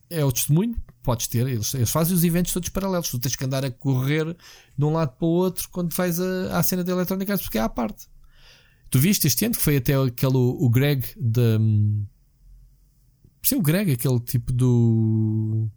é 0.09 0.25
o 0.25 0.31
testemunho 0.31 0.75
podes 1.09 1.25
ter. 1.25 1.47
Eles, 1.47 1.73
eles, 1.73 1.89
fazem 1.89 2.15
os 2.15 2.23
eventos 2.23 2.53
todos 2.53 2.69
paralelos. 2.69 3.09
Tu 3.09 3.17
tens 3.17 3.35
que 3.35 3.43
andar 3.43 3.65
a 3.65 3.71
correr 3.71 4.37
de 4.77 4.85
um 4.85 4.93
lado 4.93 5.15
para 5.17 5.25
o 5.25 5.29
outro 5.29 5.67
quando 5.71 5.91
vais 5.95 6.19
a, 6.19 6.61
cena 6.61 6.83
de 6.83 6.91
Electronic 6.91 7.31
Arts, 7.31 7.43
porque 7.43 7.57
é 7.57 7.61
à 7.61 7.69
parte. 7.69 8.07
Tu 8.91 8.99
viste 8.99 9.25
este 9.25 9.45
ano 9.45 9.55
que 9.55 9.61
foi 9.61 9.77
até 9.77 9.95
aquele 9.95 10.37
o 10.37 10.69
Greg 10.69 11.03
da. 11.17 11.57
Sim, 13.41 13.55
o 13.55 13.61
Greg, 13.61 13.91
aquele 13.91 14.19
tipo 14.19 14.53
do 14.53 15.67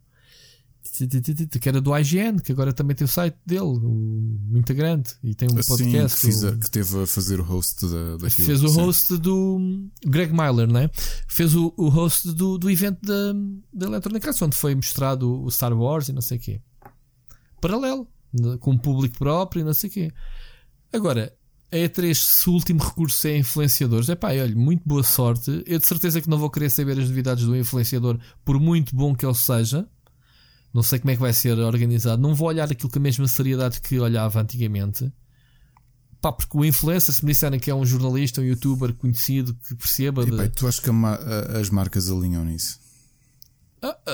que 1.60 1.68
era 1.68 1.80
do 1.80 1.96
IGN, 1.96 2.40
que 2.40 2.52
agora 2.52 2.72
também 2.72 2.94
tem 2.94 3.04
o 3.04 3.08
site 3.08 3.36
dele, 3.46 3.78
muito 3.80 4.74
grande, 4.74 5.10
e 5.22 5.34
tem 5.34 5.48
um 5.50 5.58
assim, 5.58 5.68
podcast. 5.68 6.20
Que, 6.20 6.26
fiz 6.26 6.44
a, 6.44 6.56
que 6.56 6.70
teve 6.70 7.02
a 7.02 7.06
fazer 7.06 7.40
o 7.40 7.42
host 7.42 7.86
da, 7.86 8.16
daquilo. 8.18 8.46
Fez 8.46 8.62
o 8.62 8.68
sim. 8.68 8.80
host 8.80 9.16
do 9.18 9.88
Greg 10.04 10.32
Myler, 10.32 10.70
né? 10.70 10.90
Fez 11.26 11.54
o, 11.54 11.72
o 11.76 11.88
host 11.88 12.32
do, 12.32 12.58
do 12.58 12.70
evento 12.70 13.00
da, 13.00 13.32
da 13.72 13.86
Electronic 13.86 14.26
Arts, 14.26 14.42
onde 14.42 14.56
foi 14.56 14.74
mostrado 14.74 15.42
o 15.42 15.50
Star 15.50 15.72
Wars 15.72 16.08
e 16.08 16.12
não 16.12 16.20
sei 16.20 16.36
o 16.36 16.40
quê. 16.40 16.60
Paralelo, 17.60 18.06
com 18.60 18.72
um 18.72 18.78
público 18.78 19.18
próprio 19.18 19.60
e 19.60 19.64
não 19.64 19.74
sei 19.74 19.88
o 19.88 19.92
quê. 19.92 20.12
Agora, 20.92 21.32
a 21.72 21.76
E3, 21.76 22.14
se 22.14 22.50
o 22.50 22.52
último 22.52 22.84
recurso 22.84 23.26
é 23.26 23.38
influenciadores, 23.38 24.10
é 24.10 24.14
pá, 24.14 24.28
olha, 24.28 24.54
muito 24.54 24.82
boa 24.84 25.02
sorte. 25.02 25.62
Eu 25.66 25.78
de 25.78 25.86
certeza 25.86 26.20
que 26.20 26.28
não 26.28 26.36
vou 26.36 26.50
querer 26.50 26.68
saber 26.68 26.98
as 26.98 27.08
novidades 27.08 27.46
do 27.46 27.56
influenciador, 27.56 28.18
por 28.44 28.60
muito 28.60 28.94
bom 28.94 29.14
que 29.14 29.24
ele 29.24 29.34
seja. 29.34 29.88
Não 30.72 30.82
sei 30.82 30.98
como 30.98 31.10
é 31.10 31.14
que 31.14 31.20
vai 31.20 31.32
ser 31.32 31.58
organizado. 31.58 32.20
Não 32.20 32.34
vou 32.34 32.48
olhar 32.48 32.70
aquilo 32.70 32.90
com 32.90 32.98
a 32.98 33.02
mesma 33.02 33.28
seriedade 33.28 33.80
que 33.80 33.98
olhava 33.98 34.40
antigamente. 34.40 35.12
Pá, 36.20 36.32
porque 36.32 36.56
o 36.56 36.64
influencer, 36.64 37.12
se 37.14 37.24
me 37.24 37.32
disserem 37.32 37.58
que 37.58 37.70
é 37.70 37.74
um 37.74 37.84
jornalista, 37.84 38.40
um 38.40 38.44
youtuber 38.44 38.94
conhecido 38.94 39.54
que 39.54 39.74
perceba. 39.74 40.22
E, 40.22 40.30
de... 40.30 40.48
tu 40.50 40.66
achas 40.66 40.80
que 40.80 40.88
a, 40.88 41.58
as 41.58 41.68
marcas 41.68 42.10
alinham 42.10 42.44
nisso? 42.44 42.80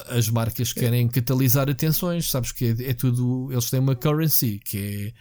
As 0.08 0.30
marcas 0.30 0.72
querem 0.72 1.06
catalisar 1.08 1.68
atenções, 1.68 2.30
sabes 2.30 2.52
que 2.52 2.64
é, 2.64 2.90
é, 2.90 2.94
tudo. 2.94 3.52
Eles 3.52 3.68
têm 3.68 3.78
uma 3.78 3.94
currency 3.94 4.58
que 4.64 4.78
é 4.78 5.12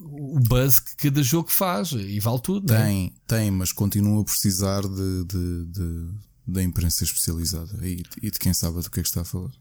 o 0.00 0.40
buzz 0.40 0.80
que 0.80 0.96
cada 0.96 1.22
jogo 1.22 1.48
faz 1.48 1.92
e 1.92 2.18
vale 2.18 2.40
tudo. 2.40 2.66
Tem, 2.66 3.06
é? 3.06 3.20
tem, 3.26 3.50
mas 3.52 3.70
continua 3.70 4.20
a 4.20 4.24
precisar 4.24 4.82
de, 4.82 5.24
de, 5.24 5.64
de 5.66 6.08
da 6.44 6.62
imprensa 6.62 7.04
especializada 7.04 7.86
e, 7.86 8.02
e 8.20 8.30
de 8.30 8.38
quem 8.38 8.52
sabe 8.52 8.80
do 8.80 8.90
que 8.90 8.98
é 8.98 9.02
que 9.02 9.08
está 9.08 9.20
a 9.20 9.24
falar. 9.24 9.52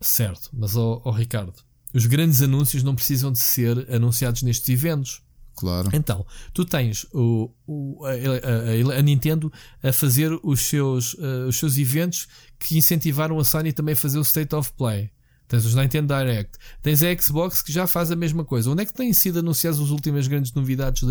Certo, 0.00 0.50
mas 0.52 0.76
ó 0.76 1.02
oh, 1.04 1.08
oh, 1.08 1.10
Ricardo, 1.10 1.52
os 1.92 2.06
grandes 2.06 2.42
anúncios 2.42 2.82
não 2.82 2.94
precisam 2.94 3.32
de 3.32 3.38
ser 3.38 3.92
anunciados 3.92 4.42
nestes 4.42 4.68
eventos. 4.68 5.22
Claro. 5.56 5.90
Então, 5.92 6.24
tu 6.54 6.64
tens 6.64 7.04
o, 7.12 7.50
o 7.66 8.06
a, 8.06 8.94
a, 8.94 8.98
a, 8.98 9.02
Nintendo 9.02 9.52
a 9.82 9.92
fazer 9.92 10.38
os 10.44 10.60
seus, 10.60 11.14
uh, 11.14 11.48
os 11.48 11.58
seus 11.58 11.76
eventos 11.76 12.28
que 12.60 12.78
incentivaram 12.78 13.38
a 13.40 13.44
Sony 13.44 13.72
também 13.72 13.94
a 13.94 13.96
fazer 13.96 14.18
o 14.18 14.22
State 14.22 14.54
of 14.54 14.72
Play. 14.74 15.10
Tens 15.48 15.64
os 15.64 15.74
Nintendo 15.74 16.14
Direct. 16.14 16.58
Tens 16.82 17.02
a 17.02 17.16
Xbox 17.16 17.62
que 17.62 17.72
já 17.72 17.86
faz 17.86 18.12
a 18.12 18.16
mesma 18.16 18.44
coisa. 18.44 18.70
Onde 18.70 18.82
é 18.82 18.86
que 18.86 18.92
têm 18.92 19.12
sido 19.14 19.38
anunciadas 19.38 19.80
as 19.80 19.88
últimas 19.88 20.28
grandes 20.28 20.52
novidades 20.52 21.02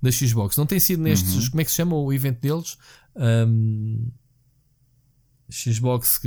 da 0.00 0.10
Xbox? 0.10 0.56
Não 0.56 0.66
tem 0.66 0.80
sido 0.80 1.02
nestes. 1.02 1.34
Uhum. 1.34 1.50
Como 1.50 1.60
é 1.60 1.64
que 1.64 1.70
se 1.70 1.76
chama 1.76 1.94
o 1.94 2.12
evento 2.12 2.40
deles? 2.40 2.78
Um, 3.14 4.10
Xbox 5.52 6.20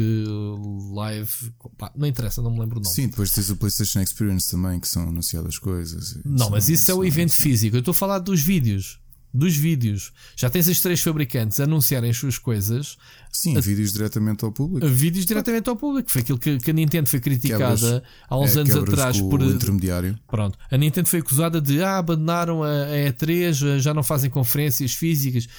Live, 0.93 1.51
pá, 1.78 1.91
não 1.95 2.07
interessa, 2.07 2.41
não 2.41 2.51
me 2.51 2.59
lembro 2.59 2.80
o 2.80 2.84
nome. 2.84 2.95
Sim, 2.95 3.07
depois 3.07 3.32
tens 3.32 3.49
o 3.49 3.55
PlayStation 3.55 4.01
Experience 4.01 4.49
também, 4.49 4.80
que 4.80 4.88
são 4.88 5.03
anunciadas 5.03 5.57
coisas. 5.57 6.17
Não, 6.23 6.49
mas 6.49 6.69
isso 6.69 6.91
é 6.91 6.93
o 6.93 7.03
evento 7.03 7.34
físico. 7.34 7.76
Eu 7.76 7.80
estou 7.80 7.91
a 7.91 7.95
falar 7.95 8.19
dos 8.19 8.41
vídeos. 8.41 8.99
Dos 9.36 9.53
vídeos. 9.53 10.13
Já 10.38 10.49
tens 10.49 10.69
as 10.69 10.80
três 10.80 11.01
fabricantes 11.01 11.59
a 11.59 11.65
anunciarem 11.65 12.09
as 12.09 12.15
suas 12.15 12.38
coisas. 12.38 12.95
Sim, 13.30 13.57
a, 13.57 13.59
vídeos 13.59 13.91
diretamente 13.91 14.45
ao 14.45 14.51
público. 14.51 14.88
Vídeos 14.88 15.26
diretamente 15.26 15.69
ao 15.69 15.76
público. 15.76 16.09
Foi 16.09 16.21
aquilo 16.21 16.39
que, 16.39 16.57
que 16.57 16.71
a 16.71 16.73
Nintendo 16.73 17.09
foi 17.09 17.19
criticada 17.19 17.76
quebras, 17.76 18.01
há 18.30 18.39
uns 18.39 18.55
é, 18.55 18.61
anos 18.61 18.76
atrás 18.78 19.19
por. 19.19 19.41
Intermediário. 19.41 20.17
Pronto. 20.26 20.57
A 20.71 20.78
Nintendo 20.78 21.09
foi 21.09 21.19
acusada 21.19 21.59
de 21.59 21.84
ah, 21.84 21.97
abandonaram 21.97 22.63
a, 22.63 22.69
a 22.69 23.11
E3, 23.11 23.80
já 23.80 23.93
não 23.93 24.03
fazem 24.03 24.30
conferências 24.30 24.93
físicas. 24.93 25.49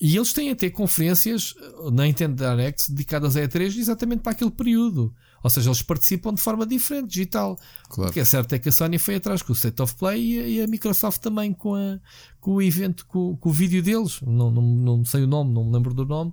E 0.00 0.16
eles 0.16 0.32
têm 0.32 0.50
até 0.50 0.70
conferências 0.70 1.54
eh, 1.60 1.90
na 1.90 2.04
Nintendo 2.04 2.34
Direct 2.34 2.90
dedicadas 2.90 3.36
a 3.36 3.42
E3 3.42 3.76
exatamente 3.76 4.20
para 4.20 4.32
aquele 4.32 4.50
período. 4.50 5.14
Ou 5.42 5.50
seja, 5.50 5.68
eles 5.68 5.82
participam 5.82 6.32
de 6.32 6.40
forma 6.40 6.66
diferente, 6.66 7.08
digital. 7.08 7.58
Claro. 7.88 8.10
O 8.10 8.12
que 8.12 8.20
é 8.20 8.24
certo 8.24 8.54
é 8.54 8.58
que 8.58 8.70
a 8.70 8.72
Sony 8.72 8.98
foi 8.98 9.16
atrás 9.16 9.42
com 9.42 9.52
o 9.52 9.56
State 9.56 9.80
of 9.82 9.94
Play 9.96 10.20
e 10.22 10.38
a, 10.38 10.48
e 10.48 10.62
a 10.62 10.66
Microsoft 10.66 11.20
também 11.20 11.52
com, 11.52 11.74
a, 11.74 11.98
com 12.40 12.52
o 12.52 12.62
evento, 12.62 13.04
com, 13.06 13.36
com, 13.36 13.48
o 13.50 13.52
vídeo 13.52 13.82
deles. 13.82 14.20
Não, 14.22 14.50
não, 14.50 14.62
não 14.62 15.04
sei 15.04 15.24
o 15.24 15.26
nome, 15.26 15.52
não 15.52 15.64
me 15.64 15.72
lembro 15.72 15.92
do 15.92 16.06
nome. 16.06 16.32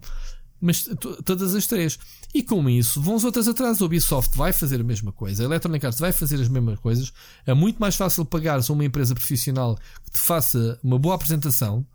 Mas 0.59 0.89
todas 1.23 1.53
as 1.53 1.67
três. 1.67 1.99
E 2.33 2.41
com 2.43 2.67
isso 2.69 3.01
vão 3.01 3.15
as 3.15 3.23
outras 3.23 3.47
atrás. 3.47 3.81
A 3.81 3.85
Ubisoft 3.85 4.35
vai 4.37 4.51
fazer 4.53 4.79
a 4.79 4.83
mesma 4.83 5.11
coisa. 5.11 5.43
A 5.43 5.45
Electronic 5.45 5.85
Arts 5.85 5.99
vai 5.99 6.11
fazer 6.11 6.41
as 6.41 6.47
mesmas 6.47 6.79
coisas. 6.79 7.13
É 7.45 7.53
muito 7.53 7.77
mais 7.79 7.95
fácil 7.95 8.25
pagares 8.25 8.69
a 8.69 8.73
uma 8.73 8.85
empresa 8.85 9.13
profissional 9.13 9.77
que 10.05 10.11
te 10.11 10.19
faça 10.19 10.79
uma 10.83 10.97
boa 10.97 11.15
apresentação 11.15 11.85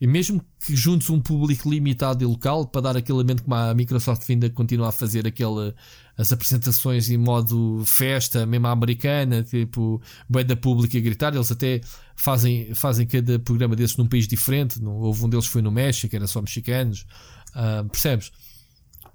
e 0.00 0.06
mesmo 0.06 0.42
que 0.64 0.74
juntes 0.74 1.10
um 1.10 1.20
público 1.20 1.68
limitado 1.68 2.24
e 2.24 2.26
local 2.26 2.66
para 2.66 2.80
dar 2.80 2.96
aquele 2.96 3.18
elemento 3.18 3.42
como 3.42 3.54
a 3.54 3.74
Microsoft 3.74 4.28
ainda 4.30 4.48
continua 4.48 4.88
a 4.88 4.92
fazer 4.92 5.26
aquele, 5.26 5.74
as 6.16 6.32
apresentações 6.32 7.10
em 7.10 7.18
modo 7.18 7.82
festa, 7.84 8.46
mesmo 8.46 8.66
americana, 8.68 9.42
tipo 9.42 10.00
bem 10.26 10.44
da 10.44 10.56
pública 10.56 10.96
a 10.96 11.00
gritar, 11.02 11.34
eles 11.34 11.52
até 11.52 11.82
fazem, 12.16 12.74
fazem 12.74 13.06
cada 13.06 13.38
programa 13.40 13.76
desses 13.76 13.98
num 13.98 14.06
país 14.06 14.26
diferente. 14.26 14.82
Houve 14.82 15.26
um 15.26 15.28
deles 15.28 15.46
foi 15.46 15.60
no 15.60 15.70
México, 15.70 16.16
era 16.16 16.26
só 16.26 16.40
mexicanos, 16.40 17.04
uh, 17.50 17.86
percebes? 17.90 18.32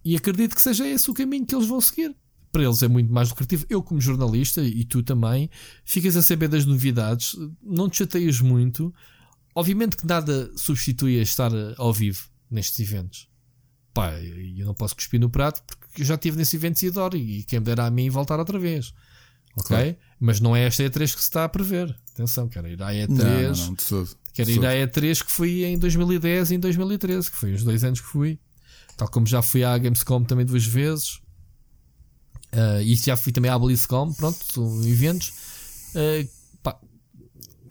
E 0.03 0.15
acredito 0.15 0.53
que 0.53 0.61
seja 0.61 0.87
esse 0.87 1.09
o 1.09 1.15
caminho 1.15 1.47
que 1.47 1.55
eles 1.55 1.67
vão 1.67 1.81
seguir. 1.81 2.15
Para 2.51 2.63
eles 2.63 2.83
é 2.83 2.87
muito 2.87 3.11
mais 3.11 3.29
lucrativo. 3.29 3.65
Eu, 3.67 3.81
como 3.81 3.99
jornalista, 3.99 4.61
e 4.61 4.85
tu 4.85 5.01
também, 5.01 5.49
ficas 5.83 6.15
a 6.15 6.21
saber 6.21 6.47
das 6.47 6.63
novidades, 6.63 7.35
não 7.61 7.89
te 7.89 7.97
chateias 7.97 8.39
muito 8.39 8.93
Obviamente 9.55 9.95
que 9.95 10.05
nada 10.05 10.51
substitui 10.57 11.17
a 11.17 11.23
estar 11.23 11.51
ao 11.77 11.93
vivo 11.93 12.27
nestes 12.51 12.79
eventos. 12.79 13.29
Pá, 13.93 14.11
eu 14.11 14.65
não 14.65 14.73
posso 14.73 14.93
cuspir 14.93 15.19
no 15.19 15.29
prato 15.29 15.63
porque 15.63 16.01
eu 16.01 16.05
já 16.05 16.15
estive 16.15 16.35
nesse 16.35 16.57
evento 16.57 16.81
e 16.83 16.89
adoro. 16.89 17.15
E 17.15 17.43
quem 17.43 17.59
me 17.59 17.65
dera 17.65 17.85
a 17.85 17.89
mim 17.89 18.09
voltar 18.09 18.37
outra 18.37 18.59
vez. 18.59 18.93
Ok? 19.55 19.67
Claro. 19.67 19.95
Mas 20.19 20.41
não 20.41 20.53
é 20.53 20.65
esta 20.65 20.83
E3 20.83 21.13
que 21.13 21.21
se 21.21 21.27
está 21.27 21.45
a 21.45 21.49
prever. 21.49 21.97
Atenção, 22.13 22.49
quero 22.49 22.67
ir 22.67 22.83
à 22.83 22.91
E3. 22.91 23.07
Não, 23.07 23.25
não, 23.25 23.65
não, 23.67 23.73
de 23.73 23.85
todo. 23.85 24.09
Quero 24.33 24.51
ir 24.51 24.65
à 24.65 24.73
E3 24.73 25.23
que 25.23 25.31
fui 25.31 25.63
em 25.63 25.79
2010 25.79 26.51
e 26.51 26.55
em 26.55 26.59
2013, 26.59 27.31
que 27.31 27.37
foi 27.37 27.53
os 27.53 27.63
dois 27.63 27.85
anos 27.85 28.01
que 28.01 28.07
fui. 28.07 28.37
Tal 28.97 29.07
como 29.07 29.25
já 29.25 29.41
fui 29.41 29.63
à 29.63 29.77
Gamescom 29.77 30.23
também 30.25 30.45
duas 30.45 30.65
vezes. 30.65 31.21
Uh, 32.53 32.81
e 32.83 32.95
já 32.95 33.15
fui 33.15 33.31
também 33.31 33.51
à 33.51 33.57
BlizzCon, 33.57 34.13
pronto, 34.13 34.37
eventos. 34.85 35.29
Uh, 35.95 36.29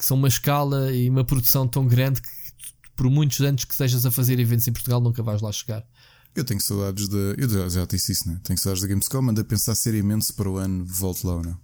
que 0.05 0.09
são 0.09 0.18
uma 0.18 0.28
escala 0.28 0.92
e 0.92 1.09
uma 1.09 1.24
produção 1.24 1.66
tão 1.66 1.86
grande 1.86 2.20
que 2.20 2.28
por 2.94 3.09
muitos 3.11 3.40
anos 3.40 3.64
que 3.64 3.72
estejas 3.72 4.05
a 4.05 4.11
fazer 4.11 4.38
eventos 4.38 4.68
em 4.68 4.72
Portugal 4.72 5.00
nunca 5.00 5.22
vais 5.22 5.40
lá 5.40 5.50
chegar. 5.50 5.82
Eu 6.36 6.44
tenho 6.44 6.61
saudades 6.61 7.09
da. 7.09 7.16
Eu 7.38 7.70
já, 7.70 7.86
disse 7.86 8.12
isso, 8.12 8.28
né? 8.28 8.38
Tenho 8.44 8.59
saudades 8.59 8.82
da 8.82 8.88
Gamescom, 8.88 9.30
ando 9.30 9.40
a 9.40 9.44
pensar 9.44 9.74
seriamente 9.74 10.26
se 10.26 10.32
para 10.34 10.50
o 10.50 10.59
ano 10.59 10.84
volto 10.84 11.26
lá 11.26 11.36
ou 11.36 11.42
não. 11.42 11.57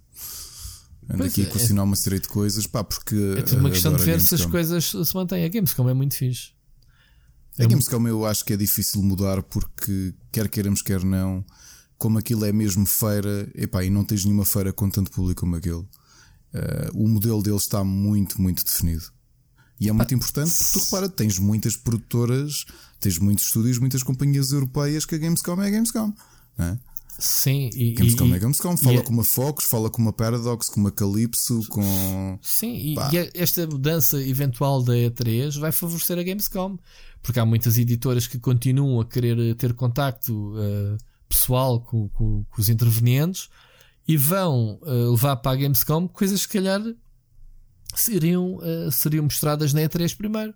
Ando 1.09 1.17
pois 1.17 1.31
aqui 1.31 1.43
é, 1.43 1.45
a 1.45 1.49
questionar 1.49 1.81
é, 1.81 1.85
uma 1.85 1.95
série 1.95 2.19
de 2.19 2.27
coisas, 2.27 2.65
pá, 2.65 2.83
porque. 2.83 3.15
É 3.37 3.41
tudo 3.43 3.59
uma 3.59 3.69
questão 3.69 3.93
de 3.95 4.03
ver 4.03 4.19
se 4.19 4.33
as 4.33 4.45
coisas 4.45 4.85
se 4.85 5.15
mantêm. 5.15 5.45
A 5.45 5.49
Gamescom 5.49 5.87
é 5.87 5.93
muito 5.93 6.15
fixe. 6.15 6.51
É 7.59 7.65
a 7.65 7.67
Gamescom 7.67 8.07
eu 8.07 8.25
acho 8.25 8.43
que 8.43 8.53
é 8.53 8.57
difícil 8.57 9.03
mudar 9.03 9.43
porque, 9.43 10.15
quer 10.31 10.47
queiramos, 10.49 10.81
quer 10.81 11.03
não, 11.03 11.45
como 11.97 12.17
aquilo 12.17 12.43
é 12.45 12.51
mesmo 12.51 12.87
feira, 12.87 13.47
epá, 13.53 13.83
e 13.83 13.89
não 13.89 14.03
tens 14.03 14.25
nenhuma 14.25 14.45
feira 14.45 14.73
com 14.73 14.89
tanto 14.89 15.11
público 15.11 15.41
como 15.41 15.57
aquele 15.57 15.85
uh, 16.53 16.91
o 16.93 17.07
modelo 17.07 17.41
deles 17.41 17.63
está 17.63 17.83
muito, 17.83 18.41
muito 18.41 18.63
definido. 18.63 19.03
E 19.79 19.89
é 19.89 19.91
muito 19.91 20.13
importante 20.13 20.53
porque 20.53 20.79
tu 20.79 20.85
repara, 20.85 21.09
tens 21.09 21.39
muitas 21.39 21.75
produtoras, 21.75 22.65
tens 22.99 23.17
muitos 23.17 23.45
estúdios, 23.45 23.79
muitas 23.79 24.03
companhias 24.03 24.51
europeias 24.51 25.05
que 25.05 25.15
a 25.15 25.17
Gamescom 25.17 25.59
é 25.59 25.67
a 25.67 25.69
Gamescom. 25.71 26.13
Não 26.55 26.65
é? 26.65 26.79
Sim, 27.17 27.69
e, 27.73 27.93
Gamescom 27.93 28.27
e, 28.27 28.33
é 28.33 28.39
Gamescom, 28.39 28.77
fala 28.77 28.97
e, 28.97 29.03
com 29.03 29.11
uma 29.11 29.23
Fox, 29.23 29.65
fala 29.65 29.89
com 29.89 30.01
uma 30.01 30.13
Paradox, 30.13 30.69
com 30.69 30.79
uma 30.79 30.91
Calypso, 30.91 31.63
com. 31.69 32.37
Sim, 32.41 32.73
e, 32.75 32.95
e, 32.95 33.31
esta 33.33 33.65
mudança 33.67 34.21
eventual 34.21 34.83
da 34.83 34.93
E3 34.93 35.59
vai 35.59 35.71
favorecer 35.71 36.17
a 36.17 36.23
Gamescom, 36.23 36.77
porque 37.21 37.39
há 37.39 37.45
muitas 37.45 37.77
editoras 37.77 38.27
que 38.27 38.39
continuam 38.39 38.99
a 39.01 39.05
querer 39.05 39.55
ter 39.55 39.73
contacto 39.73 40.53
uh, 40.55 40.97
pessoal 41.27 41.81
com, 41.81 42.07
com, 42.09 42.43
com, 42.43 42.61
os 42.61 42.69
intervenientes 42.69 43.49
e 44.07 44.17
vão 44.17 44.79
uh, 44.81 45.11
levar 45.11 45.37
para 45.37 45.51
a 45.51 45.55
Gamescom 45.55 46.07
coisas 46.07 46.45
que, 46.45 46.53
se 46.53 46.57
calhar, 46.57 46.81
seriam, 47.95 48.55
uh, 48.55 48.91
seriam 48.91 49.23
mostradas 49.23 49.73
na 49.73 49.81
E3 49.81 50.15
primeiro. 50.15 50.53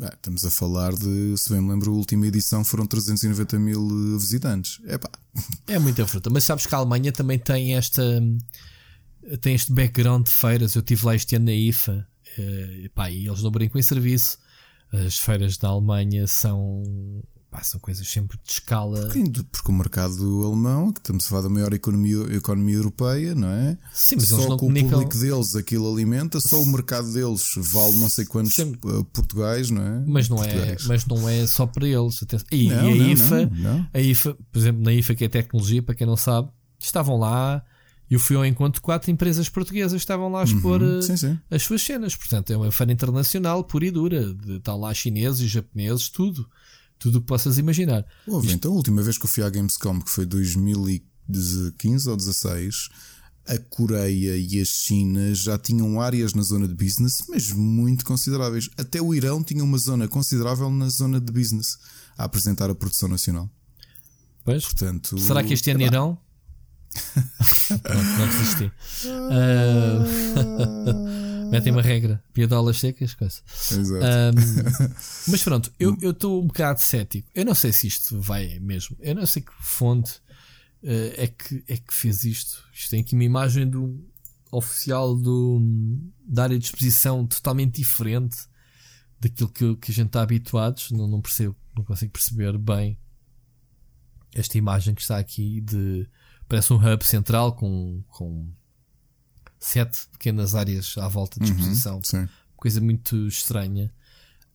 É, 0.00 0.08
estamos 0.08 0.44
a 0.44 0.50
falar 0.50 0.92
de, 0.92 1.34
se 1.38 1.50
bem 1.50 1.60
me 1.60 1.70
lembro, 1.70 1.90
a 1.90 1.94
última 1.94 2.26
edição 2.26 2.62
foram 2.62 2.86
390 2.86 3.58
mil 3.58 3.88
eh, 3.88 4.18
visitantes. 4.18 4.78
Epá. 4.84 5.08
É 5.66 5.78
muita 5.78 6.06
fruta, 6.06 6.28
mas 6.28 6.44
sabes 6.44 6.66
que 6.66 6.74
a 6.74 6.78
Alemanha 6.78 7.12
também 7.12 7.38
tem 7.38 7.76
esta. 7.76 8.02
tem 9.40 9.54
este 9.54 9.72
background 9.72 10.26
de 10.26 10.32
feiras. 10.32 10.74
Eu 10.74 10.80
estive 10.80 11.06
lá 11.06 11.14
este 11.14 11.36
ano 11.36 11.46
na 11.46 11.52
IFA 11.52 12.06
uh, 12.38 12.90
pá, 12.94 13.10
e 13.10 13.26
eles 13.26 13.42
não 13.42 13.50
brincam 13.50 13.78
em 13.78 13.82
serviço. 13.82 14.38
As 14.92 15.18
feiras 15.18 15.56
da 15.56 15.68
Alemanha 15.68 16.26
são 16.26 16.82
Pá, 17.56 17.62
são 17.62 17.80
coisas 17.80 18.06
sempre 18.06 18.38
de 18.44 18.52
escala. 18.52 19.00
Porque, 19.06 19.42
porque 19.50 19.70
o 19.70 19.74
mercado 19.74 20.44
alemão, 20.44 20.92
que 20.92 21.00
estamos 21.00 21.24
a 21.24 21.28
falar 21.30 21.40
da 21.40 21.48
maior 21.48 21.72
economia, 21.72 22.18
economia 22.36 22.76
europeia, 22.76 23.34
não 23.34 23.48
é? 23.48 23.78
Sim, 23.94 24.16
mas 24.16 24.28
só 24.28 24.34
eles 24.34 24.46
não 24.46 24.58
com 24.58 24.66
comunicam... 24.66 24.88
o 24.88 24.92
público 24.92 25.18
deles 25.18 25.56
aquilo 25.56 25.90
alimenta, 25.90 26.38
só 26.38 26.60
o 26.60 26.66
mercado 26.66 27.10
deles 27.14 27.54
vale 27.56 27.96
não 27.98 28.10
sei 28.10 28.26
quantos 28.26 28.52
sempre... 28.52 28.78
Eh, 28.84 29.06
portugais, 29.10 29.70
não 29.70 29.80
é? 29.80 30.04
Mas 30.06 30.28
não 30.28 30.44
é, 30.44 30.76
mas 30.86 31.06
não 31.06 31.26
é 31.26 31.46
só 31.46 31.66
para 31.66 31.88
eles. 31.88 32.20
E, 32.52 32.68
não, 32.68 32.90
e 32.90 32.92
a, 32.92 33.04
não, 33.04 33.10
IFA, 33.12 33.50
não, 33.50 33.88
a 33.94 34.00
IFA, 34.00 34.36
por 34.52 34.58
exemplo, 34.58 34.82
na 34.82 34.92
IFA 34.92 35.14
que 35.14 35.24
é 35.24 35.28
tecnologia, 35.28 35.82
para 35.82 35.94
quem 35.94 36.06
não 36.06 36.16
sabe, 36.16 36.50
estavam 36.78 37.18
lá. 37.18 37.64
Eu 38.08 38.20
fui 38.20 38.36
ao 38.36 38.44
encontro 38.44 38.80
de 38.80 38.82
quatro 38.82 39.10
empresas 39.10 39.48
portuguesas 39.48 40.00
estavam 40.00 40.30
lá 40.30 40.42
a 40.42 40.44
expor 40.44 40.80
uhum, 40.80 41.02
sim, 41.02 41.16
sim. 41.16 41.38
as 41.50 41.62
suas 41.62 41.82
cenas. 41.82 42.14
Portanto, 42.14 42.52
é 42.52 42.56
uma 42.56 42.70
feira 42.70 42.92
internacional 42.92 43.64
pura 43.64 43.86
e 43.86 43.90
dura. 43.90 44.32
De, 44.32 44.58
está 44.58 44.76
lá 44.76 44.92
chineses, 44.92 45.50
japoneses, 45.50 46.10
tudo 46.10 46.46
tudo 46.98 47.18
o 47.18 47.20
que 47.20 47.26
possas 47.26 47.58
imaginar. 47.58 48.04
Isto... 48.26 48.50
então 48.50 48.72
a 48.72 48.74
última 48.74 49.02
vez 49.02 49.18
que 49.18 49.24
eu 49.24 49.28
fui 49.28 49.42
à 49.42 49.50
Gamescom, 49.50 50.00
que 50.00 50.10
foi 50.10 50.26
2015 50.26 52.08
ou 52.08 52.16
16, 52.16 52.88
a 53.46 53.58
Coreia 53.58 54.36
e 54.36 54.60
a 54.60 54.64
China 54.64 55.34
já 55.34 55.56
tinham 55.58 56.00
áreas 56.00 56.34
na 56.34 56.42
zona 56.42 56.66
de 56.66 56.74
business, 56.74 57.22
mas 57.28 57.50
muito 57.52 58.04
consideráveis. 58.04 58.68
Até 58.76 59.00
o 59.00 59.14
Irão 59.14 59.42
tinha 59.42 59.62
uma 59.62 59.78
zona 59.78 60.08
considerável 60.08 60.70
na 60.70 60.88
zona 60.88 61.20
de 61.20 61.32
business 61.32 61.78
a 62.18 62.24
apresentar 62.24 62.70
a 62.70 62.74
produção 62.74 63.08
nacional. 63.08 63.48
Pois. 64.44 64.64
Portanto, 64.64 65.18
Será 65.18 65.42
que 65.42 65.54
este 65.54 65.70
ano 65.70 65.82
é 65.82 65.86
irão? 65.86 66.18
Pronto, 67.82 68.04
não 68.18 68.28
desisti. 68.28 68.72
Uh... 69.04 70.06
Metem 71.50 71.72
uma 71.72 71.82
regra, 71.82 72.22
piadolas 72.32 72.78
secas, 72.78 73.14
coisa. 73.14 73.40
Exato. 73.46 74.04
Um, 74.04 74.94
mas 75.28 75.42
pronto, 75.42 75.72
eu 75.78 75.96
estou 76.02 76.42
um 76.42 76.46
bocado 76.46 76.80
cético. 76.80 77.28
Eu 77.34 77.44
não 77.44 77.54
sei 77.54 77.72
se 77.72 77.86
isto 77.86 78.20
vai 78.20 78.58
mesmo. 78.58 78.96
Eu 79.00 79.14
não 79.14 79.26
sei 79.26 79.42
que 79.42 79.52
fonte 79.60 80.12
uh, 80.82 81.12
é, 81.16 81.26
que, 81.26 81.64
é 81.68 81.76
que 81.76 81.94
fez 81.94 82.24
isto. 82.24 82.64
Isto 82.72 82.90
tem 82.90 83.00
aqui 83.00 83.14
uma 83.14 83.24
imagem 83.24 83.68
do 83.68 84.04
oficial 84.50 85.14
do, 85.14 85.60
da 86.26 86.44
área 86.44 86.58
de 86.58 86.64
exposição 86.64 87.26
totalmente 87.26 87.76
diferente 87.76 88.36
daquilo 89.20 89.48
que, 89.48 89.76
que 89.76 89.90
a 89.90 89.94
gente 89.94 90.08
está 90.08 90.22
habituados. 90.22 90.90
Não, 90.90 91.06
não 91.06 91.20
percebo, 91.20 91.56
não 91.76 91.84
consigo 91.84 92.12
perceber 92.12 92.56
bem 92.58 92.98
esta 94.34 94.58
imagem 94.58 94.94
que 94.94 95.00
está 95.00 95.18
aqui 95.18 95.60
de 95.60 96.08
parece 96.48 96.72
um 96.72 96.76
hub 96.76 97.04
central 97.04 97.54
com, 97.54 98.02
com 98.08 98.52
sete 99.66 100.06
pequenas 100.12 100.54
áreas 100.54 100.96
à 100.96 101.08
volta 101.08 101.40
de 101.40 101.50
uhum, 101.50 101.58
exposição. 101.58 102.00
Uhum, 102.14 102.28
coisa 102.56 102.80
muito 102.80 103.26
estranha. 103.26 103.92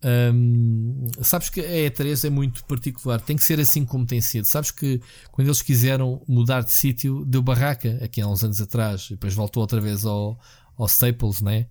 Um, 0.03 1.05
sabes 1.21 1.49
que 1.49 1.59
a 1.59 1.91
E3 1.91 2.25
é 2.25 2.29
muito 2.29 2.63
particular, 2.63 3.21
tem 3.21 3.35
que 3.35 3.43
ser 3.43 3.59
assim 3.59 3.85
como 3.85 4.05
tem 4.05 4.21
sido. 4.21 4.45
Sabes 4.45 4.71
que 4.71 5.01
quando 5.31 5.47
eles 5.47 5.61
quiseram 5.61 6.23
mudar 6.27 6.61
de 6.63 6.71
sítio, 6.71 7.25
deu 7.25 7.41
barraca 7.41 7.99
aqui 8.03 8.21
há 8.21 8.27
uns 8.27 8.43
anos 8.43 8.61
atrás, 8.61 9.07
e 9.07 9.09
depois 9.11 9.33
voltou 9.33 9.61
outra 9.61 9.81
vez 9.81 10.05
ao, 10.05 10.39
ao 10.77 10.85
Staples, 10.87 11.41
né? 11.41 11.67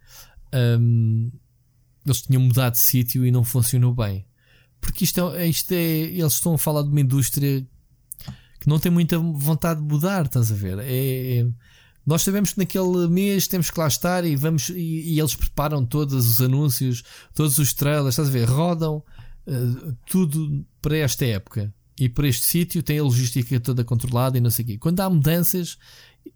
Um, 0.54 1.32
eles 2.04 2.22
tinham 2.22 2.42
mudado 2.42 2.74
de 2.74 2.80
sítio 2.80 3.24
e 3.24 3.30
não 3.30 3.42
funcionou 3.42 3.94
bem. 3.94 4.26
Porque 4.80 5.04
isto 5.04 5.30
é, 5.30 5.46
isto 5.46 5.72
é, 5.72 5.76
eles 5.76 6.34
estão 6.34 6.54
a 6.54 6.58
falar 6.58 6.82
de 6.82 6.88
uma 6.88 7.00
indústria 7.00 7.66
que 8.60 8.68
não 8.68 8.78
tem 8.78 8.92
muita 8.92 9.18
vontade 9.18 9.80
de 9.80 9.86
mudar, 9.86 10.26
estás 10.26 10.52
a 10.52 10.54
ver? 10.54 10.78
É, 10.78 11.38
é 11.38 11.46
nós 12.10 12.22
sabemos 12.22 12.52
que 12.52 12.58
naquele 12.58 13.06
mês 13.06 13.46
temos 13.46 13.70
que 13.70 13.78
lá 13.78 13.86
estar 13.86 14.24
e 14.24 14.34
vamos 14.34 14.68
e, 14.68 15.12
e 15.12 15.20
eles 15.20 15.36
preparam 15.36 15.86
todos 15.86 16.28
os 16.28 16.40
anúncios, 16.40 17.04
todos 17.32 17.56
os 17.58 17.72
trailers, 17.72 18.14
estás 18.14 18.28
a 18.28 18.32
ver? 18.32 18.48
Rodam 18.48 19.00
uh, 19.46 19.96
tudo 20.06 20.66
para 20.82 20.96
esta 20.96 21.24
época 21.24 21.72
e 21.96 22.08
para 22.08 22.26
este 22.26 22.44
sítio 22.44 22.82
tem 22.82 22.98
a 22.98 23.04
logística 23.04 23.60
toda 23.60 23.84
controlada 23.84 24.36
e 24.36 24.40
não 24.40 24.50
sei 24.50 24.64
o 24.64 24.68
quê. 24.68 24.76
Quando 24.76 24.98
há 24.98 25.08
mudanças, 25.08 25.78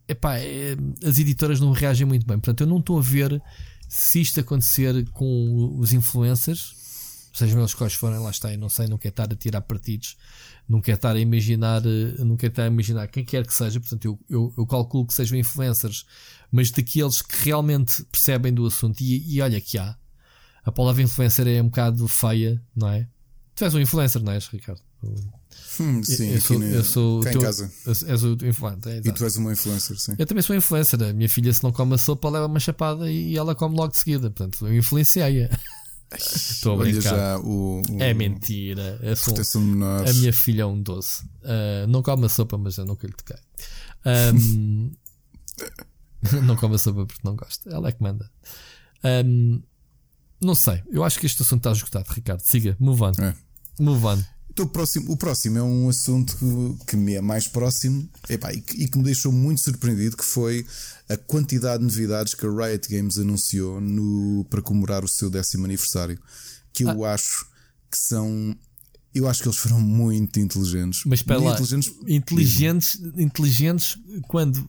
epá, 0.07 0.39
é, 0.39 0.77
as 1.05 1.19
editoras 1.19 1.59
não 1.59 1.73
reagem 1.73 2.07
muito 2.07 2.25
bem. 2.25 2.39
Portanto, 2.39 2.61
eu 2.61 2.69
não 2.69 2.79
estou 2.79 2.97
a 2.97 3.03
ver 3.03 3.43
se 3.89 4.21
isto 4.21 4.39
acontecer 4.39 5.11
com 5.11 5.77
os 5.77 5.93
influencers, 5.93 6.73
sejam 7.35 7.59
eles 7.59 7.75
quais 7.75 7.95
forem, 7.95 8.19
lá 8.19 8.31
está, 8.31 8.53
eu 8.53 8.59
não 8.59 8.69
sei, 8.69 8.87
não 8.87 8.97
quero 8.97 9.13
estar 9.13 9.33
a 9.33 9.37
tirar 9.37 9.61
partidos 9.61 10.17
não 10.69 10.81
quero 10.81 10.97
estar 10.97 11.15
a 11.15 11.21
imaginar, 11.21 11.83
eh, 11.85 12.25
não 12.25 12.37
quero 12.37 12.53
estar 12.53 12.65
a 12.65 12.67
imaginar 12.67 13.07
quem 13.09 13.25
quer 13.25 13.47
que 13.47 13.55
seja, 13.55 13.79
portanto, 13.79 14.05
eu, 14.05 14.19
eu, 14.29 14.55
eu 14.57 14.67
calculo 14.67 15.07
que 15.07 15.15
sejam 15.15 15.39
influencers, 15.39 16.07
mas 16.51 16.71
daqueles 16.71 17.21
que 17.21 17.45
realmente 17.45 18.03
percebem 18.05 18.53
do 18.53 18.67
assunto. 18.67 19.01
E, 19.01 19.37
e 19.37 19.41
olha 19.41 19.61
que 19.61 19.77
há. 19.79 19.97
A 20.65 20.73
palavra 20.73 21.03
influencer 21.03 21.47
é 21.47 21.61
um 21.61 21.67
bocado 21.67 22.09
feia, 22.09 22.63
não 22.75 22.89
é? 22.89 23.07
Tu 23.55 23.65
és 23.65 23.75
um 23.75 23.81
influencer, 23.81 24.23
não 24.23 24.33
és, 24.33 24.47
Ricardo? 24.47 24.81
Hum, 25.79 26.03
sim, 26.03 26.31
eu 26.31 26.41
sou, 26.41 26.63
eu 26.63 26.85
sou 26.85 27.21
cá 27.21 27.31
teu, 27.31 27.41
em 27.41 27.45
casa. 27.45 27.73
És 27.87 28.23
o 28.23 28.33
influencer. 28.43 28.93
É, 28.93 28.97
e 29.05 29.13
tu 29.13 29.25
és 29.25 29.37
uma 29.37 29.53
influencer, 29.53 29.99
sim. 29.99 30.15
Eu 30.19 30.25
também 30.25 30.43
sou 30.43 30.57
influencer. 30.57 31.03
A 31.03 31.13
minha 31.13 31.29
filha, 31.29 31.53
se 31.53 31.63
não 31.63 31.71
come 31.71 31.95
a 31.95 31.99
sopa, 31.99 32.31
leva 32.31 32.47
uma 32.47 32.59
chapada 32.59 33.11
e 33.11 33.37
ela 33.37 33.55
come 33.55 33.77
logo 33.77 33.93
de 33.93 33.99
seguida. 33.99 34.31
Portanto, 34.31 34.67
eu 34.67 34.75
influenciei-a. 34.75 35.51
Estou 36.17 36.75
a 36.75 36.85
brincar. 36.85 37.03
já 37.03 37.39
o, 37.39 37.81
o, 37.81 38.03
é 38.03 38.15
mentira. 38.15 38.99
É 39.03 39.15
só, 39.15 39.33
a 39.59 40.13
minha 40.13 40.33
filha 40.33 40.63
é 40.63 40.67
um 40.67 40.81
doce. 40.81 41.25
Uh, 41.43 41.87
não 41.89 42.03
come 42.03 42.27
a 42.27 42.29
sopa, 42.29 42.57
mas 42.59 42.77
eu 42.77 42.85
nunca 42.85 43.07
lhe 43.07 43.13
toquei. 43.13 43.37
Um, 44.07 44.93
não 46.45 46.57
come 46.57 46.75
a 46.75 46.79
sopa 46.79 47.07
porque 47.07 47.23
não 47.25 47.37
gosta. 47.37 47.71
Ela 47.71 47.89
é 47.89 47.93
que 47.93 48.03
manda. 48.03 48.31
Um, 49.05 49.63
não 50.41 50.55
sei. 50.55 50.83
Eu 50.91 51.05
acho 51.05 51.19
que 51.19 51.27
este 51.27 51.43
assunto 51.43 51.61
está 51.61 51.73
esgotado, 51.73 52.13
Ricardo. 52.13 52.41
Siga, 52.41 52.77
move 52.79 53.03
on. 53.03 53.13
É. 53.19 53.35
Move 53.79 54.07
on. 54.07 54.25
Então, 54.51 54.67
o, 54.67 54.69
próximo, 54.69 55.13
o 55.13 55.17
próximo 55.17 55.59
é 55.59 55.63
um 55.63 55.89
assunto 55.89 56.37
que, 56.37 56.87
que 56.87 56.97
me 56.97 57.15
é 57.15 57.21
mais 57.21 57.49
próximo 57.49 58.09
epá, 58.29 58.53
e, 58.53 58.61
que, 58.61 58.85
e, 58.85 58.89
que, 58.89 58.97
me 58.97 59.03
deixou 59.03 59.33
muito 59.33 59.61
surpreendido, 59.61 60.17
que 60.17 60.25
foi 60.25 60.65
a 61.09 61.17
quantidade 61.17 61.79
de 61.79 61.85
novidades 61.85 62.35
que 62.35 62.47
a 62.47 62.51
Riot 62.51 62.89
Games 62.89 63.19
anunciou 63.19 63.81
no, 63.81 64.45
para 64.49 64.63
comemorar 64.63 65.05
o 65.05 65.09
seu 65.09 65.29
décimo 65.29 65.65
aniversário. 65.65 66.19
Que 66.73 66.85
eu 66.85 67.05
ah. 67.05 67.15
acho 67.15 67.47
que 67.91 67.99
são. 67.99 68.57
Eu 69.15 69.29
acho 69.29 69.43
que 69.43 69.49
eles 69.49 69.59
foram 69.59 69.81
muito 69.81 70.41
inteligentes. 70.41 71.03
Mas 71.07 71.23
para 71.23 71.39
lá, 71.39 71.53
inteligentes, 71.53 71.93
inteligentes, 72.09 73.01
inteligentes 73.17 73.97
quando 74.27 74.67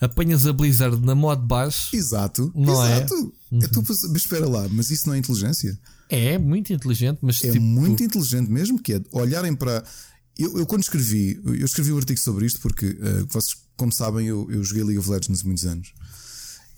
apanhas 0.00 0.46
a 0.46 0.52
Blizzard 0.52 0.98
na 1.04 1.14
modo 1.14 1.44
baixo. 1.44 1.94
Exato, 1.94 2.50
não 2.54 2.72
exato. 2.72 3.14
É? 3.52 3.54
Uhum. 3.54 3.84
mas 3.86 4.02
espera 4.16 4.48
lá, 4.48 4.66
mas 4.70 4.90
isso 4.90 5.06
não 5.06 5.14
é 5.14 5.18
inteligência? 5.18 5.78
É, 6.08 6.38
muito 6.38 6.72
inteligente, 6.72 7.18
mas 7.20 7.42
é 7.44 7.52
tipo... 7.52 7.62
muito 7.62 8.02
inteligente 8.02 8.50
mesmo, 8.50 8.80
que 8.80 8.94
é 8.94 9.02
olharem 9.12 9.54
para. 9.54 9.84
Eu, 10.38 10.58
eu, 10.58 10.66
quando 10.66 10.82
escrevi, 10.82 11.38
eu 11.44 11.66
escrevi 11.66 11.92
um 11.92 11.98
artigo 11.98 12.18
sobre 12.18 12.46
isto 12.46 12.60
porque 12.60 12.86
uh, 12.86 13.26
vocês, 13.28 13.56
como 13.82 13.92
sabem, 13.92 14.28
eu, 14.28 14.48
eu 14.48 14.62
joguei 14.62 14.84
League 14.84 14.98
of 15.00 15.10
Legends 15.10 15.42
muitos 15.42 15.66
anos. 15.66 15.92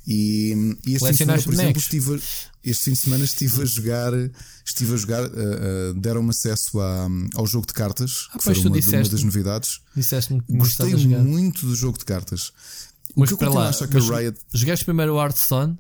E, 0.06 0.54
e 0.86 0.94
este 0.94 1.06
fim 1.08 1.12
de 1.12 1.18
semana, 1.18 1.42
por 1.42 1.52
exemplo, 1.52 1.78
estive, 1.78 2.22
este 2.62 2.84
fim 2.84 2.92
de 2.92 2.98
semana 2.98 3.24
estive 3.24 3.60
a 3.60 3.64
jogar, 3.66 4.12
estive 4.64 4.94
a 4.94 4.96
jogar, 4.96 5.22
uh, 5.24 5.28
uh, 5.28 6.00
deram-me 6.00 6.30
acesso 6.30 6.80
ao 6.80 7.46
jogo 7.46 7.66
de 7.66 7.74
cartas, 7.74 8.28
ah, 8.30 8.38
que 8.38 8.44
foi 8.44 8.54
uma, 8.54 8.70
uma, 8.70 9.08
das 9.08 9.22
novidades. 9.22 9.80
Gostei 10.48 10.94
muito 10.96 11.66
do 11.66 11.76
jogo 11.76 11.98
de 11.98 12.06
cartas. 12.06 12.52
Mas 13.14 13.30
o 13.32 13.36
que 13.36 13.44
eu 13.44 13.52
lá, 13.52 13.66
a 13.66 13.68
achar 13.68 13.86
que 13.86 13.98
a 13.98 14.00
Riot. 14.00 14.38
Jogaste 14.54 14.86
primeiro 14.86 15.14
o 15.14 15.20
Hearthstone? 15.20 15.78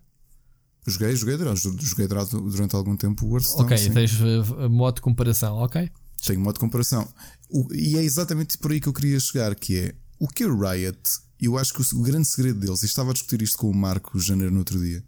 Joguei, 0.86 1.16
joguei, 1.16 1.38
joguei 1.56 2.06
durante 2.06 2.76
algum 2.76 2.96
tempo 2.98 3.26
o 3.26 3.34
Hearthstone. 3.34 3.64
Ok, 3.64 3.78
sim. 3.78 3.92
tens 3.92 4.12
uh, 4.20 4.68
modo 4.68 4.96
de 4.96 5.00
comparação, 5.00 5.56
ok? 5.56 5.90
Tenho 6.22 6.40
modo 6.40 6.54
de 6.54 6.60
comparação. 6.60 7.08
O, 7.48 7.66
e 7.72 7.96
é 7.96 8.02
exatamente 8.02 8.58
por 8.58 8.72
aí 8.72 8.80
que 8.80 8.88
eu 8.88 8.92
queria 8.92 9.18
chegar, 9.18 9.54
que 9.54 9.78
é 9.78 9.94
o 10.18 10.28
que 10.28 10.44
a 10.44 10.48
Riot, 10.48 10.98
eu 11.40 11.58
acho 11.58 11.74
que 11.74 11.80
o, 11.80 12.00
o 12.00 12.02
grande 12.02 12.28
segredo 12.28 12.60
deles, 12.60 12.82
e 12.82 12.86
estava 12.86 13.10
a 13.10 13.12
discutir 13.12 13.42
isto 13.42 13.58
com 13.58 13.70
o 13.70 13.74
Marco 13.74 14.18
Janeiro 14.18 14.52
no 14.52 14.58
outro 14.58 14.78
dia, 14.78 15.02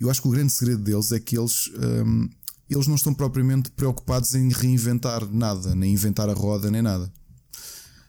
eu 0.00 0.10
acho 0.10 0.22
que 0.22 0.28
o 0.28 0.30
grande 0.30 0.52
segredo 0.52 0.82
deles 0.82 1.10
é 1.12 1.18
que 1.18 1.36
eles, 1.36 1.70
um, 1.76 2.28
eles 2.70 2.86
não 2.86 2.94
estão 2.94 3.12
propriamente 3.12 3.70
preocupados 3.70 4.34
em 4.34 4.48
reinventar 4.50 5.26
nada, 5.30 5.74
nem 5.74 5.92
inventar 5.92 6.28
a 6.28 6.34
roda, 6.34 6.70
nem 6.70 6.82
nada. 6.82 7.12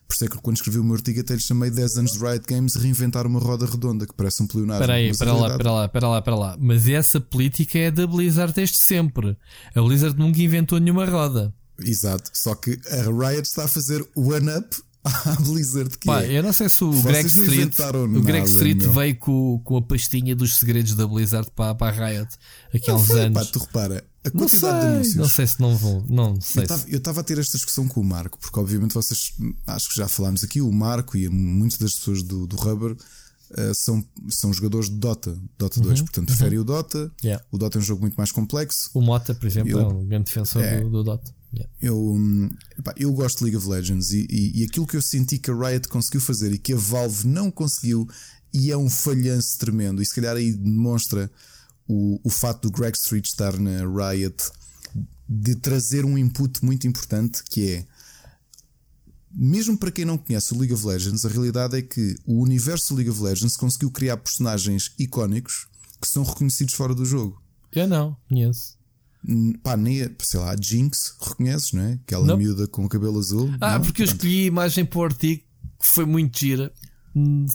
Por 0.08 0.16
isso 0.16 0.26
é 0.26 0.28
que 0.28 0.38
quando 0.38 0.56
escrevi 0.56 0.80
o 0.80 0.84
meu 0.84 0.96
artigo 0.96 1.20
até 1.20 1.36
lhe 1.36 1.40
chamei 1.40 1.70
10 1.70 1.98
anos 1.98 2.12
de 2.14 2.18
Riot 2.20 2.44
Games 2.48 2.74
reinventar 2.74 3.28
uma 3.28 3.40
roda 3.40 3.68
redonda 3.68 4.08
que 4.08 4.14
parece 4.14 4.42
um 4.42 4.48
pleonário. 4.48 4.82
Espera 4.82 4.94
aí, 4.98 5.10
espera 5.10 5.34
lá, 5.34 5.48
espera 5.50 5.72
lá, 5.72 5.86
espera 5.86 6.08
lá, 6.08 6.18
espera 6.18 6.36
lá. 6.36 6.58
Mas 6.60 6.88
essa 6.88 7.22
política 7.22 7.78
é 7.78 7.92
da 7.92 8.08
Blizzard 8.08 8.52
desde 8.52 8.78
sempre. 8.78 9.38
A 9.76 9.82
Blizzard 9.82 10.18
nunca 10.18 10.42
inventou 10.42 10.80
nenhuma 10.80 11.06
roda. 11.06 11.54
Exato, 11.80 12.32
só 12.34 12.56
que 12.56 12.80
a 12.90 13.04
Riot 13.04 13.48
está 13.48 13.66
a 13.66 13.68
fazer 13.68 14.06
one-up 14.16 14.76
à 15.04 15.36
Blizzard. 15.42 15.98
Que 15.98 16.06
Pá, 16.06 16.24
é. 16.24 16.38
eu 16.38 16.44
não 16.44 16.52
sei 16.54 16.70
se 16.70 16.84
o 16.84 16.92
Greg 17.02 17.28
Street, 17.28 17.74
o 18.16 18.22
Greg 18.22 18.48
Street 18.48 18.82
veio 18.84 19.18
com, 19.18 19.62
com 19.64 19.78
a 19.78 19.82
pastinha 19.82 20.36
dos 20.36 20.56
segredos 20.56 20.96
da 20.96 21.08
Blizzard 21.08 21.50
para, 21.56 21.74
para 21.76 22.06
a 22.06 22.10
Riot 22.10 22.30
aqui 22.74 22.92
há 22.92 22.96
uns 22.96 23.10
anos. 23.12 23.46
Pá, 23.46 23.52
tu 23.52 23.60
repara, 23.60 24.04
a 24.24 24.30
não 24.38 24.48
sei, 24.48 24.60
de 24.60 24.76
anúncios. 24.76 25.16
Não 25.16 25.28
sei 25.30 25.48
se 25.48 25.62
não 25.62 25.78
vou. 25.78 26.04
Não 26.08 26.40
sei. 26.42 26.66
Eu 26.88 26.98
estava 26.98 27.22
a 27.22 27.24
ter 27.24 27.38
esta 27.40 27.58
discussão 27.58 27.88
com 27.88 28.02
o 28.02 28.04
Marco, 28.04 28.38
porque 28.40 28.60
obviamente 28.60 28.94
vocês 28.94 29.34
acho 29.68 29.90
que 29.90 29.96
já 29.96 30.08
falámos 30.08 30.44
aqui, 30.44 30.62
o 30.62 30.72
Marco 30.72 31.18
e 31.18 31.30
muitas 31.30 31.80
das 31.80 31.94
pessoas 31.94 32.22
do, 32.22 32.46
do 32.46 32.56
Rubber 32.58 32.92
uh, 32.92 33.74
são, 33.74 34.06
são 34.28 34.52
jogadores 34.52 34.90
de 34.90 34.96
Dota, 34.98 35.38
Dota 35.58 35.80
2, 35.80 36.02
portanto 36.02 36.28
preferem 36.28 36.60
o 36.60 36.64
Dota. 36.64 36.98
Uhum. 37.00 37.12
Yeah. 37.24 37.46
O 37.52 37.58
Dota 37.58 37.78
é 37.78 37.80
um 37.80 37.84
jogo 37.84 38.02
muito 38.02 38.16
mais 38.16 38.32
complexo. 38.32 38.90
O 38.94 39.02
Mota, 39.02 39.34
por 39.34 39.48
exemplo, 39.48 39.72
Eu- 39.72 39.80
é 39.80 39.88
um 39.88 40.06
grande 40.06 40.26
defensor 40.26 40.62
É. 40.64 40.82
do, 40.82 40.90
do 40.90 41.04
Dota. 41.04 41.39
Yeah. 41.54 41.74
Eu, 41.82 41.98
hum, 42.00 42.50
epá, 42.78 42.94
eu 42.98 43.12
gosto 43.12 43.40
de 43.40 43.46
League 43.46 43.58
of 43.58 43.68
Legends 43.68 44.12
e, 44.12 44.28
e- 44.30 44.62
e 44.62 44.64
aquilo 44.66 44.86
que 44.86 44.96
eu 44.96 45.02
senti 45.02 45.40
que 45.40 45.50
a 45.50 45.56
Riot 45.56 45.88
conseguiu 45.88 46.22
fazer 46.22 46.52
e 46.52 46.60
que 46.60 46.74
a 46.74 46.78
Valve 46.78 47.28
não 47.28 47.50
conseguiu, 47.50 48.08
e 48.54 48.72
é 48.72 48.78
um 48.78 48.90
falhanço 48.90 49.58
tremendo, 49.58 50.02
e 50.02 50.06
se 50.06 50.14
calhar 50.14 50.36
aí 50.36 50.54
demonstra 50.54 51.30
o, 51.88 52.20
o 52.24 52.30
fato 52.30 52.70
do 52.70 52.72
Greg 52.72 52.96
Street 52.96 53.26
estar 53.26 53.58
na 53.60 53.80
Riot 54.12 54.36
de 55.28 55.56
trazer 55.56 56.06
um 56.06 56.18
input 56.18 56.64
muito 56.64 56.88
importante 56.88 57.44
que 57.44 57.72
é. 57.72 57.86
Mesmo 59.32 59.78
para 59.78 59.92
quem 59.92 60.06
não 60.06 60.18
conhece 60.18 60.54
o 60.54 60.58
League 60.58 60.74
of 60.74 60.86
Legends, 60.86 61.24
a 61.24 61.30
realidade 61.30 61.78
é 61.78 61.82
que 61.84 62.16
o 62.26 62.42
universo 62.42 62.96
League 62.96 63.10
of 63.12 63.22
Legends 63.22 63.56
conseguiu 63.56 63.92
criar 63.92 64.18
personagens 64.18 64.92
icónicos 64.98 65.68
que 66.02 66.08
são 66.08 66.24
reconhecidos 66.24 66.74
fora 66.74 66.96
do 66.96 67.06
jogo. 67.06 67.40
Eu 67.72 67.88
não, 67.88 68.18
conheço. 68.28 68.79
Pá, 69.62 69.76
nem 69.76 70.02
a, 70.04 70.10
sei 70.20 70.40
lá, 70.40 70.52
a 70.52 70.56
Jinx, 70.60 71.14
reconheces, 71.20 71.74
não 71.74 71.82
é? 71.84 71.94
Aquela 72.06 72.26
Não. 72.26 72.38
miúda 72.38 72.68
com 72.68 72.86
o 72.86 72.90
cabelo 72.90 73.20
azul. 73.20 73.54
Ah, 73.60 73.74
Não? 73.78 73.82
porque 73.86 74.04
eu 74.04 74.06
Pronto. 74.08 74.18
escolhi 74.18 74.44
a 74.44 74.48
imagem 74.48 74.86
para 74.86 75.00
o 75.00 75.04
artigo 75.04 75.42
que 75.80 75.86
foi 75.86 76.06
muito 76.06 76.40
gira. 76.40 76.72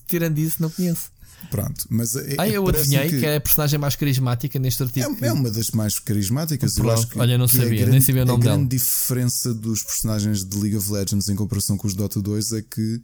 Tirando 0.07 0.39
isso, 0.39 0.61
não 0.61 0.69
conheço. 0.71 1.11
Pronto, 1.51 1.87
mas 1.91 2.17
é, 2.17 2.35
Ah, 2.39 2.47
é- 2.49 2.53
eu 2.57 2.65
parece-me 2.65 2.97
adivinhei 2.97 3.21
que... 3.21 3.27
é 3.27 3.37
a 3.37 3.41
personagem 3.41 3.79
mais 3.79 3.97
carismática 3.97 4.59
neste 4.59 4.83
artigo. 4.83 5.17
é, 5.23 5.27
é 5.29 5.33
uma 5.33 5.51
das 5.51 5.71
mais 5.71 5.99
carismáticas. 5.99 6.77
Eu 6.77 6.91
acho 6.91 7.07
que, 7.09 7.19
olha, 7.19 7.37
não 7.39 7.47
que 7.47 7.57
é 7.57 7.61
sabia, 7.61 7.77
grande, 7.79 7.91
nem 7.93 8.01
sabia 8.01 8.23
o 8.23 8.27
nome 8.27 8.41
A 8.41 8.45
grande 8.45 8.67
dela. 8.67 8.69
diferença 8.81 9.53
dos 9.55 9.83
personagens 9.83 10.45
de 10.45 10.57
League 10.59 10.77
of 10.77 10.91
Legends 10.91 11.29
em 11.29 11.35
comparação 11.37 11.77
com 11.77 11.87
os 11.87 11.95
Dota 11.95 12.21
2 12.21 12.53
é 12.53 12.63
que, 12.63 13.01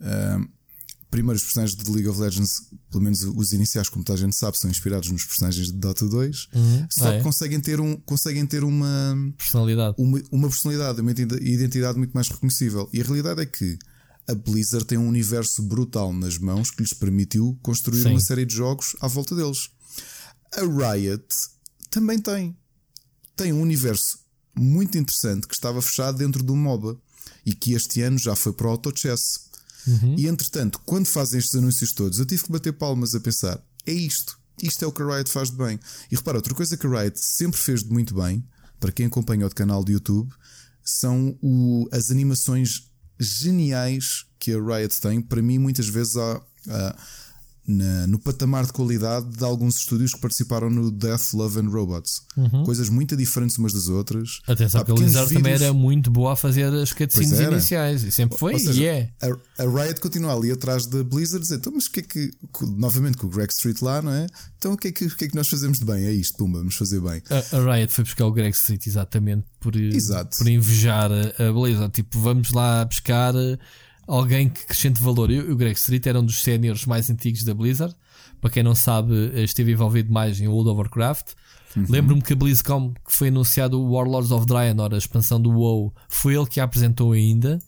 ah, 0.00 0.40
primeiro, 1.10 1.36
os 1.36 1.42
personagens 1.42 1.76
de 1.76 1.90
League 1.90 2.08
of 2.08 2.20
Legends, 2.20 2.62
pelo 2.90 3.02
menos 3.02 3.22
os 3.22 3.52
iniciais, 3.52 3.88
como 3.88 4.04
toda 4.04 4.18
a 4.18 4.22
gente 4.22 4.36
sabe, 4.36 4.56
são 4.58 4.70
inspirados 4.70 5.10
nos 5.10 5.24
personagens 5.24 5.66
de 5.66 5.72
Dota 5.72 6.06
2, 6.06 6.48
só 6.90 7.08
Ah, 7.08 7.12
que 7.12 7.16
é? 7.18 7.22
conseguem 7.22 7.60
ter, 7.60 7.80
um, 7.80 7.96
conseguem 7.96 8.46
ter 8.46 8.62
uma. 8.64 9.16
Personalidade. 9.36 9.96
uma, 9.98 10.22
uma 10.30 10.48
personalidade, 10.48 11.00
uma 11.00 11.10
identi- 11.10 11.42
identidade 11.42 11.98
muito 11.98 12.12
mais 12.12 12.28
reconhecível. 12.28 12.88
E 12.92 13.00
a 13.00 13.04
realidade 13.04 13.40
é 13.42 13.46
que 13.46 13.78
a 14.28 14.34
Blizzard 14.34 14.86
tem 14.86 14.96
um 14.98 15.08
universo 15.08 15.62
brutal 15.62 16.12
nas 16.12 16.38
mãos 16.38 16.70
que 16.70 16.82
lhes 16.82 16.92
permitiu 16.92 17.58
construir 17.62 18.02
Sim. 18.02 18.10
uma 18.10 18.20
série 18.20 18.46
de 18.46 18.54
jogos 18.54 18.94
à 19.00 19.08
volta 19.08 19.34
deles. 19.34 19.70
A 20.56 20.60
Riot 20.94 21.24
também 21.90 22.18
tem. 22.20 22.56
Tem 23.36 23.52
um 23.52 23.60
universo 23.60 24.18
muito 24.56 24.96
interessante 24.98 25.46
que 25.48 25.54
estava 25.54 25.80
fechado 25.80 26.18
dentro 26.18 26.42
do 26.42 26.54
MOBA 26.54 26.96
e 27.46 27.54
que 27.54 27.72
este 27.72 28.02
ano 28.02 28.18
já 28.18 28.36
foi 28.36 28.52
para 28.52 28.66
o 28.66 28.70
Auto 28.70 28.92
Chess. 28.96 29.48
E 30.16 30.26
entretanto, 30.26 30.80
quando 30.84 31.06
fazem 31.06 31.38
estes 31.38 31.54
anúncios 31.54 31.92
todos, 31.92 32.18
eu 32.18 32.26
tive 32.26 32.44
que 32.44 32.52
bater 32.52 32.72
palmas 32.72 33.14
a 33.14 33.20
pensar: 33.20 33.60
é 33.86 33.92
isto. 33.92 34.38
Isto 34.62 34.84
é 34.84 34.88
o 34.88 34.92
que 34.92 35.00
a 35.02 35.06
Riot 35.06 35.30
faz 35.30 35.50
de 35.50 35.56
bem. 35.56 35.80
E 36.10 36.16
repara, 36.16 36.36
outra 36.36 36.54
coisa 36.54 36.76
que 36.76 36.86
a 36.86 36.90
Riot 36.90 37.18
sempre 37.18 37.58
fez 37.58 37.82
de 37.82 37.90
muito 37.90 38.14
bem, 38.14 38.44
para 38.78 38.92
quem 38.92 39.06
acompanha 39.06 39.46
o 39.46 39.54
canal 39.54 39.82
de 39.82 39.92
YouTube, 39.92 40.30
são 40.84 41.38
o- 41.40 41.88
as 41.90 42.10
animações 42.10 42.90
geniais 43.18 44.26
que 44.38 44.52
a 44.52 44.58
Riot 44.62 45.00
tem. 45.00 45.20
Para 45.20 45.42
mim, 45.42 45.58
muitas 45.58 45.88
vezes 45.88 46.16
há. 46.16 46.42
há- 46.68 46.96
na- 47.70 48.06
no 48.06 48.18
patamar 48.18 48.66
de 48.66 48.72
qualidade 48.72 49.26
de 49.36 49.44
alguns 49.44 49.76
estúdios 49.78 50.12
que 50.14 50.20
participaram 50.20 50.68
no 50.70 50.90
Death, 50.90 51.32
Love 51.34 51.60
and 51.60 51.68
Robots. 51.70 52.22
Coisas 52.64 52.88
muito 52.88 53.16
diferentes 53.16 53.56
umas 53.58 53.72
das 53.72 53.88
outras. 53.88 54.40
Atenção, 54.46 54.84
que 54.84 54.90
a 54.92 54.94
Blizzard 54.94 55.28
também 55.32 55.52
vídeos- 55.52 55.62
era 55.62 55.72
muito 55.72 56.10
boa 56.10 56.32
a 56.32 56.36
fazer 56.36 56.72
as 56.74 56.92
cutscenes 56.92 57.38
iniciais. 57.38 58.02
E 58.02 58.10
sempre 58.12 58.36
foi 58.38 58.58
seja, 58.58 58.80
e 58.82 58.84
é. 58.86 59.10
a, 59.22 59.62
a 59.62 59.82
Riot 59.84 60.00
continua 60.00 60.34
ali 60.34 60.50
atrás 60.50 60.86
da 60.86 61.02
Blizzard 61.04 61.36
a 61.38 61.40
dizer, 61.40 61.56
então, 61.56 61.72
mas 61.74 61.86
o 61.86 61.90
que 61.92 62.00
é 62.00 62.02
que, 62.02 62.30
novamente 62.76 63.16
com 63.18 63.26
o 63.26 63.30
Greg 63.30 63.52
Street 63.52 63.80
lá, 63.82 64.02
não 64.02 64.12
é? 64.12 64.26
Então 64.58 64.72
o 64.72 64.76
que 64.76 64.88
é 64.88 64.92
que, 64.92 65.04
o 65.06 65.16
que, 65.16 65.24
é 65.24 65.28
que 65.28 65.34
nós 65.34 65.48
fazemos 65.48 65.78
de 65.78 65.84
bem? 65.84 66.04
É 66.04 66.12
isto, 66.12 66.36
pumba, 66.36 66.58
vamos 66.58 66.74
fazer 66.74 67.00
bem. 67.00 67.22
A, 67.30 67.56
a 67.56 67.74
Riot 67.76 67.92
foi 67.92 68.04
buscar 68.04 68.26
o 68.26 68.32
Greg 68.32 68.54
Street 68.56 68.86
exatamente 68.86 69.44
por, 69.60 69.76
Exato. 69.76 70.38
por 70.38 70.48
invejar 70.48 71.10
a, 71.12 71.48
a 71.48 71.52
Blizzard. 71.52 71.92
Tipo, 71.92 72.18
vamos 72.20 72.50
lá 72.52 72.84
buscar 72.84 73.34
eh, 73.34 73.58
alguém 74.10 74.48
que 74.48 74.62
acrescente 74.62 75.00
valor. 75.00 75.30
Eu, 75.30 75.52
o 75.52 75.56
Greg 75.56 75.76
Street 75.78 76.06
era 76.06 76.20
um 76.20 76.24
dos 76.24 76.42
séniores 76.42 76.84
mais 76.86 77.08
antigos 77.10 77.42
da 77.44 77.54
Blizzard. 77.54 77.94
Para 78.40 78.50
quem 78.50 78.62
não 78.62 78.74
sabe, 78.74 79.14
esteve 79.42 79.72
envolvido 79.72 80.12
mais 80.12 80.40
em 80.40 80.48
World 80.48 80.70
of 80.70 80.78
Warcraft. 80.78 81.32
Uhum. 81.76 81.86
Lembro-me 81.88 82.22
que 82.22 82.32
a 82.32 82.36
BlizzCon, 82.36 82.92
que 83.06 83.12
foi 83.12 83.28
anunciado 83.28 83.80
o 83.80 83.92
Warlords 83.92 84.30
of 84.30 84.46
Draenor, 84.46 84.92
a 84.92 84.98
expansão 84.98 85.40
do 85.40 85.50
WoW, 85.50 85.94
foi 86.08 86.34
ele 86.34 86.46
que 86.46 86.58
a 86.60 86.64
apresentou 86.64 87.12
ainda. 87.12 87.58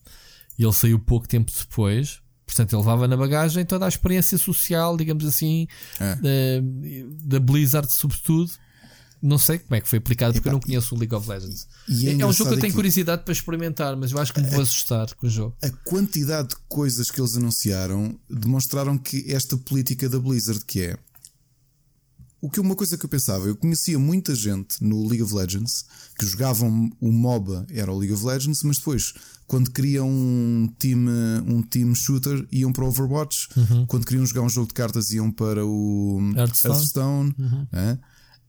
E 0.59 0.65
ele 0.65 0.73
saiu 0.73 0.99
pouco 0.99 1.29
tempo 1.29 1.53
depois. 1.57 2.21
Portanto, 2.45 2.73
ele 2.73 2.81
levava 2.81 3.09
na 3.09 3.17
bagagem 3.17 3.65
toda 3.65 3.85
a 3.85 3.89
experiência 3.89 4.37
social, 4.37 4.97
digamos 4.97 5.25
assim, 5.25 5.67
É. 6.01 6.17
da, 6.17 7.39
da 7.39 7.41
Blizzard, 7.41 7.91
sobretudo. 7.93 8.51
Não 9.23 9.39
sei 9.39 9.59
como 9.61 9.77
é 9.77 9.81
que 9.81 9.89
foi 9.89 9.99
aplicado, 9.99 10.33
porque 10.35 10.49
eu 10.49 10.53
não 10.53 10.59
conheço 10.61 10.95
o 10.95 10.99
League 10.99 11.15
of 11.15 11.29
Legends. 11.29 11.69
E 11.89 12.09
é 12.09 12.13
É, 12.21 12.27
um 12.27 12.33
jogo 12.33 12.51
que 12.51 12.57
eu 12.57 12.61
tenho 12.61 12.73
aqui. 12.73 12.75
curiosidade 12.75 13.23
para 13.23 13.33
experimentar, 13.33 13.97
mas 13.97 14.11
eu 14.11 14.19
acho 14.19 14.33
que 14.35 14.41
me 14.41 14.51
vou 14.51 14.61
assustar 14.63 15.15
com 15.15 15.27
o 15.27 15.31
jogo. 15.31 15.57
A 15.63 15.71
quantidade 15.71 16.49
de 16.49 16.57
coisas 16.69 17.09
que 17.11 17.21
eles 17.21 17.37
anunciaram 17.37 18.19
demonstraram 18.29 18.99
que 18.99 19.33
esta 19.33 19.57
política 19.57 20.09
da 20.09 20.19
Blizzard 20.19 20.65
que 20.65 20.81
é 20.83 20.99
o 22.41 22.51
que 22.51 22.59
uma 22.59 22.75
coisa 22.75 22.99
que 22.99 23.05
eu 23.05 23.09
pensava, 23.09 23.47
eu 23.47 23.55
conhecia 23.55 23.97
muita 24.01 24.35
gente 24.35 24.83
no 24.83 25.07
League 25.07 25.23
of 25.23 25.33
Legends 25.33 25.85
que 26.19 26.27
jogavam 26.27 26.91
o 27.01 27.13
MOBA 27.13 27.65
era 27.71 27.93
o 27.93 27.97
League 27.97 28.13
of 28.13 28.25
Legends, 28.27 28.65
mas 28.65 28.79
depois 28.79 29.15
quando 29.47 29.71
queriam 29.71 30.09
um 30.11 30.69
team, 30.79 31.07
um 31.47 31.63
team 31.63 31.95
shooter 31.95 32.45
iam 32.51 32.73
para 32.73 32.85
o 32.85 32.89
Overwatch, 32.89 33.49
quando 33.87 34.05
queriam 34.05 34.27
jogar 34.27 34.43
um 34.43 34.49
jogo 34.49 34.67
de 34.67 34.75
cartas 34.75 35.13
iam 35.13 35.31
para 35.31 35.65
o 35.65 36.19
Hearthstone. 36.35 36.75
Hearthstone, 36.75 37.35
né? 37.71 37.99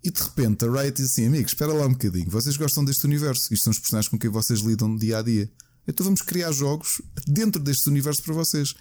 E 0.03 0.11
de 0.11 0.21
repente 0.21 0.65
a 0.65 0.71
Riot 0.71 0.97
diz 0.97 1.11
assim: 1.11 1.27
amigos, 1.27 1.51
espera 1.51 1.73
lá 1.73 1.85
um 1.85 1.91
bocadinho, 1.93 2.29
vocês 2.29 2.57
gostam 2.57 2.83
deste 2.83 3.05
universo, 3.05 3.53
isto 3.53 3.63
são 3.63 3.71
os 3.71 3.79
personagens 3.79 4.09
com 4.09 4.19
quem 4.19 4.29
vocês 4.29 4.59
lidam 4.59 4.95
dia 4.95 5.19
a 5.19 5.21
dia. 5.21 5.49
Então 5.87 6.03
vamos 6.03 6.21
criar 6.21 6.51
jogos 6.51 7.01
dentro 7.27 7.61
deste 7.61 7.89
universo 7.89 8.21
para 8.23 8.33
vocês. 8.33 8.73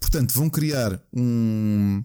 Portanto, 0.00 0.32
vão 0.32 0.48
criar 0.48 1.00
um, 1.12 2.02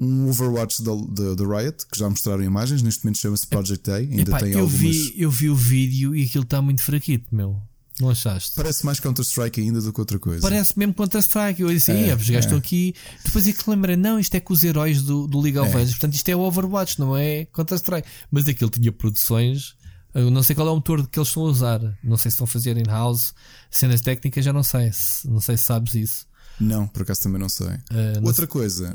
um 0.00 0.28
Overwatch 0.28 0.82
da, 0.82 0.92
Riot, 0.92 1.86
que 1.90 1.98
já 1.98 2.08
mostraram 2.08 2.42
imagens, 2.42 2.82
neste 2.82 3.04
momento 3.04 3.18
chama-se 3.18 3.46
Project 3.46 3.90
A, 3.90 3.96
ainda 3.96 4.22
Epá, 4.22 4.38
tem 4.38 4.52
eu, 4.52 4.60
algumas. 4.60 4.80
vi, 4.80 5.14
eu 5.16 5.30
vi 5.30 5.50
o 5.50 5.54
vídeo 5.54 6.16
e 6.16 6.24
aquilo 6.24 6.44
está 6.44 6.62
muito 6.62 6.82
fraquito, 6.82 7.34
meu. 7.34 7.60
Não 8.00 8.10
achaste? 8.10 8.52
Parece 8.54 8.84
mais 8.86 9.00
Counter-Strike 9.00 9.60
ainda 9.60 9.80
do 9.80 9.92
que 9.92 10.00
outra 10.00 10.18
coisa. 10.18 10.40
Parece 10.40 10.78
mesmo 10.78 10.94
Counter-Strike. 10.94 11.60
Eu 11.62 11.68
disse, 11.68 11.90
É, 11.90 12.08
é, 12.10 12.14
os 12.14 12.28
gajos 12.30 12.52
é. 12.52 12.54
aqui. 12.56 12.94
Depois 13.24 13.46
é 13.48 13.52
que 13.52 13.68
lembrei, 13.68 13.96
não, 13.96 14.18
isto 14.20 14.34
é 14.34 14.40
com 14.40 14.52
os 14.52 14.62
heróis 14.62 15.02
do, 15.02 15.26
do 15.26 15.40
League 15.40 15.58
of 15.58 15.68
Legends. 15.74 15.94
Portanto, 15.94 16.14
isto 16.14 16.28
é 16.28 16.36
o 16.36 16.40
Overwatch, 16.40 16.98
não 17.00 17.16
é 17.16 17.44
Counter-Strike. 17.46 18.08
Mas 18.30 18.46
aquilo 18.46 18.70
tinha 18.70 18.92
produções. 18.92 19.74
Eu 20.14 20.30
não 20.30 20.42
sei 20.42 20.54
qual 20.56 20.66
é 20.68 20.70
o 20.70 20.74
motor 20.76 21.06
que 21.06 21.18
eles 21.18 21.28
estão 21.28 21.44
a 21.44 21.46
usar. 21.50 21.80
Não 22.02 22.16
sei 22.16 22.30
se 22.30 22.34
estão 22.36 22.44
a 22.44 22.48
fazer 22.48 22.76
in-house. 22.76 23.34
Cenas 23.70 24.00
técnicas, 24.00 24.44
já 24.44 24.52
não 24.52 24.62
sei. 24.62 24.90
Se- 24.92 25.28
Não 25.28 25.40
sei 25.40 25.56
se 25.56 25.64
sabes 25.64 25.94
isso. 25.94 26.26
Não, 26.60 26.86
por 26.88 27.02
acaso 27.02 27.20
também 27.22 27.40
não 27.40 27.48
sei. 27.48 27.66
Não 27.68 28.22
Hum. 28.22 28.24
Outra 28.26 28.46
coisa, 28.46 28.92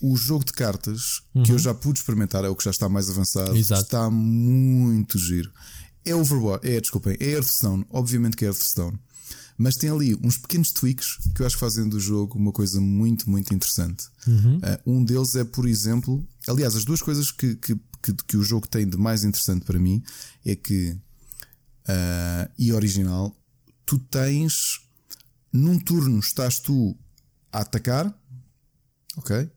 o 0.00 0.16
jogo 0.16 0.44
de 0.44 0.52
cartas 0.52 1.22
que 1.44 1.52
eu 1.52 1.58
já 1.58 1.72
pude 1.74 1.98
experimentar, 2.00 2.44
é 2.44 2.48
o 2.48 2.54
que 2.56 2.64
já 2.64 2.70
está 2.70 2.88
mais 2.88 3.08
avançado, 3.08 3.52
Uhum. 3.52 3.56
Exato. 3.56 3.82
está 3.82 4.10
muito 4.10 5.18
giro. 5.18 5.50
É 6.08 6.14
Overwatch, 6.14 6.66
é, 6.66 6.80
desculpem, 6.80 7.16
é 7.20 7.30
Hearthstone, 7.32 7.84
obviamente 7.90 8.36
que 8.36 8.44
é 8.44 8.48
Hearthstone. 8.48 8.98
Mas 9.56 9.74
tem 9.74 9.90
ali 9.90 10.14
uns 10.22 10.38
pequenos 10.38 10.70
tweaks 10.70 11.18
que 11.34 11.42
eu 11.42 11.46
acho 11.46 11.56
que 11.56 11.60
fazem 11.60 11.88
do 11.88 11.98
jogo 11.98 12.38
uma 12.38 12.52
coisa 12.52 12.80
muito, 12.80 13.28
muito 13.28 13.52
interessante. 13.52 14.06
Uhum. 14.24 14.60
Eh, 14.62 14.80
um 14.86 15.04
deles 15.04 15.34
é, 15.34 15.42
por 15.42 15.66
exemplo, 15.66 16.24
aliás, 16.46 16.76
as 16.76 16.84
duas 16.84 17.02
coisas 17.02 17.32
que, 17.32 17.56
que, 17.56 17.74
que, 18.00 18.14
que 18.14 18.36
o 18.36 18.42
jogo 18.44 18.68
tem 18.68 18.88
de 18.88 18.96
mais 18.96 19.24
interessante 19.24 19.64
para 19.64 19.78
mim 19.78 20.00
é 20.46 20.54
que, 20.54 20.96
ah, 21.88 22.48
e 22.56 22.72
original, 22.72 23.36
tu 23.84 23.98
tens 23.98 24.80
num 25.52 25.78
turno 25.78 26.20
estás 26.20 26.60
tu 26.60 26.96
a 27.50 27.60
atacar, 27.60 28.16
ok? 29.16 29.50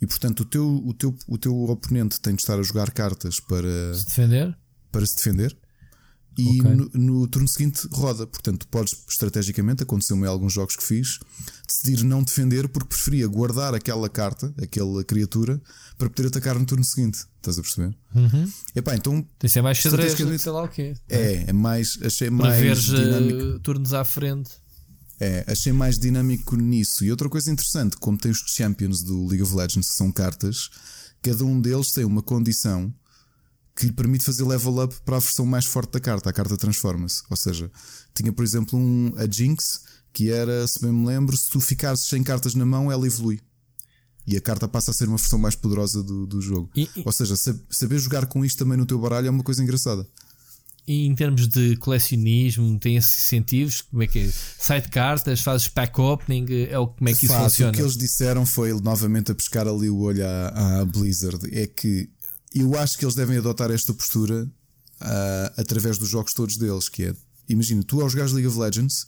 E 0.00 0.06
portanto 0.06 0.40
o 0.40 0.44
teu, 0.44 0.82
o 0.86 0.94
teu, 0.94 1.16
o 1.26 1.38
teu 1.38 1.62
oponente 1.64 2.20
tem 2.20 2.34
de 2.34 2.42
estar 2.42 2.58
a 2.58 2.62
jogar 2.62 2.90
cartas 2.92 3.40
para, 3.40 3.94
Se 3.94 4.06
defender. 4.06 4.56
para 4.90 5.06
se 5.06 5.16
defender. 5.16 5.56
E 6.36 6.60
Ok. 6.60 6.70
no, 6.74 6.90
no 6.94 7.26
turno 7.28 7.46
seguinte 7.46 7.86
roda. 7.92 8.26
Portanto, 8.26 8.66
podes 8.68 8.96
estrategicamente, 9.08 9.82
aconteceu-me 9.82 10.24
em 10.24 10.28
alguns 10.28 10.52
jogos 10.52 10.76
que 10.76 10.82
fiz, 10.82 11.18
decidir 11.66 12.02
não 12.04 12.22
defender 12.22 12.68
porque 12.68 12.88
preferia 12.88 13.26
guardar 13.28 13.74
aquela 13.74 14.08
carta, 14.08 14.52
aquela 14.62 15.04
criatura, 15.04 15.60
para 15.98 16.08
poder 16.08 16.28
atacar 16.28 16.58
no 16.58 16.64
turno 16.64 16.84
seguinte. 16.84 17.20
Estás 17.36 17.58
a 17.58 17.62
perceber? 17.62 17.94
Uhum. 18.14 18.50
Epá, 18.74 18.96
então 18.96 19.26
que 19.38 19.48
ser 19.48 19.60
mais 19.62 19.76
xadrez, 19.78 20.14
sei 20.14 20.52
lá 20.52 20.62
o 20.62 20.68
quê. 20.68 20.94
é, 21.08 21.44
é 21.48 21.52
mais, 21.52 21.98
achei 22.02 22.28
Para 22.28 22.36
mais 22.48 22.60
veres 22.62 22.82
dinâmico. 22.84 23.56
eh, 23.56 23.58
turnos 23.62 23.92
à 23.92 24.04
frente. 24.04 24.50
É, 25.20 25.44
achei 25.46 25.72
mais 25.72 25.98
dinâmico 25.98 26.56
nisso. 26.56 27.04
E 27.04 27.10
outra 27.10 27.28
coisa 27.28 27.50
interessante, 27.52 27.96
como 27.98 28.16
tem 28.18 28.30
os 28.30 28.38
Champions 28.46 29.02
do 29.02 29.26
League 29.26 29.42
of 29.42 29.54
Legends, 29.54 29.88
que 29.90 29.94
são 29.94 30.10
cartas, 30.10 30.70
cada 31.20 31.44
um 31.44 31.60
deles 31.60 31.92
tem 31.92 32.04
uma 32.04 32.22
condição 32.22 32.92
que 33.74 33.86
lhe 33.86 33.92
permite 33.92 34.24
fazer 34.24 34.44
level 34.44 34.84
up 34.84 34.94
para 35.04 35.16
a 35.16 35.20
versão 35.20 35.46
mais 35.46 35.64
forte 35.64 35.92
da 35.92 36.00
carta. 36.00 36.30
A 36.30 36.32
carta 36.32 36.56
transforma-se. 36.56 37.22
Ou 37.30 37.36
seja, 37.36 37.70
tinha, 38.14 38.32
por 38.32 38.44
exemplo, 38.44 38.78
um, 38.78 39.12
a 39.16 39.30
Jinx, 39.30 39.82
que 40.12 40.30
era, 40.30 40.66
se 40.66 40.80
bem 40.80 40.92
me 40.92 41.06
lembro, 41.06 41.36
se 41.36 41.48
tu 41.50 41.60
ficares 41.60 42.00
sem 42.00 42.22
cartas 42.22 42.54
na 42.54 42.66
mão, 42.66 42.92
ela 42.92 43.06
evolui. 43.06 43.40
E 44.26 44.36
a 44.36 44.40
carta 44.40 44.68
passa 44.68 44.90
a 44.90 44.94
ser 44.94 45.08
uma 45.08 45.16
versão 45.16 45.38
mais 45.38 45.56
poderosa 45.56 46.02
do, 46.02 46.26
do 46.26 46.40
jogo. 46.40 46.70
E, 46.76 46.88
e, 46.96 47.02
Ou 47.04 47.12
seja, 47.12 47.34
saber 47.36 47.98
jogar 47.98 48.26
com 48.26 48.44
isto 48.44 48.58
também 48.58 48.76
no 48.76 48.86
teu 48.86 48.98
baralho 48.98 49.26
é 49.26 49.30
uma 49.30 49.42
coisa 49.42 49.62
engraçada. 49.62 50.06
E 50.86 51.06
em 51.06 51.14
termos 51.14 51.48
de 51.48 51.76
colecionismo, 51.76 52.78
tem 52.78 52.96
esses 52.96 53.24
incentivos? 53.24 53.82
Como 53.82 54.02
é 54.02 54.06
que 54.06 54.18
é? 54.18 54.32
Sai 54.58 54.80
de 54.80 54.88
cartas, 54.88 55.40
fazes 55.40 55.68
pack 55.68 56.00
opening? 56.00 56.46
É 56.68 56.78
o, 56.78 56.88
como 56.88 57.08
é 57.08 57.12
que 57.12 57.24
isso 57.24 57.34
Faz. 57.34 57.52
funciona? 57.52 57.70
O 57.70 57.74
que 57.74 57.80
eles 57.80 57.96
disseram 57.96 58.44
foi 58.44 58.72
novamente 58.80 59.30
a 59.30 59.34
pescar 59.34 59.66
ali 59.66 59.88
o 59.88 59.98
olho 59.98 60.26
à, 60.26 60.80
à 60.80 60.84
Blizzard. 60.84 61.38
É 61.52 61.66
que 61.68 62.10
eu 62.54 62.78
acho 62.78 62.98
que 62.98 63.04
eles 63.04 63.14
devem 63.14 63.38
adotar 63.38 63.70
esta 63.70 63.92
postura 63.94 64.44
uh, 64.44 65.60
através 65.60 65.98
dos 65.98 66.08
jogos 66.08 66.32
todos 66.34 66.56
deles. 66.56 66.88
Que 66.88 67.04
é, 67.04 67.14
imagina, 67.48 67.82
tu 67.82 68.00
ao 68.00 68.08
jogares 68.08 68.32
League 68.32 68.48
of 68.48 68.58
Legends 68.58 69.06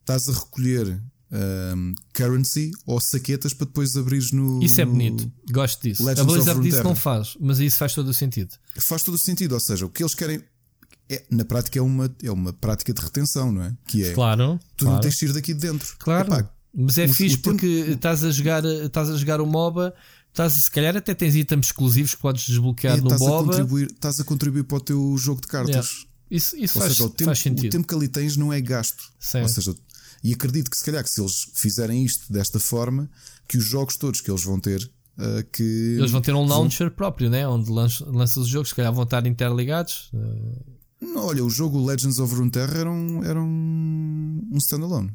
estás 0.00 0.28
a 0.28 0.32
recolher 0.32 1.00
um, 1.30 1.94
currency 2.14 2.70
ou 2.86 3.00
saquetas 3.00 3.52
para 3.52 3.66
depois 3.66 3.96
abrires 3.96 4.32
no. 4.32 4.62
Isso 4.62 4.80
é 4.80 4.84
no 4.84 4.92
bonito, 4.92 5.30
gosto 5.50 5.82
disso. 5.82 6.02
Legends 6.04 6.20
a 6.28 6.32
Blizzard 6.32 6.62
disso 6.62 6.82
não 6.82 6.94
faz, 6.94 7.36
mas 7.40 7.58
isso 7.58 7.76
faz 7.78 7.94
todo 7.94 8.08
o 8.08 8.14
sentido. 8.14 8.54
Faz 8.78 9.02
todo 9.02 9.14
o 9.14 9.18
sentido, 9.18 9.52
ou 9.52 9.60
seja, 9.60 9.84
o 9.86 9.90
que 9.90 10.02
eles 10.02 10.14
querem 10.14 10.42
é, 11.10 11.24
na 11.30 11.44
prática 11.44 11.78
é 11.78 11.82
uma, 11.82 12.14
é 12.22 12.30
uma 12.30 12.52
prática 12.52 12.92
de 12.92 13.00
retenção, 13.00 13.50
não 13.52 13.62
é? 13.62 13.76
Que 13.86 14.04
é 14.04 14.12
Claro, 14.14 14.58
tu 14.76 14.84
claro. 14.84 14.94
não 14.94 15.00
tens 15.02 15.16
de 15.16 15.24
ir 15.26 15.32
daqui 15.32 15.52
de 15.54 15.60
dentro. 15.60 15.94
Claro. 15.98 16.28
Epá, 16.28 16.50
Mas 16.74 16.96
é 16.98 17.04
o- 17.06 17.12
fixe 17.14 17.34
o 17.36 17.38
tempo- 17.38 17.50
porque 17.56 17.66
estás 17.92 18.22
a 18.24 18.30
jogar, 18.30 18.64
estás 18.64 19.08
a 19.10 19.16
jogar 19.16 19.40
o 19.40 19.46
MOBA, 19.46 19.94
estás, 20.38 20.52
se 20.64 20.70
calhar 20.70 20.96
até 20.96 21.14
tens 21.14 21.34
itens 21.34 21.66
exclusivos 21.66 22.14
que 22.14 22.20
podes 22.20 22.44
desbloquear 22.46 22.98
é, 22.98 23.00
no 23.00 23.06
estás, 23.08 23.22
a 23.22 23.24
MOBA. 23.24 23.44
contribuir, 23.52 23.86
estás 23.90 24.20
a 24.20 24.24
contribuir 24.24 24.64
para 24.64 24.76
o 24.76 24.80
teu 24.80 25.16
jogo 25.18 25.40
de 25.40 25.46
cartas. 25.48 25.74
Yeah. 25.74 26.08
Isso, 26.30 26.56
isso 26.56 26.78
Ou 26.78 26.82
faz, 26.84 26.92
seja, 26.96 27.04
o 27.06 27.10
tempo, 27.10 27.24
faz 27.30 27.38
o 27.38 27.42
sentido. 27.42 27.70
tempo 27.72 27.86
que 27.88 27.94
ali 27.94 28.06
tens 28.08 28.36
não 28.36 28.52
é 28.52 28.60
gasto. 28.60 29.02
Certo. 29.18 29.44
Ou 29.44 29.48
seja, 29.48 29.74
e 30.22 30.32
acredito 30.34 30.70
que 30.70 30.76
se 30.76 30.84
calhar 30.84 31.02
que 31.02 31.10
se 31.10 31.20
eles 31.20 31.48
fizerem 31.54 32.04
isto 32.04 32.30
desta 32.32 32.60
forma, 32.60 33.08
que 33.48 33.56
os 33.56 33.64
jogos 33.64 33.96
todos 33.96 34.20
que 34.20 34.30
eles 34.30 34.44
vão 34.44 34.60
ter, 34.60 34.82
uh, 35.18 35.42
que 35.52 35.62
Eles 35.98 36.10
vão 36.10 36.20
ter 36.20 36.34
um 36.34 36.44
launcher 36.46 36.90
próprio, 36.90 37.30
né? 37.30 37.48
onde 37.48 37.70
lança- 37.70 38.04
lanças 38.06 38.36
os 38.44 38.48
jogos, 38.48 38.68
se 38.70 38.74
calhar 38.74 38.92
vão 38.92 39.04
estar 39.04 39.26
interligados. 39.26 40.10
Uh, 40.12 40.76
Não, 41.00 41.24
olha, 41.26 41.42
o 41.44 41.48
jogo 41.48 41.82
Legends 41.84 42.18
of 42.18 42.34
Runeterra 42.34 42.78
era 42.78 42.90
um, 42.90 43.24
era 43.24 43.40
um, 43.40 44.48
um 44.52 44.58
standalone. 44.58 45.10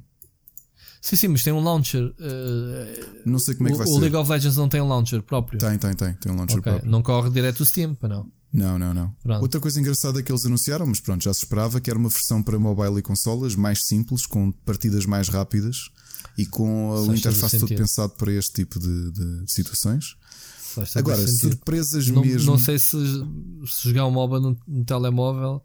Sim, 1.04 1.16
sim, 1.18 1.28
mas 1.28 1.44
tem 1.44 1.52
um 1.52 1.60
launcher. 1.62 2.02
uh, 2.02 3.20
Não 3.26 3.38
sei 3.38 3.56
como 3.56 3.68
é 3.68 3.72
que 3.74 3.78
vai 3.78 3.86
o, 3.86 3.90
o 3.90 3.94
ser. 3.96 4.00
League 4.00 4.16
of 4.16 4.32
Legends 4.32 4.56
não 4.56 4.70
tem 4.70 4.80
um 4.80 4.88
launcher 4.88 5.22
próprio. 5.22 5.60
Tem, 5.60 5.78
tem, 5.78 5.94
tem. 5.94 6.14
Tem 6.14 6.32
um 6.32 6.36
launcher 6.38 6.60
Ok, 6.60 6.72
próprio. 6.72 6.90
Não 6.90 7.04
corre 7.04 7.30
direto 7.30 7.60
o 7.60 7.66
Steam, 7.66 7.94
para 7.94 8.08
não. 8.08 8.32
Não, 8.54 8.80
não, 8.80 8.94
não. 8.94 9.14
Pronto. 9.22 9.42
Outra 9.42 9.60
coisa 9.60 9.82
engraçada 9.82 10.24
que 10.24 10.32
eles 10.32 10.46
anunciaram, 10.46 10.86
mas 10.86 11.02
pronto, 11.02 11.22
já 11.22 11.34
se 11.34 11.40
esperava, 11.44 11.82
que 11.82 11.90
era 11.90 12.00
uma 12.00 12.08
versão 12.08 12.42
para 12.42 12.58
mobile 12.58 13.00
e 13.00 13.02
consolas 13.02 13.54
mais 13.54 13.84
simples, 13.86 14.26
com 14.26 14.50
partidas 14.52 15.06
mais 15.06 15.28
rápidas 15.28 15.90
e 16.38 16.46
com 16.46 16.90
Faz 16.92 17.02
o 17.02 17.06
todo 17.08 17.18
interface 17.18 17.60
todo 17.60 17.76
pensado 17.76 18.14
para 18.14 18.32
este 18.32 18.54
tipo 18.54 18.80
de, 18.80 19.12
de 19.12 19.52
situações. 19.52 20.16
Faz 20.74 20.96
Agora, 20.96 21.28
surpresas 21.28 22.08
não, 22.08 22.22
mesmo. 22.24 22.50
não 22.52 22.58
sei 22.58 22.80
se, 22.80 22.96
se 23.68 23.90
jogar 23.90 24.06
um 24.08 24.12
MOBA 24.12 24.40
no, 24.40 24.58
no 24.66 24.86
telemóvel. 24.86 25.62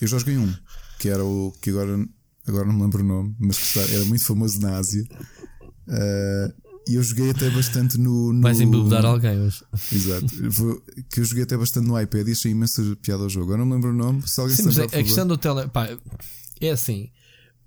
Eu 0.00 0.08
já 0.08 0.18
joguei 0.18 0.38
um, 0.38 0.50
que 0.98 1.08
era 1.10 1.22
o 1.24 1.52
que 1.60 1.70
agora, 1.70 1.98
agora 2.50 2.66
não 2.66 2.74
me 2.74 2.82
lembro 2.82 3.02
o 3.02 3.06
nome, 3.06 3.34
mas 3.38 3.76
era 3.76 4.04
muito 4.04 4.24
famoso 4.24 4.60
na 4.60 4.76
Ásia. 4.76 5.04
Ah, 5.88 6.52
E 6.88 6.94
eu 6.94 7.02
joguei 7.02 7.30
até 7.30 7.50
bastante 7.50 7.98
no. 7.98 8.32
no 8.32 8.40
Vais 8.40 8.60
embebedar 8.60 9.04
alguém 9.04 9.38
hoje. 9.40 9.62
Exato. 9.92 10.26
Que 11.10 11.20
eu 11.20 11.24
joguei 11.24 11.44
até 11.44 11.56
bastante 11.56 11.86
no 11.86 12.00
iPad 12.00 12.28
e 12.28 12.32
achei 12.32 12.52
imensa 12.52 12.82
piada 13.02 13.24
ao 13.24 13.28
jogo. 13.28 13.46
Agora 13.46 13.58
não 13.58 13.66
me 13.66 13.74
lembro 13.74 13.90
o 13.90 13.94
nome. 13.94 14.26
Se 14.26 14.40
alguém 14.40 14.56
Sim, 14.56 14.62
se 14.62 14.68
mas 14.68 14.78
a, 14.78 14.84
a 14.84 15.02
questão 15.02 15.26
do 15.26 15.36
tele. 15.36 15.68
Pá, 15.68 15.88
é 16.60 16.70
assim. 16.70 17.10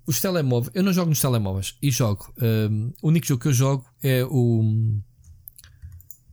Os 0.04 0.20
telemóveis. 0.20 0.72
Eu 0.74 0.82
não 0.82 0.92
jogo 0.92 1.10
nos 1.10 1.20
telemóveis. 1.20 1.76
E 1.80 1.90
jogo. 1.90 2.32
hum, 2.68 2.92
o 3.00 3.08
único 3.08 3.26
jogo 3.26 3.42
que 3.42 3.48
eu 3.48 3.52
jogo 3.52 3.84
é 4.02 4.24
o. 4.24 5.00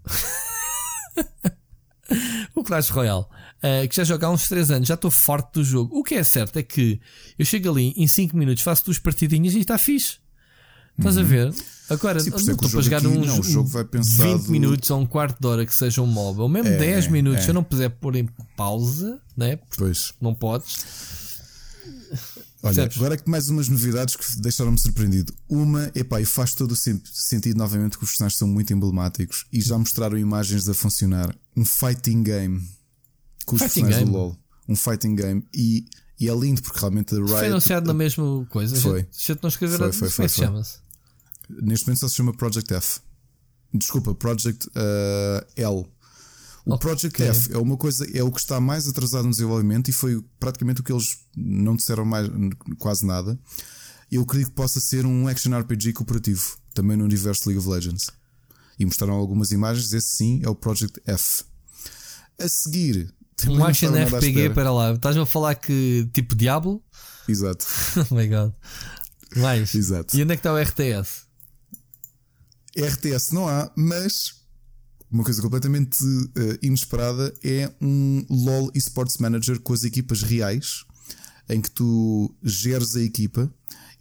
o 2.56 2.64
Clash 2.64 2.90
Royale. 2.90 3.26
Uh, 3.64 3.88
que 3.88 3.96
já 3.96 4.04
jogo 4.04 4.26
há 4.26 4.30
uns 4.30 4.48
3 4.48 4.72
anos. 4.72 4.88
Já 4.88 4.96
estou 4.96 5.12
forte 5.12 5.54
do 5.54 5.64
jogo. 5.64 5.98
O 5.98 6.04
que 6.04 6.16
é 6.16 6.24
certo 6.24 6.58
é 6.58 6.64
que 6.64 7.00
eu 7.38 7.46
chego 7.46 7.70
ali 7.72 7.94
em 7.96 8.08
5 8.08 8.36
minutos, 8.38 8.64
faço 8.64 8.86
duas 8.86 8.98
partidinhas 9.00 9.54
e 9.54 9.60
está 9.60 9.78
fixe. 9.78 10.18
Estás 10.98 11.18
a 11.18 11.24
ver? 11.24 11.54
Agora, 11.90 12.18
Uhum. 12.20 12.24
Sim, 12.26 12.30
não 12.32 12.38
é 12.38 12.42
estou 12.52 12.70
para 12.70 12.82
jogar 12.82 13.08
uns 13.08 13.26
não, 13.28 13.40
o 13.40 13.44
jogo 13.44 13.70
vai 13.70 13.86
pensado- 13.86 14.38
20 14.38 14.48
minutos 14.50 14.92
ou 14.92 15.00
um 15.00 15.06
quarto 15.06 15.40
de 15.40 15.48
hora 15.48 15.66
que 15.66 15.74
seja 15.74 16.02
um 16.02 16.06
MOBA, 16.06 16.44
ou 16.44 16.50
mesmo 16.50 16.68
É, 16.70 16.78
10 16.78 17.08
minutos, 17.08 17.40
é. 17.40 17.44
se 17.46 17.50
eu 17.50 17.54
não 17.54 17.64
puder 17.64 17.90
pôr 17.90 18.16
em 18.18 18.28
pausa, 18.58 19.20
né? 19.38 19.58
Pois. 19.78 20.14
não 20.22 20.36
podes. 20.36 20.76
Olha, 22.62 22.84
agora 22.94 23.16
que 23.16 23.30
mais 23.30 23.48
umas 23.50 23.70
novidades 23.70 24.16
que 24.18 24.42
deixaram-me 24.42 24.78
surpreendido. 24.78 25.34
Uma, 25.48 25.90
epá, 25.96 26.20
e 26.20 26.26
faz 26.26 26.54
todo 26.54 26.74
o 26.74 26.76
sen- 26.76 27.02
sentido 27.06 27.58
novamente 27.58 27.98
que 27.98 28.04
os 28.04 28.10
personagens 28.10 28.38
são 28.38 28.48
muito 28.48 28.74
emblemáticos 28.74 29.46
e 29.54 29.62
já 29.62 29.78
mostraram 29.78 30.18
imagens 30.18 30.68
a 30.68 30.74
funcionar. 30.74 31.34
Um 31.56 31.64
fighting 31.64 32.22
game 32.24 32.62
com 33.50 33.56
os 33.56 33.62
Fighting 33.62 33.82
personagens 33.82 34.00
game? 34.00 34.12
do 34.12 34.18
LoL. 34.18 34.38
Um 34.68 34.76
fighting 34.76 35.16
game 35.16 35.48
e, 35.54 35.86
e 36.20 36.30
é 36.30 36.36
lindo 36.36 36.62
porque 36.62 36.80
realmente 36.80 37.16
a 37.16 37.18
Foi 37.18 37.26
Riot 37.28 37.46
anunciado 37.46 37.88
na 37.88 37.94
mesma 37.94 38.46
coisa. 38.50 38.76
Foi. 38.76 39.08
Gente, 39.12 39.42
não 39.42 39.50
escrever 39.50 39.78
Foi, 39.78 39.92
foi, 39.92 40.10
foi, 40.10 40.26
é 40.26 40.30
foi. 40.30 40.46
chama-se? 40.46 40.78
neste 41.50 41.88
momento 41.88 42.00
só 42.02 42.08
se 42.08 42.16
chama 42.16 42.34
Project 42.34 42.74
F. 42.74 43.00
Desculpa, 43.74 44.14
Project 44.14 44.68
uh, 44.70 45.46
L. 45.56 45.86
O 46.66 46.74
Ok. 46.74 46.78
Project 46.80 47.24
F 47.24 47.54
é 47.54 47.58
uma 47.58 47.78
coisa, 47.78 48.06
é 48.16 48.22
o 48.22 48.32
que 48.32 48.40
está 48.40 48.60
mais 48.60 48.88
atrasado 48.88 49.24
no 49.26 49.32
desenvolvimento 49.32 49.90
e 49.90 49.92
foi 49.92 50.24
praticamente 50.40 50.82
o 50.82 50.84
que 50.84 50.92
eles 50.92 51.18
não 51.36 51.76
disseram 51.76 52.06
mais, 52.06 52.30
quase 52.78 53.06
nada. 53.06 53.40
Eu 54.12 54.22
acredito 54.22 54.50
que 54.50 54.56
possa 54.56 54.80
ser 54.80 55.06
um 55.06 55.28
action 55.28 55.58
RPG 55.58 55.94
cooperativo, 55.94 56.58
também 56.74 56.98
no 56.98 57.04
universo 57.04 57.50
League 57.50 57.60
of 57.60 57.68
Legends. 57.68 58.12
E 58.78 58.86
mostraram 58.86 59.14
algumas 59.14 59.52
imagens, 59.52 59.92
esse 59.94 60.10
sim 60.10 60.42
é 60.44 60.50
o 60.50 60.56
Project 60.56 61.02
F. 61.06 61.44
A 62.40 62.48
seguir, 62.48 63.14
Um 63.48 63.64
action 63.64 63.92
RPG, 63.92 64.52
para 64.54 64.72
lá. 64.72 64.94
Estás-me 64.94 65.22
a 65.22 65.26
falar 65.26 65.56
que 65.56 66.10
tipo 66.14 66.36
Diablo? 66.36 66.84
Exato, 67.28 67.66
oh 68.10 68.16
my 68.16 68.28
god. 68.28 68.54
Mais. 69.36 69.74
exato. 69.76 70.18
E 70.18 70.24
onde 70.24 70.34
é 70.34 70.36
que 70.36 70.40
está 70.40 70.54
o 70.54 70.58
RTS? 70.58 71.28
RTS 72.78 73.34
não 73.34 73.48
há, 73.48 73.72
mas 73.76 74.40
uma 75.12 75.24
coisa 75.24 75.42
completamente 75.42 75.98
eh, 76.36 76.60
inesperada 76.62 77.34
é 77.44 77.72
um 77.82 78.26
LOL 78.30 78.72
Esports 78.76 79.18
Manager 79.18 79.60
com 79.60 79.74
as 79.74 79.84
equipas 79.84 80.22
reais, 80.22 80.86
em 81.50 81.60
que 81.62 81.72
tu 81.72 82.34
geres 82.44 82.96
a 82.96 83.02
equipa 83.02 83.52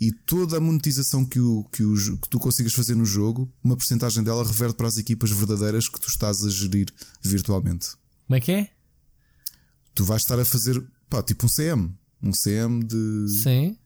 e 0.01 0.12
toda 0.12 0.59
a 0.59 0.60
monetização 0.60 1.24
que, 1.24 1.40
o, 1.40 1.65
que, 1.73 1.82
o, 1.82 2.19
que 2.19 2.28
tu 2.28 2.39
consigas 2.39 2.73
fazer 2.73 2.94
no 2.94 3.05
jogo, 3.05 3.51
uma 3.65 3.77
porcentagem 3.77 4.23
dela 4.23 4.47
reverte 4.47 4.77
para 4.77 4.86
as 4.86 4.97
equipas 4.97 5.31
verdadeiras 5.31 5.89
que 5.89 5.98
tu 5.98 6.09
estás 6.09 6.44
a 6.44 6.51
gerir 6.51 6.86
virtualmente. 7.23 7.89
Como 8.27 8.36
é 8.36 8.40
que 8.40 8.52
é? 8.52 8.70
Tu 9.99 10.05
vais 10.05 10.23
estar 10.23 10.39
a 10.39 10.45
fazer 10.45 10.81
pá, 11.11 11.20
tipo 11.25 11.45
um 11.45 11.49
CM, 11.49 11.93
um 12.23 12.31
CM 12.31 12.85
de 12.85 13.27
Sim. 13.43 13.77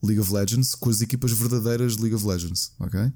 League 0.00 0.20
of 0.20 0.32
Legends 0.32 0.76
com 0.76 0.88
as 0.88 1.00
equipas 1.00 1.32
verdadeiras 1.32 1.96
de 1.96 2.02
League 2.02 2.14
of 2.14 2.24
Legends, 2.24 2.72
ok? 2.78 3.12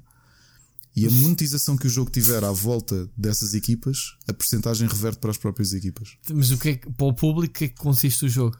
E 0.93 1.07
a 1.07 1.09
monetização 1.09 1.77
que 1.77 1.87
o 1.87 1.89
jogo 1.89 2.11
tiver 2.11 2.43
à 2.43 2.51
volta 2.51 3.09
dessas 3.15 3.53
equipas, 3.53 4.17
a 4.27 4.33
percentagem 4.33 4.85
reverte 4.85 5.19
para 5.19 5.31
as 5.31 5.37
próprias 5.37 5.71
equipas. 5.71 6.17
Mas 6.29 6.51
o 6.51 6.57
que 6.57 6.67
é 6.67 6.75
que, 6.75 6.91
para 6.91 7.05
o 7.07 7.13
público, 7.13 7.55
o 7.55 7.57
que 7.57 7.63
é 7.63 7.67
que 7.69 7.75
consiste 7.75 8.25
o 8.25 8.29
jogo? 8.29 8.57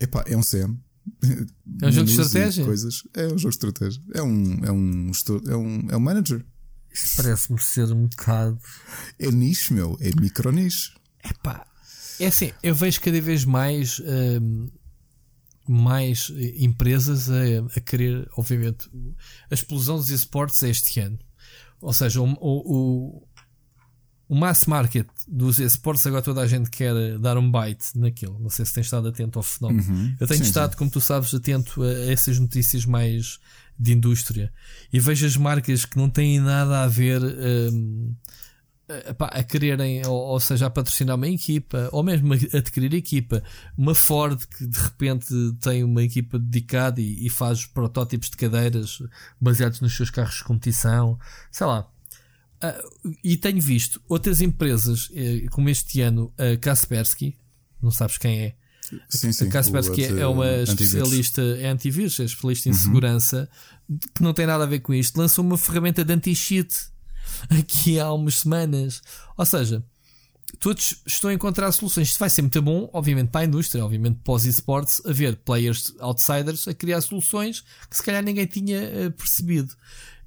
Epá, 0.00 0.24
é 0.26 0.36
um 0.36 0.42
CM. 0.42 0.76
É 1.82 1.86
um 1.86 1.92
jogo 1.92 2.06
de 2.06 2.20
estratégia? 2.20 2.64
Coisas. 2.64 3.04
É 3.14 3.26
um 3.26 3.38
jogo 3.38 3.50
de 3.50 3.64
estratégia. 3.64 4.02
É 4.12 4.22
um, 4.24 4.64
é 4.64 4.72
um, 4.72 5.12
é 5.46 5.56
um, 5.56 5.86
é 5.88 5.96
um 5.96 6.00
manager. 6.00 6.44
Isto 6.92 7.22
parece-me 7.22 7.60
ser 7.60 7.92
um 7.92 8.08
bocado. 8.08 8.58
É 9.20 9.30
nicho, 9.30 9.72
meu. 9.72 9.96
É 10.00 10.10
micro 10.20 10.50
nicho. 10.50 10.98
Epá, 11.22 11.64
é 12.20 12.26
assim, 12.26 12.52
eu 12.62 12.74
vejo 12.74 13.00
cada 13.00 13.20
vez 13.20 13.44
mais 13.44 14.00
hum, 14.00 14.68
mais 15.68 16.30
eh, 16.36 16.54
empresas 16.58 17.30
a, 17.30 17.42
a 17.76 17.80
querer, 17.80 18.28
obviamente, 18.36 18.88
a 19.50 19.54
explosão 19.54 19.96
dos 19.96 20.10
esportes 20.10 20.62
é 20.62 20.68
este 20.68 21.00
ano. 21.00 21.18
Ou 21.80 21.92
seja, 21.92 22.20
o, 22.20 22.32
o, 22.40 23.26
o, 24.28 24.34
mass 24.34 24.66
market 24.66 25.06
dos 25.28 25.58
esportes 25.58 26.06
agora 26.06 26.22
toda 26.22 26.40
a 26.40 26.46
gente 26.46 26.70
quer 26.70 27.18
dar 27.18 27.36
um 27.36 27.50
bite 27.50 27.98
naquilo. 27.98 28.38
Não 28.38 28.48
sei 28.48 28.64
se 28.64 28.72
tens 28.72 28.86
estado 28.86 29.08
atento 29.08 29.38
ao 29.38 29.42
fenómeno. 29.42 30.16
Eu 30.18 30.26
tenho 30.26 30.42
Sim, 30.42 30.48
estado, 30.48 30.76
como 30.76 30.90
tu 30.90 31.00
sabes, 31.00 31.34
atento 31.34 31.82
a 31.82 32.10
essas 32.10 32.38
notícias 32.38 32.84
mais 32.84 33.38
de 33.78 33.92
indústria 33.92 34.52
e 34.92 35.00
vejo 35.00 35.26
as 35.26 35.36
marcas 35.36 35.84
que 35.84 35.96
não 35.96 36.08
têm 36.08 36.38
nada 36.38 36.84
a 36.84 36.86
ver 36.86 37.20
hum, 37.22 38.14
a, 39.08 39.14
pá, 39.14 39.26
a 39.26 39.42
quererem, 39.42 40.06
ou, 40.06 40.12
ou 40.14 40.40
seja, 40.40 40.66
a 40.66 40.70
patrocinar 40.70 41.16
uma 41.16 41.28
equipa, 41.28 41.88
ou 41.92 42.02
mesmo 42.02 42.34
a 42.34 42.36
adquirir 42.58 42.92
equipa. 42.94 43.42
Uma 43.76 43.94
Ford 43.94 44.40
que 44.46 44.66
de 44.66 44.78
repente 44.78 45.26
tem 45.60 45.82
uma 45.84 46.02
equipa 46.02 46.38
dedicada 46.38 47.00
e, 47.00 47.26
e 47.26 47.30
faz 47.30 47.64
protótipos 47.66 48.28
de 48.30 48.36
cadeiras 48.36 49.02
baseados 49.40 49.80
nos 49.80 49.96
seus 49.96 50.10
carros 50.10 50.36
de 50.36 50.44
competição, 50.44 51.18
sei 51.50 51.66
lá. 51.66 51.88
Ah, 52.60 52.78
e 53.22 53.36
tenho 53.36 53.60
visto 53.60 54.00
outras 54.08 54.40
empresas, 54.40 55.08
eh, 55.14 55.46
como 55.50 55.68
este 55.68 56.00
ano, 56.00 56.32
a 56.38 56.56
Kaspersky, 56.56 57.36
não 57.82 57.90
sabes 57.90 58.16
quem 58.18 58.40
é, 58.40 58.54
Sim, 59.08 59.32
sim. 59.32 59.48
a 59.48 59.50
Kaspersky 59.50 60.02
O, 60.12 60.18
é 60.20 60.26
uma 60.26 60.44
antivírus. 60.44 60.68
especialista 60.80 61.42
é 61.42 61.66
antivírus, 61.68 62.20
é 62.20 62.24
especialista 62.24 62.68
em 62.68 62.72
Uhum. 62.72 62.78
segurança, 62.78 63.48
que 64.14 64.22
não 64.22 64.32
tem 64.32 64.46
nada 64.46 64.64
a 64.64 64.66
ver 64.66 64.80
com 64.80 64.94
isto. 64.94 65.16
Lançou 65.18 65.44
uma 65.44 65.58
ferramenta 65.58 66.04
de 66.04 66.12
anti-cheat 66.12 66.93
aqui 67.50 67.98
há 67.98 68.12
umas 68.12 68.40
semanas. 68.40 69.02
Ou 69.36 69.44
seja, 69.44 69.84
todos 70.58 71.02
estão 71.06 71.30
a 71.30 71.34
encontrar 71.34 71.70
soluções. 71.72 72.08
Isto 72.08 72.18
vai 72.18 72.30
ser 72.30 72.42
muito 72.42 72.60
bom, 72.62 72.88
obviamente, 72.92 73.30
para 73.30 73.42
a 73.42 73.44
indústria, 73.44 73.84
obviamente, 73.84 74.20
para 74.22 74.34
os 74.34 74.44
esportes, 74.44 75.04
haver 75.04 75.36
players 75.36 75.94
outsiders 75.98 76.66
a 76.68 76.74
criar 76.74 77.00
soluções 77.00 77.62
que 77.88 77.96
se 77.96 78.02
calhar 78.02 78.22
ninguém 78.22 78.46
tinha 78.46 78.80
uh, 78.80 79.12
percebido. 79.12 79.74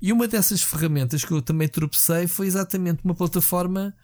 E 0.01 0.13
uma 0.13 0.27
dessas 0.27 0.61
ferramentas 0.61 1.25
que 1.25 1.31
eu 1.31 1.41
também 1.41 1.67
tropecei 1.67 2.27
foi 2.27 2.47
exatamente 2.47 3.03
uma 3.03 3.15
plataforma 3.15 3.95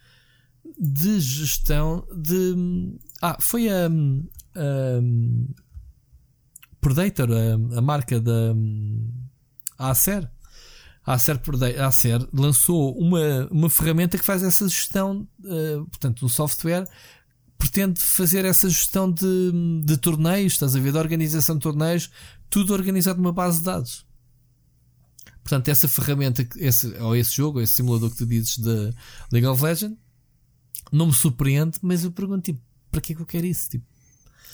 de 0.78 1.20
gestão 1.20 2.06
de. 2.14 2.96
Ah, 3.22 3.36
foi 3.40 3.68
a. 3.68 3.86
a 3.86 5.00
Predator, 6.80 7.30
a, 7.30 7.78
a 7.78 7.80
marca 7.80 8.20
da. 8.20 8.54
A 9.78 9.90
Acer. 9.90 10.30
A 11.06 11.14
Acer, 11.14 11.36
a 11.36 12.28
lançou 12.32 12.96
uma, 12.98 13.46
uma 13.50 13.68
ferramenta 13.68 14.16
que 14.16 14.24
faz 14.24 14.42
essa 14.42 14.66
gestão, 14.68 15.28
uh, 15.40 15.84
portanto, 15.86 16.24
o 16.24 16.28
software 16.28 16.88
pretende 17.58 18.00
fazer 18.00 18.44
essa 18.44 18.68
gestão 18.68 19.10
de, 19.10 19.52
de 19.84 19.96
torneios, 19.96 20.54
estás 20.54 20.74
a 20.74 20.80
ver, 20.80 20.92
de 20.92 20.98
organização 20.98 21.56
de 21.56 21.62
torneios, 21.62 22.10
tudo 22.48 22.72
organizado 22.72 23.18
numa 23.18 23.32
base 23.32 23.58
de 23.58 23.64
dados. 23.64 24.06
Portanto, 25.42 25.68
essa 25.68 25.86
ferramenta, 25.86 26.46
esse, 26.56 26.86
ou 26.98 27.14
esse 27.14 27.36
jogo, 27.36 27.60
esse 27.60 27.74
simulador 27.74 28.10
que 28.10 28.16
tu 28.16 28.26
dizes 28.26 28.56
de 28.56 28.94
League 29.30 29.46
of 29.46 29.62
Legends, 29.62 29.98
não 30.90 31.06
me 31.06 31.12
surpreende, 31.12 31.78
mas 31.82 32.02
eu 32.02 32.10
pergunto, 32.10 32.42
tipo, 32.42 32.60
para 32.90 33.00
que 33.00 33.12
é 33.12 33.16
que 33.16 33.22
eu 33.22 33.26
quero 33.26 33.46
isso? 33.46 33.68
Tipo, 33.68 33.84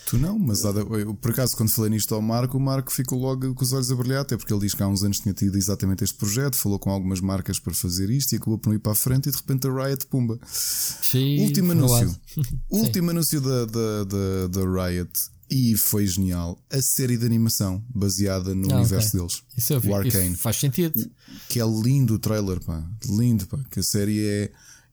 Tu 0.06 0.18
não, 0.18 0.39
mas 0.39 0.64
eu, 0.64 1.14
por 1.14 1.31
acaso, 1.31 1.56
quando 1.56 1.70
falei 1.70 1.90
nisto 1.90 2.14
ao 2.14 2.20
Marco, 2.20 2.56
o 2.56 2.60
Marco 2.60 2.93
ficou 2.93 3.18
logo 3.18 3.55
com 3.55 3.64
os 3.64 3.72
olhos 3.72 3.93
a 3.93 3.94
brilhar, 3.94 4.22
até 4.22 4.36
porque 4.36 4.52
ele 4.52 4.62
diz 4.62 4.74
que 4.74 4.82
há 4.82 4.89
uns 4.89 5.05
anos 5.05 5.20
tinha 5.20 5.32
tido 5.32 5.56
exatamente 5.56 6.02
este 6.02 6.16
projeto, 6.16 6.56
falou 6.56 6.78
com 6.78 6.90
algumas 6.90 7.20
marcas 7.20 7.60
para 7.60 7.72
fazer 7.72 8.10
isto 8.10 8.32
e 8.32 8.36
acabou 8.36 8.59
por 8.59 8.70
não 8.70 8.77
ir 8.77 8.81
para 8.81 8.93
a 8.93 8.97
frente 8.97 9.28
e 9.28 9.32
de 9.32 9.36
repente 9.36 9.68
a 9.68 9.72
Riot 9.72 10.06
pumba. 10.06 10.39
Sim, 10.47 11.40
último 11.43 11.72
anúncio. 11.72 12.16
último 12.70 13.10
anúncio 13.10 13.40
da, 13.40 13.64
da, 13.66 14.05
da, 14.05 14.47
da 14.48 14.89
Riot 14.89 15.12
e 15.51 15.77
foi 15.77 16.06
genial. 16.06 16.62
A 16.70 16.81
série 16.81 17.16
de 17.16 17.27
animação 17.27 17.85
baseada 17.94 18.55
no 18.55 18.72
ah, 18.72 18.78
universo 18.78 19.09
okay. 19.09 19.20
deles. 19.20 19.43
Isso 19.56 19.72
eu 19.72 19.81
vi. 19.81 19.89
o 19.90 19.94
Arcane. 19.94 20.36
Faz 20.36 20.56
sentido. 20.56 21.10
Que 21.48 21.60
é 21.60 21.64
lindo 21.64 22.14
o 22.14 22.18
trailer, 22.18 22.60
pá. 22.60 22.85
Lindo, 23.09 23.47
pá. 23.48 23.59
Que 23.70 23.81
a 23.81 23.82
série 23.82 24.24
é 24.24 24.52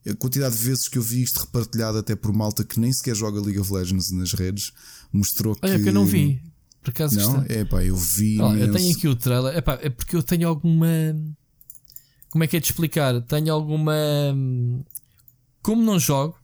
a 0.10 0.16
quantidade 0.16 0.58
de 0.58 0.64
vezes 0.64 0.88
que 0.88 0.98
eu 0.98 1.02
vi 1.02 1.22
isto 1.22 1.40
repartilhado 1.40 1.98
até 1.98 2.16
por 2.16 2.34
malta 2.34 2.64
que 2.64 2.80
nem 2.80 2.92
sequer 2.92 3.16
joga 3.16 3.42
League 3.42 3.60
of 3.60 3.72
Legends 3.72 4.10
nas 4.12 4.34
redes 4.34 4.72
mostrou 5.12 5.56
que. 5.56 5.66
Olha, 5.66 5.80
que 5.80 5.90
eu 5.90 5.94
não 5.94 6.06
vi. 6.06 6.42
Por 6.82 6.92
acaso 6.92 7.20
Não, 7.20 7.46
é 7.50 7.66
pá, 7.66 7.84
eu 7.84 7.96
vi. 7.96 8.40
Oh, 8.42 8.56
eu 8.56 8.72
tenho 8.72 8.96
aqui 8.96 9.08
o 9.08 9.16
trailer. 9.16 9.56
É, 9.56 9.62
pá, 9.62 9.78
é 9.82 9.90
porque 9.90 10.16
eu 10.16 10.24
tenho 10.24 10.48
alguma. 10.48 10.88
Como 12.30 12.44
é 12.44 12.48
que 12.48 12.56
é 12.56 12.60
de 12.60 12.66
explicar? 12.68 13.22
Tenho 13.22 13.54
alguma. 13.54 13.94
Como 15.62 15.84
não 15.84 16.00
jogo, 16.00 16.38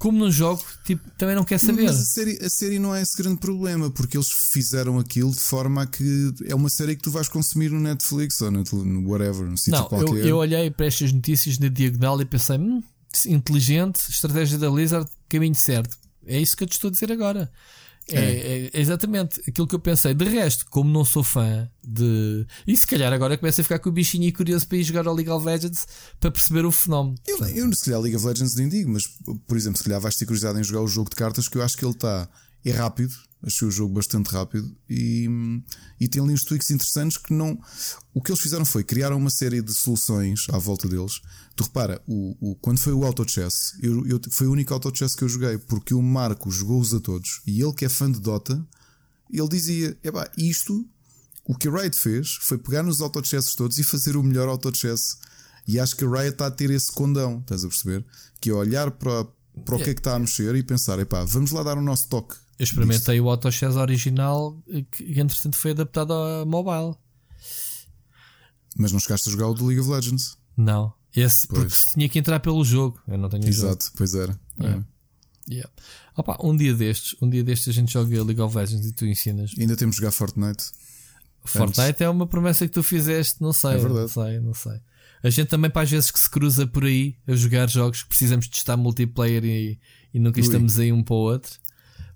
como 0.00 0.18
não 0.18 0.30
jogo, 0.30 0.64
tipo, 0.82 1.10
também 1.18 1.34
não 1.34 1.44
quer 1.44 1.58
saber. 1.58 1.84
Mas 1.84 2.00
a 2.00 2.04
série, 2.06 2.38
a 2.42 2.48
série 2.48 2.78
não 2.78 2.94
é 2.94 3.02
esse 3.02 3.22
grande 3.22 3.38
problema, 3.38 3.90
porque 3.90 4.16
eles 4.16 4.30
fizeram 4.30 4.98
aquilo 4.98 5.30
de 5.30 5.40
forma 5.40 5.82
a 5.82 5.86
que 5.86 6.32
é 6.46 6.54
uma 6.54 6.70
série 6.70 6.96
que 6.96 7.02
tu 7.02 7.10
vais 7.10 7.28
consumir 7.28 7.70
no 7.70 7.78
Netflix 7.78 8.40
ou 8.40 8.50
no, 8.50 9.06
whatever, 9.06 9.42
no 9.42 9.58
sítio 9.58 9.78
não, 9.78 9.86
qualquer. 9.86 10.20
Eu, 10.20 10.26
eu 10.28 10.36
olhei 10.38 10.70
para 10.70 10.86
estas 10.86 11.12
notícias 11.12 11.58
na 11.58 11.68
diagonal 11.68 12.18
e 12.18 12.24
pensei, 12.24 12.56
hum, 12.56 12.82
inteligente, 13.26 14.08
estratégia 14.08 14.56
da 14.56 14.70
Blizzard, 14.70 15.06
caminho 15.28 15.54
certo. 15.54 15.99
É 16.30 16.40
isso 16.40 16.56
que 16.56 16.64
eu 16.64 16.68
te 16.68 16.72
estou 16.72 16.88
a 16.88 16.90
dizer 16.92 17.10
agora. 17.10 17.50
É, 18.08 18.18
é. 18.18 18.70
é, 18.72 18.80
exatamente 18.80 19.40
aquilo 19.48 19.66
que 19.66 19.74
eu 19.74 19.78
pensei. 19.78 20.14
De 20.14 20.24
resto, 20.24 20.66
como 20.68 20.90
não 20.90 21.04
sou 21.04 21.22
fã 21.22 21.68
de. 21.86 22.46
E 22.66 22.76
se 22.76 22.86
calhar 22.86 23.12
agora 23.12 23.36
começa 23.36 23.60
a 23.60 23.64
ficar 23.64 23.78
com 23.78 23.88
o 23.88 23.92
bichinho 23.92 24.24
e 24.24 24.32
curioso 24.32 24.66
para 24.66 24.78
ir 24.78 24.84
jogar 24.84 25.06
ao 25.06 25.14
League 25.14 25.30
of 25.30 25.44
Legends 25.44 25.86
para 26.18 26.30
perceber 26.30 26.64
o 26.64 26.72
fenómeno. 26.72 27.16
Eu, 27.26 27.38
eu 27.46 27.72
se 27.72 27.84
calhar 27.84 28.00
League 28.00 28.16
of 28.16 28.26
Legends 28.26 28.54
nem 28.54 28.68
digo, 28.68 28.90
mas 28.90 29.04
por 29.46 29.56
exemplo, 29.56 29.78
se 29.78 29.84
calhar 29.84 30.00
vais 30.00 30.16
ter 30.16 30.24
curiosidade 30.24 30.58
em 30.58 30.64
jogar 30.64 30.82
o 30.82 30.88
jogo 30.88 31.10
de 31.10 31.16
cartas 31.16 31.48
que 31.48 31.56
eu 31.56 31.62
acho 31.62 31.76
que 31.76 31.84
ele 31.84 31.92
está. 31.92 32.28
É 32.64 32.72
rápido, 32.72 33.14
achei 33.42 33.66
o 33.66 33.70
jogo 33.70 33.94
bastante 33.94 34.28
rápido 34.28 34.70
e, 34.88 35.28
e 35.98 36.08
tem 36.08 36.22
ali 36.22 36.32
uns 36.32 36.44
tweaks 36.44 36.70
interessantes 36.70 37.16
que 37.16 37.32
não. 37.32 37.58
O 38.12 38.20
que 38.20 38.30
eles 38.30 38.40
fizeram 38.40 38.64
foi 38.64 38.84
criar 38.84 39.12
uma 39.12 39.30
série 39.30 39.62
de 39.62 39.72
soluções 39.72 40.46
à 40.52 40.58
volta 40.58 40.86
deles. 40.88 41.20
Tu 41.56 41.64
repara, 41.64 42.02
o, 42.06 42.36
o, 42.40 42.54
quando 42.56 42.78
foi 42.78 42.92
o 42.92 43.04
Auto 43.04 43.28
Chess, 43.28 43.74
eu, 43.82 44.06
eu, 44.06 44.20
foi 44.30 44.46
o 44.46 44.52
único 44.52 44.74
Auto 44.74 44.96
Chess 44.96 45.14
que 45.14 45.24
eu 45.24 45.28
joguei, 45.28 45.56
porque 45.58 45.94
o 45.94 46.02
Marco 46.02 46.50
jogou-os 46.50 46.92
a 46.92 47.00
todos 47.00 47.40
e 47.46 47.62
ele, 47.62 47.72
que 47.72 47.84
é 47.84 47.88
fã 47.88 48.10
de 48.10 48.20
Dota, 48.20 48.62
ele 49.30 49.48
dizia: 49.48 49.96
Epá, 50.02 50.30
isto, 50.36 50.86
o 51.44 51.54
que 51.54 51.68
a 51.68 51.70
Riot 51.70 51.96
fez 51.96 52.36
foi 52.42 52.58
pegar 52.58 52.82
nos 52.82 53.00
Auto 53.00 53.26
Chess 53.26 53.54
todos 53.54 53.78
e 53.78 53.82
fazer 53.82 54.16
o 54.16 54.22
melhor 54.22 54.48
Auto 54.48 54.76
Chess. 54.76 55.16
E 55.66 55.78
acho 55.78 55.96
que 55.96 56.04
a 56.04 56.08
Riot 56.08 56.30
está 56.30 56.46
a 56.46 56.50
ter 56.50 56.70
esse 56.70 56.90
condão, 56.90 57.38
estás 57.38 57.64
a 57.64 57.68
perceber? 57.68 58.04
Que 58.40 58.50
é 58.50 58.52
olhar 58.52 58.90
para, 58.90 59.24
para 59.64 59.76
o 59.76 59.78
que 59.78 59.90
é 59.90 59.94
que 59.94 60.00
está 60.00 60.14
a 60.14 60.18
mexer 60.18 60.54
e 60.54 60.62
pensar: 60.62 60.98
epá, 60.98 61.24
vamos 61.24 61.52
lá 61.52 61.62
dar 61.62 61.78
o 61.78 61.82
nosso 61.82 62.08
toque 62.08 62.36
eu 62.60 62.64
experimentei 62.64 63.16
Isto. 63.16 63.24
o 63.24 63.30
AutoChess 63.30 63.74
original 63.76 64.62
que 64.90 65.18
entretanto 65.18 65.56
foi 65.56 65.70
adaptado 65.70 66.12
a 66.12 66.44
mobile. 66.44 66.94
Mas 68.76 68.92
não 68.92 69.00
chegaste 69.00 69.30
a 69.30 69.32
jogar 69.32 69.48
o 69.48 69.54
do 69.54 69.64
League 69.64 69.80
of 69.80 69.88
Legends? 69.88 70.36
Não. 70.58 70.92
Esse 71.16 71.48
pois. 71.48 71.62
porque 71.62 71.92
tinha 71.94 72.06
que 72.06 72.18
entrar 72.18 72.38
pelo 72.38 72.62
jogo. 72.62 73.00
Eu 73.08 73.16
não 73.16 73.30
tenho 73.30 73.48
Exato, 73.48 73.84
jogo. 73.84 73.96
pois 73.96 74.14
era. 74.14 74.38
Yeah. 74.60 74.84
É. 75.48 75.54
Yeah. 75.54 75.70
Opa, 76.14 76.36
um 76.44 76.54
dia 76.54 76.74
destes, 76.74 77.16
um 77.22 77.30
dia 77.30 77.42
destes 77.42 77.68
a 77.68 77.72
gente 77.72 77.94
joga 77.94 78.22
League 78.22 78.40
of 78.42 78.54
Legends 78.54 78.86
e 78.86 78.92
tu 78.92 79.06
ensinas. 79.06 79.52
ainda 79.58 79.74
temos 79.74 79.96
de 79.96 80.02
jogar 80.02 80.12
Fortnite. 80.12 80.64
Fortnite 81.42 81.80
Antes. 81.80 82.00
é 82.02 82.10
uma 82.10 82.26
promessa 82.26 82.68
que 82.68 82.74
tu 82.74 82.82
fizeste, 82.82 83.40
não 83.40 83.54
sei, 83.54 83.70
é 83.70 83.78
verdade. 83.78 84.00
não 84.00 84.08
sei, 84.08 84.40
não 84.40 84.54
sei. 84.54 84.80
A 85.22 85.30
gente 85.30 85.48
também 85.48 85.70
para 85.70 85.80
às 85.80 85.90
vezes 85.90 86.10
que 86.10 86.18
se 86.18 86.28
cruza 86.28 86.66
por 86.66 86.84
aí 86.84 87.16
a 87.26 87.34
jogar 87.34 87.70
jogos 87.70 88.02
que 88.02 88.10
precisamos 88.10 88.48
testar 88.48 88.76
multiplayer 88.76 89.44
e, 89.46 89.80
e 90.12 90.20
nunca 90.20 90.40
Ui. 90.40 90.44
estamos 90.44 90.78
aí 90.78 90.92
um 90.92 91.02
para 91.02 91.14
o 91.14 91.18
outro. 91.18 91.58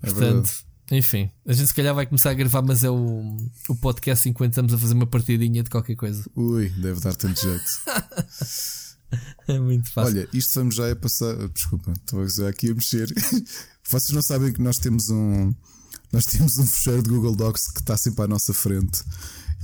É 0.04 0.12
Portanto, 0.12 0.64
enfim, 0.90 1.30
a 1.46 1.52
gente 1.52 1.68
se 1.68 1.74
calhar 1.74 1.94
vai 1.94 2.06
começar 2.06 2.30
a 2.30 2.34
gravar, 2.34 2.62
mas 2.62 2.84
é 2.84 2.90
o, 2.90 3.36
o 3.68 3.76
podcast 3.76 4.28
enquanto 4.28 4.52
estamos 4.52 4.74
a 4.74 4.78
fazer 4.78 4.94
uma 4.94 5.06
partidinha 5.06 5.62
de 5.62 5.70
qualquer 5.70 5.96
coisa. 5.96 6.24
Ui, 6.36 6.68
deve 6.68 7.00
dar 7.00 7.14
tanto 7.14 7.40
jeito. 7.40 7.64
é 9.48 9.58
muito 9.58 9.90
fácil. 9.90 10.18
Olha, 10.18 10.28
isto 10.32 10.54
vamos 10.54 10.74
já 10.74 10.90
a 10.90 10.96
passar. 10.96 11.48
Desculpa, 11.48 11.92
estou 11.92 12.28
já 12.28 12.48
aqui 12.48 12.70
a 12.70 12.74
mexer. 12.74 13.12
Vocês 13.88 14.10
não 14.10 14.22
sabem 14.22 14.52
que 14.52 14.60
nós 14.60 14.78
temos 14.78 15.08
um. 15.08 15.54
Nós 16.12 16.26
temos 16.26 16.58
um 16.58 16.66
fecheiro 16.66 17.02
de 17.02 17.08
Google 17.08 17.34
Docs 17.34 17.72
que 17.72 17.80
está 17.80 17.96
sempre 17.96 18.24
à 18.24 18.28
nossa 18.28 18.52
frente 18.54 19.02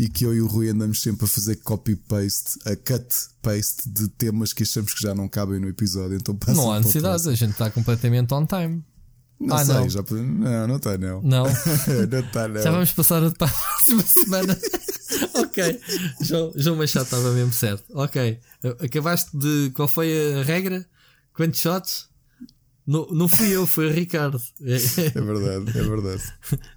e 0.01 0.09
que 0.09 0.25
eu 0.25 0.35
e 0.35 0.41
o 0.41 0.47
Rui 0.47 0.71
andamos 0.71 1.03
sempre 1.03 1.27
a 1.27 1.29
fazer 1.29 1.57
copy-paste, 1.57 2.59
a 2.65 2.75
cut-paste 2.75 3.89
de 3.89 4.09
temas 4.09 4.55
que 4.55 4.63
achamos 4.63 4.95
que 4.95 5.03
já 5.03 5.15
não 5.15 5.29
cabem 5.29 5.61
no 5.61 5.69
episódio. 5.69 6.17
Então 6.17 6.37
não 6.55 6.73
há 6.73 6.79
necessidade, 6.81 7.29
a 7.29 7.35
gente 7.35 7.53
está 7.53 7.71
completamente 7.71 8.33
on 8.33 8.47
time. 8.47 8.83
Não 9.41 9.57
ah, 9.57 9.65
sei, 9.65 9.75
não. 9.75 9.89
já 9.89 10.03
Não, 10.11 10.69
não 10.69 10.77
está, 10.77 10.99
não. 10.99 11.23
Não. 11.23 11.45
não 12.11 12.21
está, 12.21 12.47
não. 12.47 12.63
Já 12.63 12.71
vamos 12.71 12.93
passar 12.93 13.31
para 13.33 13.49
a 13.49 13.51
próxima 13.51 14.03
semana. 14.03 14.59
ok. 15.35 15.81
João, 16.21 16.53
João 16.55 16.77
Machado 16.77 17.05
estava 17.05 17.33
mesmo 17.33 17.53
certo. 17.53 17.85
Ok. 17.95 18.39
Acabaste 18.85 19.35
de. 19.37 19.73
Qual 19.75 19.89
foi 19.89 20.35
a 20.35 20.43
regra? 20.43 20.87
Quantos 21.33 21.59
shots? 21.59 22.10
Não, 22.91 23.07
não 23.13 23.29
fui 23.29 23.55
eu, 23.55 23.69
foi 23.69 23.87
o 23.87 23.93
Ricardo. 23.93 24.43
É 24.61 25.21
verdade, 25.21 25.79
é 25.79 25.83
verdade. 25.83 26.23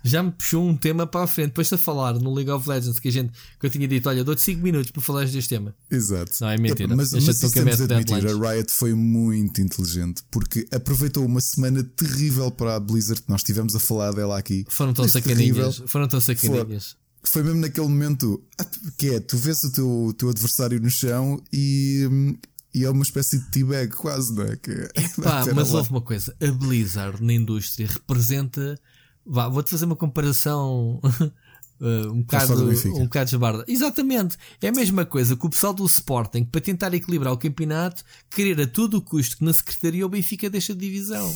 Já 0.03 0.22
me 0.22 0.31
puxou 0.31 0.68
um 0.68 0.77
tema 0.77 1.07
para 1.07 1.23
a 1.23 1.27
frente. 1.27 1.48
Depois 1.48 1.72
a 1.73 1.77
falar 1.77 2.14
no 2.14 2.34
League 2.34 2.52
of 2.52 2.69
Legends 2.69 2.99
que 2.99 3.07
a 3.07 3.11
gente 3.11 3.31
que 3.60 3.65
eu 3.65 3.69
tinha 3.69 3.88
dito, 3.88 4.07
olha, 4.07 4.23
dou-te 4.23 4.41
5 4.41 4.61
minutos 4.61 4.91
para 4.91 5.02
falar 5.02 5.26
deste 5.26 5.49
tema. 5.49 5.73
Exato. 5.90 6.31
Não, 6.41 6.49
é 6.49 6.57
mentira. 6.57 6.95
Mas, 6.95 7.14
mas 7.14 7.27
isso 7.27 7.52
temos 7.52 7.81
a 7.81 7.85
admitir, 7.85 8.27
a 8.27 8.52
Riot 8.52 8.72
foi 8.72 8.94
muito 8.94 9.60
inteligente 9.60 10.23
porque 10.30 10.68
aproveitou 10.72 11.26
uma 11.26 11.41
semana 11.41 11.84
terrível 11.84 12.52
para 12.52 12.76
a 12.76 12.80
Blizzard. 12.80 13.23
Nós 13.27 13.41
estivemos 13.41 13.76
a 13.76 13.80
falar 13.80 14.11
dela 14.14 14.38
aqui. 14.38 14.65
Foram 14.69 14.94
tão 14.94 15.07
sacaninhas. 15.07 15.81
Foram 15.88 16.07
tão 16.07 16.22
sacaninhas. 16.22 16.95
Foi, 17.23 17.41
foi 17.41 17.44
mesmo 17.44 17.61
naquele 17.61 17.88
momento 17.88 18.44
ah, 18.60 18.65
que 18.98 19.10
é, 19.10 19.19
tu 19.19 19.38
vês 19.38 19.64
o 19.64 19.72
teu, 19.72 20.15
teu 20.18 20.30
adversário 20.30 20.80
no 20.80 20.90
chão 20.90 21.41
e, 21.52 22.07
hum, 22.11 22.35
e 22.73 22.83
é 22.83 22.89
uma 22.89 23.03
espécie 23.03 23.39
de 23.39 23.51
teabag 23.51 23.89
quase, 23.95 24.33
não 24.33 24.43
é? 24.43 24.55
Que, 24.55 24.71
Epá, 24.71 25.45
mas 25.53 25.71
lá. 25.71 25.77
houve 25.77 25.91
uma 25.91 26.01
coisa: 26.01 26.35
a 26.41 26.51
Blizzard 26.51 27.23
na 27.23 27.33
indústria 27.33 27.87
representa. 27.87 28.79
Vá, 29.25 29.47
vou-te 29.47 29.69
fazer 29.69 29.85
uma 29.85 29.95
comparação. 29.95 30.99
Uh, 31.81 32.13
um 32.13 32.21
bocado, 32.21 32.53
um 32.95 33.03
bocado 33.03 33.29
jabarda. 33.29 33.65
Exatamente. 33.67 34.37
É 34.61 34.69
a 34.69 34.71
mesma 34.71 35.05
coisa 35.05 35.35
que 35.35 35.45
o 35.45 35.49
pessoal 35.49 35.73
do 35.73 35.85
Sporting, 35.85 36.45
para 36.45 36.61
tentar 36.61 36.93
equilibrar 36.93 37.33
o 37.33 37.37
campeonato, 37.37 38.03
querer 38.29 38.61
a 38.61 38.67
todo 38.67 38.93
o 38.93 39.01
custo 39.01 39.37
que 39.37 39.43
na 39.43 39.51
Secretaria 39.51 40.05
o 40.05 40.09
Benfica 40.09 40.49
deixa 40.49 40.73
de 40.73 40.79
divisão. 40.79 41.35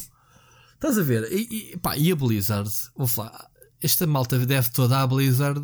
Estás 0.75 0.97
a 0.97 1.03
ver? 1.03 1.29
E, 1.33 1.73
e, 1.73 1.77
pá, 1.77 1.97
e 1.97 2.09
a 2.13 2.15
Blizzard? 2.15 2.71
Vou 2.95 3.07
falar. 3.07 3.49
Esta 3.81 4.07
malta 4.07 4.37
deve 4.45 4.71
toda 4.71 5.01
à 5.01 5.07
Blizzard 5.07 5.59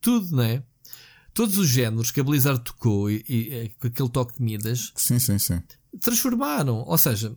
tudo, 0.00 0.36
não 0.36 0.44
é? 0.44 0.62
Todos 1.34 1.58
os 1.58 1.68
géneros 1.68 2.10
que 2.10 2.20
a 2.20 2.24
Blizzard 2.24 2.62
tocou 2.62 3.10
e, 3.10 3.24
e 3.28 3.72
com 3.80 3.86
aquele 3.86 4.08
toque 4.08 4.36
de 4.38 4.42
Midas 4.42 4.92
sim, 4.96 5.18
sim, 5.18 5.38
sim. 5.38 5.60
transformaram. 6.00 6.84
Ou 6.86 6.98
seja, 6.98 7.36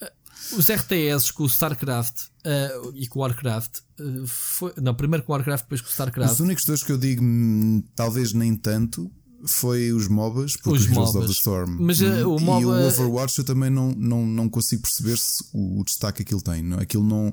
eh, 0.00 0.12
os 0.56 0.68
RTS 0.70 1.32
com 1.32 1.42
o 1.42 1.46
StarCraft 1.46 2.26
uh, 2.46 2.92
e 2.94 3.06
com 3.08 3.18
o 3.18 3.22
Warcraft 3.22 3.78
uh, 4.00 4.26
foi, 4.26 4.72
não, 4.80 4.94
primeiro 4.94 5.24
com 5.24 5.32
o 5.32 5.36
Warcraft, 5.36 5.64
depois 5.64 5.80
com 5.80 5.88
o 5.88 5.90
StarCraft. 5.90 6.32
Os 6.32 6.40
únicos 6.40 6.64
dois 6.64 6.82
que 6.82 6.92
eu 6.92 6.98
digo, 6.98 7.22
hum, 7.24 7.82
talvez 7.94 8.32
nem 8.32 8.54
tanto, 8.56 9.10
foi 9.46 9.92
os 9.92 10.08
MOBAs, 10.08 10.56
porque 10.56 10.70
Os 10.70 10.82
os 10.82 10.88
MOBAs. 10.88 11.14
of 11.14 11.26
the 11.26 11.32
Storm. 11.32 11.76
Mas, 11.80 12.00
eh, 12.02 12.24
o 12.26 12.38
e 12.38 12.42
MOBA- 12.42 12.66
o 12.66 12.86
Overwatch 12.88 13.38
eu 13.38 13.44
também 13.44 13.70
não, 13.70 13.92
não, 13.92 14.26
não 14.26 14.48
consigo 14.48 14.82
perceber 14.82 15.16
se 15.16 15.44
o, 15.52 15.82
destaque 15.84 16.18
que 16.18 16.22
aquilo 16.22 16.42
tem. 16.42 16.62
Não? 16.62 16.78
é? 16.78 16.82
Aquilo, 16.82 17.04
não, 17.04 17.32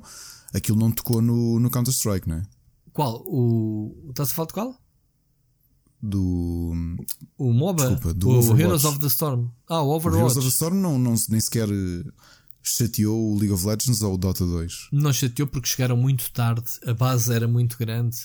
aquilo 0.53 0.78
não 0.78 0.91
tocou 0.91 1.22
no, 1.22 1.60
no 1.60 1.70
Counter-Strike, 1.70 2.30
não 2.30 2.38
é? 2.38 2.44
Qual? 2.94 3.24
O. 3.26 4.07
Estás 4.10 4.30
a 4.30 4.34
falar 4.34 4.48
de 4.48 4.53
qual? 4.53 4.85
Do 6.07 6.73
O 7.38 7.52
MOBA? 7.52 7.90
Desculpa, 7.90 8.14
do 8.14 8.30
o 8.30 8.38
Overwatch. 8.38 8.61
Heroes 8.61 8.86
of 8.86 8.99
the 8.99 9.07
Storm. 9.07 9.48
Ah, 9.68 9.82
o 9.82 9.88
o 9.88 9.95
Overwatch. 9.95 10.19
Heroes 10.19 10.38
of 10.38 10.45
the 10.45 10.52
Storm 10.52 10.76
não, 10.76 10.99
não, 10.99 11.15
nem 11.30 11.41
sequer 11.41 11.68
eh, 11.68 12.11
chateou 12.61 13.32
o 13.32 13.38
League 13.38 13.52
of 13.52 13.65
Legends 13.65 14.02
ou 14.02 14.14
o 14.14 14.18
Dota 14.18 14.45
2. 14.45 14.90
Não 14.91 15.11
chateou 15.11 15.48
porque 15.48 15.68
chegaram 15.68 15.98
muito 15.98 16.32
tarde, 16.32 16.65
a 16.86 16.94
base 16.94 17.34
era 17.34 17.48
muito 17.48 17.77
grande 17.77 18.18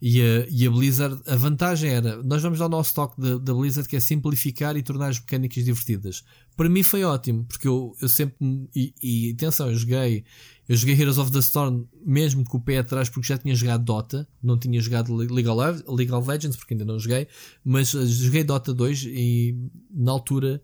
e 0.00 0.20
a, 0.20 0.46
e 0.50 0.66
a 0.66 0.70
Blizzard, 0.70 1.20
a 1.26 1.36
vantagem 1.36 1.90
era, 1.90 2.22
nós 2.22 2.42
vamos 2.42 2.60
ao 2.60 2.68
nosso 2.68 2.94
toque 2.94 3.20
da 3.38 3.54
Blizzard 3.54 3.88
que 3.88 3.96
é 3.96 4.00
simplificar 4.00 4.76
e 4.76 4.82
tornar 4.82 5.08
as 5.08 5.18
mecânicas 5.18 5.64
divertidas. 5.64 6.22
Para 6.56 6.68
mim 6.68 6.82
foi 6.82 7.04
ótimo, 7.04 7.44
porque 7.44 7.68
eu, 7.68 7.94
eu 8.00 8.08
sempre, 8.08 8.36
e, 8.74 8.94
e 9.02 9.32
atenção, 9.32 9.70
eu 9.70 9.76
joguei, 9.76 10.24
eu 10.66 10.74
joguei 10.74 10.98
Heroes 10.98 11.18
of 11.18 11.30
the 11.30 11.40
Storm 11.40 11.84
mesmo 12.04 12.44
com 12.44 12.56
o 12.56 12.60
pé 12.60 12.78
atrás 12.78 13.10
porque 13.10 13.28
já 13.28 13.36
tinha 13.36 13.54
jogado 13.54 13.84
Dota, 13.84 14.26
não 14.42 14.58
tinha 14.58 14.80
jogado 14.80 15.14
League 15.14 15.48
of, 15.48 16.28
Legends 16.28 16.56
porque 16.56 16.72
ainda 16.72 16.84
não 16.84 16.98
joguei, 16.98 17.28
mas 17.62 17.94
eh, 17.94 18.06
joguei 18.06 18.42
Dota 18.42 18.72
2 18.72 19.04
e 19.04 19.54
na 19.90 20.12
altura 20.12 20.62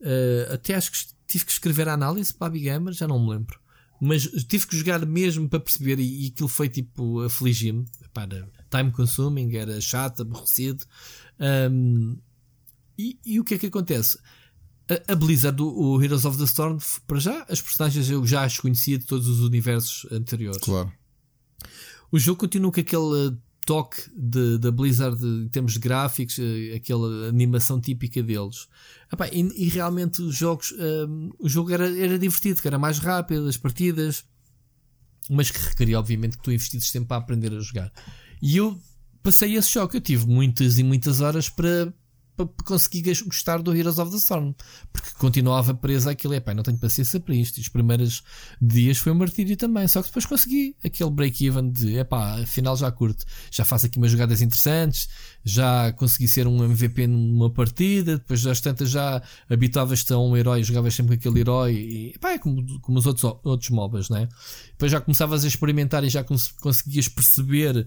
Uh, 0.00 0.52
até 0.52 0.74
acho 0.74 0.92
que 0.92 0.98
tive 1.26 1.44
que 1.44 1.52
escrever 1.52 1.88
a 1.88 1.94
análise 1.94 2.32
para 2.32 2.48
a 2.48 2.50
Big 2.50 2.64
Gamer, 2.64 2.92
já 2.92 3.08
não 3.08 3.24
me 3.24 3.32
lembro. 3.32 3.58
Mas 4.00 4.24
tive 4.44 4.66
que 4.66 4.76
jogar 4.76 5.04
mesmo 5.06 5.48
para 5.48 5.60
perceber, 5.60 5.98
e, 5.98 6.24
e 6.24 6.28
aquilo 6.28 6.48
foi 6.48 6.68
tipo 6.68 7.22
afligir-me. 7.22 7.86
Para 8.12 8.48
time 8.70 8.92
consuming, 8.92 9.54
era 9.54 9.80
chato, 9.80 10.22
aborrecido. 10.22 10.84
Um, 11.70 12.18
e, 12.98 13.18
e 13.24 13.40
o 13.40 13.44
que 13.44 13.54
é 13.54 13.58
que 13.58 13.66
acontece? 13.66 14.18
A, 14.88 15.12
a 15.12 15.16
Blizzard, 15.16 15.60
o, 15.60 15.66
o 15.66 16.02
Heroes 16.02 16.24
of 16.24 16.38
the 16.38 16.44
Storm, 16.44 16.78
para 17.06 17.18
já, 17.18 17.44
as 17.48 17.60
personagens 17.60 18.08
eu 18.08 18.24
já 18.26 18.44
as 18.44 18.58
conhecia 18.58 18.98
de 18.98 19.04
todos 19.04 19.26
os 19.28 19.40
universos 19.40 20.06
anteriores. 20.12 20.60
Claro. 20.60 20.92
O 22.12 22.18
jogo 22.18 22.38
continua 22.40 22.70
com 22.70 22.80
aquele 22.80 23.36
toque 23.66 24.02
de- 24.16 24.58
da 24.58 24.70
Blizzard 24.70 25.18
em 25.26 25.48
termos 25.48 25.72
de 25.72 25.80
gráficos, 25.80 26.38
eh, 26.38 26.76
aquela 26.76 27.28
animação 27.28 27.80
típica 27.80 28.22
deles. 28.22 28.68
Epá, 29.12 29.26
e, 29.32 29.40
e 29.56 29.68
realmente 29.68 30.22
os 30.22 30.36
jogos, 30.36 30.72
um, 31.08 31.30
o 31.40 31.48
jogo 31.48 31.72
era, 31.72 31.88
era 31.98 32.16
divertido, 32.16 32.62
que 32.62 32.68
era 32.68 32.78
mais 32.78 33.00
rápido, 33.00 33.48
as 33.48 33.56
partidas, 33.56 34.24
mas 35.28 35.50
que 35.50 35.58
requeria, 35.58 35.98
obviamente, 35.98 36.36
que 36.36 36.44
tu 36.44 36.52
investisses 36.52 36.92
tempo 36.92 37.08
para 37.08 37.16
aprender 37.16 37.52
a 37.52 37.58
jogar. 37.58 37.92
E 38.40 38.56
eu 38.56 38.80
passei 39.20 39.56
esse 39.56 39.68
choque, 39.70 39.96
eu 39.96 40.00
tive 40.00 40.26
muitas 40.26 40.78
e 40.78 40.84
muitas 40.84 41.20
horas 41.20 41.48
para, 41.48 41.92
para 42.36 42.46
conseguir 42.64 43.02
gostar 43.24 43.62
do 43.62 43.74
Heroes 43.74 43.98
of 43.98 44.10
the 44.10 44.18
Storm, 44.18 44.52
porque 44.92 45.08
continuava 45.18 45.74
preso 45.74 46.10
àquilo, 46.10 46.34
epá, 46.34 46.52
não 46.52 46.62
tenho 46.62 46.76
paciência 46.78 47.18
para 47.18 47.34
isto. 47.34 47.58
E 47.58 47.60
os 47.62 47.68
primeiros 47.68 48.22
dias 48.60 48.98
foi 48.98 49.12
um 49.12 49.14
martírio 49.14 49.56
também, 49.56 49.88
só 49.88 50.02
que 50.02 50.08
depois 50.08 50.26
consegui 50.26 50.76
aquele 50.84 51.10
break-even 51.10 51.70
de, 51.70 51.96
epá, 51.98 52.40
afinal 52.42 52.76
já 52.76 52.90
curto, 52.92 53.24
já 53.50 53.64
faço 53.64 53.86
aqui 53.86 53.96
umas 53.98 54.10
jogadas 54.10 54.40
interessantes, 54.42 55.08
já 55.44 55.92
consegui 55.92 56.28
ser 56.28 56.46
um 56.46 56.62
MVP 56.62 57.06
numa 57.06 57.50
partida, 57.50 58.18
depois 58.18 58.42
das 58.42 58.60
tantas 58.60 58.90
já 58.90 59.22
habituavas-te 59.48 60.12
a 60.12 60.18
um 60.18 60.36
herói, 60.36 60.62
jogavas 60.62 60.94
sempre 60.94 61.16
com 61.16 61.20
aquele 61.20 61.40
herói, 61.40 61.72
e 61.74 62.08
epá, 62.14 62.32
é 62.32 62.38
como, 62.38 62.80
como 62.80 62.98
os 62.98 63.06
outros, 63.06 63.24
outros 63.42 63.70
MOBAs, 63.70 64.10
né? 64.10 64.28
Depois 64.72 64.92
já 64.92 65.00
começavas 65.00 65.44
a 65.44 65.48
experimentar 65.48 66.04
e 66.04 66.10
já 66.10 66.22
cons- 66.22 66.52
conseguias 66.60 67.08
perceber 67.08 67.86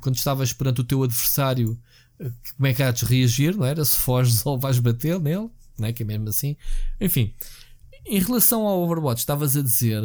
quando 0.00 0.16
estavas 0.16 0.52
perante 0.52 0.80
o 0.82 0.84
teu 0.84 1.02
adversário 1.02 1.76
como 2.18 2.66
é 2.66 2.74
que 2.74 2.82
há 2.82 2.90
de 2.90 3.04
reagir, 3.04 3.56
não 3.56 3.64
era? 3.64 3.84
Se 3.84 3.96
foges 3.96 4.44
ou 4.46 4.58
vais 4.58 4.78
bater 4.78 5.18
nele, 5.20 5.48
não 5.78 5.88
é? 5.88 5.92
Que 5.92 6.02
é 6.02 6.06
mesmo 6.06 6.28
assim. 6.28 6.56
Enfim, 7.00 7.32
em 8.06 8.18
relação 8.18 8.66
ao 8.66 8.82
Overwatch, 8.82 9.20
estavas 9.20 9.56
a 9.56 9.62
dizer, 9.62 10.02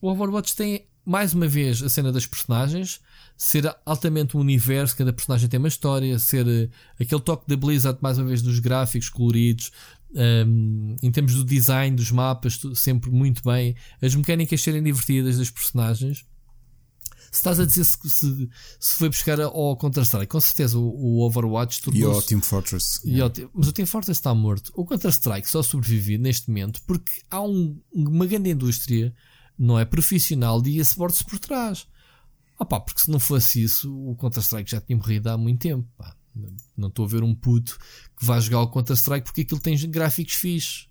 o 0.00 0.08
Overwatch 0.08 0.54
tem 0.54 0.86
mais 1.04 1.34
uma 1.34 1.48
vez 1.48 1.82
a 1.82 1.88
cena 1.88 2.12
das 2.12 2.26
personagens, 2.26 3.00
ser 3.36 3.74
altamente 3.84 4.36
um 4.36 4.40
universo, 4.40 4.96
cada 4.96 5.12
personagem 5.12 5.48
tem 5.48 5.58
uma 5.58 5.68
história, 5.68 6.16
ser 6.18 6.46
eh, 6.46 6.68
aquele 7.00 7.20
toque 7.20 7.48
da 7.48 7.56
Blizzard, 7.56 7.98
mais 8.00 8.18
uma 8.18 8.28
vez, 8.28 8.40
dos 8.40 8.60
gráficos 8.60 9.08
coloridos, 9.08 9.72
um, 10.14 10.96
em 11.02 11.10
termos 11.10 11.34
do 11.34 11.44
design 11.44 11.96
dos 11.96 12.10
mapas, 12.10 12.60
sempre 12.74 13.10
muito 13.10 13.42
bem, 13.42 13.74
as 14.00 14.14
mecânicas 14.14 14.60
serem 14.60 14.82
divertidas 14.82 15.38
das 15.38 15.50
personagens. 15.50 16.24
Se 17.32 17.38
estás 17.38 17.58
a 17.58 17.64
dizer 17.64 17.84
se, 17.86 17.96
se, 18.10 18.48
se 18.78 18.96
foi 18.98 19.08
buscar 19.08 19.40
ao 19.40 19.74
Counter-Strike, 19.78 20.26
com 20.26 20.38
certeza 20.40 20.78
o, 20.78 20.82
o 20.86 21.20
Overwatch 21.26 21.80
E 21.80 21.82
tornou-se 21.82 22.14
ao 22.16 22.22
Team 22.22 22.42
Fortress. 22.42 23.00
e 23.04 23.20
ao 23.22 23.32
mas 23.54 23.68
o 23.68 23.72
Team 23.72 23.86
Fortress 23.86 24.18
está 24.20 24.34
morto. 24.34 24.70
O 24.76 24.84
Counter-Strike 24.84 25.48
só 25.48 25.62
sobrevive 25.62 26.18
neste 26.18 26.48
momento 26.48 26.82
porque 26.86 27.10
há 27.30 27.40
um- 27.40 27.80
uma 27.90 28.26
grande 28.26 28.50
indústria, 28.50 29.14
não 29.58 29.78
é? 29.78 29.84
Profissional 29.86 30.60
de 30.60 30.76
esportes 30.78 31.22
por 31.22 31.38
trás. 31.38 31.86
Ah 32.60 32.66
pá, 32.66 32.78
porque 32.78 33.00
se 33.00 33.10
não 33.10 33.18
fosse 33.18 33.62
isso, 33.62 33.90
o 33.92 34.14
Counter-Strike 34.14 34.70
já 34.70 34.80
tinha 34.82 34.96
morrido 34.98 35.30
há 35.30 35.38
muito 35.38 35.60
tempo. 35.60 35.88
pá. 35.96 36.14
Não 36.76 36.88
estou 36.88 37.04
a 37.06 37.08
ver 37.08 37.22
um 37.22 37.34
puto 37.34 37.78
que 38.18 38.24
vá 38.26 38.38
jogar 38.40 38.60
o 38.60 38.68
Counter-Strike 38.68 39.24
porque 39.24 39.40
aquilo 39.40 39.60
tem 39.60 39.76
gráficos 39.90 40.34
fixes. 40.34 40.86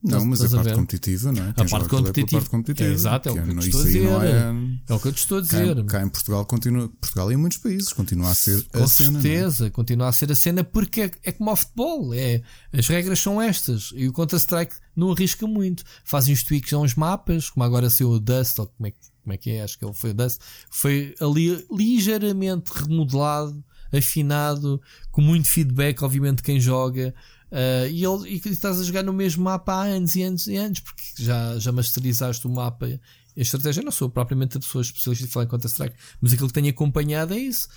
Não, 0.00 0.24
mas 0.26 0.40
a 0.44 0.48
parte 0.48 0.64
ver? 0.68 0.74
competitiva, 0.76 1.32
não 1.32 1.42
é? 1.42 1.48
A 1.48 1.52
parte 1.54 1.74
aquilo 1.74 1.82
é 1.82 1.88
competitiva. 1.88 2.40
parte 2.40 2.50
competitiva. 2.50 2.88
É, 2.88 2.92
exato, 2.92 3.28
é 3.28 3.32
o 3.32 3.34
que 3.34 3.40
eu 3.40 3.46
não- 3.54 3.58
te 3.60 3.66
estou 3.66 3.80
a 3.80 3.84
dizer. 3.84 4.02
é. 4.06 4.92
É 4.92 4.94
o 4.94 5.00
que 5.00 5.08
eu 5.08 5.12
te 5.12 5.18
estou 5.18 5.38
a 5.38 5.42
Cá, 5.42 5.46
dizer. 5.58 5.78
em- 5.78 5.86
cá 5.86 6.02
em 6.04 6.08
Portugal 6.08 6.46
continua. 6.46 6.88
Portugal 7.00 7.30
e 7.32 7.34
em 7.34 7.36
muitos 7.36 7.58
países 7.58 7.92
continua 7.92 8.30
a 8.30 8.34
ser 8.34 8.62
Com 8.68 8.84
a 8.84 8.86
cena. 8.86 9.10
não 9.10 9.18
é? 9.18 9.22
certeza, 9.22 9.70
continua 9.70 10.08
a 10.08 10.12
ser 10.12 10.30
a 10.30 10.36
cena 10.36 10.62
porque 10.62 11.00
é, 11.00 11.10
é 11.24 11.32
como 11.32 11.50
ao 11.50 11.56
futebol. 11.56 12.14
É, 12.14 12.42
as 12.72 12.86
regras 12.86 13.18
são 13.18 13.42
estas. 13.42 13.90
E 13.94 14.06
o 14.06 14.12
Counter-Strike 14.12 14.76
não 14.94 15.10
arrisca 15.10 15.46
muito. 15.48 15.82
Fazem 16.04 16.32
os 16.32 16.44
tweaks 16.44 16.72
a 16.72 16.78
uns 16.78 16.94
mapas, 16.94 17.50
como 17.50 17.64
agora 17.64 17.90
saiu 17.90 18.10
o 18.10 18.20
Dust, 18.20 18.56
ou 18.60 18.66
como 18.68 18.86
é, 18.86 18.90
que- 18.92 18.96
como 19.24 19.32
é 19.32 19.36
que 19.36 19.50
é? 19.50 19.62
Acho 19.64 19.76
que 19.76 19.84
ele 19.84 19.94
foi 19.94 20.10
o 20.10 20.14
Dust. 20.14 20.40
Foi 20.70 21.12
ali 21.20 21.66
ligeiramente 21.72 22.70
remodelado, 22.72 23.64
afinado, 23.92 24.80
com 25.10 25.20
muito 25.20 25.48
feedback, 25.48 26.02
obviamente, 26.02 26.36
de 26.36 26.42
quem 26.44 26.60
joga. 26.60 27.14
Ah, 27.50 27.86
e, 27.88 28.04
ele, 28.04 28.28
e 28.28 28.48
estás 28.50 28.80
a 28.80 28.84
jogar 28.84 29.02
no 29.02 29.12
mesmo 29.12 29.44
mapa 29.44 29.72
há 29.74 29.82
anos 29.84 30.14
e 30.16 30.22
anos 30.22 30.46
e 30.46 30.56
anos, 30.56 30.80
porque 30.80 31.02
já, 31.18 31.58
já 31.58 31.72
masterizaste 31.72 32.46
o 32.46 32.50
mapa. 32.50 32.86
A 32.86 33.40
estratégia, 33.40 33.80
eu 33.80 33.84
não 33.84 33.92
sou 33.92 34.10
propriamente 34.10 34.56
a 34.56 34.60
pessoa 34.60 34.82
especialista 34.82 35.26
de 35.26 35.32
falar 35.32 35.46
em 35.46 35.48
Counter-Strike, 35.48 35.96
mas 36.20 36.32
aquilo 36.32 36.48
que 36.48 36.54
tenho 36.54 36.70
acompanhado 36.70 37.34
é 37.34 37.38
isso 37.38 37.68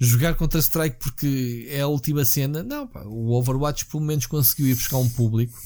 jogar 0.00 0.34
contra 0.34 0.60
Strike 0.60 0.96
porque 0.98 1.66
é 1.70 1.80
a 1.80 1.86
última 1.86 2.24
cena. 2.24 2.62
Não, 2.62 2.86
pá, 2.86 3.02
o 3.04 3.30
Overwatch 3.32 3.86
pelo 3.86 4.02
menos 4.02 4.26
conseguiu 4.26 4.66
ir 4.66 4.74
buscar 4.74 4.98
um 4.98 5.08
público 5.08 5.56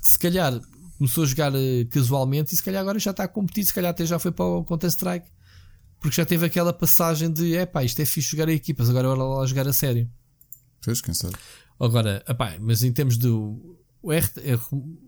que 0.00 0.08
se 0.08 0.18
calhar 0.18 0.60
começou 0.96 1.24
a 1.24 1.26
jogar 1.26 1.52
eh, 1.54 1.84
casualmente 1.90 2.54
e 2.54 2.56
se 2.56 2.62
calhar 2.62 2.82
agora 2.82 2.98
já 2.98 3.10
está 3.10 3.24
a 3.24 3.28
competir, 3.28 3.64
se 3.64 3.72
calhar 3.72 3.90
até 3.90 4.04
já 4.04 4.18
foi 4.18 4.32
para 4.32 4.44
o 4.44 4.64
Counter 4.64 4.90
Strike 4.90 5.28
porque 6.00 6.16
já 6.16 6.24
teve 6.24 6.46
aquela 6.46 6.72
passagem 6.72 7.32
de 7.32 7.56
é 7.56 7.66
pá, 7.66 7.82
isto 7.82 8.00
é 8.00 8.04
fixe 8.04 8.30
jogar 8.30 8.48
a 8.48 8.52
equipas, 8.52 8.88
agora 8.88 9.08
é 9.08 9.10
hora 9.10 9.22
lá 9.22 9.46
jogar 9.46 9.66
a 9.66 9.72
sério. 9.72 10.08
Pois, 10.84 11.00
quem 11.00 11.14
sabe? 11.14 11.34
Agora, 11.80 12.24
epá, 12.28 12.56
mas 12.60 12.82
em 12.82 12.92
termos 12.92 13.16
do 13.16 13.78
RT, 14.04 14.40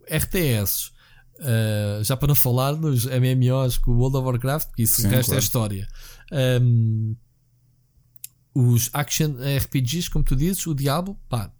RTS, 0.08 0.92
eh, 1.40 2.00
já 2.02 2.16
para 2.16 2.28
não 2.28 2.34
falar 2.34 2.76
nos 2.76 3.06
MMOs 3.06 3.78
com 3.78 3.92
o 3.92 3.96
World 3.96 4.18
of 4.18 4.26
Warcraft, 4.26 4.68
porque 4.68 4.82
isso 4.82 5.00
Sim, 5.00 5.08
o 5.08 5.10
resto 5.10 5.30
é 5.30 5.32
claro. 5.32 5.42
história. 5.42 5.88
Um, 6.62 7.16
os 8.54 8.90
action 8.92 9.36
RPGs, 9.58 10.10
como 10.10 10.24
tu 10.24 10.36
dizes, 10.36 10.66
o 10.66 10.74
Diablo, 10.74 11.18
pá, 11.28 11.52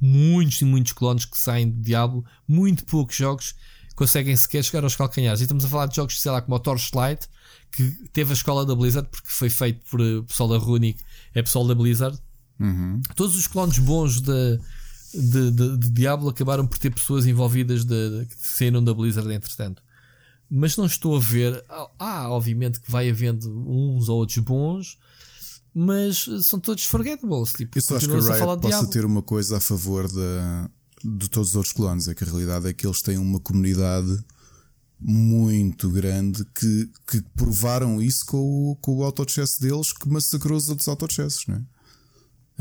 muitos 0.00 0.60
e 0.60 0.64
muitos 0.64 0.92
clones 0.92 1.24
que 1.24 1.38
saem 1.38 1.70
do 1.70 1.82
Diablo, 1.82 2.24
muito 2.46 2.84
poucos 2.84 3.16
jogos 3.16 3.54
conseguem 4.00 4.34
sequer 4.34 4.64
chegar 4.64 4.82
aos 4.82 4.96
calcanhares. 4.96 5.40
E 5.40 5.44
estamos 5.44 5.62
a 5.62 5.68
falar 5.68 5.84
de 5.86 5.96
jogos, 5.96 6.18
sei 6.18 6.32
lá, 6.32 6.40
como 6.40 6.56
o 6.56 6.58
Torchlight, 6.58 7.28
que 7.70 7.84
teve 8.14 8.30
a 8.30 8.32
escola 8.32 8.64
da 8.64 8.74
Blizzard, 8.74 9.06
porque 9.10 9.28
foi 9.28 9.50
feito 9.50 9.84
por 9.90 10.00
eh, 10.00 10.22
pessoal 10.26 10.48
da 10.48 10.56
Runic, 10.56 11.02
é 11.34 11.42
pessoal 11.42 11.66
da 11.66 11.74
Blizzard. 11.74 12.18
Uhum. 12.60 13.00
Todos 13.16 13.36
os 13.36 13.46
clones 13.46 13.78
bons 13.78 14.20
de, 14.20 14.60
de, 15.14 15.50
de- 15.50 15.76
de 15.78 15.90
Diablo 15.90 16.28
acabaram 16.28 16.66
por 16.66 16.78
ter 16.78 16.90
pessoas 16.94 17.26
envolvidas 17.26 17.84
de, 17.84 18.20
de- 18.20 18.26
que 18.26 18.34
saíram 18.38 18.84
da 18.84 18.92
Blizzard, 18.94 19.32
entretanto. 19.32 19.82
Mas 20.50 20.76
não 20.76 20.84
estou 20.86 21.16
a 21.16 21.20
ver. 21.20 21.64
Ah, 21.98 22.28
obviamente 22.28 22.80
que 22.80 22.90
vai 22.90 23.08
havendo 23.08 23.48
uns 23.68 24.08
ou 24.08 24.18
outros 24.18 24.38
bons, 24.38 24.98
mas 25.72 26.26
são 26.42 26.58
todos 26.60 26.84
forgettables. 26.84 27.52
Tipo, 27.52 27.78
Eu 27.78 27.82
só 27.82 27.96
acho 27.96 28.06
que 28.08 28.12
a 28.12 28.16
a 28.18 28.20
Riot 28.20 28.30
de 28.56 28.60
possa 28.62 28.68
Diablo. 28.68 28.90
ter 28.90 29.04
uma 29.04 29.22
coisa 29.22 29.56
a 29.58 29.60
favor 29.60 30.06
da, 30.12 30.68
de 31.04 31.30
todos 31.30 31.50
os 31.50 31.54
outros 31.56 31.72
clones. 31.72 32.08
É 32.08 32.14
que 32.14 32.24
a 32.24 32.26
realidade 32.26 32.66
é 32.68 32.72
que 32.72 32.84
eles 32.86 33.00
têm 33.00 33.16
uma 33.16 33.38
comunidade 33.40 34.18
muito 34.98 35.88
grande 35.88 36.44
que, 36.54 36.90
que 37.08 37.22
provaram 37.34 38.02
isso 38.02 38.26
com 38.26 38.72
o, 38.72 38.76
com 38.76 38.96
o 38.98 39.04
auto-chess 39.04 39.58
deles 39.60 39.92
que 39.92 40.08
massacrou 40.08 40.58
os 40.58 40.68
outros 40.68 40.88
auto-chesses, 40.88 41.46
não 41.46 41.56
é? 41.56 41.62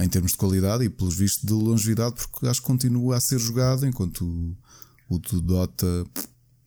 Em 0.01 0.07
termos 0.07 0.31
de 0.31 0.37
qualidade 0.37 0.83
e 0.83 0.89
pelos 0.89 1.15
vistos 1.15 1.43
de 1.43 1.53
longevidade, 1.53 2.15
porque 2.15 2.47
acho 2.47 2.61
que 2.61 2.67
continua 2.67 3.17
a 3.17 3.19
ser 3.19 3.39
jogado 3.39 3.85
enquanto 3.85 4.25
o, 4.25 4.55
o 5.09 5.19
do 5.19 5.41
Dota 5.41 6.05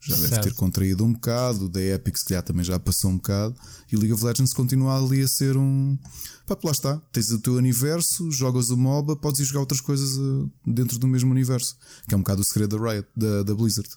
já 0.04 0.16
deve 0.16 0.28
certo. 0.28 0.42
ter 0.42 0.54
contraído 0.54 1.04
um 1.04 1.12
bocado, 1.12 1.68
da 1.68 1.80
Epic 1.80 2.16
se 2.16 2.24
calhar 2.24 2.42
também 2.42 2.64
já 2.64 2.78
passou 2.78 3.10
um 3.10 3.16
bocado, 3.16 3.54
e 3.90 3.96
League 3.96 4.12
of 4.12 4.24
Legends 4.24 4.52
continua 4.52 4.98
ali 4.98 5.22
a 5.22 5.28
ser 5.28 5.56
um. 5.56 5.96
Pá, 6.44 6.58
lá 6.64 6.72
está, 6.72 7.00
tens 7.12 7.30
o 7.30 7.38
teu 7.38 7.54
universo, 7.54 8.28
jogas 8.32 8.70
o 8.70 8.76
MOBA, 8.76 9.14
podes 9.14 9.38
ir 9.40 9.44
jogar 9.44 9.60
outras 9.60 9.80
coisas 9.80 10.16
uh, 10.16 10.50
dentro 10.66 10.98
do 10.98 11.06
mesmo 11.06 11.30
universo, 11.30 11.76
que 12.08 12.14
é 12.14 12.16
um 12.16 12.20
bocado 12.20 12.42
o 12.42 12.44
segredo 12.44 12.76
da 12.76 12.90
Riot, 12.92 13.08
da, 13.14 13.44
da 13.44 13.54
Blizzard. 13.54 13.88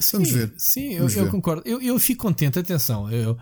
Sim, 0.00 0.12
Vamos 0.12 0.30
ver. 0.32 0.52
Sim, 0.56 0.96
Vamos 0.96 1.12
eu, 1.14 1.22
ver. 1.22 1.28
eu, 1.28 1.30
concordo. 1.30 1.62
Eu, 1.64 1.80
eu 1.80 1.98
fico 2.00 2.22
contente, 2.22 2.58
atenção, 2.58 3.08
eu, 3.10 3.38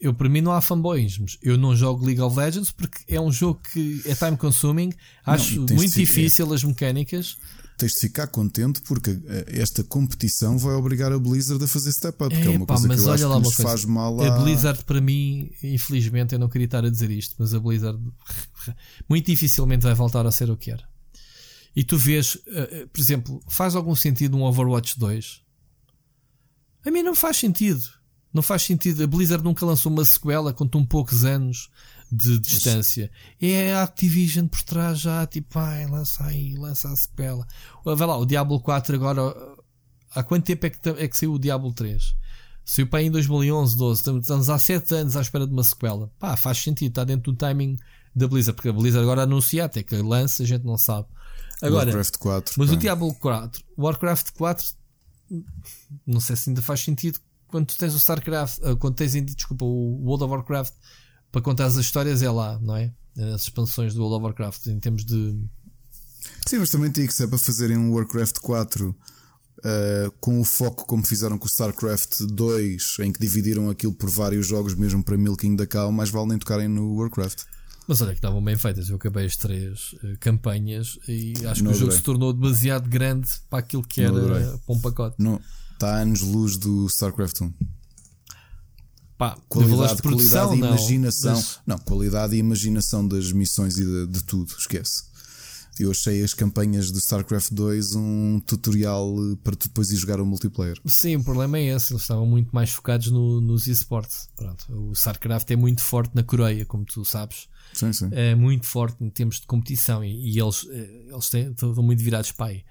eu 0.00 0.14
para 0.14 0.28
mim 0.28 0.40
não 0.40 0.52
há 0.52 0.60
fanboyismos. 0.60 1.38
Eu 1.42 1.56
não 1.56 1.74
jogo 1.74 2.04
League 2.04 2.20
of 2.20 2.36
Legends 2.36 2.70
porque 2.70 3.00
é 3.06 3.20
um 3.20 3.32
jogo 3.32 3.60
que 3.72 4.02
é 4.04 4.14
time 4.14 4.36
consuming, 4.36 4.92
acho 5.24 5.60
não, 5.60 5.76
muito 5.76 5.94
difícil 5.94 6.52
é. 6.52 6.54
as 6.54 6.64
mecânicas 6.64 7.36
tens 7.78 7.92
de 7.92 8.00
ficar 8.00 8.26
contente 8.26 8.82
porque 8.82 9.10
eh, 9.28 9.44
esta 9.50 9.84
competição 9.84 10.58
vai 10.58 10.74
obrigar 10.74 11.12
a 11.12 11.18
Blizzard 11.18 11.62
a 11.62 11.68
fazer 11.68 11.92
step 11.92 12.24
up, 12.24 12.34
é, 12.34 12.42
que 12.42 12.48
é 12.48 12.50
uma 12.50 12.66
pá, 12.66 12.74
coisa 12.74 12.88
que 12.88 13.00
eu 13.00 13.12
acho 13.12 13.28
que 13.28 13.38
nos 13.38 13.54
faz 13.54 13.84
mal 13.84 14.20
A 14.20 14.42
Blizzard, 14.42 14.84
para 14.84 15.00
mim, 15.00 15.52
infelizmente, 15.62 16.34
eu 16.34 16.40
não 16.40 16.48
queria 16.48 16.64
estar 16.64 16.84
a 16.84 16.90
dizer 16.90 17.08
isto, 17.08 17.36
mas 17.38 17.54
a 17.54 17.60
Blizzard 17.60 17.98
muito 19.08 19.26
dificilmente 19.26 19.84
vai 19.84 19.94
voltar 19.94 20.26
a 20.26 20.32
ser 20.32 20.50
o 20.50 20.56
que 20.56 20.72
era. 20.72 20.82
E 21.74 21.84
tu 21.84 21.96
vês, 21.96 22.36
eh, 22.48 22.68
eh, 22.72 22.86
por 22.92 23.00
exemplo, 23.00 23.40
faz 23.48 23.76
algum 23.76 23.94
sentido 23.94 24.36
um 24.36 24.42
Overwatch 24.42 24.98
2? 24.98 25.40
A 26.84 26.90
mim 26.90 27.02
não 27.02 27.14
faz 27.14 27.36
sentido. 27.36 27.97
Não 28.32 28.42
faz 28.42 28.62
sentido. 28.62 29.02
A 29.02 29.06
Blizzard 29.06 29.42
nunca 29.42 29.64
lançou 29.64 29.90
uma 29.90 30.04
sequela 30.04 30.52
com 30.52 30.66
tão 30.66 30.84
poucos 30.84 31.24
anos 31.24 31.70
de 32.10 32.38
distância. 32.38 33.10
É 33.40 33.74
a 33.74 33.82
Activision 33.82 34.46
por 34.46 34.62
trás 34.62 34.98
já, 35.00 35.26
tipo, 35.26 35.58
ai, 35.58 35.86
lança 35.86 36.24
aí, 36.24 36.54
lança 36.54 36.90
a 36.90 36.96
sequela. 36.96 37.46
Vai 37.84 38.06
lá, 38.06 38.16
o 38.16 38.26
Diablo 38.26 38.60
4 38.60 38.94
agora. 38.94 39.34
Há 40.14 40.22
quanto 40.22 40.44
tempo 40.44 40.66
é 40.66 40.70
que, 40.70 40.88
é 40.88 41.08
que 41.08 41.16
saiu 41.16 41.34
o 41.34 41.38
Diablo 41.38 41.72
3? 41.72 42.16
Saiu 42.64 42.86
para 42.86 43.00
aí 43.00 43.06
em 43.06 43.10
2011, 43.10 43.76
12. 43.76 44.18
Estamos 44.20 44.50
há 44.50 44.58
7 44.58 44.94
anos 44.94 45.16
à 45.16 45.20
espera 45.20 45.46
de 45.46 45.52
uma 45.52 45.64
sequela. 45.64 46.10
Pá, 46.18 46.36
faz 46.36 46.58
sentido, 46.58 46.90
está 46.90 47.04
dentro 47.04 47.32
do 47.32 47.36
timing 47.36 47.76
da 48.14 48.26
Blizzard, 48.26 48.56
porque 48.56 48.68
a 48.68 48.72
Blizzard 48.72 49.02
agora 49.02 49.22
anuncia 49.22 49.64
até 49.64 49.82
que 49.82 49.96
lança, 49.96 50.42
a 50.42 50.46
gente 50.46 50.64
não 50.64 50.76
sabe. 50.76 51.06
Agora, 51.62 51.86
Warcraft 51.86 52.16
4. 52.16 52.54
Mas 52.56 52.70
o 52.70 52.76
Diablo 52.76 53.14
4, 53.14 53.64
Warcraft 53.76 54.30
4, 54.32 54.66
não 56.06 56.20
sei 56.20 56.36
se 56.36 56.50
ainda 56.50 56.62
faz 56.62 56.80
sentido 56.80 57.20
quando 57.48 57.66
tu 57.66 57.78
tens 57.78 57.94
o 57.94 57.98
StarCraft, 57.98 58.60
eh, 58.62 58.76
quando 58.76 58.94
tens, 58.94 59.12
desculpa, 59.12 59.64
o 59.64 60.04
World 60.04 60.24
of 60.24 60.32
Warcraft 60.32 60.74
para 61.32 61.42
contar 61.42 61.66
as 61.66 61.76
histórias 61.76 62.22
é 62.22 62.30
lá, 62.30 62.58
não 62.60 62.76
é? 62.76 62.92
As 63.34 63.42
expansões 63.42 63.94
do 63.94 64.00
World 64.00 64.16
of 64.16 64.24
Warcraft 64.24 64.66
em 64.68 64.78
termos 64.78 65.04
de. 65.04 65.36
Sim, 66.46 66.58
mas 66.58 66.70
também 66.70 66.90
tinha 66.90 67.06
que 67.06 67.14
ser 67.14 67.26
para 67.26 67.38
fazerem 67.38 67.76
um 67.76 67.92
Warcraft 67.94 68.38
4 68.38 68.90
uh, 68.90 68.94
eh, 69.64 70.10
com 70.20 70.40
o 70.40 70.44
foco 70.44 70.86
como 70.86 71.04
fizeram 71.04 71.38
com 71.38 71.46
o 71.46 71.48
StarCraft 71.48 72.20
2, 72.22 72.96
em 73.00 73.12
que 73.12 73.20
dividiram 73.20 73.68
aquilo 73.68 73.92
por 73.92 74.08
vários 74.08 74.46
jogos, 74.46 74.74
mesmo 74.74 75.02
para 75.02 75.16
Milking 75.16 75.56
da 75.56 75.66
Cow, 75.66 75.90
mais 75.90 76.10
vale 76.10 76.28
nem 76.28 76.38
tocarem 76.38 76.68
no 76.68 76.96
Warcraft. 76.96 77.42
Mas 77.86 78.02
olha 78.02 78.10
que 78.10 78.18
estavam 78.18 78.44
bem 78.44 78.56
feitas. 78.56 78.90
Eu 78.90 78.96
acabei 78.96 79.26
as 79.26 79.36
três 79.36 79.94
uh, 79.94 80.16
campanhas 80.20 80.98
e 81.08 81.34
acho 81.46 81.64
não 81.64 81.72
que 81.72 81.76
o 81.76 81.80
jogo 81.80 81.92
se 81.92 82.02
tornou 82.02 82.32
demasiado 82.32 82.88
grande 82.88 83.28
para 83.48 83.58
aquilo 83.60 83.82
que 83.82 84.02
era 84.02 84.12
para 84.12 84.74
um 84.74 84.80
pacote. 84.80 85.16
Não, 85.18 85.40
está 85.78 85.94
a 85.94 86.00
anos-luz 86.00 86.56
do 86.56 86.86
StarCraft 86.86 87.40
1. 87.40 87.52
Pá, 89.16 89.36
qualidade, 89.48 89.96
de 89.96 90.02
produção, 90.02 90.48
qualidade 90.48 90.54
e 90.54 90.74
imaginação. 90.74 91.32
Não, 91.32 91.38
mas... 91.38 91.60
não, 91.66 91.78
qualidade 91.78 92.34
e 92.36 92.38
imaginação 92.38 93.06
das 93.06 93.32
missões 93.32 93.78
e 93.78 93.84
de, 93.84 94.06
de, 94.08 94.24
tudo, 94.24 94.52
esquece. 94.58 95.04
Eu 95.78 95.92
achei 95.92 96.22
as 96.24 96.34
campanhas 96.34 96.90
do 96.90 96.98
StarCraft 96.98 97.52
2 97.52 97.94
um 97.94 98.40
tutorial 98.44 99.14
eh, 99.16 99.36
para 99.44 99.54
tu 99.54 99.68
depois 99.68 99.90
ir 99.92 99.96
jogar 99.96 100.20
o 100.20 100.26
multiplayer. 100.26 100.76
Sim, 100.84 101.16
o 101.16 101.22
problema 101.22 101.58
é 101.58 101.76
esse, 101.76 101.92
eles 101.92 102.02
estavam 102.02 102.26
muito 102.26 102.50
mais 102.50 102.70
focados 102.70 103.08
no, 103.12 103.40
nos 103.40 103.68
esportes. 103.68 104.28
Pronto, 104.34 104.66
o 104.72 104.92
StarCraft 104.92 105.48
é 105.50 105.56
muito 105.56 105.82
forte 105.82 106.14
na 106.14 106.24
Coreia, 106.24 106.66
como 106.66 106.84
tu 106.84 107.04
sabes. 107.04 107.48
Sim, 107.72 107.92
sim. 107.92 108.08
É 108.10 108.34
muito 108.34 108.66
forte 108.66 109.02
em 109.02 109.10
termos 109.10 109.40
de 109.40 109.46
competição 109.46 110.04
e, 110.04 110.32
e 110.32 110.40
eles, 110.40 110.66
eh, 110.70 111.06
eles 111.08 111.28
têm, 111.28 111.50
estão 111.50 111.72
muito 111.76 112.02
virados 112.02 112.32
para 112.32 112.46
aí. 112.46 112.64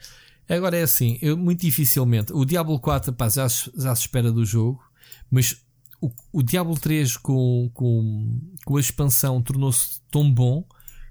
Agora 0.49 0.77
é 0.77 0.83
assim, 0.83 1.17
eu, 1.21 1.37
muito 1.37 1.61
dificilmente. 1.61 2.31
O 2.33 2.45
Diablo 2.45 2.79
4 2.79 3.11
pá, 3.13 3.27
já, 3.27 3.47
já 3.47 3.95
se 3.95 4.01
espera 4.01 4.31
do 4.31 4.45
jogo, 4.45 4.81
mas 5.29 5.57
o, 6.01 6.09
o 6.31 6.41
Diablo 6.41 6.77
3 6.77 7.17
com, 7.17 7.69
com, 7.73 8.39
com 8.65 8.77
a 8.77 8.79
expansão 8.79 9.41
tornou-se 9.41 9.99
tão 10.09 10.31
bom 10.31 10.65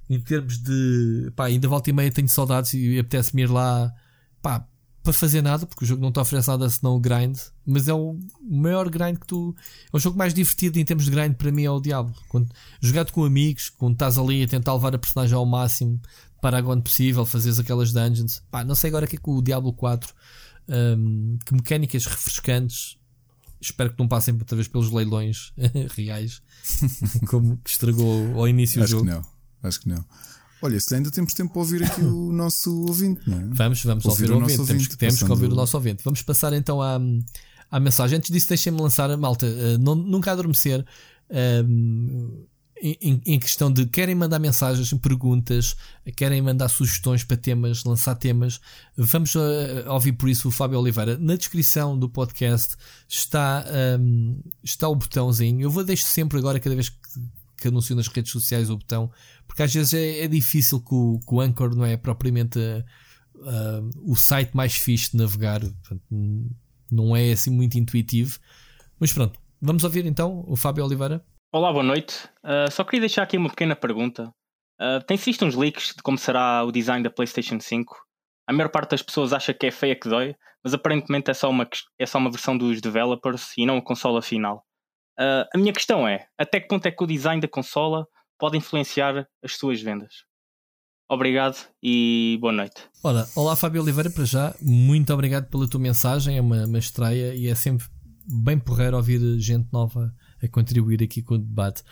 em 0.09 0.21
termos 0.21 0.59
de 0.59 1.33
pá, 1.35 1.47
ainda 1.47 1.69
volta 1.69 1.91
e 1.91 1.93
meia 1.93 2.11
tenho 2.11 2.29
saudades 2.29 2.73
e 2.75 2.99
apetece-me 2.99 3.43
ir 3.43 3.51
lá 3.51 3.93
pá, 4.41 4.67
para 5.03 5.13
fazer 5.13 5.41
nada, 5.41 5.67
porque 5.67 5.85
o 5.85 5.87
jogo 5.87 6.03
não 6.03 6.11
te 6.11 6.19
oferece 6.19 6.49
nada 6.49 6.69
senão 6.69 6.97
o 6.97 7.01
grind, 7.01 7.39
mas 7.65 7.87
é 7.87 7.95
o 7.95 8.19
maior 8.43 8.89
grind 8.89 9.19
que 9.19 9.27
tu. 9.27 9.55
É 9.93 9.97
o 9.97 10.01
jogo 10.01 10.19
mais 10.19 10.35
divertido 10.35 10.79
em 10.81 10.85
termos 10.85 11.05
de 11.05 11.13
grind 11.13 11.35
para 11.35 11.53
mim 11.53 11.65
é 11.65 11.71
o 11.71 11.81
Diablo. 11.81 12.15
Quando, 12.29 12.49
jogado 12.81 13.13
com 13.13 13.25
amigos, 13.25 13.69
quando 13.69 13.93
estás 13.93 14.19
ali 14.19 14.43
a 14.43 14.49
tentar 14.49 14.75
levar 14.75 14.95
a 14.95 14.99
personagem 14.99 15.37
ao 15.37 15.47
máximo 15.47 16.01
para 16.47 16.65
onde 16.65 16.83
possível, 16.83 17.27
fazes 17.27 17.59
aquelas 17.59 17.93
dungeons. 17.93 18.41
Pá, 18.53 18.63
não 18.63 18.77
sei 18.77 18.89
agora 18.89 19.05
o 19.05 19.09
que 19.09 19.17
é 19.17 19.19
que 19.19 19.29
o 19.29 19.43
Diablo 19.43 19.73
4, 19.73 20.15
um, 20.69 21.37
que 21.45 21.53
mecânicas 21.53 22.07
refrescantes 22.07 22.97
espero 23.61 23.91
que 23.91 23.99
não 23.99 24.07
passem 24.07 24.33
outra 24.33 24.55
vez 24.55 24.69
pelos 24.69 24.93
leilões 24.93 25.53
reais, 25.97 26.41
como 27.27 27.57
que 27.57 27.71
estragou 27.71 28.39
ao 28.39 28.47
início 28.47 28.81
Acho 28.81 28.95
do 28.95 28.99
jogo. 28.99 29.11
Acho 29.11 29.21
que 29.21 29.27
não, 29.27 29.69
acho 29.69 29.81
que 29.81 29.89
não. 29.89 30.05
Olha, 30.63 30.79
se 30.79 30.95
ainda 30.95 31.11
temos 31.11 31.35
tempo 31.35 31.53
para 31.53 31.63
ouvir 31.63 31.83
aqui 31.83 32.01
o 32.01 32.31
nosso 32.33 32.87
ouvinte, 32.87 33.29
não 33.29 33.39
é? 33.39 33.45
Vamos, 33.51 33.83
vamos 33.83 34.05
ouvir, 34.05 34.31
ouvir 34.31 34.35
o, 34.35 34.39
ouvinte. 34.39 34.67
Temos, 34.67 34.87
que, 34.87 34.97
temos 34.97 35.23
que 35.23 35.31
ouvir 35.31 35.51
o 35.51 35.55
nosso 35.57 35.77
ouvinte. 35.77 36.05
Vamos 36.05 36.23
passar 36.23 36.53
então 36.53 36.81
à, 36.81 37.01
à 37.73 37.81
mensagem. 37.81 38.19
Antes 38.19 38.31
disso, 38.31 38.49
deixem-me 38.49 38.81
lançar 38.81 39.11
a 39.11 39.17
malta. 39.17 39.47
Uh, 39.47 39.79
não, 39.79 39.97
nunca 39.97 40.31
adormecer. 40.31 40.87
Uh, 41.29 42.47
em, 42.81 43.21
em, 43.25 43.39
questão 43.39 43.73
de 43.73 43.87
querem 43.87 44.15
mandar 44.15 44.39
mensagens, 44.39 44.93
perguntas, 44.95 45.77
querem 46.15 46.43
mandar 46.43 46.69
sugestões 46.69 47.25
para 47.25 47.37
temas, 47.37 47.85
lançar 47.85 48.15
temas, 48.15 48.61
vamos 48.97 49.35
uh, 49.35 49.41
ouvir 49.89 50.13
por 50.13 50.29
isso 50.29 50.49
o 50.49 50.51
Fábio 50.51 50.79
Oliveira. 50.79 51.17
Na 51.17 51.37
descrição 51.37 51.99
do 51.99 52.09
podcast 52.09 52.77
está, 53.09 53.65
um, 53.99 54.39
está 54.63 54.89
o 54.89 54.95
botãozinho. 54.95 55.63
Eu 55.63 55.71
vou 55.71 55.85
deixar 55.85 56.09
sempre 56.09 56.39
agora, 56.39 56.61
cada 56.61 56.75
vez 56.75 56.91
que, 56.91 56.99
que 57.59 57.69
anuncio 57.69 57.97
nas 57.97 58.09
redes 58.09 58.31
sociais, 58.31 58.69
o 58.69 58.77
botão, 58.77 59.11
porque 59.47 59.63
às 59.63 59.73
vezes 59.73 59.95
é, 59.95 60.25
é 60.25 60.29
difícil 60.29 60.81
que 60.81 60.95
o, 60.95 61.19
que 61.27 61.35
o 61.35 61.41
Anchor 61.41 61.75
não 61.75 61.87
é 61.87 61.97
propriamente 61.97 62.59
uh, 62.59 63.91
o 64.05 64.15
site 64.15 64.55
mais 64.55 64.75
fixe 64.75 65.13
de 65.13 65.17
navegar, 65.17 65.61
portanto, 65.61 66.03
não 66.93 67.17
é 67.17 67.33
assim 67.33 67.51
muito 67.51 67.79
intuitivo. 67.79 68.39
Mas 69.01 69.13
pronto, 69.13 69.41
vamos 69.61 69.83
ouvir 69.83 70.05
então 70.05 70.45
o 70.47 70.57
Fábio 70.57 70.85
Oliveira. 70.85 71.25
Olá, 71.57 71.73
boa 71.73 71.83
noite. 71.83 72.29
Uh, 72.45 72.71
só 72.71 72.85
queria 72.85 73.01
deixar 73.01 73.23
aqui 73.23 73.39
uma 73.39 73.49
pequena 73.49 73.75
pergunta. 73.75 74.31
Uh, 74.79 75.03
tem 75.07 75.17
visto 75.17 75.43
uns 75.43 75.55
leaks 75.55 75.95
de 75.97 76.03
como 76.03 76.19
será 76.19 76.63
o 76.63 76.71
design 76.71 77.03
da 77.03 77.09
PlayStation 77.09 77.59
5? 77.59 77.97
A 78.47 78.53
maior 78.53 78.69
parte 78.69 78.91
das 78.91 79.01
pessoas 79.01 79.33
acha 79.33 79.55
que 79.55 79.65
é 79.65 79.71
feia 79.71 79.99
que 79.99 80.07
dói, 80.07 80.35
mas 80.63 80.75
aparentemente 80.75 81.31
é 81.31 81.35
só 81.35 81.49
uma, 81.49 81.67
é 81.99 82.05
só 82.05 82.19
uma 82.19 82.31
versão 82.31 82.59
dos 82.59 82.83
developers 82.83 83.57
e 83.57 83.65
não 83.65 83.79
a 83.79 83.83
consola 83.83 84.21
final. 84.21 84.67
Uh, 85.19 85.49
a 85.55 85.57
minha 85.57 85.73
questão 85.73 86.07
é: 86.07 86.27
até 86.37 86.61
que 86.61 86.69
ponto 86.69 86.85
é 86.85 86.91
que 86.91 87.03
o 87.03 87.07
design 87.07 87.41
da 87.41 87.49
consola 87.49 88.07
pode 88.39 88.59
influenciar 88.59 89.27
as 89.43 89.57
suas 89.57 89.81
vendas? 89.81 90.13
Obrigado 91.09 91.57
e 91.83 92.37
boa 92.39 92.53
noite. 92.53 92.83
Ora, 93.03 93.27
olá 93.35 93.57
Fábio 93.57 93.81
Oliveira, 93.81 94.11
para 94.11 94.27
já, 94.27 94.55
muito 94.61 95.11
obrigado 95.11 95.49
pela 95.49 95.67
tua 95.67 95.81
mensagem, 95.81 96.37
é 96.37 96.41
uma, 96.43 96.67
uma 96.67 96.79
estreia 96.79 97.35
e 97.35 97.49
é 97.49 97.55
sempre 97.55 97.87
bem 98.27 98.59
porreiro 98.59 98.95
ouvir 98.95 99.41
gente 99.41 99.73
nova 99.73 100.13
a 100.47 100.49
contribuir 100.49 101.03
aqui 101.03 101.23
com 101.23 101.35
o 101.35 101.39
debate. 101.39 101.83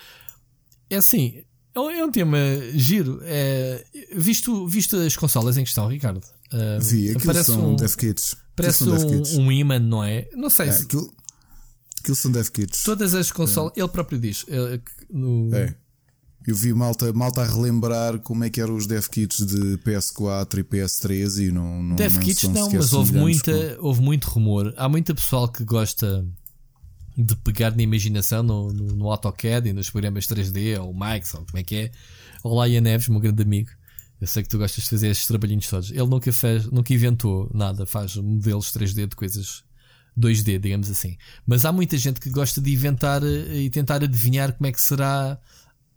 É 0.89 0.97
assim, 0.97 1.45
é 1.75 1.81
um 1.81 1.91
é 1.91 2.11
tema 2.11 2.39
giro. 2.75 3.21
É, 3.25 3.85
visto, 4.15 4.67
visto 4.67 4.97
as 4.97 5.17
consolas 5.17 5.57
em 5.57 5.65
questão, 5.65 5.89
Ricardo. 5.89 6.23
Uh, 6.53 6.81
Vi, 6.81 7.11
aquilo 7.11 7.45
são 7.45 7.73
um, 7.73 7.77
dev 7.77 7.95
kits. 7.97 8.37
Parece 8.55 8.85
um, 8.85 9.41
um 9.41 9.53
imã, 9.53 9.79
não 9.81 10.05
é? 10.05 10.29
Não 10.35 10.49
sei 10.49 10.69
é, 10.69 10.73
se. 10.73 10.85
Aquilo, 10.85 11.13
aquilo 12.01 12.17
são 12.17 12.31
dev 12.31 12.49
kits. 12.49 12.85
Todas 12.85 13.15
as 13.15 13.33
consolas, 13.33 13.73
é. 13.77 13.81
ele 13.81 13.89
próprio 13.89 14.19
diz. 14.21 14.45
É, 14.49 14.81
no... 15.11 15.53
É. 15.53 15.75
Eu 16.47 16.55
vi 16.55 16.75
malta, 16.75 17.11
malta 17.13 17.41
a 17.41 17.47
relembrar 17.47 18.19
como 18.19 18.45
é 18.45 18.51
que 18.51 18.61
eram 18.61 18.77
os 18.77 18.87
dev 18.87 19.07
kits 19.09 19.45
de 19.45 19.79
PS4 19.79 20.59
e 20.59 20.63
PS3 20.63 21.49
e 21.49 21.51
não. 21.51 21.83
não 21.83 21.97
dev 21.97 22.15
não 22.15 22.23
kits 22.23 22.43
não, 22.45 22.71
mas 22.71 22.93
houve, 22.93 23.15
muita, 23.15 23.79
houve 23.81 24.03
muito 24.03 24.29
rumor. 24.29 24.73
Há 24.77 24.89
muita 24.89 25.15
pessoal 25.15 25.49
que 25.49 25.65
gosta 25.65 26.25
de 27.17 27.37
pegar 27.37 27.75
na 27.75 27.83
imaginação 27.83 28.43
no, 28.43 28.73
no, 28.73 28.97
no, 28.97 29.11
AutoCAD 29.11 29.69
e 29.69 29.73
nos 29.73 29.91
programas 29.91 30.27
3D, 30.27 30.81
ou 30.81 30.93
Max, 30.93 31.35
ou 31.35 31.45
como 31.45 31.59
é 31.59 31.63
que 31.63 31.77
é. 31.77 31.91
Olá, 32.43 32.69
Ian 32.69 32.81
Neves, 32.81 33.09
meu 33.09 33.21
grande 33.21 33.43
amigo. 33.43 33.71
Eu 34.21 34.27
sei 34.27 34.43
que 34.43 34.49
tu 34.49 34.59
gostas 34.59 34.85
de 34.85 34.91
fazer 34.91 35.09
estes 35.09 35.27
trabalhinhos 35.27 35.69
todos. 35.69 35.91
Ele 35.91 36.07
nunca 36.07 36.33
fez, 36.33 36.67
nunca 36.67 36.93
inventou 36.93 37.51
nada, 37.55 37.87
faz 37.87 38.17
modelos 38.17 38.73
3D 38.73 39.07
de 39.07 39.17
coisas 39.17 39.65
2D, 40.19 40.59
digamos 40.59 40.91
assim. 40.91 41.17
Mas 41.47 41.65
há 41.65 41.73
muita 41.73 41.97
gente 41.97 42.21
que 42.21 42.31
gosta 42.31 42.61
de 42.61 42.73
inventar 42.73 43.23
eh, 43.23 43.63
e 43.63 43.71
tentar 43.71 44.03
adivinhar 44.03 44.53
como 44.53 44.67
é 44.67 44.73
que 44.73 44.81
será 44.81 45.39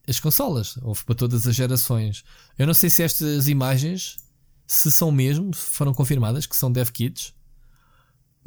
as 0.08 0.20
consolas. 0.20 0.78
Houve 0.82 1.04
para 1.04 1.16
todas 1.16 1.48
as 1.48 1.56
gerações. 1.56 2.24
Eu 2.58 2.68
não 2.68 2.74
sei 2.74 2.90
se 2.90 3.02
estas 3.04 3.48
imagens, 3.48 4.18
se 4.68 4.92
são 4.92 5.12
mesmo, 5.12 5.54
foram 5.56 5.94
confirmadas, 5.94 6.46
que 6.46 6.56
são 6.56 6.72
dev 6.72 6.90
kits 6.90 7.37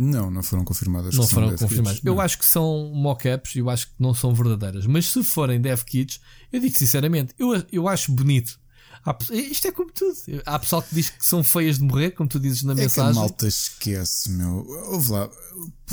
Não, 0.02 0.30
não 0.30 0.42
foram 0.42 0.64
confirmadas. 0.64 1.14
Não 1.14 1.26
foram 1.26 1.54
confirmadas. 1.54 2.00
Eu 2.02 2.14
Não. 2.14 2.20
acho 2.22 2.38
que 2.38 2.46
são 2.46 2.90
mock-ups 2.94 3.54
eu 3.56 3.68
acho 3.68 3.88
que 3.88 3.92
não 3.98 4.14
são 4.14 4.34
verdadeiras. 4.34 4.86
Mas 4.86 5.04
se 5.12 5.22
forem 5.22 5.60
dev 5.60 5.82
kits, 5.82 6.18
eu 6.50 6.58
digo 6.58 6.74
sinceramente, 6.74 7.34
eu, 7.38 7.50
eu 7.70 7.86
acho 7.86 8.10
bonito. 8.10 8.58
Há 9.04 9.16
isto 9.30 9.66
é 9.68 9.72
como 9.72 9.90
tudo. 9.92 10.14
Há 10.46 10.58
pessoal 10.58 10.82
que 10.82 10.94
diz 10.94 11.10
que 11.10 11.26
são 11.26 11.44
feias 11.44 11.78
de 11.78 11.84
morrer, 11.84 12.12
como 12.12 12.28
tu 12.28 12.40
dizes 12.40 12.62
na 12.62 12.72
É 12.72 12.76
que 12.76 12.80
a 12.80 12.84
mensagem. 12.84 13.14
malta 13.14 13.46
esquece, 13.46 14.30
meu. 14.30 14.66
Ouve 14.90 15.10
lá. 15.12 15.28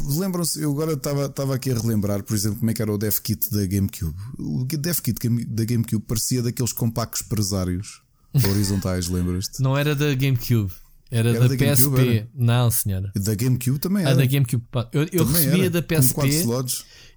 Lembram-se, 0.04 0.62
eu 0.62 0.72
agora 0.72 0.94
estava 0.94 1.56
aqui 1.56 1.72
a 1.72 1.76
relembrar, 1.76 2.24
por 2.24 2.34
exemplo, 2.36 2.60
como 2.60 2.72
é 2.72 2.74
que 2.74 2.82
era 2.82 2.92
o 2.94 2.98
Dev 2.98 3.18
Kit 3.20 3.50
da 3.52 3.66
GameCube. 3.66 4.16
O 4.38 4.64
Dev 4.66 5.00
Kit 5.00 5.20
da 5.48 5.66
GameCube 5.66 6.04
parecia 6.06 6.42
daqueles 6.42 6.72
compactos 6.74 7.22
presários 7.24 8.02
horizontais, 8.50 9.08
lembras-te? 9.10 9.62
Não 9.62 9.78
era 9.78 9.96
da 9.96 10.14
GameCube. 10.14 10.72
Era, 11.10 11.30
Era 11.30 11.40
da, 11.40 11.48
da 11.48 11.56
PSP. 11.56 12.00
era? 12.02 12.28
Não, 12.36 12.70
senhora. 12.72 13.12
Da 13.16 13.34
GameCube 13.36 13.80
também 13.80 14.06
A 14.06 14.10
era. 14.10 14.18
da 14.18 14.26
GameCube. 14.26 14.64
Eu, 14.92 15.08
eu 15.12 15.26
recebia 15.26 15.70
da 15.70 15.82
PSP. 15.82 16.44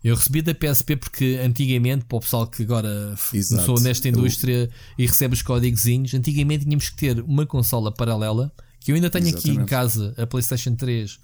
Eu 0.02 0.14
recebi 0.14 0.40
da 0.42 0.54
PSP 0.54 0.96
porque 0.96 1.38
antigamente, 1.44 2.04
para 2.06 2.16
o 2.16 2.20
pessoal 2.20 2.46
que 2.46 2.62
agora 2.62 3.14
Exato. 3.34 3.64
começou 3.64 3.80
nesta 3.84 4.08
Eu- 4.08 4.12
indústria 4.12 4.70
e 4.96 5.06
recebe 5.06 5.34
os 5.34 5.42
códigozinhos, 5.42 6.14
antigamente 6.14 6.64
tínhamos 6.64 6.88
que 6.88 6.96
ter 6.96 7.20
uma 7.20 7.44
consola 7.44 7.92
paralela, 7.92 8.50
que 8.80 8.92
eu 8.92 8.94
ainda 8.94 9.10
tenho 9.10 9.28
aqui 9.28 9.48
em 9.50 9.60
Exatamente. 9.60 9.68
casa, 9.68 10.14
a 10.16 10.26
PlayStation 10.26 10.74
3 10.74 11.18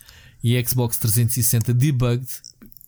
e 0.45 0.57
a 0.59 0.65
Xbox 0.67 0.99
360 0.99 1.73
debugged, 1.73 2.27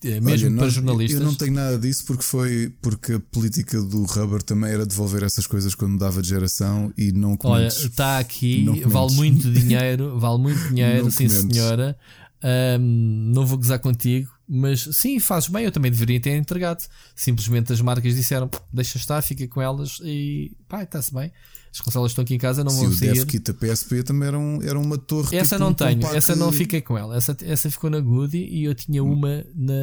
eh, 0.05 0.21
mesmo 0.21 0.47
Olha, 0.49 0.57
para 0.57 0.65
nós- 0.67 0.73
jornalistas. 0.75 1.21
Eu 1.21 1.27
não 1.27 1.35
tenho 1.35 1.53
nada 1.53 1.79
disso 1.79 2.05
porque 2.07 2.23
foi 2.23 2.73
porque 2.81 3.15
a 3.15 3.21
política 3.21 3.81
do 3.83 4.05
Rubber 4.05 4.43
também 4.43 4.71
era 4.71 4.87
devolver 4.87 5.23
essas 5.23 5.47
coisas 5.47 5.75
quando 5.75 5.93
mudava 5.93 6.23
de 6.23 6.29
geração 6.29 6.93
e 6.97 7.13
não 7.13 7.31
Olha, 7.31 7.39
comentes. 7.39 7.85
está 7.85 8.19
aqui, 8.19 8.63
Não 8.65 8.75
vale 8.89 9.13
muito 9.15 9.51
dinheiro, 9.53 10.19
vale 10.19 10.39
muito 10.39 10.69
dinheiro, 10.69 11.05
Não 11.05 11.11
sim 11.11 11.27
comentes. 11.29 11.57
senhora. 11.57 11.99
Ahm, 12.43 13.33
não 13.35 13.45
vou 13.45 13.59
gozar 13.59 13.81
contigo, 13.81 14.31
mas 14.49 14.89
sim, 14.93 15.19
fazes 15.19 15.49
bem. 15.49 15.65
Eu 15.65 15.73
também 15.73 15.91
deveria 15.91 16.21
ter 16.21 16.37
entregado. 16.37 16.87
Simplesmente 17.17 17.73
as 17.73 17.81
marcas 17.81 18.15
disseram: 18.15 18.49
deixa 18.73 18.97
estar, 18.99 19.21
fica 19.23 19.47
com 19.49 19.61
elas 19.61 19.99
e 20.05 20.53
pá, 20.69 20.85
está-se 20.85 21.13
bem. 21.13 21.33
As 21.73 21.81
consolas 21.81 22.13
estão 22.13 22.23
aqui 22.23 22.35
em 22.35 22.39
casa, 22.39 22.65
não 22.65 22.71
Se 22.71 22.79
vão 22.81 22.87
o 22.89 22.97
Dev 22.97 23.15
sair. 23.17 23.27
Kit 23.27 23.53
da 23.53 23.55
PSP 23.55 24.03
também 24.03 24.29
era, 24.29 24.39
um, 24.39 24.63
era 24.63 24.79
uma 24.79 24.97
torre. 24.99 25.37
Essa 25.37 25.57
tipo 25.57 25.61
não 25.61 25.71
um 25.71 25.75
tenho, 25.75 25.97
compact- 25.97 26.17
essa 26.17 26.37
não 26.37 26.51
fiquei 26.53 26.81
com 26.81 26.97
ela. 26.97 27.17
Essa, 27.17 27.37
essa 27.43 27.71
ficou 27.71 27.91
na 27.91 28.01
Goody 28.01 28.39
e 28.51 28.65
eu 28.65 28.75
tinha 28.75 29.03
Hum. 29.05 29.13
uma 29.13 29.45
na. 29.55 29.75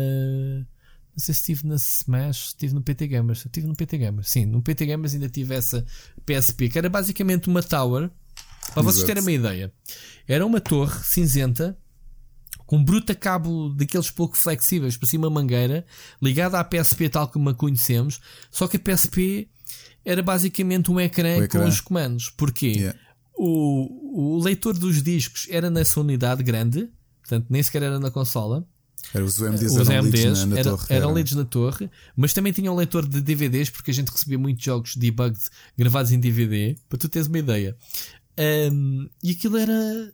Não 1.17 1.19
sei 1.23 1.33
se 1.33 1.39
estive 1.41 1.65
na 1.65 1.75
Smash, 1.75 2.47
estive 2.47 2.73
no 2.73 2.81
PT 2.81 3.07
Gamers. 3.07 3.45
Estive 3.45 3.67
no 3.67 3.75
PT 3.75 3.97
Gamers, 3.97 4.29
sim, 4.29 4.45
no 4.45 4.61
PT 4.61 4.85
Gamers 4.85 5.13
ainda 5.13 5.29
tive 5.29 5.53
essa 5.55 5.85
PSP, 6.25 6.67
que 6.69 6.77
era 6.77 6.89
basicamente 6.89 7.47
uma 7.47 7.63
tower. 7.63 8.09
Para 8.73 8.81
vocês 8.81 9.03
Exato. 9.03 9.07
terem 9.07 9.21
uma 9.23 9.31
ideia, 9.31 9.71
era 10.27 10.43
uma 10.45 10.59
torre 10.59 10.99
cinzenta 11.03 11.77
com 12.65 12.83
bruta 12.83 13.13
cabo 13.13 13.69
daqueles 13.69 14.09
pouco 14.09 14.35
flexíveis, 14.35 14.97
por 14.97 15.05
cima 15.05 15.29
mangueira, 15.29 15.85
ligada 16.19 16.59
à 16.59 16.63
PSP 16.63 17.07
tal 17.09 17.27
como 17.27 17.47
a 17.49 17.53
conhecemos, 17.53 18.19
só 18.49 18.67
que 18.67 18.77
a 18.77 18.79
PSP 18.79 19.47
era 20.05 20.21
basicamente 20.21 20.91
um 20.91 20.99
ecrã, 20.99 21.37
ecrã. 21.43 21.61
com 21.63 21.67
os 21.67 21.81
comandos. 21.81 22.29
Porquê? 22.29 22.67
Yeah. 22.67 22.99
O, 23.37 24.35
o 24.37 24.43
leitor 24.43 24.77
dos 24.77 25.01
discos 25.03 25.47
era 25.49 25.69
nessa 25.69 25.99
unidade 25.99 26.41
grande, 26.43 26.89
portanto 27.21 27.47
nem 27.49 27.61
sequer 27.61 27.83
era 27.83 27.99
na 27.99 28.09
consola. 28.11 28.65
Era 29.13 29.23
os 29.23 29.39
UMDs, 29.39 29.71
Os 29.75 29.87
eram 29.89 30.03
leads 30.03 30.23
MDs 30.25 30.39
na, 30.39 30.45
na 30.47 30.59
era- 30.59 30.69
torre. 30.71 30.85
eram 30.89 31.07
era. 31.09 31.15
leads 31.15 31.35
na 31.35 31.45
torre, 31.45 31.89
mas 32.15 32.33
também 32.33 32.51
tinham 32.53 32.73
um 32.73 32.77
leitor 32.77 33.07
de 33.07 33.21
DVDs, 33.21 33.69
porque 33.69 33.91
a 33.91 33.93
gente 33.93 34.09
recebia 34.09 34.37
muitos 34.39 34.63
jogos 34.63 34.95
debugged 34.95 35.39
gravados 35.77 36.11
em 36.11 36.19
DVD, 36.19 36.75
para 36.89 36.97
tu 36.97 37.07
teres 37.09 37.27
uma 37.27 37.37
ideia. 37.37 37.77
Ahm, 38.37 39.07
e 39.23 39.31
aquilo 39.31 39.57
era 39.57 40.11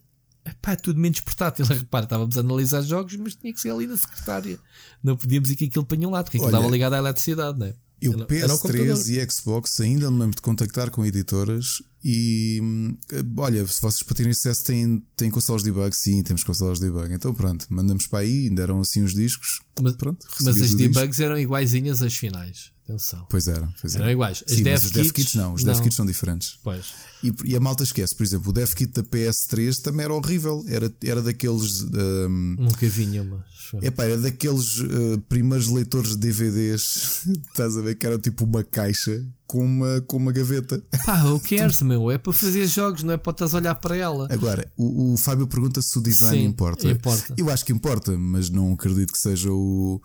pá, 0.60 0.76
tudo 0.76 1.00
menos 1.00 1.20
portátil. 1.20 1.64
Repara, 1.66 2.04
estávamos 2.04 2.36
a 2.36 2.40
analisar 2.40 2.82
jogos, 2.82 3.16
mas 3.16 3.34
tinha 3.34 3.52
que 3.52 3.60
ser 3.60 3.70
ali 3.70 3.86
na 3.86 3.96
secretária. 3.96 4.58
Não 5.02 5.16
podíamos 5.16 5.50
ir 5.50 5.56
que 5.56 5.64
aquilo 5.66 5.86
para 5.86 5.96
nenhum 5.96 6.10
lado, 6.10 6.24
porque 6.24 6.36
aquilo 6.36 6.48
Olha, 6.48 6.56
estava 6.58 6.72
ligado 6.72 6.92
à 6.94 6.98
eletricidade, 6.98 7.58
não 7.58 7.66
é? 7.66 7.74
Um 8.08 8.12
computador. 8.12 8.58
PS3 8.58 9.08
e 9.08 9.30
Xbox 9.30 9.80
ainda 9.80 10.10
me 10.10 10.18
lembro 10.18 10.36
de 10.36 10.42
contactar 10.42 10.90
com 10.90 11.04
editoras 11.04 11.82
e 12.04 12.58
hum, 12.60 12.96
olha, 13.36 13.66
se 13.66 13.80
vocês 13.80 14.02
para 14.02 14.16
terem 14.16 14.32
acesso 14.32 14.64
têm, 14.64 15.02
têm 15.16 15.30
consoles 15.30 15.62
de 15.62 15.70
debug, 15.70 15.94
sim, 15.94 16.22
temos 16.22 16.42
consoles 16.42 16.80
de 16.80 16.86
debug. 16.86 17.12
Então 17.12 17.32
pronto, 17.32 17.66
mandamos 17.70 18.06
para 18.06 18.20
aí, 18.20 18.48
ainda 18.48 18.62
eram 18.62 18.80
assim 18.80 19.02
os 19.02 19.14
discos. 19.14 19.60
Mas, 19.80 19.94
pronto, 19.94 20.26
mas 20.40 20.56
as 20.56 20.72
o 20.72 20.76
disco. 20.76 20.78
debugs 20.78 21.20
eram 21.20 21.38
iguaizinhas 21.38 22.02
às 22.02 22.14
finais. 22.14 22.71
Atenção. 22.92 23.26
Pois 23.30 23.48
era, 23.48 23.68
pois 23.80 23.94
era. 23.94 24.04
Eram 24.04 24.12
iguais. 24.12 24.44
As 24.46 24.56
Sim, 24.56 24.62
dev 24.62 24.72
mas 24.74 24.84
os 24.84 24.90
dev 24.90 25.10
kits, 25.10 25.34
não, 25.34 25.54
os 25.54 25.64
não. 25.64 25.72
dev 25.72 25.82
kits 25.82 25.96
são 25.96 26.04
diferentes. 26.06 26.58
Pois. 26.62 26.86
E, 27.22 27.32
e 27.44 27.56
a 27.56 27.60
malta 27.60 27.82
esquece, 27.82 28.14
por 28.14 28.22
exemplo, 28.24 28.50
o 28.50 28.52
dev 28.52 28.72
kit 28.74 28.92
da 28.92 29.02
PS3 29.02 29.80
também 29.80 30.04
era 30.04 30.12
horrível. 30.14 30.64
Era, 30.68 30.92
era 31.02 31.22
daqueles. 31.22 31.82
hum, 31.82 32.56
Nunca 32.58 32.86
vi 32.88 33.06
nenhuma. 33.06 33.44
Epá, 33.80 34.04
era 34.04 34.18
daqueles 34.18 34.80
uh, 34.80 35.18
primeiros 35.30 35.68
leitores 35.68 36.10
de 36.10 36.18
DVDs, 36.18 37.26
estás 37.48 37.74
a 37.76 37.80
ver, 37.80 37.94
que 37.94 38.04
era 38.06 38.18
tipo 38.18 38.44
uma 38.44 38.62
caixa 38.62 39.24
com 39.46 39.64
uma, 39.64 40.00
com 40.02 40.18
uma 40.18 40.30
gaveta. 40.30 40.82
Pá, 41.06 41.24
o 41.24 41.40
que 41.40 41.56
queres, 41.56 41.80
meu? 41.80 42.10
É 42.10 42.18
para 42.18 42.34
fazer 42.34 42.66
jogos, 42.66 43.02
não 43.02 43.14
é 43.14 43.16
para 43.16 43.30
estás 43.30 43.54
a 43.54 43.58
olhar 43.58 43.74
para 43.76 43.96
ela. 43.96 44.28
Agora, 44.30 44.70
o, 44.76 45.14
o 45.14 45.16
Fábio 45.16 45.46
pergunta 45.46 45.80
se 45.80 45.98
o 45.98 46.02
design 46.02 46.42
Sim, 46.42 46.48
importa. 46.48 46.86
importa. 46.86 47.34
Eu 47.36 47.48
acho 47.48 47.64
que 47.64 47.72
importa, 47.72 48.16
mas 48.18 48.50
não 48.50 48.74
acredito 48.74 49.10
que 49.12 49.18
seja 49.18 49.50
o, 49.50 50.02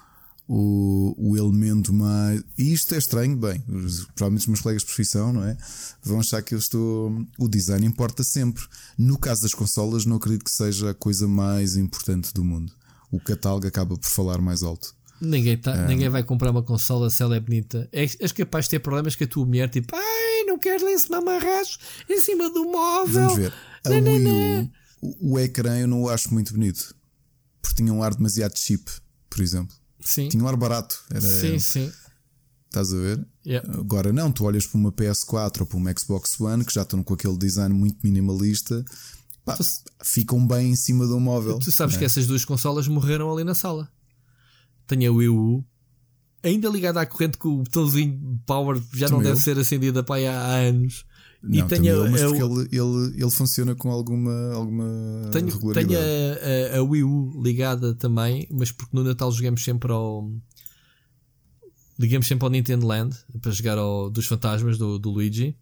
o, 0.48 1.14
o 1.18 1.38
elemento 1.38 1.92
mais. 1.94 2.42
E 2.58 2.74
isto 2.74 2.96
é 2.96 2.98
estranho, 2.98 3.36
bem, 3.36 3.62
provavelmente 4.16 4.42
os 4.42 4.48
meus 4.48 4.62
colegas 4.62 4.82
de 4.84 4.88
profissão, 4.88 5.34
não 5.34 5.44
é? 5.44 5.58
Vão 6.02 6.20
achar 6.20 6.42
que 6.42 6.54
eu 6.54 6.60
estou. 6.60 7.12
O 7.38 7.48
design 7.48 7.86
importa 7.86 8.24
sempre. 8.24 8.64
No 8.98 9.18
caso 9.18 9.42
das 9.42 9.54
consolas, 9.54 10.06
não 10.06 10.16
acredito 10.16 10.46
que 10.46 10.52
seja 10.52 10.92
a 10.92 10.94
coisa 10.94 11.28
mais 11.28 11.76
importante 11.76 12.34
do 12.34 12.44
mundo. 12.44 12.72
O 13.12 13.20
catálogo 13.20 13.68
acaba 13.68 13.98
por 13.98 14.08
falar 14.08 14.40
mais 14.40 14.64
alto. 14.64 14.96
Ninguém, 15.20 15.58
tá, 15.58 15.88
ninguém 15.88 16.10
vai 16.10 16.24
comprar 16.24 16.52
uma 16.52 16.62
consola 16.62 17.10
se 17.10 17.24
ela 17.24 17.36
é 17.36 17.40
bonita. 17.40 17.90
És, 17.92 18.16
és 18.20 18.32
capaz 18.32 18.66
de 18.66 18.72
ter 18.72 18.80
problemas 18.80 19.16
que 19.16 19.24
a 19.24 19.28
tua 19.28 19.46
mulher, 19.46 19.68
tipo, 19.68 19.96
ai, 19.96 20.44
não 20.46 20.60
quero 20.60 20.86
ler 20.86 20.92
esse 20.92 21.10
mamarracho 21.10 21.80
em 22.08 22.20
cima 22.22 22.50
do 22.52 22.66
móvel. 22.66 23.24
Vamos 23.24 23.36
ver. 23.36 23.54
A 23.84 23.90
Não, 23.90 24.14
Wii. 24.14 24.72
U, 25.02 25.32
o, 25.32 25.34
o 25.34 25.40
ecrã 25.40 25.80
eu 25.80 25.88
não 25.88 26.04
o 26.04 26.10
acho 26.10 26.32
muito 26.34 26.54
bonito. 26.54 26.96
Porque 27.62 27.78
tinha 27.78 27.92
um 27.92 28.04
ar 28.04 28.14
demasiado 28.14 28.58
cheap, 28.58 28.88
por 29.30 29.42
exemplo. 29.42 29.76
Sim, 30.08 30.30
Tinha 30.30 30.42
um 30.42 30.48
ar 30.48 30.56
barato. 30.56 31.04
Era, 31.12 31.20
sim, 31.20 31.60
sim. 31.60 31.92
Estás 32.68 32.94
a 32.94 32.98
ver? 32.98 33.28
Yeah. 33.46 33.78
Agora 33.78 34.14
não, 34.14 34.32
tu 34.32 34.46
olhas 34.46 34.66
para 34.66 34.78
uma 34.80 34.90
PS4 34.90 35.62
ou 35.62 35.66
para 35.66 35.78
uma 35.78 35.94
Xbox 35.98 36.40
One 36.40 36.64
que 36.64 36.74
já 36.74 36.84
estão 36.84 37.04
com 37.04 37.14
aquele 37.14 37.38
design 37.38 37.76
muito 37.76 37.98
minimalista, 38.02 38.86
pá, 39.44 39.58
ficam 40.02 40.48
bem 40.48 40.70
em 40.72 40.76
cima 40.78 41.06
de 41.06 41.12
um 41.12 41.20
móvel. 41.20 41.60
Tu 41.60 41.74
sabes 41.74 41.96
não 41.96 42.00
que 42.00 42.06
é? 42.06 42.08
essas 42.08 42.26
duas 42.26 42.46
consolas 42.46 42.88
morreram 42.88 43.30
ali 43.34 43.44
na 43.44 43.54
sala. 43.54 43.92
Tenho 44.88 45.12
a 45.12 45.16
Wii 45.16 45.30
U, 45.30 45.66
ainda 46.42 46.70
ligada 46.70 47.02
à 47.02 47.06
corrente 47.06 47.38
com 47.38 47.50
o 47.50 47.64
botãozinho 47.64 48.42
power 48.46 48.82
já 48.94 49.10
não 49.10 49.20
deve 49.20 49.32
eu. 49.32 49.42
ser 49.42 49.60
acendida 49.60 50.04
para 50.04 50.16
aí 50.16 50.28
há 50.28 50.40
anos. 50.70 51.06
Não, 51.42 51.60
e 51.60 51.68
tenho, 51.68 51.86
ele, 51.86 52.10
mas 52.10 52.24
a, 52.24 52.28
porque 52.28 52.44
ele, 52.44 52.68
ele, 52.72 53.22
ele 53.22 53.32
funciona 53.32 53.76
com 53.76 53.92
alguma, 53.92 54.54
alguma 54.54 55.30
tenho, 55.32 55.50
regularidade. 55.50 55.88
tenho 55.88 56.74
a, 56.74 56.76
a, 56.76 56.80
a 56.80 56.84
Wii 56.84 57.04
U 57.04 57.42
ligada 57.44 57.94
também, 57.94 58.48
mas 58.50 58.72
porque 58.72 58.96
no 58.96 59.04
Natal 59.04 59.32
jogamos 59.32 59.64
sempre 59.64 59.92
ao. 59.92 60.32
Ligamos 62.00 62.28
sempre 62.28 62.46
ao 62.46 62.52
Nintendo 62.52 62.86
Land 62.86 63.16
para 63.42 63.52
jogar 63.52 63.78
ao 63.78 64.10
dos 64.10 64.26
fantasmas 64.26 64.78
do, 64.78 65.00
do 65.00 65.10
Luigi. 65.10 65.56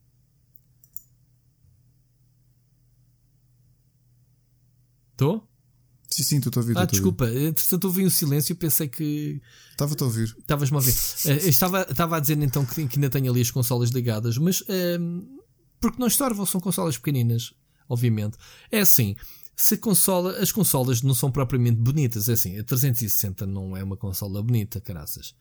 Estou? 5.12 5.48
Sim, 6.10 6.24
sim, 6.24 6.38
estou 6.38 6.52
a 6.56 6.60
ouvir. 6.60 6.78
Ah, 6.78 6.86
desculpa. 6.86 7.30
Entretanto, 7.30 7.86
ouvi 7.86 8.06
um 8.06 8.10
silêncio 8.10 8.54
e 8.54 8.56
pensei 8.56 8.88
que 8.88 9.42
Estava-te 9.72 10.02
a 10.02 10.06
ouvir. 10.06 10.36
Estavas-me 10.40 10.78
a 10.78 10.80
ouvir. 10.80 10.96
Eh, 11.26 11.50
estava, 11.50 11.82
estava 11.90 12.18
a 12.18 12.20
dizer 12.20 12.42
então 12.42 12.66
que, 12.66 12.88
que 12.88 12.98
ainda 12.98 13.10
tenho 13.10 13.30
ali 13.32 13.42
as 13.42 13.52
consolas 13.52 13.90
ligadas, 13.90 14.38
mas 14.38 14.64
ehm, 14.70 15.22
porque 15.90 16.02
não 16.02 16.08
estorvam, 16.08 16.46
são 16.46 16.62
consolas 16.62 16.98
pequeninas, 16.98 17.54
obviamente. 17.88 18.38
É 18.72 18.80
assim, 18.80 19.16
se 19.56 19.76
a 19.76 19.78
consola, 19.78 20.38
as 20.40 20.52
consolas 20.52 21.02
não 21.02 21.14
são 21.14 21.32
propriamente 21.32 21.78
bonitas, 21.78 22.28
é 22.30 22.34
assim, 22.34 22.60
a 22.60 22.64
360 22.64 23.46
não 23.46 23.76
é 23.76 23.84
uma 23.84 23.96
consola 23.96 24.42
bonita, 24.44 24.82
caraças. 24.82 25.34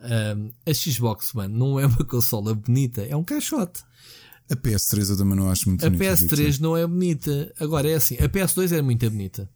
Ehm, 0.00 0.50
a 0.66 0.74
Xbox 0.74 1.34
One 1.34 1.52
não 1.52 1.78
é 1.78 1.86
uma 1.86 2.04
consola 2.04 2.54
bonita, 2.54 3.02
é 3.02 3.14
um 3.14 3.24
caixote. 3.24 3.82
A 4.50 4.56
PS3 4.56 5.10
eu 5.10 5.16
também 5.16 5.36
não 5.36 5.48
acho 5.48 5.68
muito 5.68 5.86
A 5.86 5.90
bonita, 5.90 6.12
PS3 6.12 6.58
não 6.58 6.76
é 6.76 6.84
bonita. 6.84 7.52
Agora 7.60 7.88
é 7.88 7.94
assim, 7.94 8.16
a 8.16 8.28
PS2 8.28 8.72
é 8.72 8.82
muito 8.82 9.08
bonita. 9.08 9.48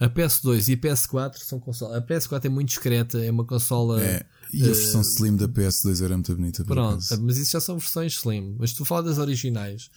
A 0.00 0.08
PS2 0.08 0.68
e 0.68 0.72
a 0.72 0.76
PS4 0.76 1.36
são 1.38 1.60
consolas. 1.60 1.96
A 1.96 2.02
PS4 2.02 2.46
é 2.46 2.48
muito 2.48 2.68
discreta, 2.68 3.22
é 3.22 3.30
uma 3.30 3.44
consola. 3.44 4.02
É, 4.02 4.24
e 4.58 4.62
a 4.62 4.66
versão 4.72 5.00
Slim 5.00 5.36
da 5.36 5.48
PS2 5.48 6.04
era 6.04 6.14
muito 6.14 6.34
bonita. 6.34 6.62
Eh, 6.62 6.64
Pronto, 6.64 7.04
mas 7.22 7.36
isso 7.38 7.52
já 7.52 7.60
são 7.60 7.78
versões 7.78 8.14
slim. 8.14 8.56
Mas 8.58 8.72
tu 8.72 8.84
falas 8.84 9.04
das 9.06 9.18
originais. 9.18 9.90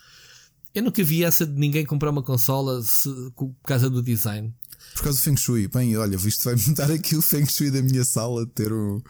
Eu 0.73 0.84
nunca 0.84 1.03
vi 1.03 1.23
essa 1.23 1.45
de 1.45 1.53
ninguém 1.59 1.85
comprar 1.85 2.11
uma 2.11 2.21
consola 2.23 2.81
se- 2.84 3.09
por 3.35 3.53
causa 3.65 3.89
do 3.89 4.01
design. 4.03 4.53
Por 4.95 5.03
causa 5.03 5.17
do 5.17 5.21
Feng 5.23 5.38
Shui. 5.38 5.67
Bem, 5.67 5.95
olha, 5.97 6.15
isto 6.15 6.43
vai 6.43 6.55
mudar 6.67 6.91
aqui 6.91 7.15
o 7.15 7.21
Feng 7.21 7.45
Shui 7.45 7.71
da 7.71 7.81
minha 7.81 8.03
sala, 8.05 8.45
ter 8.47 8.71
um. 8.71 9.01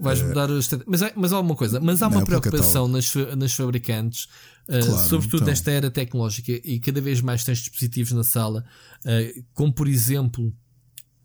Vais 0.00 0.20
mudar 0.22 0.50
os. 0.50 0.68
Mas, 0.86 1.02
há- 1.02 1.12
mas 1.16 1.32
há 1.32 1.40
uma 1.40 1.54
coisa, 1.54 1.80
mas 1.80 2.02
há 2.02 2.08
uma 2.08 2.24
pelo 2.24 2.40
preocupação 2.40 2.88
nas, 2.88 3.12
nas 3.36 3.52
fabricantes, 3.52 4.24
uh, 4.68 4.86
Claro, 4.86 5.08
sobretudo 5.08 5.36
então. 5.36 5.46
nesta 5.48 5.70
era 5.70 5.90
tecnológica, 5.90 6.50
e 6.64 6.80
cada 6.80 7.00
vez 7.00 7.20
mais 7.20 7.44
tens 7.44 7.58
dispositivos 7.58 8.12
na 8.12 8.24
sala, 8.24 8.64
uh, 9.04 9.44
como 9.52 9.72
por 9.72 9.86
exemplo 9.88 10.52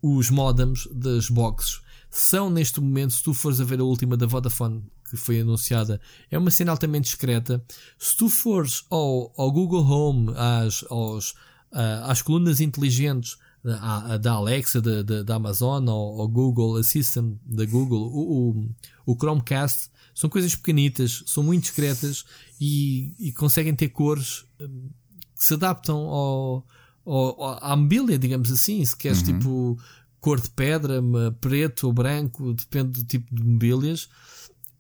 os 0.01 0.30
modems 0.30 0.88
das 0.93 1.30
boxes 1.30 1.81
são 2.10 2.49
neste 2.49 2.81
momento, 2.81 3.14
se 3.14 3.23
tu 3.23 3.34
fores 3.34 3.60
a 3.60 3.64
ver 3.64 3.80
a 3.80 3.84
última 3.84 4.18
da 4.18 4.26
Vodafone 4.26 4.84
que 5.10 5.18
foi 5.18 5.41
anunciada, 5.41 5.99
é 6.30 6.38
uma 6.38 6.52
cena 6.52 6.72
altamente 6.72 7.06
discreta. 7.06 7.64
Se 7.98 8.15
tu 8.15 8.30
fores 8.30 8.84
ao, 8.90 9.34
ao 9.36 9.52
Google 9.52 9.84
Home, 9.84 10.34
às, 10.36 10.86
aos, 10.90 11.31
uh, 11.72 12.06
às 12.06 12.22
colunas 12.22 12.61
inteligentes 12.61 13.38
da, 13.64 14.18
da 14.18 14.31
Alexa, 14.34 14.81
da, 14.81 15.02
da, 15.02 15.23
da 15.23 15.36
Amazon, 15.36 15.88
ou, 15.88 16.22
ao 16.22 16.27
Google 16.27 16.77
Assistant 16.77 17.38
da 17.45 17.65
Google, 17.65 18.02
o, 18.02 18.49
o, 18.49 19.14
o, 19.14 19.15
Chromecast, 19.15 19.90
são 20.14 20.30
coisas 20.30 20.56
pequenitas, 20.56 21.23
são 21.26 21.44
muito 21.44 21.64
discretas 21.64 22.26
e, 22.60 23.14
e 23.19 23.31
conseguem 23.31 23.76
ter 23.76 23.90
cores 23.90 24.45
hum, 24.60 24.90
que 25.36 25.44
se 25.44 25.53
adaptam 25.53 25.98
ao, 25.98 26.65
ao, 27.06 27.64
à 27.64 27.76
mobília, 27.76 28.18
digamos 28.18 28.52
assim. 28.52 28.86
Se 28.86 28.95
queres 28.95 29.19
uhum. 29.19 29.26
tipo 29.26 29.80
cor 30.19 30.39
de 30.39 30.49
pedra, 30.49 31.01
preto 31.39 31.87
ou 31.87 31.93
branco, 31.93 32.53
depende 32.53 33.01
do 33.01 33.03
tipo 33.03 33.33
de 33.33 33.43
mobílias. 33.43 34.09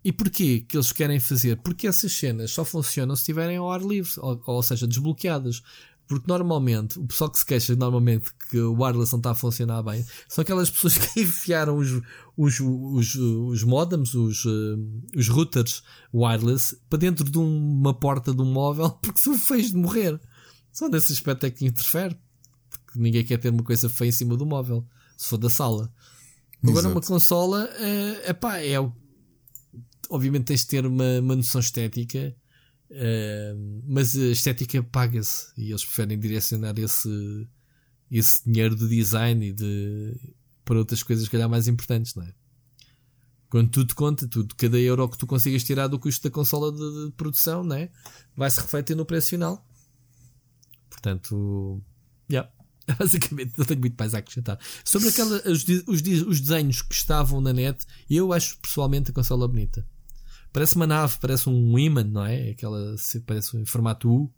E 0.03 0.11
porquê 0.11 0.61
que 0.61 0.77
eles 0.77 0.91
querem 0.91 1.19
fazer? 1.19 1.57
Porque 1.57 1.85
essas 1.87 2.13
cenas 2.13 2.51
só 2.51 2.63
funcionam 2.63 3.15
se 3.15 3.23
estiverem 3.23 3.57
ao 3.57 3.71
ar 3.71 3.81
livre, 3.81 4.11
ou, 4.17 4.41
ou 4.45 4.63
seja, 4.63 4.87
desbloqueadas. 4.87 5.61
Porque 6.07 6.25
normalmente, 6.27 6.97
o 6.97 7.05
pessoal 7.05 7.29
que 7.29 7.37
se 7.37 7.45
queixa 7.45 7.75
normalmente 7.75 8.31
que 8.49 8.59
o 8.59 8.73
wireless 8.81 9.11
não 9.11 9.19
está 9.19 9.29
a 9.29 9.35
funcionar 9.35 9.83
bem 9.83 10.03
são 10.27 10.41
aquelas 10.41 10.67
pessoas 10.67 10.97
que 10.97 11.21
enfiaram 11.21 11.77
os, 11.77 12.01
os, 12.35 12.59
os, 12.59 13.15
os 13.15 13.63
modems, 13.63 14.15
os, 14.15 14.43
uh, 14.43 14.79
os 15.15 15.27
routers 15.27 15.83
wireless 16.11 16.75
para 16.89 16.97
dentro 16.97 17.29
de 17.29 17.37
uma 17.37 17.93
porta 17.93 18.33
de 18.33 18.41
um 18.41 18.51
móvel 18.51 18.89
porque 19.03 19.19
são 19.19 19.37
feios 19.37 19.69
de 19.69 19.77
morrer. 19.77 20.19
Só 20.71 20.89
nesse 20.89 21.13
aspecto 21.13 21.45
é 21.45 21.51
que 21.51 21.67
interfere. 21.67 22.17
Porque 22.71 22.99
ninguém 22.99 23.23
quer 23.23 23.37
ter 23.37 23.49
uma 23.49 23.63
coisa 23.63 23.87
feia 23.87 24.09
em 24.09 24.11
cima 24.11 24.35
do 24.35 24.47
móvel, 24.47 24.83
se 25.19 25.27
for 25.27 25.37
da 25.37 25.49
sala. 25.49 25.91
Agora, 26.63 26.79
Exato. 26.79 26.95
uma 26.95 27.01
consola, 27.01 27.65
uh, 27.65 28.29
epá, 28.29 28.59
é. 28.59 28.75
Obviamente 30.09 30.45
tens 30.45 30.61
de 30.61 30.67
ter 30.67 30.85
uma, 30.85 31.19
uma 31.19 31.35
noção 31.35 31.61
estética 31.61 32.35
Uh, 32.89 33.83
mas 33.85 34.17
a 34.17 34.29
estética 34.29 34.81
paga-se 34.81 35.53
e 35.55 35.69
eles 35.69 35.85
preferem 35.85 36.17
direcionar 36.17 36.73
esse, 36.79 37.47
esse 38.09 38.43
dinheiro 38.43 38.75
de 38.75 38.87
design 38.87 39.47
e 39.47 39.53
de, 39.53 40.19
para 40.65 40.79
outras 40.79 41.03
coisas, 41.03 41.25
que 41.25 41.31
calhar, 41.31 41.47
mais 41.47 41.67
importantes, 41.67 42.15
não 42.15 42.23
é? 42.23 42.33
Quando 43.47 43.69
tudo 43.69 43.93
conta, 43.95 44.27
tudo, 44.27 44.55
cada 44.55 44.79
euro 44.79 45.07
que 45.07 45.17
tu 45.17 45.27
consigas 45.27 45.63
tirar 45.63 45.87
do 45.87 45.99
custo 45.99 46.27
da 46.27 46.33
consola 46.33 46.71
de, 46.71 47.05
de 47.05 47.11
produção, 47.11 47.63
não 47.63 47.75
é? 47.75 47.91
Vai-se 48.35 48.59
refletir 48.59 48.95
no 48.95 49.05
preço 49.05 49.29
final. 49.29 49.63
Portanto, 50.89 51.81
yeah. 52.29 52.51
basicamente 52.97 53.53
não 53.57 53.65
tenho 53.65 53.79
muito 53.79 53.95
mais 53.97 54.13
a 54.13 54.19
acrescentar. 54.19 54.59
Sobre 54.83 55.09
aquela, 55.09 55.41
os, 55.45 55.65
os, 55.87 56.01
os 56.27 56.41
desenhos 56.41 56.81
que 56.81 56.95
estavam 56.95 57.41
na 57.41 57.53
net, 57.53 57.85
eu 58.09 58.33
acho 58.33 58.57
pessoalmente 58.57 59.11
a 59.11 59.13
consola 59.13 59.47
bonita. 59.47 59.85
Parece 60.51 60.75
uma 60.75 60.87
nave, 60.87 61.17
parece 61.21 61.47
um 61.49 61.77
imã, 61.77 62.03
não 62.03 62.25
é? 62.25 62.51
Aquela 62.51 62.95
parece 63.25 63.55
um 63.55 63.65
formato 63.65 64.09
U. 64.09 64.31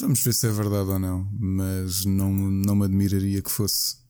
Vamos 0.00 0.22
ver 0.22 0.32
se 0.32 0.46
é 0.46 0.50
verdade 0.50 0.88
ou 0.88 0.98
não, 0.98 1.28
mas 1.38 2.04
não, 2.04 2.32
não 2.32 2.74
me 2.74 2.84
admiraria 2.84 3.42
que 3.42 3.50
fosse. 3.50 4.00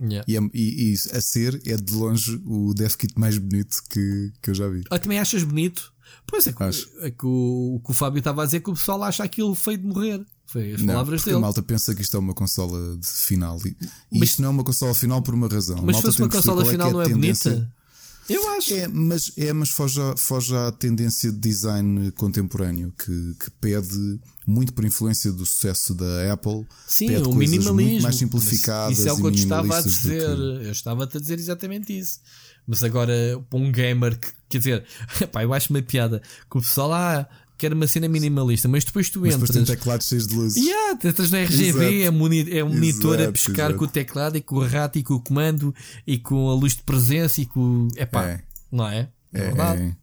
Yeah. 0.00 0.24
E, 0.28 0.36
é, 0.36 0.40
e, 0.54 0.92
e, 0.92 0.94
a 0.94 1.20
ser 1.20 1.60
é 1.66 1.76
de 1.76 1.92
longe 1.94 2.40
o 2.44 2.74
Death 2.74 2.96
Kit 2.96 3.18
mais 3.18 3.38
bonito 3.38 3.82
que, 3.90 4.32
que 4.42 4.50
eu 4.50 4.54
já 4.54 4.68
vi. 4.68 4.84
Ah, 4.90 4.98
também 4.98 5.18
achas 5.18 5.42
bonito? 5.42 5.92
Pois 6.26 6.46
é 6.46 6.52
que, 6.52 6.62
é 6.62 7.10
que 7.10 7.26
o, 7.26 7.76
o, 7.76 7.80
que 7.80 7.90
o 7.90 7.94
Fábio 7.94 8.18
estava 8.18 8.42
a 8.42 8.44
dizer 8.44 8.60
que 8.60 8.70
o 8.70 8.74
pessoal 8.74 9.02
acha 9.02 9.24
aquilo 9.24 9.54
feio 9.54 9.78
de 9.78 9.86
morrer. 9.86 10.24
Foi 10.46 10.74
as 10.74 10.80
não, 10.80 10.94
palavras 10.94 11.20
porque 11.20 11.30
dele. 11.30 11.38
A 11.38 11.40
malta 11.40 11.62
pensa 11.62 11.94
que 11.94 12.02
isto 12.02 12.16
é 12.16 12.20
uma 12.20 12.34
consola 12.34 12.96
de 12.96 13.06
final. 13.06 13.58
E, 13.66 13.76
mas, 14.12 14.30
isto 14.30 14.42
não 14.42 14.48
é 14.48 14.52
uma 14.52 14.64
consola 14.64 14.94
final 14.94 15.20
por 15.20 15.34
uma 15.34 15.48
razão. 15.48 15.82
Mas 15.82 15.96
se 15.96 16.02
fosse 16.02 16.22
uma 16.22 16.28
consola 16.28 16.62
é 16.62 16.66
final, 16.66 16.88
é 16.88 16.92
não 16.92 17.02
é 17.02 17.08
bonita? 17.08 17.72
Eu 18.28 18.48
acho. 18.50 18.74
É, 18.74 18.88
mas, 18.88 19.32
é, 19.36 19.52
mas 19.52 19.70
foge, 19.70 20.00
foge 20.16 20.54
à 20.54 20.72
tendência 20.72 21.30
de 21.30 21.38
design 21.38 22.10
contemporâneo 22.12 22.92
que, 22.98 23.34
que 23.38 23.50
pede 23.60 24.18
muito 24.46 24.72
por 24.72 24.84
influência 24.84 25.32
do 25.32 25.46
sucesso 25.46 25.94
da 25.94 26.32
Apple. 26.32 26.66
Sim, 26.86 27.08
pede 27.08 27.28
o 27.28 27.32
minimalismo. 27.32 27.74
Muito 27.74 28.02
mais 28.02 28.16
simplificadas. 28.16 28.98
Isso 28.98 29.08
é 29.08 29.12
o 29.12 29.16
que 29.16 29.22
eu 29.22 29.30
estava 29.30 29.78
a 29.78 29.80
dizer. 29.80 30.36
Que... 30.36 30.66
Eu 30.66 30.72
estava-te 30.72 31.16
a 31.16 31.20
dizer 31.20 31.38
exatamente 31.38 31.96
isso. 31.96 32.20
Mas 32.66 32.82
agora, 32.82 33.12
para 33.48 33.58
um 33.58 33.70
gamer 33.70 34.18
que, 34.18 34.28
quer 34.48 34.58
dizer, 34.58 34.86
pá, 35.30 35.44
eu 35.44 35.54
acho 35.54 35.72
uma 35.72 35.82
piada 35.82 36.20
que 36.50 36.58
o 36.58 36.60
pessoal, 36.60 36.92
ah, 36.94 37.28
que 37.56 37.64
era 37.64 37.74
uma 37.74 37.86
cena 37.86 38.08
minimalista, 38.08 38.68
mas 38.68 38.84
depois 38.84 39.08
tu 39.08 39.20
mas 39.20 39.34
entras. 39.34 39.50
Depois 39.50 39.66
tem 39.66 39.76
teclados 39.76 40.06
cheios 40.06 40.26
de 40.26 40.34
luzes. 40.34 40.62
Yeah, 40.62 40.98
entras 41.02 41.30
na 41.30 41.38
RGB, 41.38 42.02
é, 42.02 42.10
moni 42.10 42.50
é 42.50 42.62
um 42.62 42.68
monitor 42.68 43.14
exato, 43.14 43.28
a 43.28 43.32
pescar 43.32 43.66
exato. 43.66 43.78
com 43.78 43.84
o 43.84 43.88
teclado 43.88 44.36
e 44.36 44.42
com 44.42 44.56
o 44.56 44.66
rato 44.66 44.98
e 44.98 45.02
com 45.02 45.14
o 45.14 45.20
comando 45.20 45.74
e 46.06 46.18
com 46.18 46.50
a 46.50 46.54
luz 46.54 46.74
de 46.74 46.82
presença 46.82 47.40
e 47.40 47.46
com. 47.46 47.88
Epá, 47.96 48.24
é. 48.24 48.42
não 48.70 48.86
é? 48.86 49.08
É, 49.32 49.40
é 49.40 49.40
verdade. 49.40 49.82
É. 49.82 49.96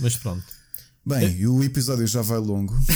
Mas 0.00 0.16
pronto. 0.16 0.44
Bem, 1.04 1.42
é. 1.42 1.46
o 1.46 1.62
episódio 1.62 2.06
já 2.06 2.22
vai 2.22 2.38
longo. 2.38 2.74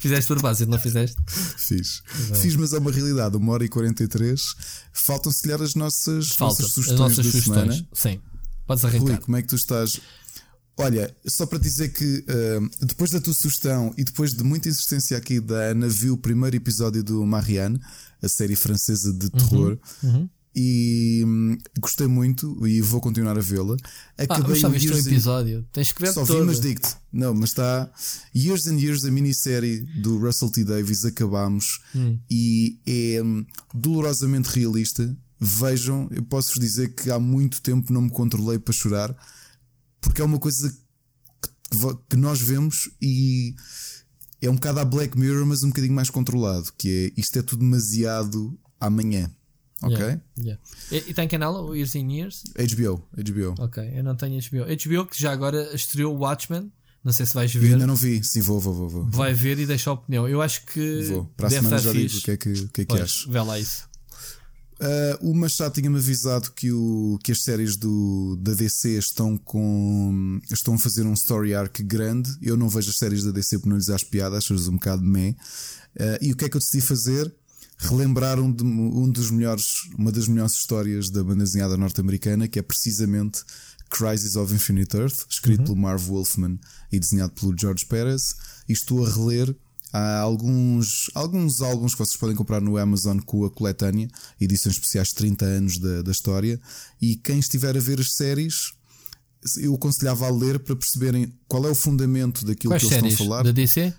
fizeste 0.00 0.28
por 0.28 0.40
base, 0.40 0.66
não 0.66 0.78
fizeste? 0.78 1.16
Fiz. 1.56 2.02
Fiz, 2.40 2.54
mas 2.56 2.72
é 2.72 2.78
uma 2.78 2.92
realidade. 2.92 3.36
Uma 3.36 3.52
hora 3.52 3.64
e 3.64 3.68
43. 3.68 4.40
Faltam-se 4.92 5.46
lhe 5.46 5.52
as 5.52 5.74
nossas, 5.74 6.36
nossas 6.38 6.72
sugestões 6.72 7.00
as 7.00 7.16
nossas 7.16 7.26
sugestões. 7.26 7.76
semana. 7.76 7.88
Sim. 7.92 8.20
Podes 8.66 8.84
arrancar. 8.84 9.06
Rui, 9.06 9.18
como 9.18 9.36
é 9.36 9.42
que 9.42 9.48
tu 9.48 9.56
estás? 9.56 10.00
Olha, 10.78 11.14
só 11.26 11.46
para 11.46 11.58
dizer 11.58 11.88
que 11.88 12.18
uh, 12.28 12.86
depois 12.86 13.10
da 13.10 13.20
tua 13.20 13.32
sugestão 13.32 13.94
e 13.96 14.04
depois 14.04 14.34
de 14.34 14.44
muita 14.44 14.68
insistência 14.68 15.16
aqui 15.16 15.40
da 15.40 15.70
Ana, 15.70 15.88
vi 15.88 16.10
o 16.10 16.18
primeiro 16.18 16.54
episódio 16.54 17.02
do 17.02 17.24
Marianne, 17.24 17.80
a 18.22 18.28
série 18.28 18.54
francesa 18.54 19.12
de 19.12 19.30
terror. 19.30 19.78
Uhum, 20.02 20.10
uhum. 20.10 20.28
E 20.58 21.22
hum, 21.26 21.58
gostei 21.78 22.06
muito 22.06 22.66
e 22.66 22.80
vou 22.80 22.98
continuar 22.98 23.36
a 23.36 23.42
vê-la. 23.42 23.76
Acabei 24.16 24.56
ah, 24.56 24.60
só 24.60 24.68
viste 24.70 24.90
um 24.90 24.96
episódio. 24.96 25.66
Tens 25.70 25.92
que 25.92 26.00
ver 26.00 26.12
Só 26.12 26.24
vi, 26.24 26.40
mas 26.42 26.60
digo-te. 26.60 26.96
Não, 27.12 27.34
mas 27.34 27.50
está. 27.50 27.90
Years 28.34 28.66
and 28.66 28.78
Years, 28.78 29.04
a 29.04 29.10
minissérie 29.10 29.80
do 30.00 30.18
Russell 30.18 30.48
T. 30.50 30.64
Davis, 30.64 31.04
acabamos 31.04 31.80
hum. 31.94 32.18
e 32.30 32.78
é 32.86 33.22
hum, 33.22 33.44
dolorosamente 33.74 34.48
realista 34.48 35.14
vejam, 35.38 36.08
eu 36.10 36.22
posso-vos 36.22 36.58
dizer 36.58 36.94
que 36.94 37.10
há 37.10 37.18
muito 37.18 37.60
tempo 37.60 37.92
não 37.92 38.02
me 38.02 38.10
controlei 38.10 38.58
para 38.58 38.72
chorar, 38.72 39.14
porque 40.00 40.20
é 40.20 40.24
uma 40.24 40.38
coisa 40.38 40.70
que, 41.42 41.98
que 42.08 42.16
nós 42.16 42.40
vemos 42.40 42.90
e 43.00 43.54
é 44.40 44.50
um 44.50 44.54
bocado 44.54 44.80
a 44.80 44.84
Black 44.84 45.18
Mirror, 45.18 45.46
mas 45.46 45.62
um 45.62 45.68
bocadinho 45.68 45.94
mais 45.94 46.10
controlado, 46.10 46.72
que 46.78 47.12
é 47.16 47.20
isto 47.20 47.38
é 47.38 47.42
tudo 47.42 47.60
demasiado 47.60 48.58
amanhã. 48.80 49.30
Ok? 49.82 49.98
Yeah, 49.98 50.22
yeah. 50.38 50.62
E, 50.90 51.10
e 51.10 51.14
tem 51.14 51.28
canal 51.28 51.74
Years 51.74 51.94
in 51.94 52.10
Years? 52.10 52.44
HBO, 52.56 53.06
HBO. 53.12 53.62
Ok, 53.62 53.92
eu 53.94 54.02
não 54.02 54.16
tenho 54.16 54.40
HBO. 54.40 54.64
HBO 54.64 55.06
que 55.06 55.20
já 55.20 55.32
agora 55.32 55.74
estreou 55.74 56.16
Watchmen. 56.16 56.72
Não 57.04 57.12
sei 57.12 57.26
se 57.26 57.34
vais 57.34 57.52
ver. 57.52 57.68
Eu 57.68 57.72
ainda 57.74 57.86
não 57.86 57.94
vi, 57.94 58.24
sim, 58.24 58.40
vou, 58.40 58.58
vou, 58.58 58.74
vou. 58.74 58.88
vou. 58.88 59.04
Vai 59.10 59.32
ver 59.32 59.58
e 59.58 59.66
deixa 59.66 59.90
a 59.90 59.92
opinião. 59.92 60.26
Eu 60.28 60.42
acho 60.42 60.64
que. 60.66 61.02
Vou. 61.02 61.26
Para 61.36 61.46
a 61.46 61.50
semana 61.50 61.78
já 61.78 61.92
digo 61.92 62.16
o 62.16 62.20
que 62.20 62.30
é 62.32 62.36
que, 62.36 62.52
o 62.52 62.68
que, 62.68 62.80
é 62.80 62.84
que 62.84 62.98
acho. 62.98 63.30
Vê 63.30 63.40
lá 63.40 63.58
isso. 63.60 63.88
Uh, 64.78 65.30
o 65.30 65.34
Machado 65.34 65.72
tinha-me 65.72 65.96
avisado 65.96 66.52
que, 66.52 66.70
o, 66.70 67.18
que 67.22 67.32
as 67.32 67.42
séries 67.42 67.76
do, 67.76 68.36
da 68.38 68.52
DC 68.52 68.90
estão 68.98 69.38
com 69.38 70.38
estão 70.52 70.74
a 70.74 70.78
fazer 70.78 71.06
um 71.06 71.14
story 71.14 71.54
arc 71.54 71.82
grande. 71.82 72.30
Eu 72.42 72.58
não 72.58 72.68
vejo 72.68 72.90
as 72.90 72.98
séries 72.98 73.24
da 73.24 73.30
DC 73.30 73.58
porque 73.58 73.70
não 73.70 73.76
lhes 73.76 73.88
acho 73.88 74.06
piada, 74.06 74.36
acho-as 74.36 74.68
um 74.68 74.74
bocado 74.74 75.02
meh. 75.02 75.30
Uh, 75.98 76.18
e 76.20 76.32
o 76.32 76.36
que 76.36 76.44
é 76.44 76.48
que 76.48 76.56
eu 76.56 76.60
decidi 76.60 76.82
fazer? 76.82 77.34
Relembrar 77.78 78.38
um, 78.38 78.52
de, 78.52 78.64
um 78.64 79.08
dos 79.10 79.30
melhores, 79.30 79.88
uma 79.96 80.12
das 80.12 80.28
melhores 80.28 80.52
histórias 80.52 81.08
da 81.08 81.24
banda 81.24 81.44
desenhada 81.44 81.76
norte-americana, 81.76 82.46
que 82.46 82.58
é 82.58 82.62
precisamente 82.62 83.44
Crisis 83.88 84.36
of 84.36 84.54
Infinite 84.54 84.94
Earth, 84.96 85.26
escrito 85.28 85.60
uhum. 85.60 85.64
pelo 85.66 85.76
Marv 85.76 86.02
Wolfman 86.06 86.58
e 86.92 86.98
desenhado 86.98 87.32
pelo 87.32 87.54
George 87.58 87.86
Perez. 87.86 88.34
E 88.68 88.72
estou 88.72 89.06
a 89.06 89.08
reler 89.08 89.56
Há 89.96 90.20
alguns, 90.20 91.10
alguns 91.14 91.62
álbuns 91.62 91.94
que 91.94 91.98
vocês 91.98 92.18
podem 92.18 92.36
comprar 92.36 92.60
no 92.60 92.76
Amazon 92.76 93.18
com 93.18 93.46
a 93.46 93.50
coletânea, 93.50 94.08
edições 94.38 94.74
especiais 94.74 95.08
de 95.08 95.14
30 95.14 95.44
anos 95.46 95.78
da, 95.78 96.02
da 96.02 96.12
história. 96.12 96.60
E 97.00 97.16
quem 97.16 97.38
estiver 97.38 97.74
a 97.74 97.80
ver 97.80 97.98
as 97.98 98.12
séries, 98.12 98.74
eu 99.56 99.74
aconselhava 99.74 100.26
a 100.26 100.30
ler 100.30 100.58
para 100.58 100.76
perceberem 100.76 101.32
qual 101.48 101.66
é 101.66 101.70
o 101.70 101.74
fundamento 101.74 102.44
daquilo 102.44 102.74
Quais 102.74 102.82
que 102.82 102.88
eles 102.88 102.98
séries? 102.98 103.12
estão 103.14 103.26
a 103.26 103.28
falar. 103.30 103.42
Da 103.44 103.52
DC? 103.52 103.94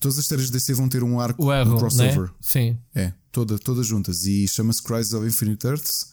Todas 0.00 0.18
as 0.20 0.26
séries 0.26 0.50
da 0.50 0.54
DC 0.54 0.72
vão 0.74 0.88
ter 0.88 1.02
um 1.02 1.18
arco, 1.18 1.44
o 1.44 1.52
erro, 1.52 1.74
um 1.74 1.78
crossover. 1.78 2.28
Né? 2.28 2.34
Sim. 2.40 2.78
É, 2.94 3.12
toda, 3.32 3.58
todas 3.58 3.86
juntas. 3.86 4.26
E 4.26 4.46
chama-se 4.46 4.82
Crisis 4.84 5.14
of 5.14 5.26
Infinite 5.26 5.66
Earths, 5.66 6.06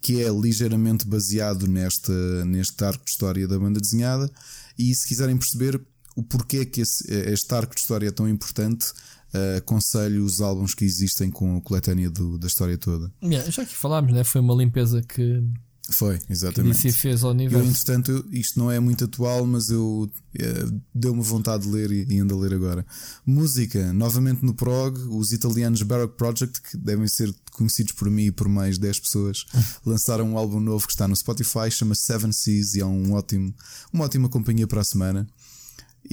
que 0.00 0.22
é 0.22 0.30
ligeiramente 0.30 1.06
baseado 1.06 1.66
neste, 1.66 2.12
neste 2.46 2.82
arco 2.82 3.04
de 3.04 3.10
história 3.10 3.46
da 3.46 3.58
banda 3.58 3.78
desenhada. 3.78 4.30
E 4.78 4.94
se 4.94 5.06
quiserem 5.06 5.36
perceber, 5.36 5.78
o 6.16 6.22
porquê 6.22 6.64
que 6.64 6.80
esse, 6.80 7.04
este 7.10 7.54
arco 7.54 7.74
de 7.74 7.80
história 7.80 8.08
é 8.08 8.10
tão 8.10 8.28
importante, 8.28 8.92
uh, 9.32 9.58
aconselho 9.58 10.24
os 10.24 10.40
álbuns 10.40 10.74
que 10.74 10.84
existem 10.84 11.30
com 11.30 11.56
a 11.56 11.60
coletânea 11.60 12.10
do, 12.10 12.38
da 12.38 12.46
história 12.46 12.76
toda. 12.76 13.12
Yeah, 13.22 13.50
já 13.50 13.64
que 13.64 13.74
falámos, 13.74 14.12
né? 14.12 14.24
foi 14.24 14.40
uma 14.40 14.54
limpeza 14.54 15.02
que, 15.02 15.42
Foi, 15.90 16.20
exatamente. 16.30 16.80
Que 16.80 16.92
fez 16.92 17.24
ao 17.24 17.30
universo. 17.32 17.64
Eu, 17.64 17.70
entretanto, 17.70 18.24
isto 18.30 18.58
não 18.58 18.70
é 18.70 18.78
muito 18.78 19.04
atual, 19.04 19.44
mas 19.46 19.68
eu 19.68 20.10
é, 20.38 20.64
deu-me 20.94 21.22
vontade 21.22 21.64
de 21.64 21.70
ler 21.70 21.90
e, 21.90 22.14
e 22.14 22.20
ando 22.20 22.34
a 22.34 22.38
ler 22.38 22.54
agora. 22.54 22.86
Música, 23.26 23.92
novamente 23.92 24.44
no 24.44 24.54
prog, 24.54 24.96
os 25.08 25.32
italianos 25.32 25.82
Baroque 25.82 26.16
Project, 26.16 26.62
que 26.62 26.76
devem 26.76 27.08
ser 27.08 27.34
conhecidos 27.50 27.92
por 27.92 28.08
mim 28.10 28.26
e 28.26 28.32
por 28.32 28.48
mais 28.48 28.78
10 28.78 29.00
pessoas, 29.00 29.44
lançaram 29.84 30.32
um 30.32 30.38
álbum 30.38 30.60
novo 30.60 30.86
que 30.86 30.92
está 30.92 31.08
no 31.08 31.16
Spotify, 31.16 31.70
chama 31.70 31.94
Seven 31.94 32.32
Seas 32.32 32.74
e 32.74 32.80
é 32.80 32.86
um 32.86 33.12
ótimo, 33.12 33.52
uma 33.92 34.04
ótima 34.04 34.28
companhia 34.28 34.66
para 34.66 34.80
a 34.80 34.84
semana. 34.84 35.26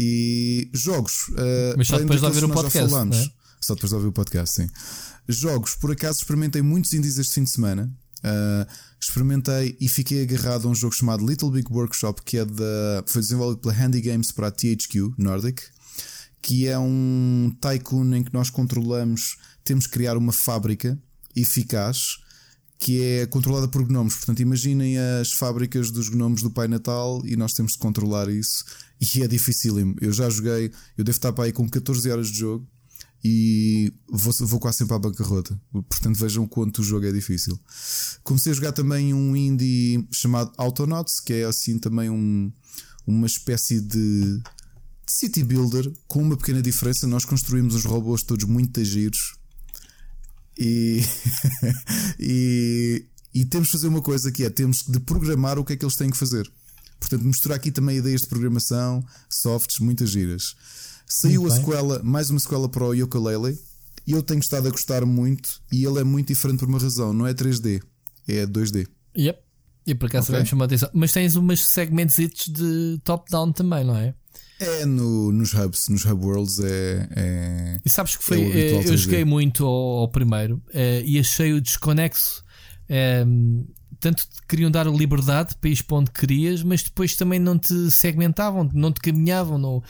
E 0.01 0.69
jogos, 0.73 1.27
uh, 1.30 1.76
mas 1.76 1.88
só 1.88 1.99
depois 1.99 2.21
de 2.21 2.26
ouvir 2.26 2.45
o 2.45 2.49
podcast. 2.49 2.93
É? 2.93 3.31
Só 3.59 3.76
depois 3.76 3.89
de 3.89 3.95
ouvir 3.95 4.07
o 4.07 4.13
podcast, 4.13 4.55
sim. 4.55 4.69
Jogos, 5.27 5.76
por 5.76 5.91
acaso 5.91 6.19
experimentei 6.19 6.61
muitos 6.61 6.93
indies 6.93 7.17
este 7.17 7.34
fim 7.34 7.43
de 7.43 7.49
semana. 7.49 7.91
Uh, 8.19 8.65
experimentei 8.99 9.77
e 9.80 9.89
fiquei 9.89 10.23
agarrado 10.23 10.67
a 10.67 10.71
um 10.71 10.76
jogo 10.76 10.95
chamado 10.95 11.26
Little 11.26 11.51
Big 11.51 11.69
Workshop, 11.69 12.21
que 12.23 12.38
é 12.38 12.45
da, 12.45 13.03
foi 13.07 13.21
desenvolvido 13.21 13.61
pela 13.61 13.73
Handy 13.73 13.99
Games 13.99 14.31
para 14.31 14.47
a 14.47 14.51
THQ 14.51 15.13
Nordic, 15.17 15.63
que 16.41 16.65
é 16.65 16.80
um 16.80 17.53
tycoon 17.59 18.15
em 18.15 18.23
que 18.23 18.34
nós 18.34 18.49
controlamos, 18.49 19.38
temos 19.65 19.85
que 19.85 19.93
criar 19.93 20.15
uma 20.15 20.31
fábrica 20.31 20.97
eficaz 21.35 22.19
que 22.80 23.03
é 23.03 23.26
controlada 23.26 23.67
por 23.67 23.85
gnomos. 23.85 24.15
Portanto, 24.15 24.39
imaginem 24.41 24.97
as 24.97 25.34
fábricas 25.34 25.91
dos 25.91 26.07
gnomos 26.07 26.41
do 26.41 26.49
Pai 26.49 26.69
Natal 26.69 27.21
e 27.26 27.35
nós 27.35 27.53
temos 27.53 27.73
de 27.73 27.77
controlar 27.77 28.30
isso. 28.30 28.63
E 28.99 29.23
é 29.23 29.27
dificílimo. 29.27 29.95
Eu 30.01 30.11
já 30.11 30.30
joguei, 30.30 30.71
eu 30.97 31.03
devo 31.03 31.15
estar 31.15 31.31
para 31.31 31.45
aí 31.45 31.53
com 31.53 31.69
14 31.69 32.09
horas 32.09 32.27
de 32.27 32.39
jogo 32.39 32.67
e 33.23 33.93
vou, 34.07 34.34
vou 34.47 34.59
quase 34.59 34.80
sempre 34.80 34.95
à 34.95 34.99
bancarrota. 34.99 35.59
Portanto, 35.71 36.17
vejam 36.17 36.47
quanto 36.47 36.80
o 36.80 36.84
jogo 36.84 37.05
é 37.05 37.11
difícil. 37.11 37.59
Comecei 38.23 38.51
a 38.51 38.55
jogar 38.55 38.71
também 38.71 39.13
um 39.13 39.35
indie 39.35 40.07
chamado 40.11 40.51
Autonauts, 40.57 41.19
que 41.19 41.34
é 41.34 41.43
assim 41.43 41.77
também 41.77 42.09
um, 42.09 42.51
uma 43.05 43.27
espécie 43.27 43.81
de 43.81 44.41
city 45.05 45.43
builder 45.43 45.91
com 46.07 46.21
uma 46.21 46.38
pequena 46.38 46.61
diferença. 46.61 47.07
Nós 47.07 47.26
construímos 47.26 47.76
os 47.76 47.85
robôs 47.85 48.23
todos 48.23 48.45
muito 48.45 48.84
giros 48.84 49.35
e, 50.57 51.01
e, 52.19 53.05
e 53.34 53.45
temos 53.45 53.67
de 53.67 53.71
fazer 53.73 53.88
uma 53.88 54.01
coisa 54.01 54.31
que 54.31 54.43
é 54.43 54.49
temos 54.49 54.84
de 54.84 54.99
programar 54.99 55.57
o 55.57 55.65
que 55.65 55.73
é 55.73 55.77
que 55.77 55.85
eles 55.85 55.95
têm 55.95 56.09
que 56.09 56.17
fazer. 56.17 56.49
Portanto, 56.99 57.23
misturar 57.23 57.57
aqui 57.57 57.71
também 57.71 57.97
ideias 57.97 58.21
de 58.21 58.27
programação, 58.27 59.03
softs, 59.30 59.80
muitas 59.80 60.09
giras. 60.09 60.55
Saiu 61.07 61.47
a 61.47 61.51
sequela, 61.51 62.03
mais 62.03 62.30
uma 62.30 62.39
sequela 62.39 62.69
para 62.69 62.84
o 62.84 62.93
Yooka-Laylee 62.93 63.57
e 64.05 64.11
eu 64.11 64.21
tenho 64.21 64.39
estado 64.39 64.67
a 64.67 64.71
gostar 64.71 65.05
muito 65.05 65.61
e 65.71 65.84
ele 65.84 65.99
é 65.99 66.03
muito 66.03 66.27
diferente 66.27 66.59
por 66.59 66.67
uma 66.67 66.80
razão, 66.80 67.13
não 67.13 67.26
é 67.26 67.34
3D, 67.34 67.81
é 68.27 68.45
2D. 68.45 68.88
Yep. 69.17 69.39
E 69.88 69.95
por 69.95 70.05
acaso 70.05 70.31
okay. 70.31 70.45
chamou 70.45 70.63
a 70.63 70.65
atenção. 70.65 70.89
Mas 70.93 71.11
tens 71.11 71.35
umas 71.35 71.63
segmentos 71.65 72.15
de 72.17 72.99
top-down 73.03 73.51
também, 73.51 73.84
não 73.84 73.97
é? 73.97 74.13
É 74.59 74.85
no, 74.85 75.31
nos 75.31 75.53
hubs, 75.53 75.88
nos 75.88 76.05
hub 76.05 76.23
worlds 76.23 76.59
é. 76.59 77.07
é 77.15 77.80
e 77.84 77.89
sabes 77.89 78.17
que 78.17 78.23
foi. 78.23 78.41
É 78.41 78.88
eu 78.88 78.97
joguei 78.97 79.23
muito 79.23 79.65
ao, 79.65 79.99
ao 79.99 80.09
primeiro 80.09 80.61
é, 80.73 81.01
e 81.03 81.17
achei 81.17 81.53
o 81.53 81.61
desconexo. 81.61 82.43
É, 82.88 83.26
tanto 83.99 84.23
te 84.23 84.41
queriam 84.47 84.71
dar 84.71 84.88
liberdade 84.88 85.55
para 85.59 85.69
ir 85.69 85.84
para 85.84 85.97
onde 85.97 86.11
querias, 86.11 86.63
mas 86.63 86.84
depois 86.84 87.15
também 87.15 87.39
não 87.39 87.57
te 87.57 87.91
segmentavam, 87.91 88.69
não 88.73 88.91
te 88.91 89.01
caminhavam, 89.01 89.57
não, 89.57 89.84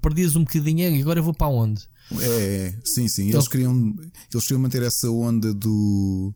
perdias 0.00 0.36
um 0.36 0.44
bocadinho 0.44 0.94
e 0.96 1.00
agora 1.00 1.18
eu 1.18 1.24
vou 1.24 1.34
para 1.34 1.48
onde? 1.48 1.82
É, 2.20 2.74
sim, 2.84 3.06
sim. 3.06 3.30
Eles, 3.30 3.46
queriam, 3.46 3.94
eles 4.32 4.44
queriam 4.44 4.60
manter 4.60 4.82
essa 4.82 5.10
onda 5.10 5.54
do 5.54 6.34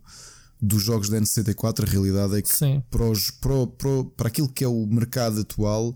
dos 0.60 0.82
jogos 0.82 1.10
da 1.10 1.20
N64, 1.20 1.86
a 1.86 1.90
realidade 1.90 2.38
é 2.38 2.42
que 2.42 2.48
para, 2.90 3.05
os, 3.05 3.30
para, 3.30 3.66
para, 3.66 4.05
para 4.16 4.28
aquilo 4.28 4.48
que 4.48 4.64
é 4.64 4.68
o 4.68 4.86
mercado 4.86 5.40
atual, 5.40 5.94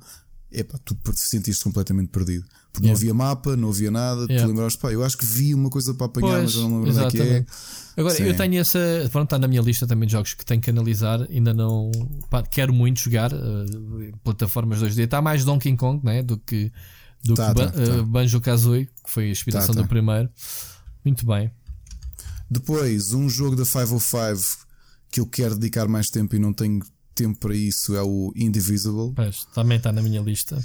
epá, 0.52 0.78
tu 0.84 0.96
sentiste 1.14 1.64
completamente 1.64 2.08
perdido. 2.08 2.44
Porque 2.78 2.86
yeah. 2.86 2.88
não 2.88 2.96
havia 2.96 3.14
mapa, 3.14 3.56
não 3.56 3.70
havia 3.70 3.90
nada, 3.90 4.22
yeah. 4.22 4.42
tu 4.42 4.48
lembraste, 4.48 4.78
pá, 4.78 4.92
eu 4.92 5.04
acho 5.04 5.18
que 5.18 5.26
vi 5.26 5.54
uma 5.54 5.68
coisa 5.68 5.92
para 5.94 6.06
apanhar, 6.06 6.40
pois, 6.40 6.54
mas 6.54 6.54
eu 6.54 6.68
não 6.68 6.82
lembro 6.82 7.04
onde 7.06 7.20
é 7.20 7.24
que 7.24 7.30
é. 7.30 7.46
Agora, 7.96 8.14
Sim. 8.14 8.22
eu 8.24 8.36
tenho 8.36 8.60
essa. 8.60 8.78
Pronto, 9.10 9.24
está 9.24 9.38
na 9.40 9.48
minha 9.48 9.60
lista 9.60 9.84
também 9.84 10.06
de 10.06 10.12
jogos 10.12 10.32
que 10.32 10.44
tenho 10.44 10.60
que 10.60 10.70
analisar. 10.70 11.20
Ainda 11.28 11.52
não. 11.52 11.90
Pá, 12.30 12.44
quero 12.44 12.72
muito 12.72 13.00
jogar. 13.00 13.32
Uh, 13.32 14.16
plataformas 14.22 14.80
2D. 14.80 15.00
Está 15.00 15.20
mais 15.20 15.44
Donkey 15.44 15.76
Kong 15.76 16.04
né, 16.04 16.22
do 16.22 16.38
que, 16.38 16.70
do 17.24 17.34
tá, 17.34 17.52
que 17.52 17.60
tá, 17.60 17.72
tá. 17.72 17.82
Uh, 17.82 18.06
Banjo 18.06 18.40
Kazooie, 18.40 18.86
que 18.86 19.10
foi 19.10 19.24
a 19.24 19.30
inspiração 19.30 19.74
tá, 19.74 19.80
do 19.80 19.82
tá. 19.82 19.88
primeiro. 19.88 20.30
Muito 21.04 21.26
bem. 21.26 21.50
Depois, 22.48 23.12
um 23.12 23.28
jogo 23.28 23.56
da 23.56 23.64
505 23.64 24.64
que 25.10 25.18
eu 25.18 25.26
quero 25.26 25.56
dedicar 25.56 25.88
mais 25.88 26.08
tempo 26.08 26.36
e 26.36 26.38
não 26.38 26.52
tenho 26.52 26.80
tempo 27.16 27.36
para 27.40 27.54
isso 27.54 27.96
é 27.96 28.02
o 28.02 28.32
Indivisible. 28.36 29.12
Pois, 29.16 29.44
também 29.52 29.76
está 29.76 29.90
na 29.90 30.02
minha 30.02 30.20
lista. 30.20 30.56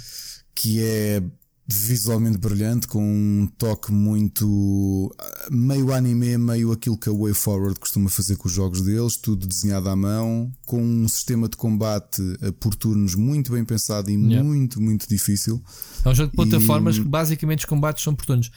Que 0.54 0.80
é 0.80 1.22
visualmente 1.66 2.36
brilhante, 2.36 2.86
com 2.86 3.02
um 3.02 3.46
toque 3.58 3.90
muito 3.90 5.14
meio 5.50 5.92
anime, 5.94 6.36
meio 6.36 6.72
aquilo 6.72 6.98
que 6.98 7.08
a 7.08 7.12
Way 7.12 7.32
Forward 7.32 7.80
costuma 7.80 8.10
fazer 8.10 8.36
com 8.36 8.48
os 8.48 8.54
jogos 8.54 8.82
deles, 8.82 9.16
tudo 9.16 9.46
desenhado 9.46 9.88
à 9.88 9.96
mão, 9.96 10.52
com 10.66 10.82
um 10.82 11.08
sistema 11.08 11.48
de 11.48 11.56
combate 11.56 12.22
por 12.60 12.74
turnos 12.74 13.14
muito 13.14 13.52
bem 13.52 13.64
pensado 13.64 14.10
e 14.10 14.14
yeah. 14.14 14.44
muito, 14.44 14.80
muito 14.80 15.08
difícil. 15.08 15.62
É 16.04 16.08
um 16.10 16.14
jogo 16.14 16.30
de 16.30 16.36
plataformas 16.36 16.96
e... 16.96 17.00
que 17.00 17.08
basicamente 17.08 17.60
os 17.60 17.64
combates 17.64 18.04
são 18.04 18.14
por 18.14 18.26
turnos. 18.26 18.50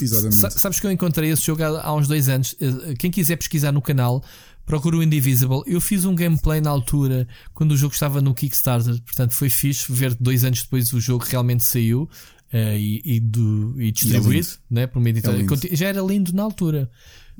Exatamente. 0.00 0.58
sabes 0.58 0.78
que 0.78 0.86
eu 0.86 0.92
encontrei 0.92 1.30
esse 1.30 1.42
jogo 1.42 1.62
há 1.64 1.92
uns 1.92 2.06
dois 2.06 2.28
anos. 2.28 2.54
Eh, 2.60 2.94
quem 2.98 3.10
quiser 3.10 3.36
pesquisar 3.36 3.72
no 3.72 3.82
canal, 3.82 4.22
procura 4.64 4.96
o 4.96 5.02
Indivisible. 5.02 5.62
Eu 5.66 5.80
fiz 5.80 6.04
um 6.04 6.14
gameplay 6.14 6.60
na 6.60 6.70
altura 6.70 7.26
quando 7.52 7.72
o 7.72 7.76
jogo 7.76 7.94
estava 7.94 8.20
no 8.20 8.34
Kickstarter, 8.34 9.00
portanto 9.02 9.32
foi 9.32 9.50
fixe 9.50 9.90
ver 9.92 10.14
dois 10.14 10.44
anos 10.44 10.62
depois 10.62 10.92
o 10.92 11.00
jogo 11.00 11.24
realmente 11.24 11.64
saiu 11.64 12.08
uh, 12.52 12.76
e, 12.76 13.02
e, 13.04 13.20
do, 13.20 13.80
e 13.80 13.92
distribuído 13.92 14.48
é 14.48 14.74
né, 14.74 14.86
por 14.86 14.98
uma 14.98 15.08
editora. 15.08 15.38
É 15.40 15.76
já 15.76 15.88
era 15.88 16.00
lindo 16.00 16.32
na 16.32 16.42
altura. 16.42 16.90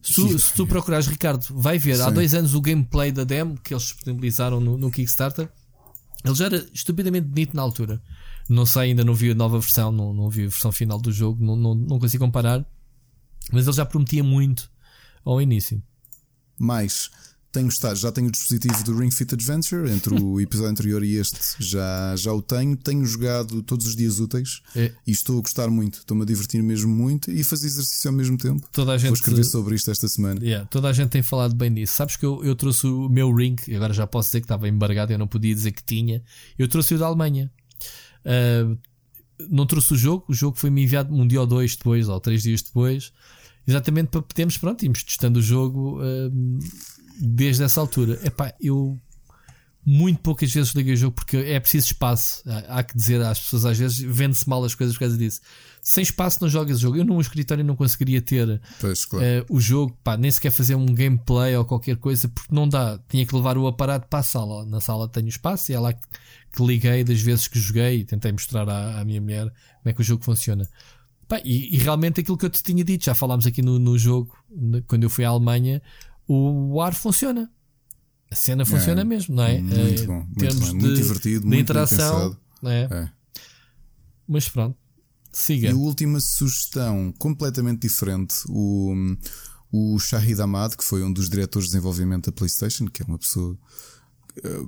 Se 0.03 0.15
tu, 0.15 0.39
se 0.39 0.55
tu 0.55 0.67
procurares, 0.67 1.07
Ricardo, 1.07 1.47
vai 1.51 1.79
ver. 1.79 1.97
Sim. 1.97 2.03
Há 2.03 2.11
dois 2.11 2.35
anos 2.35 2.55
o 2.55 2.61
gameplay 2.61 3.13
da 3.13 3.25
demo 3.25 3.59
que 3.63 3.73
eles 3.73 3.85
disponibilizaram 3.85 4.61
no, 4.61 4.77
no 4.77 4.91
Kickstarter. 4.91 5.49
Ele 6.25 6.35
já 6.35 6.47
era 6.47 6.67
estupidamente 6.73 7.27
bonito 7.29 7.55
na 7.55 7.63
altura. 7.63 8.03
Não 8.49 8.67
sei, 8.67 8.91
ainda 8.91 9.05
não 9.05 9.15
vi 9.15 9.31
a 9.31 9.35
nova 9.35 9.59
versão, 9.59 9.91
não, 9.91 10.13
não 10.13 10.29
vi 10.29 10.43
a 10.43 10.49
versão 10.49 10.73
final 10.73 10.99
do 10.99 11.13
jogo, 11.13 11.43
não, 11.43 11.57
não, 11.57 11.75
não 11.75 11.99
consigo 11.99 12.25
comparar. 12.25 12.65
Mas 13.53 13.67
ele 13.67 13.77
já 13.77 13.87
prometia 13.87 14.23
muito 14.23 14.71
ao 15.25 15.41
início. 15.41 15.83
Mais 16.59 17.11
tenho 17.55 17.69
estado, 17.69 17.95
já 17.95 18.11
tenho 18.11 18.27
o 18.27 18.31
dispositivo 18.33 18.83
do 18.83 18.99
Ring 18.99 19.13
Fit 19.13 19.33
Adventure, 19.33 19.89
entre 19.89 20.21
o 20.21 20.41
episódio 20.43 20.73
anterior 20.73 21.05
e 21.05 21.15
este 21.15 21.39
já, 21.61 22.15
já 22.17 22.33
o 22.33 22.43
tenho. 22.43 22.77
Tenho 22.77 23.07
jogado 23.07 23.63
todos 23.63 23.87
os 23.87 23.95
dias 23.95 24.19
úteis 24.19 24.61
é. 24.75 24.91
e 25.07 25.13
estou 25.13 25.39
a 25.39 25.41
gostar 25.41 25.71
muito, 25.71 26.01
estou-me 26.01 26.25
a 26.25 26.27
divertir 26.27 26.61
mesmo 26.65 26.93
muito 26.93 27.31
e 27.31 27.45
fazer 27.45 27.69
exercício 27.69 28.11
ao 28.11 28.17
mesmo 28.17 28.37
tempo. 28.37 28.69
Toda 28.73 28.93
a 28.93 28.99
gente, 28.99 29.11
Vou 29.11 29.15
escrever 29.15 29.45
sobre 29.45 29.77
isto 29.77 29.89
esta 29.89 30.09
semana. 30.09 30.41
Yeah, 30.43 30.67
toda 30.67 30.89
a 30.89 30.93
gente 30.93 31.11
tem 31.11 31.23
falado 31.23 31.55
bem 31.55 31.73
disso. 31.73 31.95
Sabes 31.95 32.17
que 32.17 32.27
eu, 32.27 32.45
eu 32.45 32.57
trouxe 32.57 32.89
o 32.89 33.09
meu 33.09 33.33
Ring, 33.33 33.57
agora 33.77 33.95
já 33.95 34.07
posso 34.07 34.31
dizer 34.31 34.41
que 34.41 34.47
estava 34.47 34.69
embargado, 34.69 35.13
eu 35.13 35.19
não 35.19 35.29
podia 35.29 35.55
dizer 35.55 35.71
que 35.71 35.83
tinha. 35.85 36.25
Eu 36.59 36.67
trouxe 36.67 36.95
o 36.95 36.99
da 36.99 37.07
Alemanha. 37.07 37.53
Uh, 38.27 38.77
não 39.49 39.65
trouxe 39.65 39.95
o 39.95 39.97
jogo, 39.97 40.25
o 40.29 40.35
jogo 40.35 40.59
foi-me 40.59 40.83
enviado 40.83 41.15
um 41.15 41.27
dia 41.27 41.41
ou 41.41 41.47
dois 41.47 41.77
depois, 41.77 42.09
ou 42.09 42.19
três 42.19 42.43
dias 42.43 42.63
depois, 42.63 43.13
exatamente 43.65 44.09
para 44.09 44.23
podermos, 44.23 44.59
pronto, 44.59 44.83
irmos 44.83 45.05
testando 45.05 45.39
o 45.39 45.43
jogo. 45.43 46.01
Uh, 46.01 46.59
desde 47.21 47.65
essa 47.65 47.81
altura. 47.81 48.19
Epá, 48.25 48.55
eu 48.61 48.99
muito 49.87 50.21
poucas 50.21 50.51
vezes 50.51 50.73
liguei 50.73 50.95
o 50.95 50.97
jogo 50.97 51.15
porque 51.15 51.37
é 51.37 51.61
preciso 51.61 51.87
espaço. 51.87 52.43
Há 52.69 52.83
que 52.83 52.97
dizer 52.97 53.21
às 53.21 53.39
pessoas, 53.39 53.67
às 53.67 53.79
vezes, 53.79 53.99
vende-se 53.99 54.49
mal 54.49 54.65
as 54.65 54.75
coisas 54.75 54.97
por 54.97 55.01
causa 55.01 55.19
disso. 55.19 55.41
Sem 55.83 56.03
espaço 56.03 56.39
não 56.41 56.49
jogas 56.49 56.79
o 56.79 56.81
jogo. 56.81 56.97
Eu 56.97 57.05
num 57.05 57.21
escritório 57.21 57.63
não 57.63 57.77
conseguiria 57.77 58.23
ter 58.23 58.61
pois, 58.81 59.05
claro. 59.05 59.25
uh, 59.27 59.55
o 59.55 59.61
jogo, 59.61 59.97
pá, 60.03 60.17
nem 60.17 60.31
sequer 60.31 60.51
fazer 60.51 60.75
um 60.75 60.87
gameplay 60.87 61.55
ou 61.55 61.65
qualquer 61.67 61.97
coisa, 61.97 62.29
porque 62.29 62.55
não 62.55 62.67
dá. 62.67 62.99
Tinha 63.09 63.27
que 63.27 63.35
levar 63.35 63.59
o 63.59 63.67
aparato 63.67 64.09
para 64.09 64.21
a 64.21 64.23
sala. 64.23 64.65
Na 64.65 64.81
sala 64.81 65.07
tenho 65.07 65.29
espaço 65.29 65.71
e 65.71 65.75
é 65.75 65.79
lá 65.79 65.93
que, 65.93 66.01
que 66.53 66.65
liguei 66.65 67.05
das 67.05 67.21
vezes 67.21 67.47
que 67.47 67.59
joguei 67.59 67.99
e 68.01 68.05
tentei 68.05 68.33
mostrar 68.33 68.67
à, 68.69 69.01
à 69.01 69.05
minha 69.05 69.21
mulher 69.21 69.45
como 69.45 69.91
é 69.91 69.93
que 69.93 70.01
o 70.01 70.05
jogo 70.05 70.25
funciona. 70.25 70.67
Pá, 71.29 71.41
e, 71.45 71.75
e, 71.75 71.79
realmente 71.79 72.21
aquilo 72.21 72.37
que 72.39 72.47
eu 72.47 72.51
te 72.51 72.63
tinha 72.63 72.85
dito, 72.85 73.05
já 73.05 73.15
falámos 73.15 73.47
aqui 73.47 73.61
no, 73.63 73.79
no 73.79 73.99
jogo, 73.99 74.35
quando 74.87 75.05
eu 75.05 75.11
fui 75.11 75.25
à 75.25 75.29
Alemanha, 75.29 75.83
o 76.27 76.81
ar 76.81 76.95
funciona. 76.95 77.51
A 78.31 78.35
cena 78.35 78.65
funciona 78.65 79.03
é, 79.03 79.05
mesmo, 79.05 79.37
não 79.37 79.45
é? 79.45 79.61
Muito 79.61 80.03
é, 80.03 80.07
bom, 80.07 80.27
muito, 80.27 80.57
bom. 80.59 80.75
muito 80.75 80.95
divertido, 80.95 81.41
de 81.41 81.47
muito 81.47 81.61
interação. 81.61 82.37
É? 82.65 82.89
é? 82.91 83.11
Mas 84.27 84.49
pronto, 84.49 84.77
siga. 85.33 85.69
E 85.69 85.71
a 85.71 85.77
última 85.77 86.19
sugestão, 86.21 87.13
completamente 87.19 87.83
diferente, 87.83 88.35
o, 88.49 88.95
o 89.71 89.99
Shahid 89.99 90.41
Ahmad, 90.41 90.75
que 90.77 90.85
foi 90.85 91.03
um 91.03 91.13
dos 91.13 91.29
diretores 91.29 91.69
de 91.69 91.73
desenvolvimento 91.73 92.27
da 92.27 92.33
PlayStation, 92.33 92.87
que 92.87 93.03
é 93.03 93.07
uma 93.07 93.19
pessoa 93.19 93.57
eh, 94.43 94.63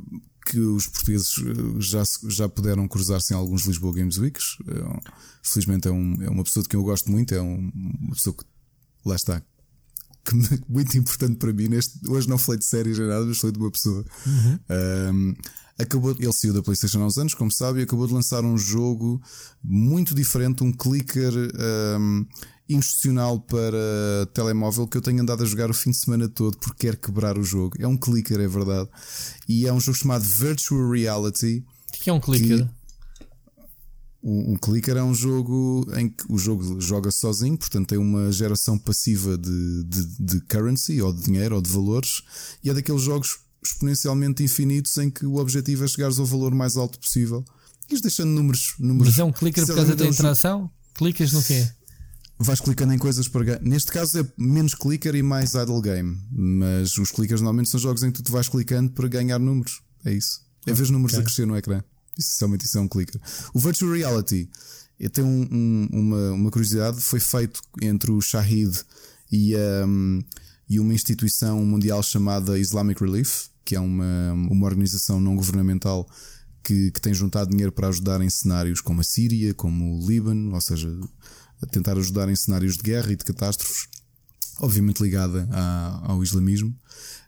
que 0.45 0.61
os 0.61 0.87
portugueses 0.87 1.35
eh, 1.39 1.81
já, 1.81 2.03
já 2.29 2.49
puderam 2.49 2.87
cruzar-se 2.87 3.33
em 3.35 3.37
alguns 3.37 3.67
Lisboa 3.67 3.95
Games 3.95 4.19
Weeks. 4.19 4.59
Eh, 4.69 5.01
felizmente 5.43 5.89
é, 5.89 5.91
um, 5.91 6.23
é 6.23 6.29
uma 6.29 6.45
pessoa 6.45 6.63
de 6.63 6.69
quem 6.69 6.79
eu 6.79 6.85
gosto 6.85 7.11
muito, 7.11 7.35
é 7.35 7.41
um, 7.41 7.71
uma 7.75 8.15
pessoa 8.15 8.35
que 8.35 8.45
lá 9.05 9.17
está, 9.17 9.43
que, 10.27 10.61
muito 10.69 10.97
importante 10.99 11.37
para 11.37 11.53
mim. 11.53 11.69
Neste, 11.69 11.99
hoje 12.09 12.29
não 12.29 12.39
falei 12.39 12.59
de 12.59 12.65
séries 12.65 12.99
nem 12.99 13.09
nada, 13.09 13.25
mas 13.25 13.39
falei 13.39 13.53
de 13.53 13.59
uma 13.59 13.71
pessoa. 13.71 14.05
Uhum. 14.27 14.59
Um, 15.15 15.35
acabou, 15.79 16.17
ele 16.19 16.33
saiu 16.33 16.53
da 16.53 16.63
PlayStation 16.63 17.03
há 17.03 17.07
uns 17.07 17.19
anos, 17.19 17.35
como 17.35 17.51
sabe, 17.51 17.81
e 17.81 17.83
acabou 17.83 18.07
de 18.07 18.15
lançar 18.15 18.45
um 18.45 18.59
jogo 18.59 19.21
muito 19.63 20.15
diferente, 20.15 20.65
um 20.65 20.73
clicker 20.73 21.33
um, 21.99 22.27
institucional 22.69 23.41
para 23.41 24.27
telemóvel 24.35 24.89
que 24.89 24.97
eu 24.97 25.03
tenho 25.03 25.23
andado 25.23 25.43
a 25.43 25.47
jogar 25.47 25.71
o 25.71 25.75
fim 25.75 25.91
de 25.91 25.99
semana 25.99 26.29
todo 26.29 26.57
porque 26.59 26.87
quero 26.87 26.97
quebrar 26.97 27.39
o 27.39 27.45
jogo. 27.45 27.77
É 27.79 27.87
um 27.87 27.97
clicker, 27.97 28.41
é 28.41 28.49
verdade. 28.49 28.89
E 29.49 29.67
é 29.67 29.73
um 29.73 29.81
jogo 29.81 29.97
chamado 29.97 30.23
Virtual 30.23 30.91
Reality. 30.91 31.65
O 31.89 31.93
que 31.93 32.11
é 32.11 32.13
um 32.13 32.21
clicker? 32.21 32.69
Um, 34.29 34.57
clicker 34.57 34.97
é 34.97 35.05
um 35.05 35.15
jogo 35.15 35.87
em 35.97 36.09
que 36.09 36.25
o 36.29 36.37
jogo 36.37 36.81
joga 36.81 37.13
sozinho, 37.13 37.57
portanto 37.57 37.87
tem 37.87 37.99
uma 37.99 38.33
geração 38.33 38.77
passiva 38.77 39.39
de, 39.39 39.85
de, 39.85 40.05
de 40.19 40.41
currency 40.41 41.01
ou 41.01 41.13
de 41.13 41.23
dinheiro 41.23 41.55
ou 41.55 41.63
de 41.63 41.71
valores, 41.71 42.23
e 42.63 42.69
é 42.69 42.75
daqueles 42.75 43.03
jogos 43.03 43.39
exponencialmente 43.65 44.43
infinitos 44.43 44.97
em 44.99 45.09
que 45.09 45.25
o 45.25 45.37
objetivo 45.37 45.85
é 45.85 45.89
chegares 45.89 46.19
ao 46.19 46.27
valor 46.27 46.53
mais 46.53 46.77
alto 46.77 46.99
possível. 46.99 47.45
E 47.89 48.01
deixando 48.01 48.31
números, 48.31 48.75
números. 48.81 49.11
Mas 49.13 49.19
é 49.21 49.23
um 49.23 49.31
clicker 49.31 49.65
por 49.65 49.77
causa 49.77 49.95
da 49.95 50.05
é 50.05 50.09
interação? 50.09 50.69
Clicas 50.95 51.33
no 51.33 51.43
quê? 51.45 51.65
Vais 52.37 52.61
clicando 52.61 52.93
em 52.93 52.99
coisas 52.99 53.29
para 53.29 53.61
Neste 53.61 53.93
caso 53.93 54.19
é 54.19 54.27
menos 54.37 54.75
clicker 54.75 55.15
e 55.15 55.23
mais 55.23 55.55
idle 55.55 55.81
game. 55.81 56.19
Mas 56.33 56.99
os 56.99 57.13
clickers 57.13 57.41
normalmente 57.41 57.71
são 57.71 57.79
jogos 57.79 58.03
em 58.03 58.11
que 58.11 58.23
tu 58.23 58.33
vais 58.33 58.49
clicando 58.49 58.91
para 58.91 59.07
ganhar 59.07 59.39
números. 59.39 59.83
É 60.05 60.13
isso. 60.13 60.41
É 60.67 60.73
ver 60.73 60.91
números 60.91 61.13
okay. 61.13 61.23
a 61.23 61.25
crescer 61.25 61.47
no 61.47 61.57
ecrã. 61.57 61.81
Isso 62.19 62.45
é 62.45 62.81
um 62.81 62.89
clicker. 62.89 63.21
O 63.53 63.59
Virtual 63.59 63.93
Reality 63.93 64.49
tem 65.13 65.25
um, 65.25 65.47
um, 65.51 65.89
uma, 65.93 66.33
uma 66.33 66.51
curiosidade, 66.51 67.01
foi 67.01 67.21
feito 67.21 67.61
entre 67.83 68.11
o 68.11 68.21
Shahid 68.21 68.81
e, 69.31 69.55
um, 69.87 70.23
e 70.69 70.81
uma 70.81 70.95
instituição 70.95 71.63
mundial 71.65 72.03
chamada 72.03 72.59
Islamic 72.59 73.03
Relief, 73.03 73.49
que 73.65 73.77
é 73.77 73.81
uma, 73.81 74.33
uma 74.33 74.67
organização 74.67 75.21
não 75.21 75.37
governamental 75.37 76.09
que, 76.63 76.91
que 76.91 77.01
tem 77.01 77.13
juntado 77.13 77.51
dinheiro 77.51 77.73
para 77.73 77.89
ajudar 77.89 78.21
em 78.21 78.31
cenários 78.31 78.81
como 78.81 79.01
a 79.01 79.05
Síria, 79.05 79.53
como 79.53 79.99
o 79.99 80.07
Líbano, 80.07 80.55
ou 80.55 80.61
seja, 80.61 80.89
a 81.61 81.67
tentar 81.67 81.97
ajudar 81.99 82.29
em 82.29 82.37
cenários 82.37 82.77
de 82.77 82.83
guerra 82.83 83.13
e 83.13 83.17
de 83.17 83.25
catástrofes, 83.25 83.89
obviamente 84.61 85.03
ligada 85.03 85.49
à, 85.53 86.13
ao 86.13 86.23
islamismo, 86.23 86.75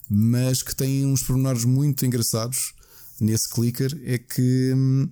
mas 0.09 0.63
que 0.63 0.75
tem 0.75 1.05
uns 1.05 1.23
pormenores 1.23 1.65
muito 1.65 2.07
engraçados 2.07 2.73
nesse 3.21 3.49
clicker 3.49 3.99
é 4.05 4.19
que 4.19 4.73
hum, 4.75 5.09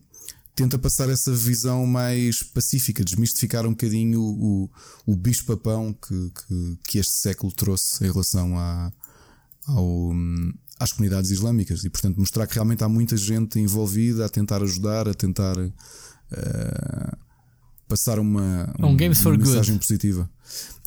tenta 0.54 0.78
passar 0.78 1.10
essa 1.10 1.32
visão 1.32 1.86
mais 1.86 2.42
pacífica, 2.42 3.04
desmistificar 3.04 3.66
um 3.66 3.70
bocadinho 3.70 4.20
o, 4.20 4.70
o, 5.06 5.14
bicho-papão 5.14 5.92
que, 5.92 6.30
que, 6.30 6.78
que, 6.88 6.98
este 6.98 7.12
século 7.12 7.52
trouxe 7.52 8.04
em 8.04 8.10
relação 8.10 8.58
à, 8.58 8.92
ao, 9.66 10.10
hum, 10.10 10.52
às 10.78 10.92
comunidades 10.92 11.30
islâmicas. 11.30 11.84
E, 11.84 11.90
portanto, 11.90 12.18
mostrar 12.18 12.46
que 12.46 12.54
realmente 12.54 12.82
há 12.82 12.88
muita 12.88 13.16
gente 13.16 13.58
envolvida 13.58 14.24
a 14.24 14.28
tentar 14.28 14.62
ajudar, 14.62 15.08
a 15.08 15.14
tentar 15.14 15.58
uh, 15.58 17.25
passar 17.88 18.18
uma, 18.18 18.72
um, 18.78 18.86
um 18.86 18.90
uma 18.90 18.96
mensagem 18.98 19.74
good. 19.74 19.78
positiva. 19.78 20.30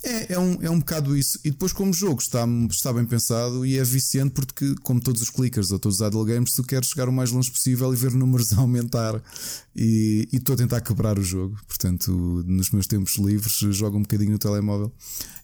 É, 0.02 0.32
é, 0.32 0.38
um, 0.38 0.62
é 0.62 0.70
um 0.70 0.78
bocado 0.78 1.16
isso. 1.16 1.38
E 1.44 1.50
depois, 1.50 1.72
como 1.72 1.92
jogo, 1.92 2.20
está, 2.20 2.46
está 2.70 2.92
bem 2.92 3.04
pensado 3.04 3.66
e 3.66 3.78
é 3.78 3.84
viciante 3.84 4.32
porque, 4.32 4.74
como 4.82 5.00
todos 5.00 5.20
os 5.20 5.28
clickers 5.28 5.70
ou 5.70 5.78
todos 5.78 6.00
os 6.00 6.06
idle 6.06 6.24
games, 6.24 6.54
tu 6.54 6.62
queres 6.62 6.88
chegar 6.88 7.08
o 7.08 7.12
mais 7.12 7.30
longe 7.30 7.50
possível 7.50 7.92
e 7.92 7.96
ver 7.96 8.12
números 8.12 8.52
a 8.56 8.60
aumentar. 8.60 9.22
E, 9.76 10.28
e 10.32 10.36
estou 10.36 10.54
a 10.54 10.58
tentar 10.58 10.80
quebrar 10.80 11.18
o 11.18 11.22
jogo. 11.22 11.58
Portanto, 11.66 12.10
nos 12.46 12.70
meus 12.70 12.86
tempos 12.86 13.16
livres, 13.16 13.52
jogo 13.76 13.98
um 13.98 14.02
bocadinho 14.02 14.32
no 14.32 14.38
telemóvel. 14.38 14.92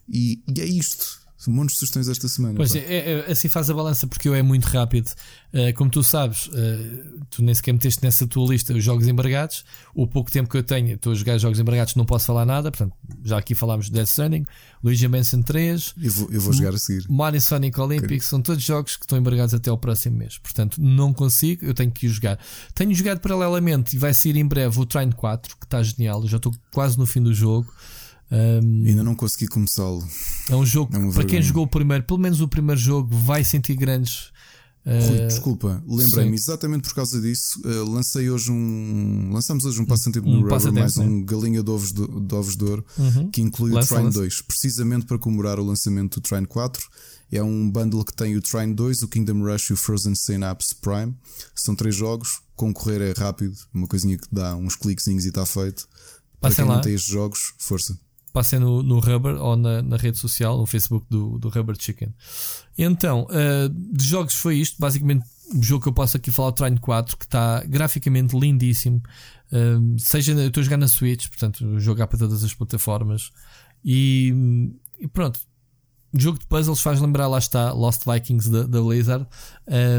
E, 0.08 0.42
e 0.48 0.60
é 0.60 0.64
isto. 0.64 1.25
Um 1.48 1.52
monte 1.52 1.70
de 1.70 1.76
sugestões 1.76 2.08
esta 2.08 2.28
semana. 2.28 2.54
Pois 2.54 2.74
é, 2.74 2.80
é, 2.80 3.30
assim 3.30 3.48
faz 3.48 3.70
a 3.70 3.74
balança 3.74 4.06
porque 4.06 4.28
eu 4.28 4.34
é 4.34 4.42
muito 4.42 4.64
rápido. 4.64 5.10
Uh, 5.52 5.72
como 5.74 5.90
tu 5.90 6.02
sabes, 6.02 6.46
uh, 6.48 7.24
tu 7.30 7.42
nem 7.42 7.54
sequer 7.54 7.72
meteste 7.72 8.02
nessa 8.02 8.26
tua 8.26 8.48
lista 8.48 8.74
os 8.74 8.84
jogos 8.84 9.06
embargados. 9.08 9.64
O 9.94 10.06
pouco 10.06 10.30
tempo 10.30 10.48
que 10.48 10.56
eu 10.56 10.62
tenho, 10.62 10.94
estou 10.94 11.12
a 11.12 11.14
jogar 11.14 11.38
jogos 11.38 11.58
embargados, 11.58 11.94
não 11.94 12.04
posso 12.04 12.26
falar 12.26 12.44
nada. 12.44 12.70
Portanto, 12.70 12.94
já 13.24 13.38
aqui 13.38 13.54
falámos 13.54 13.86
de 13.86 13.92
Death 13.92 14.08
Stranding, 14.08 14.44
Luigi 14.82 15.08
Mansion 15.08 15.42
3. 15.42 15.94
Eu 16.02 16.12
vou, 16.12 16.30
eu 16.30 16.40
vou 16.40 16.52
jogar 16.52 16.74
a 16.74 16.78
seguir. 16.78 17.06
Mario 17.08 17.40
Sonic 17.40 17.80
Olympics, 17.80 18.26
são 18.26 18.40
todos 18.40 18.62
jogos 18.62 18.96
que 18.96 19.04
estão 19.04 19.18
embargados 19.18 19.54
até 19.54 19.70
ao 19.70 19.78
próximo 19.78 20.16
mês. 20.18 20.38
Portanto, 20.38 20.80
não 20.80 21.12
consigo, 21.12 21.64
eu 21.64 21.74
tenho 21.74 21.90
que 21.90 22.06
ir 22.06 22.10
jogar. 22.10 22.38
Tenho 22.74 22.94
jogado 22.94 23.20
paralelamente 23.20 23.96
e 23.96 23.98
vai 23.98 24.12
sair 24.12 24.36
em 24.36 24.46
breve 24.46 24.78
o 24.78 24.86
Train 24.86 25.10
4, 25.10 25.56
que 25.56 25.64
está 25.64 25.82
genial. 25.82 26.22
Eu 26.22 26.28
já 26.28 26.36
estou 26.36 26.54
quase 26.72 26.98
no 26.98 27.06
fim 27.06 27.22
do 27.22 27.32
jogo. 27.32 27.72
Um, 28.30 28.84
Ainda 28.86 29.04
não 29.04 29.14
consegui 29.14 29.46
começá-lo. 29.46 30.06
É 30.48 30.56
um 30.56 30.66
jogo 30.66 30.96
é 30.96 31.12
para 31.12 31.24
quem 31.24 31.40
jogou 31.40 31.64
o 31.64 31.68
primeiro, 31.68 32.04
pelo 32.04 32.18
menos 32.18 32.40
o 32.40 32.48
primeiro 32.48 32.80
jogo, 32.80 33.14
vai 33.16 33.44
sentir 33.44 33.74
grandes. 33.74 34.32
Rui, 34.84 35.24
uh, 35.24 35.26
desculpa, 35.26 35.82
lembrei-me 35.84 36.36
exatamente 36.36 36.88
por 36.88 36.94
causa 36.94 37.20
disso. 37.20 37.60
Uh, 37.64 37.90
lancei 37.90 38.30
hoje 38.30 38.52
um. 38.52 39.30
Lançamos 39.32 39.64
hoje 39.64 39.80
um 39.80 39.84
passatempo 39.84 40.28
um 40.28 40.40
no 40.40 40.48
Rubber, 40.48 40.72
mais 40.72 40.96
um 40.96 41.24
galinha 41.24 41.60
de 41.60 41.68
ovos 41.68 41.92
de, 41.92 42.06
de, 42.06 42.34
ovos 42.34 42.56
de 42.56 42.64
ouro 42.64 42.84
uhum. 42.96 43.28
que 43.28 43.42
inclui 43.42 43.72
Lança, 43.72 43.94
o 43.94 43.98
Trine 43.98 44.12
2, 44.12 44.42
precisamente 44.42 45.06
para 45.06 45.18
comemorar 45.18 45.58
o 45.58 45.64
lançamento 45.64 46.20
do 46.20 46.22
Trine 46.22 46.46
4. 46.46 46.88
É 47.32 47.42
um 47.42 47.68
bundle 47.68 48.04
que 48.04 48.14
tem 48.14 48.36
o 48.36 48.40
Trine 48.40 48.74
2, 48.74 49.02
o 49.02 49.08
Kingdom 49.08 49.42
Rush 49.42 49.70
e 49.70 49.72
o 49.72 49.76
Frozen 49.76 50.14
Synapse 50.14 50.76
Prime. 50.76 51.16
São 51.52 51.74
três 51.74 51.94
jogos. 51.96 52.40
Concorrer 52.54 53.02
é 53.02 53.12
rápido, 53.12 53.56
uma 53.74 53.88
coisinha 53.88 54.16
que 54.16 54.28
dá 54.30 54.54
uns 54.54 54.76
cliquezinhos 54.76 55.24
e 55.24 55.28
está 55.28 55.44
feito. 55.44 55.88
Para 56.40 56.54
quem 56.54 56.64
lá. 56.64 56.76
não 56.76 56.80
tem 56.80 56.94
estes 56.94 57.10
jogos, 57.10 57.54
força 57.58 57.98
passem 58.36 58.58
no, 58.58 58.82
no 58.82 58.98
Rubber 58.98 59.42
ou 59.42 59.56
na, 59.56 59.80
na, 59.80 59.96
rede 59.96 60.18
social, 60.18 60.58
no 60.58 60.66
Facebook 60.66 61.06
do, 61.08 61.38
do 61.38 61.48
Rubber 61.48 61.74
Chicken. 61.78 62.14
Então, 62.76 63.26
uh, 63.30 63.68
de 63.70 64.04
jogos 64.04 64.34
foi 64.34 64.58
isto. 64.58 64.76
Basicamente, 64.78 65.24
o 65.54 65.62
jogo 65.62 65.84
que 65.84 65.88
eu 65.88 65.92
posso 65.94 66.18
aqui 66.18 66.30
falar, 66.30 66.48
o 66.48 66.52
Train 66.52 66.76
4, 66.76 67.16
que 67.16 67.24
está 67.24 67.62
graficamente 67.64 68.38
lindíssimo. 68.38 69.02
Uh, 69.50 69.98
seja, 69.98 70.32
eu 70.32 70.48
estou 70.48 70.60
a 70.60 70.64
jogar 70.64 70.76
na 70.76 70.86
Switch, 70.86 71.28
portanto, 71.28 71.80
jogar 71.80 72.08
para 72.08 72.18
todas 72.18 72.44
as 72.44 72.52
plataformas. 72.52 73.32
E, 73.82 74.34
e 75.00 75.08
pronto. 75.08 75.40
O 76.12 76.20
jogo 76.20 76.38
de 76.38 76.46
puzzles 76.46 76.80
faz 76.80 77.00
lembrar, 77.00 77.28
lá 77.28 77.38
está, 77.38 77.72
Lost 77.72 78.02
Vikings 78.04 78.50
da, 78.50 78.64
da 78.64 78.82
Blizzard. 78.82 79.26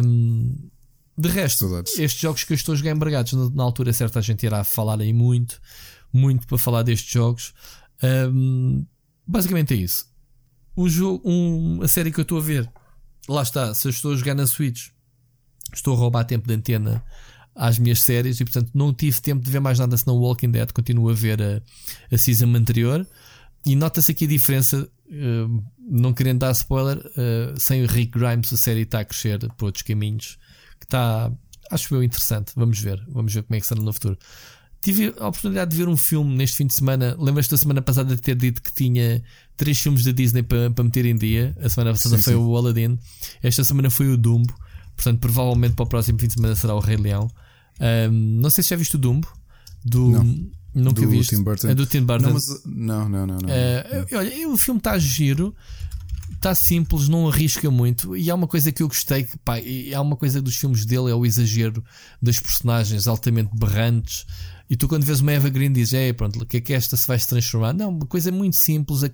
Um, 0.05 0.69
de 1.17 1.29
resto, 1.29 1.67
Saudades. 1.67 1.97
estes 1.97 2.21
jogos 2.21 2.43
que 2.43 2.53
eu 2.53 2.55
estou 2.55 2.73
a 2.73 2.75
jogar 2.75 2.91
embargados, 2.91 3.33
na, 3.33 3.49
na 3.49 3.63
altura 3.63 3.91
certa 3.93 4.19
a 4.19 4.21
gente 4.21 4.45
irá 4.45 4.63
falar 4.63 5.01
aí 5.01 5.11
muito, 5.11 5.59
muito 6.13 6.45
para 6.45 6.59
falar 6.59 6.83
destes 6.83 7.11
jogos. 7.11 7.55
Um, 8.03 8.85
basicamente 9.25 9.73
é 9.73 9.77
isso. 9.77 10.05
O 10.75 10.87
jogo, 10.87 11.21
um, 11.25 11.81
a 11.81 11.87
série 11.87 12.11
que 12.11 12.19
eu 12.19 12.23
estou 12.23 12.37
a 12.37 12.41
ver, 12.41 12.69
lá 13.27 13.41
está. 13.41 13.73
Se 13.73 13.87
eu 13.87 13.89
estou 13.89 14.13
a 14.13 14.15
jogar 14.15 14.35
na 14.35 14.45
Switch, 14.45 14.89
estou 15.73 15.93
a 15.95 15.97
roubar 15.97 16.23
tempo 16.25 16.47
de 16.47 16.53
antena 16.53 17.03
às 17.55 17.79
minhas 17.79 18.01
séries 18.01 18.39
e 18.39 18.45
portanto 18.45 18.69
não 18.75 18.93
tive 18.93 19.19
tempo 19.19 19.43
de 19.43 19.49
ver 19.49 19.59
mais 19.59 19.79
nada 19.79 19.97
senão 19.97 20.17
Walking 20.17 20.51
Dead. 20.51 20.71
Continuo 20.71 21.09
a 21.09 21.13
ver 21.13 21.41
a, 21.41 21.61
a 22.11 22.17
season 22.17 22.53
anterior 22.55 23.07
e 23.65 23.75
nota-se 23.75 24.11
aqui 24.11 24.25
a 24.25 24.27
diferença. 24.27 24.87
Uh, 25.07 25.63
não 25.89 26.13
querendo 26.13 26.39
dar 26.39 26.51
spoiler, 26.51 26.97
uh, 26.97 27.59
sem 27.59 27.81
o 27.83 27.87
Rick 27.87 28.19
Grimes, 28.19 28.51
a 28.51 28.57
série 28.57 28.81
está 28.81 28.99
a 28.99 29.05
crescer 29.05 29.39
por 29.55 29.67
outros 29.67 29.81
caminhos 29.81 30.37
que 30.79 30.85
está, 30.85 31.31
acho 31.71 31.95
eu, 31.95 32.03
interessante. 32.03 32.51
Vamos 32.55 32.79
ver, 32.79 33.03
vamos 33.07 33.33
ver 33.33 33.43
como 33.43 33.55
é 33.55 33.59
que 33.59 33.65
será 33.65 33.81
no 33.81 33.93
futuro. 33.93 34.17
Tive 34.87 35.13
a 35.19 35.27
oportunidade 35.27 35.71
de 35.71 35.75
ver 35.75 35.89
um 35.89 35.97
filme 35.97 36.33
neste 36.33 36.55
fim 36.55 36.65
de 36.65 36.73
semana. 36.73 37.13
Lembras-te 37.19 37.51
da 37.51 37.57
semana 37.57 37.81
passada 37.81 38.15
de 38.15 38.21
ter 38.21 38.37
dito 38.37 38.61
que 38.61 38.71
tinha 38.71 39.21
três 39.57 39.77
filmes 39.77 40.01
da 40.01 40.13
Disney 40.13 40.43
para, 40.43 40.71
para 40.71 40.81
meter 40.81 41.05
em 41.05 41.17
dia? 41.17 41.53
A 41.61 41.67
semana 41.67 41.91
passada 41.91 42.15
sim, 42.15 42.23
foi 42.23 42.33
sim. 42.35 42.39
o 42.39 42.55
Aladdin. 42.55 42.97
Esta 43.43 43.65
semana 43.65 43.89
foi 43.89 44.07
o 44.07 44.15
Dumbo. 44.15 44.55
Portanto, 44.95 45.19
provavelmente 45.19 45.73
para 45.73 45.83
o 45.83 45.87
próximo 45.89 46.17
fim 46.17 46.27
de 46.27 46.35
semana 46.35 46.55
será 46.55 46.73
o 46.73 46.79
Rei 46.79 46.95
Leão. 46.95 47.29
Um, 47.81 48.39
não 48.39 48.49
sei 48.49 48.63
se 48.63 48.69
já 48.69 48.77
viste 48.77 48.95
o 48.95 48.97
Dumbo. 48.97 49.27
Do, 49.83 50.09
não. 50.09 50.23
Nunca 50.73 51.01
do 51.01 51.09
viste. 51.09 51.35
Tim 51.35 51.43
Burton. 51.43 51.67
É 51.67 51.75
do 51.75 51.85
Tim 51.85 52.03
Burton. 52.03 52.27
Não, 52.27 52.33
mas, 52.33 52.63
não, 52.65 53.09
não, 53.09 53.27
não. 53.27 53.37
não, 53.39 53.49
uh, 53.49 54.17
olha, 54.17 54.47
o 54.47 54.55
filme 54.55 54.77
está 54.77 54.97
giro 54.97 55.53
está 56.37 56.55
simples, 56.55 57.09
não 57.09 57.27
arrisca 57.27 57.69
muito. 57.69 58.15
E 58.15 58.29
há 58.31 58.35
uma 58.35 58.47
coisa 58.47 58.71
que 58.71 58.81
eu 58.81 58.87
gostei, 58.87 59.23
que 59.23 59.37
pá, 59.39 59.55
há 59.93 60.01
uma 60.01 60.15
coisa 60.15 60.41
dos 60.41 60.55
filmes 60.55 60.85
dele, 60.85 61.11
é 61.11 61.15
o 61.15 61.25
exagero 61.25 61.83
das 62.21 62.39
personagens 62.39 63.07
altamente 63.07 63.49
berrantes. 63.53 64.25
E 64.69 64.75
tu, 64.75 64.87
quando 64.87 65.05
vês 65.05 65.21
uma 65.21 65.31
Eva 65.31 65.49
Green, 65.49 65.71
dizes: 65.71 65.93
É, 65.93 66.13
pronto, 66.13 66.41
o 66.41 66.45
que 66.45 66.57
é 66.57 66.61
que 66.61 66.73
esta 66.73 66.97
se 66.97 67.07
vai 67.07 67.17
se 67.17 67.27
transformar? 67.27 67.73
Não, 67.73 67.89
uma 67.89 68.05
coisa 68.05 68.31
muito 68.31 68.55
simples. 68.55 69.03
A, 69.03 69.09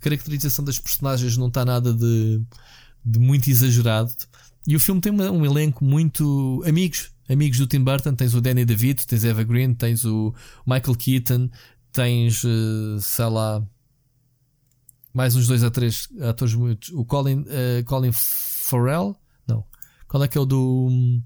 caracterização 0.00 0.64
das 0.64 0.78
personagens 0.78 1.36
não 1.36 1.48
está 1.48 1.64
nada 1.64 1.92
de, 1.92 2.40
de 3.04 3.18
muito 3.18 3.48
exagerado. 3.50 4.12
E 4.66 4.76
o 4.76 4.80
filme 4.80 5.00
tem 5.00 5.12
uma, 5.12 5.30
um 5.30 5.44
elenco 5.44 5.84
muito 5.84 6.62
amigos. 6.66 7.10
Amigos 7.28 7.58
do 7.58 7.66
Tim 7.66 7.84
Burton, 7.84 8.14
tens 8.14 8.34
o 8.34 8.40
Danny 8.40 8.64
DeVito, 8.64 9.06
tens 9.06 9.24
Eva 9.24 9.44
Green, 9.44 9.72
tens 9.74 10.04
o 10.04 10.34
Michael 10.66 10.96
Keaton, 10.96 11.48
tens, 11.92 12.42
uh, 12.42 13.00
sei 13.00 13.26
lá, 13.26 13.64
mais 15.12 15.36
uns 15.36 15.46
dois 15.46 15.62
a 15.62 15.70
três 15.70 16.08
atores 16.20 16.54
muitos. 16.54 16.90
O 16.90 17.04
Colin, 17.04 17.40
uh, 17.42 17.84
Colin 17.84 18.10
Farrell, 18.12 19.16
não. 19.46 19.64
Qual 20.08 20.22
é 20.24 20.28
que 20.28 20.38
é 20.38 20.40
o 20.40 20.46
do. 20.46 21.20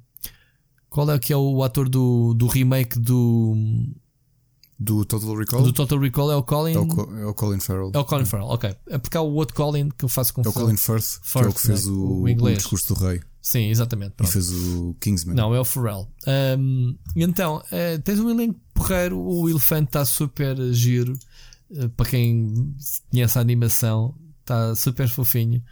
Qual 0.95 1.11
é 1.11 1.19
que 1.19 1.33
é 1.33 1.37
o 1.37 1.62
ator 1.65 1.89
do, 1.89 2.35
do 2.35 2.47
remake 2.47 2.99
do. 3.01 3.57
Do 4.79 5.05
Total 5.05 5.37
Recall? 5.37 5.62
Do 5.62 5.73
Total 5.73 5.99
Recall 5.99 6.31
é 6.33 6.37
o 6.37 6.43
Colin. 6.43 6.75
É 6.75 6.79
o, 6.79 6.87
Co- 6.87 7.12
é 7.16 7.27
o 7.27 7.35
Colin 7.35 7.59
Farrell. 7.61 7.91
É 7.95 7.99
o 7.99 8.05
Colin 8.05 8.25
Farrell, 8.25 8.47
ok. 8.49 8.75
É 8.89 8.99
porque 8.99 9.16
há 9.16 9.21
o 9.21 9.33
outro 9.35 9.55
Colin 9.57 9.89
que 9.91 10.05
eu 10.05 10.09
faço 10.09 10.31
É 10.31 10.33
o 10.33 10.35
confusão. 10.37 10.62
Colin 10.65 10.77
Firth, 10.77 11.21
que 11.21 11.39
é 11.39 11.41
o 11.49 11.53
que 11.53 11.61
Firth, 11.61 11.66
fez 11.66 11.87
né? 11.87 11.93
o, 11.93 12.23
O 12.23 12.29
inglês. 12.29 12.57
o 12.57 12.59
discurso 12.59 12.95
do 12.95 13.01
rei 13.01 13.21
Sim, 13.43 13.69
exatamente. 13.71 14.12
e 14.12 14.16
Pronto. 14.16 14.33
fez 14.33 14.51
o 14.53 14.97
Kingsman. 15.01 15.35
Não, 15.37 15.53
é 15.55 15.61
o 15.61 15.65
Pharrell. 15.65 16.09
Um, 16.59 16.97
então, 17.16 17.62
eh, 17.73 17.99
tens 17.99 18.19
um 18.21 18.31
elenco 18.31 18.59
porreiro, 18.73 19.19
o 19.19 19.49
elefante 19.49 19.89
está 19.89 20.05
super 20.05 20.57
giro. 20.73 21.12
eh, 21.75 21.89
para 21.89 22.07
quem 22.11 22.75
conhece 23.11 23.37
a 23.39 23.41
animação, 23.41 24.15
está 24.41 24.75
super 24.77 25.09
fofinho. 25.09 25.62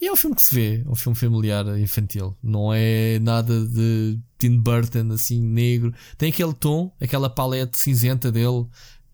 E 0.00 0.06
é 0.06 0.12
um 0.12 0.16
filme 0.16 0.36
que 0.36 0.42
se 0.42 0.54
vê, 0.54 0.82
é 0.86 0.88
um 0.88 0.94
filme 0.94 1.16
familiar 1.16 1.66
infantil. 1.78 2.36
Não 2.42 2.72
é 2.72 3.18
nada 3.18 3.66
de 3.66 4.18
Tim 4.38 4.56
Burton 4.58 5.10
assim 5.12 5.42
negro. 5.42 5.92
Tem 6.16 6.30
aquele 6.30 6.54
tom, 6.54 6.94
aquela 7.00 7.28
palete 7.28 7.76
cinzenta 7.78 8.30
dele, 8.30 8.66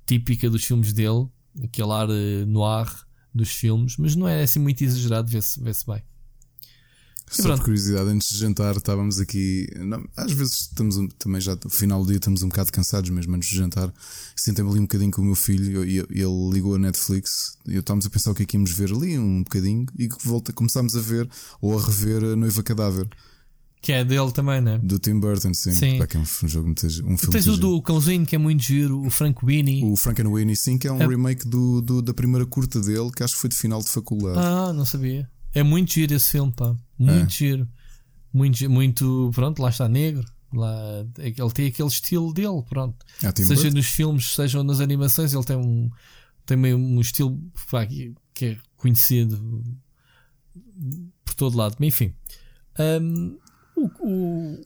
típica 0.07 0.51
dos 0.51 0.65
filmes 0.65 0.93
dele, 0.93 1.27
aquele 1.63 1.91
ar 1.91 2.09
eh, 2.11 2.45
noir 2.47 2.87
dos 3.35 3.49
filmes, 3.51 3.97
mas 3.97 4.15
não 4.15 4.29
é 4.29 4.43
assim 4.43 4.59
muito 4.59 4.85
exagerado, 4.85 5.31
vê-se 5.31 5.59
vê 5.61 5.73
bem. 5.87 6.03
Só 7.37 7.43
pronto. 7.45 7.59
por 7.59 7.65
curiosidade, 7.67 8.09
antes 8.11 8.29
de 8.31 8.39
jantar 8.39 8.77
estávamos 8.77 9.19
aqui. 9.21 9.67
não, 9.79 10.05
às 10.17 10.33
vezes 10.33 10.63
estamos 10.63 10.97
também 11.19 11.41
já 11.41 11.57
no 11.63 11.71
final 11.71 12.03
do 12.03 12.09
dia 12.09 12.17
estamos 12.17 12.43
um 12.43 12.49
bocado 12.49 12.71
cansados 12.73 13.11
mesmo 13.11 13.35
antes 13.35 13.49
de 13.49 13.57
jantar. 13.57 13.93
Sentei-me 14.37 14.71
ali 14.71 14.79
um 14.81 14.85
bocadinho 14.85 15.11
com 15.11 15.23
o 15.23 15.25
meu 15.25 15.35
filho 15.35 15.85
e 15.85 15.99
ele 15.99 16.51
ligou 16.53 16.75
a 16.75 16.79
Netflix 16.79 17.57
e 17.67 17.75
eu 17.75 17.81
estávamos 17.81 18.07
a 18.07 18.11
pensar 18.11 18.31
o 18.31 18.35
que 18.35 18.43
é 18.43 18.47
que 18.47 18.57
íamos 18.57 18.71
ver 18.73 18.93
ali 18.93 19.19
um 19.19 19.43
bocadinho 19.43 19.87
e 19.99 20.09
volta, 20.25 20.53
começámos 20.53 20.97
a 20.97 21.01
ver 21.01 21.29
ou 21.61 21.79
a 21.79 21.83
rever 21.85 22.23
a 22.25 22.37
Noiva 22.37 22.63
Cadáver 22.63 23.09
Que 23.83 23.93
é 23.93 24.05
dele 24.05 24.33
também, 24.33 24.61
né? 24.61 24.79
do 24.83 24.99
Tim 24.99 25.19
Burton, 25.21 25.53
sim. 25.53 25.73
Sim. 25.73 25.99
Pá, 25.99 26.07
que 26.07 26.17
é 26.17 26.21
um, 26.21 26.49
jogo 26.49 26.67
muito, 26.67 26.87
um 26.87 27.19
filme 27.19 27.33
Tens 27.33 27.47
o 27.49 27.57
do 27.57 27.83
Cãozinho, 27.83 28.25
que 28.25 28.35
é 28.35 28.39
muito 28.39 28.63
giro, 28.63 29.05
o 29.05 29.11
Frank 29.11 29.45
Winnie. 29.45 29.85
O 29.85 29.95
Frankenweenie, 29.97 30.57
sim, 30.57 30.79
que 30.79 30.89
é 30.89 30.93
um 30.93 31.01
É. 31.03 31.07
remake 31.07 31.47
do, 31.47 31.83
do- 31.83 32.01
da 32.03 32.15
primeira 32.15 32.47
curta 32.47 32.81
dele, 32.81 33.11
que 33.15 33.23
acho 33.23 33.35
que 33.35 33.41
foi 33.41 33.51
de 33.51 33.57
final 33.57 33.83
de 33.83 33.89
faculdade. 33.91 34.39
Ah, 34.39 34.73
não 34.73 34.85
sabia. 34.87 35.29
É 35.55 35.63
muito 35.63 35.93
giro 35.93 36.15
esse 36.15 36.33
filme, 36.33 36.53
pá. 36.53 36.75
Muito 36.99 37.27
É. 37.27 37.31
giro. 37.31 37.69
Muito, 38.33 38.69
muito, 38.69 39.31
pronto, 39.35 39.63
lá 39.63 39.69
está 39.71 39.89
negro. 39.89 40.25
Lá, 40.53 41.05
ele 41.19 41.51
tem 41.53 41.67
aquele 41.69 41.89
estilo 41.89 42.33
dele, 42.33 42.63
pronto. 42.69 43.05
Tim 43.35 43.45
seja 43.45 43.71
nos 43.71 43.87
filmes, 43.87 44.35
seja 44.35 44.63
nas 44.63 44.81
animações, 44.81 45.33
ele 45.35 45.45
tem 45.45 45.57
um, 45.57 45.91
tem 46.47 46.57
meio 46.57 46.77
um 46.77 47.01
estilo 47.01 47.41
pá, 47.71 47.85
que, 47.87 48.15
que 48.33 48.45
é 48.47 48.59
conhecido 48.77 49.65
por 51.25 51.35
todo 51.35 51.57
lado. 51.57 51.77
Mas, 51.79 51.89
enfim, 51.89 52.13
Hum, 52.79 53.39
o, 53.77 53.87
o- 54.01 54.61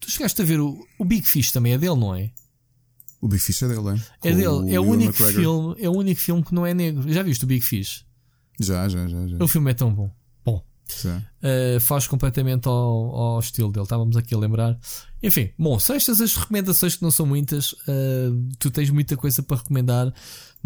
tu 0.00 0.10
chegaste 0.10 0.42
a 0.42 0.44
ver 0.44 0.58
o, 0.60 0.84
o 0.98 1.04
Big 1.04 1.24
Fish 1.24 1.52
também 1.52 1.72
é 1.74 1.78
dele, 1.78 1.94
não 1.96 2.12
é? 2.14 2.32
O 3.20 3.28
Big 3.28 3.40
Fish 3.42 3.62
é 3.62 3.68
dele, 3.68 4.00
é? 4.22 4.28
É 4.28 4.32
dele. 4.32 4.74
É 4.74 4.80
o 4.80 4.82
único 4.84 5.12
McGregor. 5.12 5.32
filme, 5.40 5.76
é 5.78 5.88
o 5.88 5.92
único 5.92 6.20
filme 6.20 6.42
que 6.42 6.52
não 6.54 6.66
é 6.66 6.74
negro. 6.74 7.10
Já 7.12 7.22
viste 7.22 7.44
o 7.44 7.46
Big 7.46 7.64
Fish? 7.64 8.04
Já, 8.60 8.88
já, 8.88 9.06
já. 9.06 9.26
já. 9.26 9.36
O 9.42 9.48
filme 9.48 9.70
é 9.70 9.74
tão 9.74 9.92
bom. 9.92 10.10
Bom. 10.44 10.62
Uh, 11.06 11.80
faz 11.80 12.06
completamente 12.06 12.68
ao, 12.68 12.74
ao 12.74 13.40
estilo 13.40 13.72
dele. 13.72 13.84
Estávamos 13.84 14.16
aqui 14.16 14.34
a 14.34 14.38
lembrar. 14.38 14.78
Enfim, 15.22 15.50
bom, 15.58 15.78
são 15.78 15.96
estas 15.96 16.20
as 16.20 16.36
recomendações 16.36 16.96
que 16.96 17.02
não 17.02 17.10
são 17.10 17.26
muitas. 17.26 17.72
Uh, 17.72 18.48
tu 18.58 18.70
tens 18.70 18.90
muita 18.90 19.16
coisa 19.16 19.42
para 19.42 19.56
recomendar, 19.56 20.12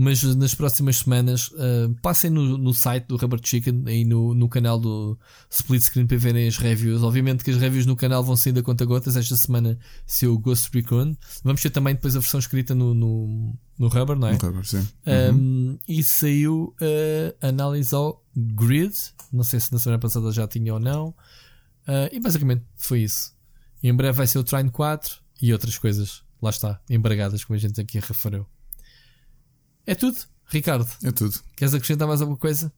mas 0.00 0.22
nas 0.36 0.54
próximas 0.54 0.98
semanas 0.98 1.48
uh, 1.48 1.92
passem 2.00 2.30
no, 2.30 2.56
no 2.56 2.72
site 2.72 3.08
do 3.08 3.16
Rubber 3.16 3.40
Chicken 3.42 3.82
e 3.88 4.04
no, 4.04 4.32
no 4.32 4.48
canal 4.48 4.78
do 4.78 5.18
Split 5.50 5.82
Screen 5.82 6.06
para 6.06 6.16
verem 6.16 6.46
as 6.46 6.56
reviews. 6.56 7.02
Obviamente 7.02 7.42
que 7.42 7.50
as 7.50 7.56
reviews 7.56 7.84
no 7.84 7.96
canal 7.96 8.22
vão 8.22 8.36
saindo 8.36 8.60
a 8.60 8.62
conta 8.62 8.84
gotas. 8.84 9.16
Esta 9.16 9.36
semana 9.36 9.76
saiu 10.06 10.34
o 10.34 10.38
Ghost 10.38 10.70
Recon. 10.72 11.16
Vamos 11.42 11.60
ter 11.60 11.70
também 11.70 11.96
depois 11.96 12.14
a 12.14 12.20
versão 12.20 12.38
escrita 12.38 12.76
no, 12.76 12.94
no, 12.94 13.58
no 13.76 13.88
Rubber, 13.88 14.16
não 14.16 14.28
é? 14.28 14.34
Um 14.34 14.38
cover, 14.38 14.64
sim. 14.64 14.86
Uhum. 15.04 15.34
Um, 15.34 15.78
e 15.88 16.04
saiu 16.04 16.76
uh, 16.80 17.36
análise 17.44 17.92
ao 17.92 18.24
Grid. 18.36 18.94
Não 19.32 19.42
sei 19.42 19.58
se 19.58 19.72
na 19.72 19.80
semana 19.80 19.98
passada 19.98 20.30
já 20.30 20.46
tinha 20.46 20.74
ou 20.74 20.78
não. 20.78 21.08
Uh, 21.08 22.06
e 22.12 22.20
basicamente 22.20 22.62
foi 22.76 23.00
isso. 23.00 23.34
E 23.82 23.88
em 23.88 23.94
breve 23.94 24.16
vai 24.16 24.28
ser 24.28 24.38
o 24.38 24.44
Trine 24.44 24.70
4 24.70 25.18
e 25.42 25.52
outras 25.52 25.76
coisas. 25.76 26.22
Lá 26.40 26.50
está, 26.50 26.80
embragadas, 26.88 27.42
como 27.42 27.56
a 27.56 27.60
gente 27.60 27.80
aqui 27.80 27.98
referiu. 27.98 28.46
É 29.88 29.94
tudo, 29.94 30.18
Ricardo. 30.48 30.86
É 31.02 31.10
tudo. 31.10 31.34
Queres 31.56 31.72
acrescentar 31.72 32.06
mais 32.06 32.20
alguma 32.20 32.36
coisa? 32.38 32.70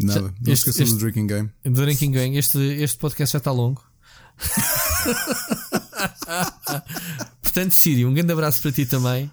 Nada. 0.00 0.20
Já- 0.20 0.22
Não 0.22 0.52
este- 0.52 0.70
esqueçam 0.70 0.96
do 0.96 0.98
Drinking 0.98 1.26
Game. 1.26 1.50
Do 1.64 1.70
Drinking 1.82 2.12
Gang, 2.12 2.36
este, 2.38 2.58
este 2.58 2.96
podcast 2.98 3.32
já 3.34 3.38
está 3.38 3.50
longo. 3.50 3.82
Portanto, 7.42 7.72
Sírio, 7.72 8.08
um 8.08 8.14
grande 8.14 8.32
abraço 8.32 8.62
para 8.62 8.72
ti 8.72 8.86
também. 8.86 9.30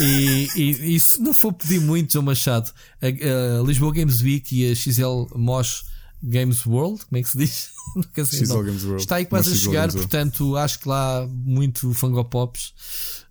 E, 0.00 0.48
e, 0.56 0.94
e 0.96 1.00
se 1.00 1.20
não 1.22 1.32
for 1.32 1.52
pedir 1.54 1.80
muito, 1.80 2.12
João 2.12 2.24
Machado, 2.24 2.70
a, 3.00 3.06
a 3.06 3.62
Lisboa 3.64 3.92
Games 3.92 4.20
Week 4.20 4.54
e 4.54 4.70
a 4.70 4.74
XL 4.74 5.26
Mosh 5.36 5.84
Games 6.22 6.66
World, 6.66 7.04
como 7.06 7.18
é 7.18 7.22
que 7.22 7.30
se 7.30 7.38
diz? 7.38 7.70
Nunca 7.96 8.24
sei 8.26 8.44
XL. 8.44 8.62
Games 8.62 8.84
World. 8.84 9.02
Está 9.02 9.16
aí 9.16 9.24
quase 9.26 9.52
a 9.52 9.56
chegar, 9.56 9.90
portanto, 9.92 10.56
acho 10.56 10.80
que 10.80 10.88
lá 10.88 11.22
há 11.22 11.26
muito 11.26 11.94
fangopops 11.94 12.74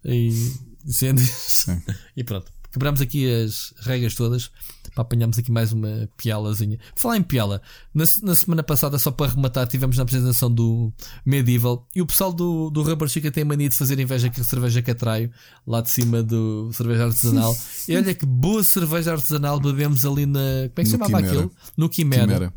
e 0.05 0.53
e 2.15 2.23
pronto. 2.23 2.49
Quebramos 2.77 3.01
aqui 3.01 3.27
as 3.27 3.73
regras 3.79 4.13
todas 4.13 4.51
para 4.93 5.01
apanharmos 5.01 5.39
aqui 5.39 5.51
mais 5.51 5.73
uma 5.73 6.07
pialazinha. 6.15 6.77
Falar 6.95 7.17
em 7.17 7.23
piala, 7.23 7.59
na, 7.91 8.03
na 8.21 8.35
semana 8.35 8.61
passada, 8.61 8.99
só 8.99 9.09
para 9.09 9.31
rematar, 9.31 9.65
tivemos 9.65 9.97
na 9.97 10.03
apresentação 10.03 10.51
do 10.51 10.93
Medieval 11.25 11.87
e 11.95 12.03
o 12.03 12.05
pessoal 12.05 12.31
do, 12.31 12.69
do 12.69 12.83
Rubber 12.83 13.07
Chica 13.07 13.31
tem 13.31 13.43
mania 13.43 13.67
de 13.67 13.75
fazer 13.75 13.99
inveja 13.99 14.29
que 14.29 14.39
a 14.39 14.43
cerveja 14.43 14.79
que 14.83 14.91
atraio 14.91 15.31
lá 15.65 15.81
de 15.81 15.89
cima 15.89 16.21
do 16.21 16.71
cerveja 16.71 17.05
artesanal. 17.05 17.57
e 17.89 17.97
olha 17.97 18.13
que 18.13 18.27
boa 18.27 18.63
cerveja 18.63 19.11
artesanal 19.13 19.59
bebemos 19.59 20.05
ali 20.05 20.27
na. 20.27 20.39
Como 20.39 20.73
é 20.77 20.83
que 20.83 20.85
se 20.85 20.91
chamava 20.91 21.11
Quimera. 21.13 21.27
aquilo? 21.27 21.51
No 21.75 21.89
Quimera. 21.89 22.21
Quimera. 22.21 22.53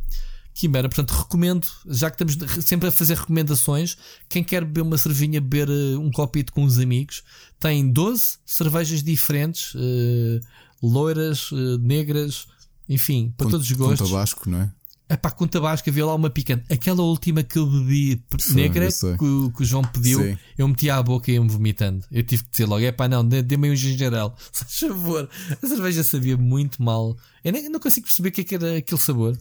Quimera, 0.53 0.89
portanto, 0.89 1.11
recomendo, 1.13 1.67
já 1.87 2.11
que 2.11 2.23
estamos 2.23 2.65
sempre 2.67 2.89
a 2.89 2.93
fazer 2.93 3.17
recomendações, 3.17 3.97
quem 4.29 4.43
quer 4.45 4.65
beber 4.65 4.83
uma 4.83 4.99
cerveja, 4.99 5.41
beber 5.41 5.69
eh, 5.71 5.97
um 5.97 6.11
copito 6.11 6.53
com 6.53 6.65
os 6.65 6.79
amigos, 6.79 7.23
tem 7.59 7.91
12 7.91 8.39
cervejas 8.45 9.03
diferentes, 9.03 9.73
eh, 9.77 10.41
loiras, 10.83 11.51
eh, 11.53 11.79
negras, 11.81 12.47
enfim, 12.89 13.33
para 13.37 13.47
Com- 13.47 13.51
todos 13.53 13.71
os 13.71 13.77
Com 13.77 13.85
gostos. 13.85 14.11
tabasco, 14.11 14.51
não 14.51 14.63
é? 14.63 14.73
É 15.09 15.17
pá, 15.17 15.29
com 15.31 15.45
tabasco 15.47 15.89
havia 15.91 16.07
lá 16.07 16.15
uma 16.15 16.31
picante. 16.31 16.65
Aquela 16.73 17.03
última 17.03 17.43
que 17.43 17.59
eu 17.59 17.67
bebi 17.67 18.23
negra, 18.55 18.85
eu 18.85 18.91
sei. 18.93 19.17
que, 19.17 19.25
o- 19.25 19.51
que 19.51 19.63
o 19.63 19.65
João 19.65 19.83
pediu, 19.83 20.21
Sim. 20.23 20.39
eu 20.57 20.69
meti 20.69 20.89
à 20.89 21.03
boca 21.03 21.29
e 21.31 21.35
ia-me 21.35 21.49
vomitando. 21.49 22.05
Eu 22.13 22.23
tive 22.23 22.45
que 22.45 22.51
dizer 22.53 22.67
logo: 22.67 22.85
é 22.85 22.93
pá, 22.93 23.09
não, 23.09 23.27
dê- 23.27 23.43
dê-me 23.43 23.71
um 23.71 23.75
gingerel. 23.75 24.33
Faz 24.53 24.79
favor. 24.79 25.29
A 25.61 25.67
cerveja 25.67 26.05
sabia 26.05 26.37
muito 26.37 26.81
mal. 26.81 27.17
Eu 27.43 27.53
nem, 27.53 27.69
não 27.69 27.81
consigo 27.81 28.07
perceber 28.07 28.29
o 28.29 28.33
que 28.33 28.41
é 28.43 28.45
que 28.45 28.55
era 28.55 28.77
aquele 28.77 29.01
sabor. 29.01 29.37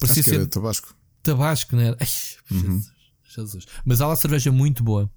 Parecia 0.00 0.20
Acho 0.22 0.30
que 0.30 0.36
ser 0.38 0.46
tabasco. 0.48 0.94
tabasco, 1.22 1.76
não 1.76 1.82
era? 1.82 1.96
Ai, 2.00 2.08
Uhum. 2.50 2.80
Jesus, 2.80 2.90
Jesus. 3.36 3.66
Mas 3.84 4.00
há 4.00 4.08
uma 4.08 4.16
cerveja 4.16 4.50
muito 4.50 4.82
boa. 4.82 5.08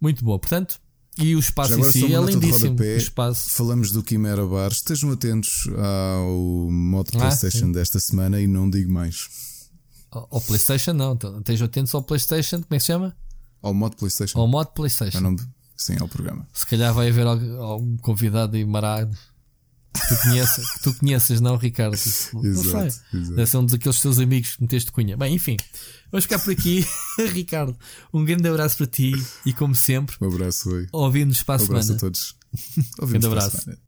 Muito 0.00 0.24
boa. 0.24 0.38
Portanto, 0.38 0.80
e 1.18 1.34
o 1.36 1.38
espaço 1.38 1.78
em 1.78 1.82
si 1.84 2.12
é 2.14 2.18
lindíssimo. 2.20 2.66
O 2.66 2.68
rodapé. 2.70 2.96
espaço. 2.96 3.50
Falamos 3.50 3.90
do 3.92 4.02
Quimera 4.02 4.44
Bar. 4.46 4.70
Estejam 4.72 5.10
atentos 5.12 5.68
ao 5.76 6.70
modo 6.70 7.10
Ah, 7.14 7.18
PlayStation 7.18 7.66
sim. 7.66 7.72
desta 7.72 8.00
semana 8.00 8.40
e 8.40 8.46
não 8.46 8.68
digo 8.70 8.90
mais. 8.90 9.28
Ao 10.10 10.40
PlayStation, 10.40 10.92
não. 10.92 11.12
Então, 11.14 11.38
Estejam 11.38 11.66
atentos 11.66 11.94
ao 11.94 12.02
PlayStation. 12.02 12.56
Como 12.62 12.66
é 12.70 12.76
que 12.76 12.80
se 12.80 12.86
chama? 12.86 13.16
Ao 13.62 13.74
modo 13.74 13.96
PlayStation. 13.96 14.38
Ao 14.38 14.46
modo 14.46 14.68
É 14.70 14.74
PlayStation. 14.74 15.18
o 15.18 15.20
nome. 15.20 15.40
Sim, 15.76 15.96
ao 16.00 16.08
programa. 16.08 16.46
Se 16.52 16.64
calhar 16.66 16.92
vai 16.94 17.08
haver 17.08 17.26
algum, 17.26 17.96
convidado 17.98 18.56
aí 18.56 18.64
marado 18.64 19.16
que 19.94 20.08
tu 20.14 20.22
conheças, 20.22 20.70
que 20.72 20.82
tu 20.82 20.94
conheças, 20.94 21.40
não, 21.40 21.56
Ricardo? 21.56 21.96
Não 22.32 22.44
Exato, 22.44 22.90
sei. 22.90 23.20
exato. 23.20 23.36
Deve 23.36 23.46
ser 23.46 23.56
um 23.58 23.66
daqueles 23.66 24.00
teus 24.00 24.18
amigos 24.18 24.56
que 24.56 24.62
meteste 24.62 24.92
cunha. 24.92 25.16
Bem, 25.16 25.34
enfim, 25.34 25.56
vamos 26.10 26.24
ficar 26.24 26.38
por 26.40 26.52
aqui. 26.52 26.84
Ricardo, 27.32 27.76
um 28.12 28.24
grande 28.24 28.48
abraço 28.48 28.76
para 28.78 28.86
ti 28.86 29.12
e, 29.46 29.52
como 29.52 29.74
sempre, 29.74 30.16
Um 30.20 30.26
abraço, 30.28 30.70
oi. 30.70 30.86
ouvimos 30.92 31.42
para 31.42 31.60
a 31.60 31.62
Um 31.62 31.66
abraço 31.66 31.86
semana. 31.88 31.96
a 31.98 32.00
todos. 32.00 32.34
Ouvimos 33.00 33.24
Grande 33.24 33.28
para 33.28 33.44
a 33.44 33.46
abraço. 33.46 33.62
semana. 33.64 33.80